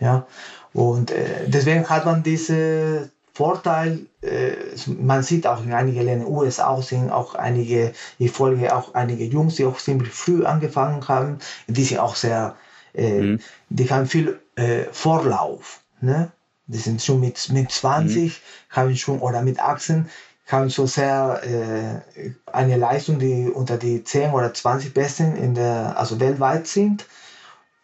Ja? 0.00 0.26
Und 0.72 1.10
äh, 1.10 1.46
deswegen 1.46 1.88
hat 1.88 2.04
man 2.04 2.22
diese 2.22 3.10
Vorteil, 3.38 4.06
äh, 4.20 4.56
man 5.00 5.22
sieht 5.22 5.46
auch 5.46 5.62
in 5.62 5.72
einigen 5.72 6.02
Ländern, 6.02 6.26
USA 6.26 6.82
sind 6.82 7.10
auch 7.10 7.36
einige, 7.36 7.92
ich 8.18 8.32
folge 8.32 8.74
auch 8.74 8.94
einige 8.94 9.24
Jungs, 9.24 9.54
die 9.54 9.64
auch 9.64 9.78
ziemlich 9.78 10.12
früh 10.12 10.44
angefangen 10.44 11.06
haben, 11.06 11.38
die 11.68 11.84
sind 11.84 11.98
auch 11.98 12.16
sehr, 12.16 12.56
äh, 12.94 13.20
mhm. 13.20 13.40
die 13.68 13.88
haben 13.88 14.06
viel 14.06 14.40
äh, 14.56 14.86
Vorlauf, 14.90 15.80
ne? 16.00 16.30
Die 16.66 16.78
sind 16.78 17.02
schon 17.02 17.20
mit, 17.20 17.48
mit 17.50 17.70
20, 17.70 18.32
mhm. 18.32 18.76
haben 18.76 18.96
schon, 18.96 19.20
oder 19.20 19.42
mit 19.42 19.58
18, 19.58 20.08
haben 20.46 20.70
schon 20.70 20.86
sehr 20.86 21.40
äh, 21.44 22.30
eine 22.50 22.76
Leistung, 22.76 23.18
die 23.18 23.48
unter 23.48 23.78
die 23.78 24.04
10 24.04 24.32
oder 24.32 24.52
20 24.52 24.92
Besten 24.92 25.36
in 25.36 25.54
der, 25.54 25.98
also 25.98 26.20
weltweit 26.20 26.66
sind. 26.66 27.06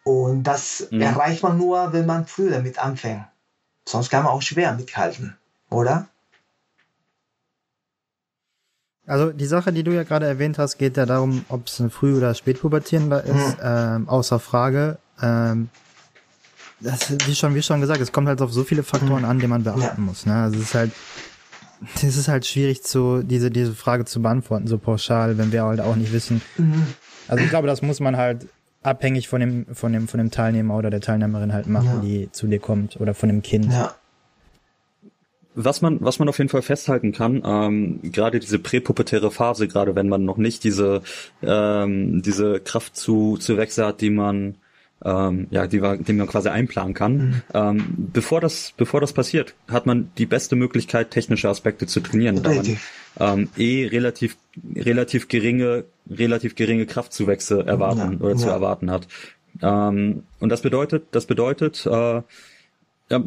Und 0.03 0.43
das 0.43 0.87
mhm. 0.91 1.01
erreicht 1.01 1.41
man 1.41 1.57
nur, 1.57 1.93
wenn 1.93 2.05
man 2.05 2.27
früh 2.27 2.51
damit 2.51 2.77
anfängt. 2.77 3.25
Sonst 3.87 4.09
kann 4.09 4.23
man 4.23 4.33
auch 4.33 4.41
schwer 4.41 4.73
mithalten 4.73 5.35
oder? 5.69 6.07
Also 9.07 9.31
die 9.31 9.45
Sache, 9.45 9.71
die 9.71 9.83
du 9.83 9.91
ja 9.91 10.03
gerade 10.03 10.25
erwähnt 10.25 10.57
hast, 10.57 10.77
geht 10.77 10.97
ja 10.97 11.05
darum, 11.05 11.45
ob 11.49 11.67
es 11.67 11.79
ein 11.79 11.91
Früh- 11.91 12.17
oder 12.17 12.33
Spätpubertierender 12.33 13.23
ist, 13.23 13.57
mhm. 13.57 13.63
ähm, 13.63 14.09
außer 14.09 14.39
Frage. 14.39 14.97
Ähm, 15.21 15.69
das, 16.85 17.27
wie 17.27 17.35
schon, 17.35 17.55
wie 17.55 17.61
schon 17.61 17.81
gesagt, 17.81 17.99
es 17.99 18.11
kommt 18.11 18.27
halt 18.27 18.41
auf 18.41 18.53
so 18.53 18.63
viele 18.63 18.83
Faktoren 18.83 19.23
mhm. 19.23 19.29
an, 19.29 19.39
die 19.39 19.47
man 19.47 19.63
beachten 19.63 19.81
ja. 19.81 19.93
muss. 19.97 20.25
Ne? 20.25 20.35
Also 20.35 20.57
es 20.57 20.65
ist 20.65 20.75
halt, 20.75 20.91
es 21.95 22.17
ist 22.17 22.27
halt 22.27 22.45
schwierig, 22.45 22.83
zu, 22.83 23.23
diese, 23.23 23.51
diese 23.51 23.73
Frage 23.73 24.05
zu 24.05 24.21
beantworten, 24.21 24.67
so 24.67 24.77
pauschal, 24.77 25.37
wenn 25.37 25.51
wir 25.51 25.63
halt 25.63 25.81
auch 25.81 25.95
nicht 25.95 26.13
wissen. 26.13 26.41
Mhm. 26.57 26.83
Also 27.27 27.43
ich 27.43 27.49
glaube, 27.49 27.67
das 27.67 27.81
muss 27.81 27.99
man 27.99 28.17
halt 28.17 28.47
abhängig 28.83 29.27
von 29.27 29.41
dem, 29.41 29.65
von 29.73 29.91
dem, 29.91 30.07
von 30.07 30.19
dem 30.19 30.31
Teilnehmer 30.31 30.75
oder 30.75 30.89
der 30.89 31.01
Teilnehmerin 31.01 31.53
halt 31.53 31.67
machen, 31.67 31.89
ja. 31.95 31.99
die 32.01 32.31
zu 32.31 32.47
dir 32.47 32.59
kommt 32.59 32.99
oder 33.01 33.13
von 33.13 33.29
dem 33.29 33.41
Kind. 33.41 33.71
Ja. 33.71 33.95
Was 35.57 35.81
man, 35.81 35.99
was 36.01 36.19
man 36.19 36.27
auf 36.27 36.37
jeden 36.37 36.49
Fall 36.49 36.61
festhalten 36.61 37.13
kann, 37.13 37.41
ähm, 37.45 37.99
gerade 38.03 38.39
diese 38.39 38.59
präpubertäre 38.59 39.31
Phase, 39.31 39.69
gerade 39.69 39.95
wenn 39.95 40.09
man 40.09 40.25
noch 40.25 40.37
nicht 40.37 40.65
diese, 40.65 41.01
ähm, 41.41 42.21
diese 42.21 42.59
Kraft 42.59 42.97
zu, 42.97 43.37
zu 43.37 43.57
Wechsel 43.57 43.85
hat, 43.85 44.01
die 44.01 44.09
man 44.09 44.55
ähm, 45.03 45.47
ja, 45.51 45.67
die, 45.67 45.81
die 45.99 46.13
man 46.13 46.27
quasi 46.27 46.49
einplanen 46.49 46.93
kann. 46.93 47.17
Mhm. 47.17 47.41
Ähm, 47.53 47.85
bevor 48.13 48.41
das, 48.41 48.73
bevor 48.77 49.01
das 49.01 49.13
passiert, 49.13 49.55
hat 49.67 49.85
man 49.85 50.11
die 50.17 50.25
beste 50.25 50.55
Möglichkeit, 50.55 51.11
technische 51.11 51.49
Aspekte 51.49 51.87
zu 51.87 51.99
trainieren, 51.99 52.41
da 52.41 52.53
man 52.53 52.77
ähm, 53.19 53.49
eh 53.57 53.87
relativ, 53.87 54.37
relativ 54.75 55.27
geringe, 55.27 55.85
relativ 56.09 56.55
geringe 56.55 56.85
Kraftzuwächse 56.85 57.65
erwarten 57.65 58.19
ja, 58.19 58.25
oder 58.25 58.35
zu 58.35 58.47
erwarten 58.47 58.89
hat. 58.89 59.07
Ähm, 59.61 60.23
und 60.39 60.49
das 60.49 60.61
bedeutet, 60.61 61.07
das 61.11 61.25
bedeutet, 61.25 61.85
äh, 61.85 62.21
ja, 63.09 63.23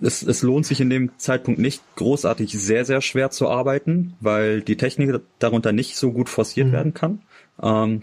es, 0.00 0.22
es 0.22 0.42
lohnt 0.42 0.66
sich 0.66 0.80
in 0.80 0.90
dem 0.90 1.16
Zeitpunkt 1.18 1.60
nicht 1.60 1.82
großartig 1.94 2.52
sehr, 2.58 2.84
sehr 2.84 3.00
schwer 3.00 3.30
zu 3.30 3.48
arbeiten, 3.48 4.14
weil 4.20 4.62
die 4.62 4.76
Technik 4.76 5.20
darunter 5.38 5.72
nicht 5.72 5.96
so 5.96 6.10
gut 6.12 6.28
forciert 6.28 6.68
mhm. 6.68 6.72
werden 6.72 6.94
kann. 6.94 7.22
Ähm, 7.62 8.02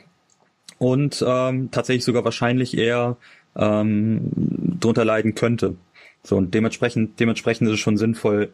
und 0.80 1.24
ähm, 1.28 1.70
tatsächlich 1.72 2.06
sogar 2.06 2.26
wahrscheinlich 2.26 2.76
eher 2.76 3.18
ähm, 3.56 4.32
drunter 4.80 5.06
leiden 5.06 5.36
könnte. 5.36 5.76
So 6.24 6.38
und 6.38 6.54
dementsprechend, 6.54 7.20
dementsprechend 7.20 7.68
ist 7.68 7.76
es 7.76 7.80
schon 7.80 7.98
sinnvoll, 7.98 8.52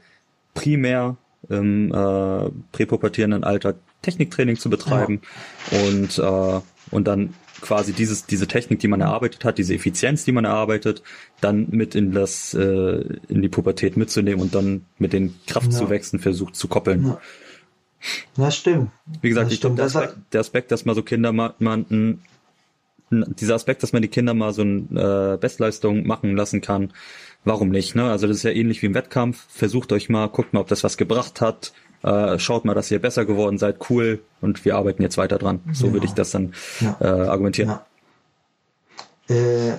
primär 0.54 1.18
im 1.50 1.92
äh, 1.92 2.50
präpubertierenden 2.72 3.44
Alter 3.44 3.76
Techniktraining 4.02 4.58
zu 4.58 4.70
betreiben 4.70 5.22
ja. 5.72 5.80
und 5.88 6.20
äh, 6.20 6.62
und 6.92 7.08
dann 7.08 7.34
quasi 7.62 7.94
dieses 7.94 8.26
diese 8.26 8.48
Technik, 8.48 8.80
die 8.80 8.88
man 8.88 9.02
erarbeitet 9.02 9.46
hat, 9.46 9.58
diese 9.58 9.74
Effizienz, 9.74 10.26
die 10.26 10.32
man 10.32 10.46
erarbeitet, 10.46 11.02
dann 11.42 11.68
mit 11.72 11.96
in 11.96 12.12
das 12.12 12.54
äh, 12.54 13.04
in 13.28 13.42
die 13.42 13.50
Pubertät 13.50 13.98
mitzunehmen 13.98 14.42
und 14.42 14.54
dann 14.54 14.86
mit 14.98 15.14
den 15.14 15.36
Kraftzuwächsen 15.48 16.20
ja. 16.20 16.24
versucht 16.24 16.56
zu 16.56 16.68
koppeln. 16.68 17.06
Ja. 17.08 17.22
Das 18.36 18.56
stimmt. 18.56 18.92
Wie 19.22 19.30
gesagt, 19.30 19.48
das 19.48 19.54
ich 19.54 19.62
glaube, 19.62 19.76
der, 19.76 19.86
Aspekt, 19.86 20.18
der 20.32 20.42
Aspekt, 20.42 20.72
dass 20.72 20.86
man 20.86 20.96
so 20.96 21.04
Kinder 21.04 21.32
mal, 21.32 21.54
man, 21.60 22.20
dieser 23.10 23.56
Aspekt, 23.56 23.84
dass 23.84 23.94
man 23.94 24.02
die 24.02 24.08
Kinder 24.08 24.34
mal 24.34 24.54
so 24.54 24.62
eine 24.62 25.34
äh, 25.34 25.38
Bestleistung 25.38 26.06
machen 26.06 26.36
lassen 26.36 26.62
kann, 26.62 26.94
warum 27.44 27.70
nicht? 27.70 27.96
Ne? 27.96 28.10
Also 28.10 28.28
das 28.28 28.38
ist 28.38 28.44
ja 28.44 28.52
ähnlich 28.52 28.82
wie 28.82 28.88
im 28.88 28.94
Wettkampf. 28.94 29.46
Versucht 29.50 29.92
euch 29.92 30.10
mal, 30.10 30.28
guckt 30.28 30.54
mal, 30.54 30.62
ob 30.62 30.68
das 30.68 30.84
was 30.84 30.98
gebracht 30.98 31.42
hat. 31.42 31.74
Äh, 32.04 32.38
schaut 32.40 32.66
mal, 32.66 32.74
dass 32.74 32.92
ihr 32.92 33.00
besser 33.00 33.26
geworden 33.26 33.58
seid, 33.58 33.90
cool. 33.90 34.22
Und 34.42 34.66
wir 34.66 34.76
arbeiten 34.76 35.02
jetzt 35.02 35.18
weiter 35.18 35.38
dran. 35.38 35.62
So 35.72 35.84
genau. 35.84 35.94
würde 35.94 36.06
ich 36.08 36.14
das 36.14 36.32
dann 36.32 36.54
ja. 36.80 36.98
äh, 37.00 37.06
argumentieren. 37.06 37.80
Ja. 39.30 39.36
Äh, 39.36 39.74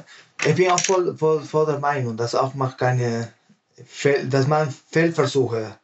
ich 0.44 0.54
bin 0.54 0.70
auch 0.70 0.80
voll, 0.80 1.16
voll, 1.16 1.40
voll 1.42 1.66
der 1.66 1.78
Meinung, 1.78 2.16
dass 2.16 2.34
auch 2.34 2.54
mal 2.54 2.68
keine, 2.76 3.28
dass 4.28 4.46
man 4.46 4.72
Feldversuche 4.90 5.76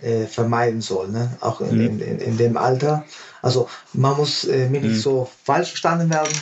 äh, 0.00 0.26
vermeiden 0.26 0.80
soll, 0.80 1.08
ne? 1.08 1.36
auch 1.40 1.60
in, 1.60 1.76
mhm. 1.76 2.00
in, 2.00 2.18
in, 2.18 2.36
dem 2.36 2.56
Alter. 2.56 3.04
Also 3.42 3.68
man 3.92 4.16
muss 4.16 4.44
äh, 4.44 4.68
mir 4.68 4.80
nicht 4.80 4.96
mhm. 4.96 5.00
so 5.00 5.30
falsch 5.44 5.70
verstanden 5.70 6.10
werden. 6.10 6.32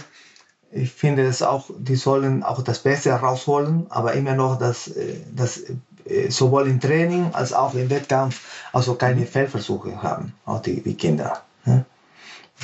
Ich 0.73 0.93
finde 0.93 1.27
es 1.27 1.43
auch, 1.43 1.71
die 1.79 1.97
sollen 1.97 2.43
auch 2.43 2.63
das 2.63 2.81
Beste 2.81 3.11
herausholen, 3.11 3.87
aber 3.89 4.13
immer 4.13 4.35
noch 4.35 4.59
das, 4.59 4.89
äh, 4.89 5.21
das 5.35 5.63
äh, 6.05 6.31
sowohl 6.31 6.69
im 6.69 6.81
Training 6.81 7.31
als 7.33 7.53
auch 7.53 7.75
im 7.75 7.91
Wettkampf 7.91 8.41
also 8.73 8.95
keine 8.95 9.23
mhm. 9.23 9.27
Feldversuche 9.27 10.03
haben, 10.03 10.35
auch 10.45 10.61
die, 10.61 10.83
die 10.83 10.95
Kinder. 10.95 11.43
Ne? 11.65 11.85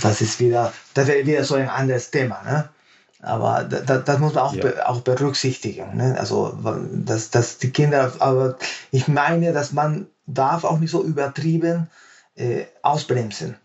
Das 0.01 0.21
ist 0.21 0.41
wieder, 0.41 0.73
das 0.95 1.07
wäre 1.07 1.27
wieder 1.27 1.45
so 1.45 1.55
ein 1.55 1.69
anderes 1.69 2.11
Thema. 2.11 2.43
Ne? 2.45 2.69
Aber 3.23 3.65
da, 3.65 3.99
das 3.99 4.19
muss 4.19 4.35
man 4.35 4.45
auch, 4.45 4.55
ja. 4.55 4.63
be, 4.63 4.89
auch 4.89 5.01
berücksichtigen. 5.01 5.97
Ne? 5.97 6.17
Also, 6.19 6.59
dass, 6.93 7.31
dass 7.31 7.59
die 7.59 7.71
Kinder, 7.71 8.13
aber 8.19 8.57
ich 8.91 9.07
meine, 9.09 9.53
dass 9.53 9.73
man 9.73 10.07
darf 10.35 10.65
auch 10.65 10.79
nicht 10.79 10.91
so 10.91 11.03
übertrieben 11.03 11.89
äh, 12.35 12.65
ausbremsen. 12.83 13.57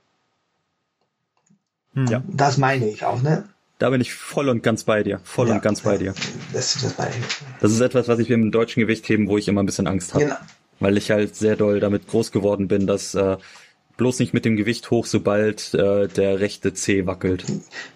Hm. 1.93 2.07
Ja. 2.07 2.23
Das 2.27 2.57
meine 2.57 2.87
ich 2.87 3.03
auch, 3.05 3.21
ne? 3.21 3.47
Da 3.79 3.91
bin 3.91 4.01
ich 4.01 4.13
voll 4.13 4.49
und 4.49 4.63
ganz 4.63 4.83
bei 4.83 5.03
dir. 5.03 5.19
Voll 5.23 5.49
ja, 5.49 5.55
und 5.55 5.61
ganz 5.61 5.81
bei 5.81 5.97
dir. 5.97 6.15
Das, 6.51 6.79
das, 6.81 6.95
das, 7.59 7.71
ist 7.71 7.79
etwas, 7.79 8.07
was 8.07 8.17
ich 8.17 8.29
mit 8.29 8.37
dem 8.37 8.51
deutschen 8.51 8.81
Gewichtheben, 8.81 9.27
wo 9.27 9.37
ich 9.37 9.47
immer 9.47 9.61
ein 9.61 9.67
bisschen 9.67 9.87
Angst 9.87 10.13
habe. 10.13 10.25
Genau. 10.25 10.35
Weil 10.79 10.97
ich 10.97 11.11
halt 11.11 11.35
sehr 11.35 11.55
doll 11.55 11.79
damit 11.79 12.07
groß 12.07 12.31
geworden 12.31 12.67
bin, 12.67 12.87
dass 12.87 13.13
äh, 13.13 13.37
bloß 13.97 14.19
nicht 14.19 14.33
mit 14.33 14.45
dem 14.45 14.55
Gewicht 14.55 14.89
hoch, 14.89 15.05
sobald 15.05 15.73
äh, 15.75 16.07
der 16.07 16.39
rechte 16.39 16.73
C 16.73 17.05
wackelt. 17.05 17.45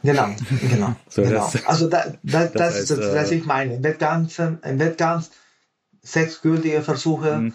Genau, 0.04 0.30
genau. 0.70 0.96
so, 1.10 1.24
genau. 1.24 1.50
Das, 1.52 1.66
also 1.66 1.88
da, 1.88 2.14
da, 2.24 2.46
das, 2.46 2.54
das 2.54 2.62
heißt, 2.62 2.80
ist 2.80 2.92
das, 2.92 3.16
was 3.16 3.32
äh, 3.32 3.36
ich 3.36 3.46
meine. 3.46 3.76
Im 3.76 3.84
Wettkampf, 3.84 4.40
im 4.40 4.80
Wettkampf 4.80 5.30
sechs 6.04 6.42
gültige 6.42 6.82
Versuche 6.82 7.38
mh. 7.38 7.52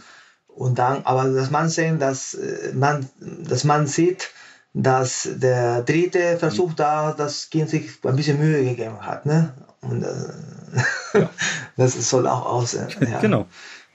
Und 0.56 0.78
dann, 0.78 1.04
aber 1.04 1.28
dass 1.28 1.50
man 1.50 1.68
sehen, 1.68 1.98
dass 1.98 2.32
äh, 2.32 2.72
man, 2.72 3.08
dass 3.20 3.64
man 3.64 3.86
sieht, 3.86 4.30
dass 4.72 5.28
der 5.34 5.82
dritte 5.82 6.38
Versuch 6.38 6.70
mhm. 6.70 6.76
da 6.76 7.12
das 7.12 7.50
Kind 7.50 7.68
sich 7.68 7.90
ein 8.04 8.16
bisschen 8.16 8.38
Mühe 8.38 8.64
gegeben 8.64 9.00
hat, 9.00 9.26
ne? 9.26 9.52
Und 9.82 10.02
äh, 10.02 11.20
ja. 11.20 11.30
das 11.76 12.08
soll 12.08 12.26
auch 12.26 12.46
aussehen. 12.46 12.88
Ja. 13.08 13.20
genau. 13.20 13.46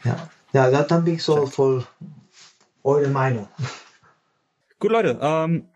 Ja, 0.04 0.30
ja 0.54 0.84
dann 0.84 1.04
bin 1.04 1.16
ich 1.16 1.24
so 1.24 1.48
voll 1.48 1.84
eure 2.84 3.10
Meinung. 3.10 3.48
Gut, 4.80 4.92
Leute, 4.92 5.18
ähm, 5.20 5.68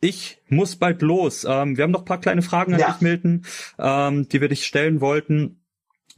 ich 0.00 0.40
muss 0.48 0.76
bald 0.76 1.02
los. 1.02 1.44
Ähm, 1.48 1.76
wir 1.76 1.84
haben 1.84 1.90
noch 1.90 2.02
ein 2.02 2.06
paar 2.06 2.20
kleine 2.20 2.42
Fragen 2.42 2.74
an 2.74 2.80
ja. 2.80 2.92
dich, 2.92 3.00
Milton, 3.00 3.44
ähm, 3.78 4.28
die 4.28 4.40
wir 4.40 4.48
dich 4.48 4.66
stellen 4.66 5.00
wollten. 5.00 5.60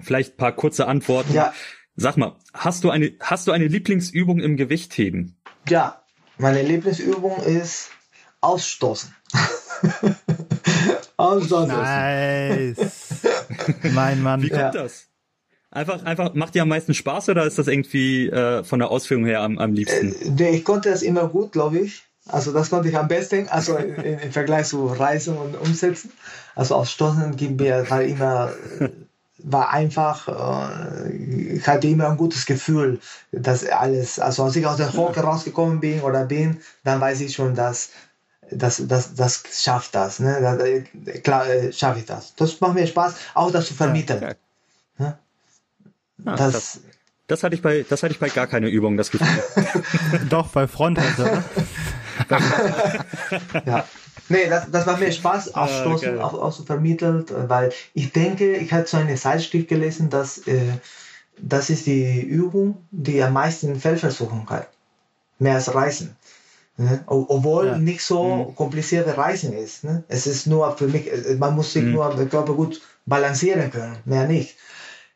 Vielleicht 0.01 0.35
ein 0.35 0.37
paar 0.37 0.53
kurze 0.53 0.87
Antworten. 0.87 1.33
Ja. 1.33 1.55
Sag 1.97 2.17
mal, 2.17 2.35
hast 2.53 2.83
du 2.83 2.91
eine, 2.91 3.13
hast 3.21 3.47
du 3.47 3.53
eine 3.53 3.69
Lieblingsübung 3.69 4.41
im 4.41 4.57
Gewichtheben? 4.57 5.37
Ja, 5.69 6.03
meine 6.39 6.63
Lieblingsübung 6.63 7.41
ist 7.45 7.91
Ausstoßen. 8.41 9.15
Ausstoßen. 11.17 11.69
Nice. 11.69 13.23
mein 13.95 14.23
Mann. 14.23 14.43
Wie 14.43 14.49
kommt 14.49 14.61
ja. 14.61 14.71
das? 14.73 15.07
Einfach, 15.71 16.05
einfach, 16.05 16.35
macht 16.35 16.55
dir 16.55 16.63
am 16.63 16.69
meisten 16.69 16.95
Spaß 16.95 17.29
oder 17.29 17.47
ist 17.47 17.59
das 17.59 17.69
irgendwie 17.69 18.29
äh, 18.29 18.65
von 18.65 18.81
der 18.81 18.91
Ausführung 18.91 19.25
her 19.25 19.41
am, 19.41 19.59
am 19.59 19.73
liebsten? 19.73 20.39
Äh, 20.39 20.51
ich 20.51 20.65
konnte 20.65 20.91
das 20.91 21.03
immer 21.03 21.29
gut, 21.29 21.53
glaube 21.53 21.79
ich. 21.79 22.03
Also 22.27 22.53
das 22.53 22.71
konnte 22.71 22.89
ich 22.89 22.97
am 22.97 23.07
besten, 23.07 23.49
also 23.49 23.77
im, 23.77 24.33
Vergleich 24.33 24.67
zu 24.67 24.87
Reisen 24.87 25.37
und 25.37 25.57
Umsetzen. 25.57 26.11
Also 26.55 26.75
auf 26.75 26.89
Stoßen 26.89 27.37
ging 27.37 27.57
mir 27.57 27.89
halt 27.91 28.11
immer, 28.11 28.53
war 29.45 29.71
einfach, 29.71 30.29
äh, 31.05 31.13
ich 31.13 31.67
hatte 31.69 31.87
immer 31.87 32.09
ein 32.09 32.17
gutes 32.17 32.47
Gefühl, 32.47 32.99
dass 33.31 33.67
alles, 33.67 34.19
also 34.19 34.45
als 34.45 34.57
ich 34.57 34.67
aus 34.67 34.79
der 34.79 34.93
Hocke 34.95 35.21
rausgekommen 35.21 35.81
bin 35.81 36.01
oder 36.01 36.25
bin, 36.25 36.61
dann 36.83 37.01
weiß 37.01 37.21
ich 37.21 37.35
schon, 37.35 37.55
dass 37.55 37.91
das, 38.51 38.83
das, 38.87 39.15
das 39.15 39.43
schafft 39.53 39.95
das, 39.95 40.19
ne? 40.19 40.41
Das, 40.41 41.23
klar 41.23 41.47
äh, 41.49 41.73
schaffe 41.73 42.01
ich 42.01 42.07
das. 42.07 42.35
Das 42.37 42.61
macht 42.61 42.75
mir 42.75 42.87
Spaß, 42.87 43.15
auch 43.35 43.51
das 43.51 43.67
zu 43.67 43.75
vermitteln. 43.75 44.23
Ja, 44.23 44.29
okay. 44.29 44.37
ne? 44.99 45.19
das, 46.25 46.53
das, 46.53 46.81
das, 47.27 47.43
hatte 47.43 47.55
ich 47.55 47.63
bei, 47.63 47.85
das 47.89 48.03
hatte 48.03 48.13
ich 48.13 48.21
bei 48.21 48.29
gar 48.29 48.47
keine 48.47 48.69
Übung, 48.69 48.97
das 48.97 49.11
Gefühl. 49.11 49.29
Doch, 50.29 50.49
bei 50.49 50.67
Fronthälter, 50.67 51.45
ja. 53.67 53.85
Nee, 54.29 54.49
das, 54.49 54.71
das 54.71 54.87
war 54.87 54.97
mir 54.97 55.13
Spaß, 55.13 55.55
Ausstoßen 55.55 56.19
ah, 56.19 56.25
auch, 56.25 56.53
so 56.53 56.65
vermittelt, 56.65 57.33
weil 57.49 57.73
ich 57.93 58.13
denke, 58.13 58.57
ich 58.57 58.73
hatte 58.73 58.89
so 58.89 58.97
eine 58.97 59.17
Zeitschrift 59.17 59.69
gelesen, 59.69 60.09
dass 60.11 60.39
äh, 60.47 60.61
das 61.39 61.71
ist 61.71 61.87
die 61.87 62.21
Übung, 62.21 62.87
die 62.91 63.23
am 63.23 63.33
meisten 63.33 63.79
Feldversuchung 63.79 64.49
hat. 64.49 64.69
Mehr 65.39 65.55
als 65.55 65.75
Reisen. 65.75 66.17
Ne? 66.77 67.03
Obwohl 67.07 67.67
ja. 67.67 67.79
nicht 67.79 68.03
so 68.03 68.49
mhm. 68.49 68.55
komplizierte 68.55 69.17
Reisen 69.17 69.53
ist. 69.53 69.85
Ne? 69.85 70.05
Es 70.09 70.27
ist 70.27 70.47
nur 70.47 70.77
für 70.77 70.89
mich, 70.89 71.13
äh, 71.13 71.35
man 71.35 71.55
muss 71.55 71.73
sich 71.73 71.85
mhm. 71.85 71.93
nur 71.93 72.15
den 72.15 72.29
Körper 72.29 72.55
gut 72.55 72.81
balancieren 73.07 73.71
können, 73.71 73.97
mehr 74.05 74.27
nicht. 74.27 74.57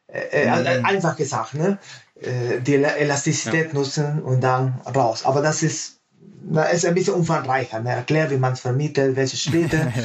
Äh, 0.06 0.44
äh, 0.44 0.78
mhm. 0.78 0.84
Einfach 0.84 1.16
gesagt, 1.16 1.54
ne? 1.54 1.78
Äh, 2.20 2.60
die 2.60 2.74
Elastizität 2.74 3.68
ja. 3.68 3.74
nutzen 3.74 4.22
und 4.22 4.40
dann 4.40 4.80
raus. 4.94 5.24
Aber 5.24 5.42
das 5.42 5.62
ist 5.62 5.97
na, 6.42 6.64
ist 6.64 6.84
ein 6.84 6.94
bisschen 6.94 7.14
umfangreicher. 7.14 7.80
Ne? 7.80 7.90
Erklärt, 7.90 8.30
wie 8.30 8.36
man 8.36 8.52
es 8.52 8.60
vermittelt, 8.60 9.16
welche 9.16 9.36
Schritte. 9.36 9.92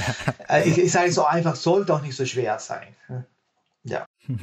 Äh, 0.49 0.67
ich, 0.67 0.77
ich 0.77 0.91
sage 0.91 1.11
so 1.11 1.25
einfach, 1.25 1.55
soll 1.55 1.85
doch 1.85 2.01
nicht 2.01 2.15
so 2.15 2.25
schwer 2.25 2.59
sein. 2.59 2.87
Ne? 3.07 3.25
Ja. 3.83 4.05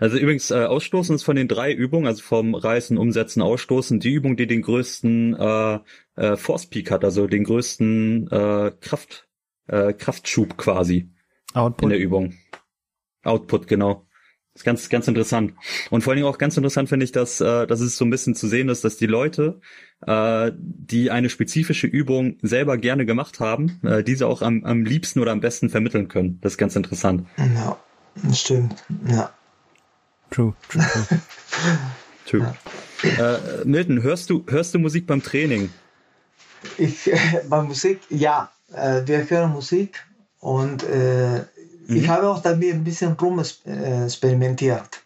Also 0.00 0.16
übrigens, 0.16 0.52
äh, 0.52 0.64
Ausstoßen 0.64 1.16
ist 1.16 1.24
von 1.24 1.34
den 1.34 1.48
drei 1.48 1.72
Übungen, 1.72 2.06
also 2.06 2.22
vom 2.22 2.54
Reißen, 2.54 2.96
Umsetzen, 2.96 3.42
Ausstoßen, 3.42 3.98
die 3.98 4.12
Übung, 4.12 4.36
die 4.36 4.46
den 4.46 4.62
größten 4.62 5.34
äh, 5.34 5.80
äh, 6.14 6.36
Force 6.36 6.66
Peak 6.66 6.92
hat, 6.92 7.02
also 7.04 7.26
den 7.26 7.42
größten 7.42 8.30
äh, 8.30 8.72
Kraft, 8.80 9.26
äh, 9.66 9.92
Kraftschub 9.92 10.56
quasi 10.56 11.10
Output. 11.52 11.82
in 11.82 11.88
der 11.88 11.98
Übung. 11.98 12.34
Output, 13.24 13.66
genau 13.66 14.07
ist 14.58 14.64
ganz, 14.64 14.88
ganz 14.88 15.08
interessant. 15.08 15.54
Und 15.90 16.02
vor 16.02 16.12
allen 16.12 16.18
Dingen 16.18 16.28
auch 16.28 16.38
ganz 16.38 16.56
interessant 16.56 16.88
finde 16.88 17.04
ich, 17.04 17.12
dass, 17.12 17.40
äh, 17.40 17.66
dass 17.66 17.80
es 17.80 17.96
so 17.96 18.04
ein 18.04 18.10
bisschen 18.10 18.34
zu 18.34 18.48
sehen 18.48 18.68
ist, 18.68 18.84
dass 18.84 18.96
die 18.96 19.06
Leute, 19.06 19.60
äh, 20.06 20.50
die 20.54 21.10
eine 21.10 21.30
spezifische 21.30 21.86
Übung 21.86 22.38
selber 22.42 22.76
gerne 22.76 23.06
gemacht 23.06 23.40
haben, 23.40 23.80
äh, 23.84 24.02
diese 24.02 24.26
auch 24.26 24.42
am, 24.42 24.64
am 24.64 24.84
liebsten 24.84 25.20
oder 25.20 25.32
am 25.32 25.40
besten 25.40 25.70
vermitteln 25.70 26.08
können. 26.08 26.38
Das 26.40 26.54
ist 26.54 26.58
ganz 26.58 26.76
interessant. 26.76 27.26
Ja, 27.36 27.78
das 28.22 28.40
stimmt. 28.40 28.84
Ja. 29.08 29.32
True, 30.30 30.54
true, 30.68 30.84
true. 30.92 31.18
true. 32.26 32.54
Ja. 33.02 33.34
Äh, 33.36 33.64
Milton, 33.64 34.02
hörst 34.02 34.28
du, 34.28 34.44
hörst 34.48 34.74
du 34.74 34.78
Musik 34.78 35.06
beim 35.06 35.22
Training? 35.22 35.70
Ich, 36.76 37.10
äh, 37.12 37.18
bei 37.48 37.62
Musik, 37.62 38.00
ja. 38.10 38.50
Äh, 38.72 39.02
wir 39.06 39.30
hören 39.30 39.52
Musik 39.52 40.04
und 40.40 40.82
äh, 40.82 41.44
mhm. 41.88 41.96
ich 41.96 42.08
habe 42.08 42.28
auch 42.28 42.40
damit 42.40 42.74
ein 42.74 42.84
bisschen 42.84 43.12
rum 43.12 43.40
experimentiert. 43.40 45.00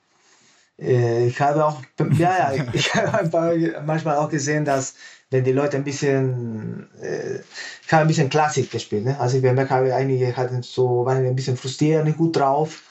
Äh, 0.79 1.27
ich 1.27 1.41
habe 1.41 1.65
auch, 1.65 1.83
ja, 2.19 2.55
ja, 2.55 2.65
ich 2.73 2.95
habe 2.95 3.83
manchmal 3.85 4.17
auch 4.17 4.29
gesehen, 4.29 4.65
dass 4.65 4.95
wenn 5.31 5.45
die 5.45 5.53
Leute 5.53 5.79
ein 5.79 5.85
bisschen, 5.85 6.89
äh, 7.01 7.37
ich 7.85 7.93
habe 7.93 8.03
ein 8.03 8.09
bisschen 8.09 8.29
Klassik 8.29 8.71
gespielt. 8.71 9.05
Ne? 9.05 9.19
Also 9.19 9.39
ich 9.39 9.43
bemerke, 9.43 9.75
habe 9.75 9.95
einige 9.95 10.37
hatten 10.37 10.63
so, 10.63 11.07
waren 11.07 11.25
ein 11.25 11.37
bisschen 11.37 11.57
frustriert, 11.57 12.05
nicht 12.05 12.19
gut 12.19 12.37
drauf. 12.37 12.83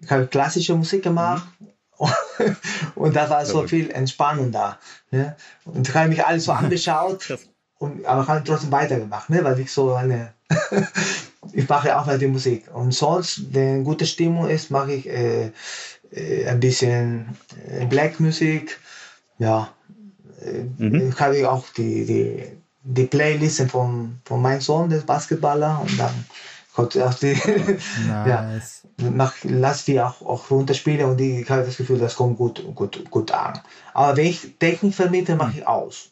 Ich 0.00 0.10
habe 0.10 0.26
klassische 0.26 0.74
Musik 0.74 1.02
gemacht. 1.02 1.48
Mhm. 1.58 1.68
und 2.94 3.16
da 3.16 3.28
war 3.28 3.44
so 3.44 3.66
viel 3.66 3.90
Entspannung 3.90 4.52
da. 4.52 4.78
Ne? 5.10 5.34
Und 5.64 5.88
ich 5.88 5.94
habe 5.94 6.08
mich 6.08 6.24
alles 6.24 6.44
so 6.44 6.52
angeschaut, 6.62 7.38
und, 7.78 8.04
aber 8.04 8.26
habe 8.26 8.44
trotzdem 8.44 8.70
weitergemacht, 8.70 9.30
ne? 9.30 9.42
weil 9.42 9.58
ich 9.58 9.72
so 9.72 9.94
eine, 9.94 10.32
ich 11.52 11.68
mache 11.68 11.98
auch 11.98 12.06
mal 12.06 12.18
die 12.18 12.26
Musik. 12.26 12.64
Und 12.72 12.92
sonst, 12.92 13.52
wenn 13.52 13.84
gute 13.84 14.06
Stimmung 14.06 14.48
ist, 14.48 14.70
mache 14.70 14.92
ich 14.92 15.08
äh, 15.08 15.50
äh, 16.10 16.46
ein 16.46 16.60
bisschen 16.60 17.36
äh, 17.68 17.86
Black-Musik. 17.86 18.78
Ja, 19.38 19.72
äh, 20.42 20.64
mhm. 20.78 21.10
ich 21.10 21.20
habe 21.20 21.50
auch 21.50 21.64
die, 21.76 22.04
die, 22.04 22.44
die 22.82 23.06
Playlisten 23.06 23.68
von, 23.68 24.20
von 24.24 24.42
meinem 24.42 24.60
Sohn, 24.60 24.88
der 24.88 24.98
Basketballer, 24.98 25.80
und 25.82 25.98
dann 25.98 26.24
kommt 26.74 26.96
auch 26.98 27.14
die, 27.14 27.34
nice. 28.08 28.82
ja, 29.00 29.10
mach, 29.10 29.34
lass 29.42 29.84
die 29.84 30.00
auch, 30.00 30.22
auch 30.22 30.50
runterspielen 30.50 31.10
und 31.10 31.16
die, 31.18 31.40
ich 31.42 31.50
habe 31.50 31.64
das 31.64 31.76
Gefühl, 31.76 31.98
das 31.98 32.16
kommt 32.16 32.38
gut, 32.38 32.64
gut, 32.74 33.10
gut 33.10 33.30
an. 33.32 33.60
Aber 33.94 34.16
wenn 34.16 34.26
ich 34.26 34.54
Technik 34.58 34.94
vermittle, 34.94 35.36
mache 35.36 35.58
ich 35.58 35.66
aus. 35.66 36.10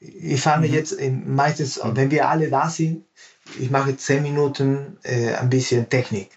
Ne? 0.00 0.08
Ich 0.08 0.40
fange 0.40 0.68
mhm. 0.68 0.74
jetzt 0.74 0.96
meistens, 1.26 1.80
wenn 1.82 2.10
wir 2.10 2.28
alle 2.28 2.48
da 2.48 2.68
sind, 2.68 3.04
ich 3.58 3.70
mache 3.70 3.96
zehn 3.96 4.22
Minuten 4.22 4.98
äh, 5.02 5.34
ein 5.34 5.50
bisschen 5.50 5.88
Technik. 5.88 6.30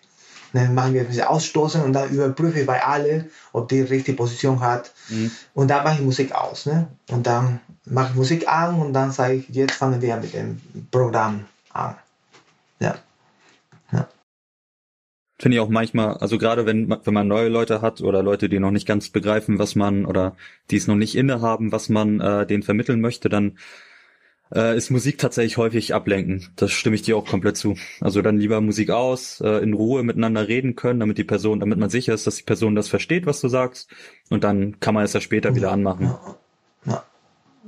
Dann 0.54 0.76
machen 0.76 0.94
wir 0.94 1.02
ein 1.02 1.08
bisschen 1.08 1.26
Ausstoßen 1.26 1.82
und 1.82 1.94
dann 1.94 2.10
überprüfe 2.12 2.60
ich 2.60 2.66
bei 2.68 2.84
alle, 2.84 3.30
ob 3.54 3.70
die 3.70 3.82
richtige 3.82 4.16
Position 4.16 4.60
hat. 4.60 4.92
Mhm. 5.10 5.32
Und 5.56 5.68
dann 5.70 5.84
mache 5.84 5.96
ich 5.96 6.02
Musik 6.02 6.32
aus. 6.32 6.68
Ne? 6.68 6.88
Und 7.10 7.26
dann 7.26 7.60
mache 7.86 8.12
ich 8.12 8.16
Musik 8.16 8.48
an 8.48 8.80
und 8.80 8.94
dann 8.94 9.12
sage 9.12 9.34
ich, 9.36 9.50
jetzt 9.50 9.74
fangen 9.74 10.02
wir 10.02 10.16
mit 10.18 10.34
dem 10.34 10.62
Programm 10.92 11.46
an. 11.72 11.96
Ja. 12.80 12.96
Ja. 15.44 15.50
Finde 15.50 15.58
ich 15.58 15.62
auch 15.62 15.70
manchmal, 15.70 16.18
also 16.18 16.38
gerade 16.38 16.66
wenn, 16.66 16.90
wenn 16.90 17.14
man 17.14 17.28
neue 17.28 17.50
Leute 17.50 17.82
hat 17.82 18.02
oder 18.02 18.24
Leute, 18.24 18.50
die 18.50 18.60
noch 18.60 18.72
nicht 18.72 18.88
ganz 18.88 19.10
begreifen, 19.10 19.60
was 19.60 19.76
man 19.76 20.06
oder 20.06 20.36
die 20.72 20.78
es 20.78 20.88
noch 20.88 20.96
nicht 20.96 21.16
innehaben, 21.16 21.72
was 21.72 21.90
man 21.90 22.20
äh, 22.20 22.48
denen 22.48 22.64
vermitteln 22.64 23.02
möchte, 23.02 23.30
dann 23.30 23.58
äh, 24.54 24.78
ist 24.78 24.90
Musik 24.90 25.18
tatsächlich 25.18 25.58
häufig 25.58 25.94
ablenken. 25.94 26.50
Das 26.56 26.72
stimme 26.72 26.96
ich 26.96 27.02
dir 27.02 27.18
auch 27.18 27.26
komplett 27.26 27.58
zu. 27.58 27.76
Also 28.00 28.22
dann 28.22 28.38
lieber 28.38 28.62
Musik 28.62 28.90
aus, 28.90 29.42
äh, 29.42 29.58
in 29.64 29.74
Ruhe 29.74 30.04
miteinander 30.04 30.48
reden 30.48 30.76
können, 30.76 31.00
damit 31.00 31.18
die 31.18 31.24
Person, 31.24 31.60
damit 31.60 31.80
man 31.80 31.90
sicher 31.90 32.14
ist, 32.14 32.28
dass 32.28 32.36
die 32.36 32.44
Person 32.44 32.76
das 32.76 32.88
versteht, 32.88 33.26
was 33.26 33.42
du 33.42 33.48
sagst. 33.48 33.90
Und 34.30 34.44
dann 34.44 34.80
kann 34.80 34.94
man 34.94 35.04
es 35.04 35.14
ja 35.14 35.22
später 35.22 35.56
wieder 35.56 35.72
anmachen. 35.72 36.06
Ja, 36.06 36.38
ja. 36.86 37.04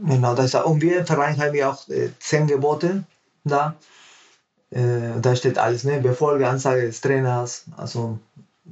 Genau, 0.01 0.35
das 0.35 0.53
ist, 0.53 0.55
und 0.55 0.81
wir 0.81 0.99
im 0.99 1.05
Verein 1.05 1.37
haben 1.37 1.55
ja 1.55 1.71
auch 1.71 1.87
äh, 1.89 2.09
zehn 2.19 2.47
Gebote 2.47 3.03
da. 3.43 3.75
Äh, 4.71 5.21
da 5.21 5.35
steht 5.35 5.57
alles, 5.57 5.83
ne? 5.83 5.99
Befolge 5.99 6.47
Ansage 6.47 6.85
des 6.85 7.01
Trainers. 7.01 7.65
Also 7.77 8.19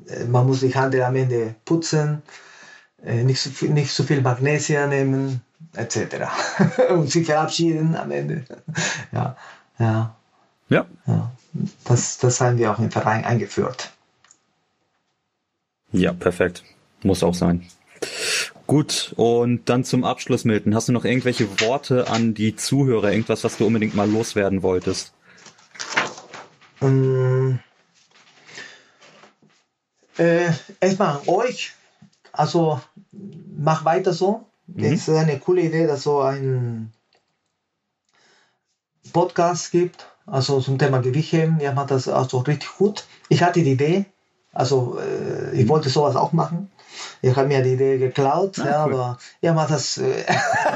äh, 0.07 0.26
man 0.26 0.48
muss 0.48 0.61
die 0.61 0.74
Hand 0.74 0.95
am 0.95 1.15
Ende 1.15 1.56
putzen, 1.65 2.22
äh, 3.03 3.24
nicht, 3.24 3.41
so 3.41 3.49
viel, 3.49 3.70
nicht 3.70 3.91
so 3.91 4.03
viel 4.03 4.22
Magnesia 4.22 4.88
nehmen, 4.88 5.41
etc. 5.76 6.28
und 6.90 7.10
sich 7.10 7.26
verabschieden 7.26 7.95
am 7.95 8.11
Ende. 8.11 8.45
ja, 9.11 9.36
ja. 9.80 10.15
Ja. 10.70 10.86
ja. 11.06 11.32
Das, 11.84 12.18
das 12.18 12.41
haben 12.41 12.57
wir 12.57 12.72
auch 12.72 12.80
im 12.80 12.90
Verein 12.90 13.26
eingeführt. 13.26 13.91
Ja, 15.91 16.14
perfekt. 16.14 16.64
Muss 17.03 17.22
auch 17.22 17.36
sein. 17.36 17.68
Gut, 18.65 19.14
und 19.18 19.70
dann 19.70 19.84
zum 19.84 20.03
Abschluss, 20.03 20.45
Milton. 20.45 20.74
Hast 20.74 20.88
du 20.88 20.94
noch 20.94 21.06
irgendwelche 21.06 21.60
Worte 21.61 22.10
an 22.10 22.34
die 22.34 22.56
Zuhörer? 22.56 23.11
Irgendwas, 23.11 23.44
was 23.44 23.57
du 23.57 23.68
unbedingt 23.68 23.94
mal 23.94 24.10
loswerden 24.10 24.64
wolltest? 24.64 25.14
Ähm, 26.84 27.60
äh, 30.18 30.51
erstmal 30.80 31.22
euch. 31.27 31.73
Also, 32.31 32.81
mach 33.11 33.85
weiter 33.85 34.14
so. 34.14 34.45
Mhm. 34.68 34.84
Es 34.85 35.07
ist 35.07 35.15
eine 35.15 35.39
coole 35.39 35.61
Idee, 35.61 35.88
dass 35.88 36.03
so 36.03 36.22
ein 36.22 36.91
Podcast 39.11 39.72
gibt, 39.72 40.07
also 40.26 40.60
zum 40.60 40.77
Thema 40.77 40.99
Gewichtheben. 40.99 41.60
Ihr 41.60 41.73
macht 41.73 41.91
das 41.91 42.07
also 42.07 42.39
richtig 42.39 42.69
gut. 42.77 43.05
Ich 43.30 43.43
hatte 43.43 43.61
die 43.64 43.72
Idee, 43.72 44.05
also 44.51 44.97
äh, 44.99 45.51
ich 45.55 45.65
mhm. 45.65 45.69
wollte 45.69 45.89
sowas 45.89 46.15
auch 46.15 46.34
machen. 46.34 46.72
Ich 47.21 47.35
habe 47.35 47.47
mir 47.47 47.61
die 47.61 47.73
Idee 47.73 47.97
geklaut, 47.97 48.59
ah, 48.59 48.65
ja, 48.65 48.85
cool. 48.85 48.93
aber 48.93 49.17
ihr 49.41 49.53
macht 49.53 49.71
das, 49.71 49.97
äh, 49.97 50.23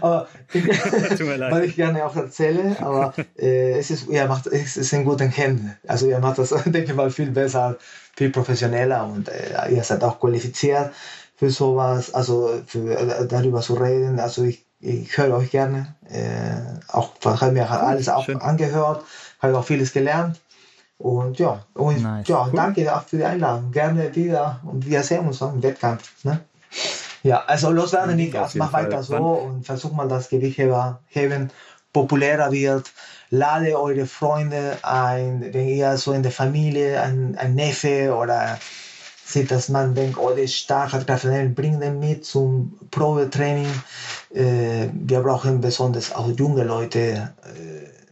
aber 0.00 0.28
weil 0.52 1.64
ich 1.64 1.76
gerne 1.76 2.04
auch 2.04 2.16
erzähle, 2.16 2.76
aber 2.80 3.14
äh, 3.38 3.78
es 3.78 3.90
ist, 3.90 4.08
ihr 4.08 4.26
macht, 4.26 4.46
es 4.46 4.76
ist 4.76 4.92
in 4.92 5.04
guten 5.04 5.28
Händen. 5.28 5.76
Also 5.86 6.06
ihr 6.06 6.18
macht 6.18 6.38
das, 6.38 6.50
denke 6.64 6.90
ich 6.90 6.94
mal, 6.94 7.10
viel 7.10 7.30
besser, 7.30 7.76
viel 8.16 8.30
professioneller 8.30 9.06
und 9.06 9.28
äh, 9.28 9.70
ihr 9.70 9.82
seid 9.84 10.02
auch 10.04 10.20
qualifiziert 10.20 10.92
für 11.36 11.50
sowas, 11.50 12.12
also 12.12 12.60
für, 12.66 12.98
äh, 12.98 13.26
darüber 13.26 13.60
zu 13.60 13.74
reden. 13.74 14.18
Also 14.18 14.42
ich, 14.42 14.64
ich 14.80 15.16
höre 15.16 15.36
euch 15.36 15.50
gerne. 15.50 15.94
Äh, 16.10 16.80
auch 16.88 17.12
habe 17.24 17.52
mir 17.52 17.70
alles 17.70 18.08
auch 18.08 18.24
Schön. 18.24 18.40
angehört, 18.40 19.04
habe 19.40 19.56
auch 19.56 19.64
vieles 19.64 19.92
gelernt. 19.92 20.40
Und 20.98 21.38
ja, 21.38 21.64
und 21.74 22.02
nice. 22.02 22.26
ja, 22.26 22.44
cool. 22.46 22.52
danke 22.54 22.94
auch 22.94 23.02
für 23.02 23.18
die 23.18 23.24
Einladung. 23.24 23.70
Gerne 23.70 24.14
wieder 24.14 24.60
und 24.64 24.84
wir 24.84 25.02
sehen 25.02 25.26
uns 25.26 25.40
im 25.40 25.62
Wettkampf. 25.62 26.24
Ne? 26.24 26.40
Ja, 27.22 27.44
also 27.46 27.70
loswerden 27.70 28.16
nicht, 28.16 28.36
also 28.36 28.58
mach 28.58 28.72
weiter 28.72 29.02
so 29.02 29.16
und 29.16 29.64
versuch 29.64 29.92
mal 29.92 30.08
das 30.08 30.28
Gewicht 30.28 30.58
heben 31.08 31.50
populärer 31.92 32.50
wird. 32.52 32.90
Lade 33.30 33.78
eure 33.78 34.06
Freunde 34.06 34.78
ein, 34.82 35.52
wenn 35.52 35.68
ihr 35.68 35.96
so 35.96 36.12
in 36.12 36.22
der 36.22 36.32
Familie 36.32 37.00
ein, 37.00 37.36
ein 37.36 37.54
Neffe 37.54 38.14
oder 38.14 38.58
sieht, 39.24 39.50
dass 39.50 39.68
man 39.68 39.94
denkt, 39.94 40.18
oh, 40.18 40.30
der 40.30 40.44
ist 40.44 40.54
stark, 40.54 40.92
hat 40.92 41.06
Krafttraining, 41.06 41.54
bring 41.54 41.80
den 41.80 41.98
mit 41.98 42.24
zum 42.24 42.78
Probetraining. 42.90 43.68
Äh, 44.32 44.88
wir 44.92 45.20
brauchen 45.20 45.60
besonders 45.60 46.14
auch 46.14 46.28
junge 46.28 46.64
Leute, 46.64 47.34
äh, 47.44 48.07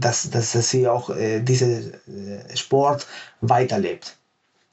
dass, 0.00 0.30
dass 0.30 0.52
sie 0.52 0.88
auch 0.88 1.10
äh, 1.10 1.40
diesen 1.40 1.94
äh, 1.94 2.56
Sport 2.56 3.06
weiterlebt. 3.40 4.16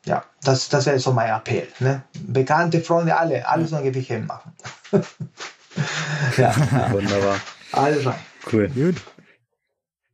Ja, 0.05 0.25
das, 0.43 0.67
das 0.69 0.85
wäre 0.85 0.99
so 0.99 1.13
mein 1.13 1.29
Appell. 1.29 1.67
Ne? 1.79 2.03
Bekannte 2.19 2.81
Freunde, 2.81 3.15
alle, 3.17 3.47
alles 3.47 3.71
noch 3.71 3.81
Gewicht 3.81 4.11
machen. 4.27 4.51
ja, 6.37 6.91
wunderbar. 6.91 7.39
Alles 7.71 8.05
rein. 8.05 8.19
Cool. 8.51 8.67
Gut. 8.69 8.95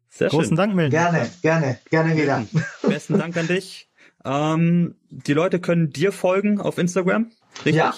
Sehr 0.10 0.30
Großen 0.30 0.50
schön. 0.50 0.58
Dank, 0.58 0.76
Milton. 0.76 0.92
Gerne, 0.92 1.30
gerne, 1.42 1.80
gerne 1.90 2.16
wieder. 2.16 2.46
Besten 2.84 3.18
Dank 3.18 3.36
an 3.36 3.48
dich. 3.48 3.90
Ähm, 4.24 4.96
die 5.10 5.34
Leute 5.34 5.60
können 5.60 5.92
dir 5.92 6.12
folgen 6.12 6.62
auf 6.62 6.78
Instagram, 6.78 7.32
richtig? 7.66 7.76
Ja. 7.76 7.94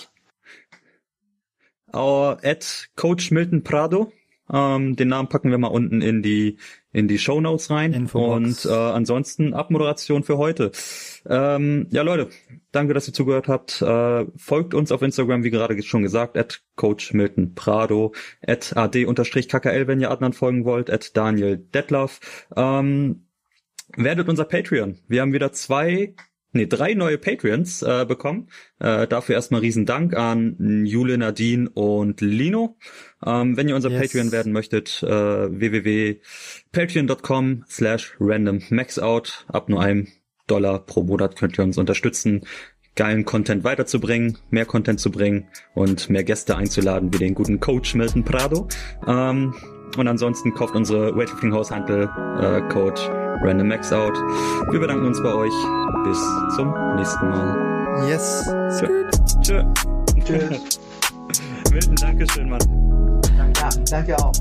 Uh, 1.93 2.37
at 2.41 2.89
Coach 2.95 3.31
Milton 3.31 3.63
Prado. 3.63 4.13
Ähm, 4.51 4.95
den 4.95 5.07
Namen 5.07 5.29
packen 5.29 5.51
wir 5.51 5.57
mal 5.57 5.67
unten 5.67 6.01
in 6.01 6.21
die 6.21 6.57
in 6.93 7.07
die 7.07 7.19
Show 7.19 7.39
Notes 7.39 7.69
rein. 7.69 7.93
Infobox. 7.93 8.65
Und 8.65 8.71
äh, 8.71 8.75
ansonsten 8.75 9.53
Abmoderation 9.53 10.23
für 10.23 10.37
heute. 10.37 10.71
Ähm, 11.25 11.87
ja, 11.89 12.01
Leute, 12.01 12.29
danke, 12.71 12.93
dass 12.93 13.07
ihr 13.07 13.13
zugehört 13.13 13.47
habt. 13.47 13.81
Äh, 13.81 14.25
folgt 14.35 14.73
uns 14.73 14.91
auf 14.91 15.01
Instagram, 15.01 15.43
wie 15.43 15.51
gerade 15.51 15.81
schon 15.83 16.03
gesagt, 16.03 16.37
at 16.37 16.61
Coach 16.75 17.13
Milton 17.13 17.55
Prado, 17.55 18.13
at 18.45 18.75
ad-kkl, 18.75 19.87
wenn 19.87 20.01
ihr 20.01 20.11
Adnan 20.11 20.33
folgen 20.33 20.65
wollt, 20.65 20.89
at 20.89 21.15
Daniel 21.15 21.57
Detlaff. 21.57 22.19
Ähm, 22.55 23.27
werdet 23.95 24.27
unser 24.27 24.45
Patreon. 24.45 24.97
Wir 25.07 25.21
haben 25.21 25.33
wieder 25.33 25.53
zwei 25.53 26.15
nee, 26.53 26.67
drei 26.67 26.93
neue 26.93 27.17
Patreons 27.17 27.81
äh, 27.81 28.05
bekommen. 28.05 28.49
Äh, 28.79 29.07
dafür 29.07 29.35
erstmal 29.35 29.61
riesen 29.61 29.85
Dank 29.85 30.15
an 30.15 30.85
Jule, 30.85 31.17
Nadine 31.17 31.69
und 31.69 32.21
Lino. 32.21 32.77
Ähm, 33.25 33.57
wenn 33.57 33.67
ihr 33.69 33.75
unser 33.75 33.89
yes. 33.89 34.01
Patreon 34.01 34.31
werden 34.31 34.51
möchtet, 34.51 35.01
äh, 35.03 35.59
www.patreon.com 35.59 37.63
slash 37.69 38.15
randommaxout. 38.19 39.45
Ab 39.47 39.69
nur 39.69 39.81
einem 39.81 40.07
Dollar 40.47 40.79
pro 40.79 41.03
Monat 41.03 41.35
könnt 41.35 41.59
ihr 41.59 41.63
uns 41.63 41.77
unterstützen, 41.77 42.41
geilen 42.95 43.25
Content 43.25 43.63
weiterzubringen, 43.63 44.39
mehr 44.49 44.65
Content 44.65 44.99
zu 44.99 45.11
bringen 45.11 45.47
und 45.75 46.09
mehr 46.09 46.23
Gäste 46.23 46.57
einzuladen, 46.57 47.13
wie 47.13 47.19
den 47.19 47.35
guten 47.35 47.59
Coach 47.59 47.93
Milton 47.95 48.23
Prado. 48.23 48.67
Ähm, 49.07 49.53
und 49.97 50.07
ansonsten 50.07 50.53
kauft 50.53 50.75
unsere 50.75 51.13
Weightlifting 51.15 51.53
Haushandel 51.53 52.09
äh, 52.39 52.61
Code 52.69 53.01
Random 53.43 53.67
Max 53.67 53.91
Out. 53.91 54.13
Wir 54.71 54.79
bedanken 54.79 55.05
uns 55.05 55.21
bei 55.21 55.33
euch. 55.33 55.51
Bis 56.05 56.17
zum 56.55 56.73
nächsten 56.95 57.29
Mal. 57.29 58.07
Yes. 58.07 58.45
Tschö. 58.79 58.87
Tschö. 59.41 59.63
Tschüss. 60.23 60.79
Milton, 61.71 61.95
danke 61.95 62.25
schön, 62.31 62.49
Mann. 62.49 63.00
Ja, 63.61 63.69
danke 63.91 64.17
auch. 64.17 64.31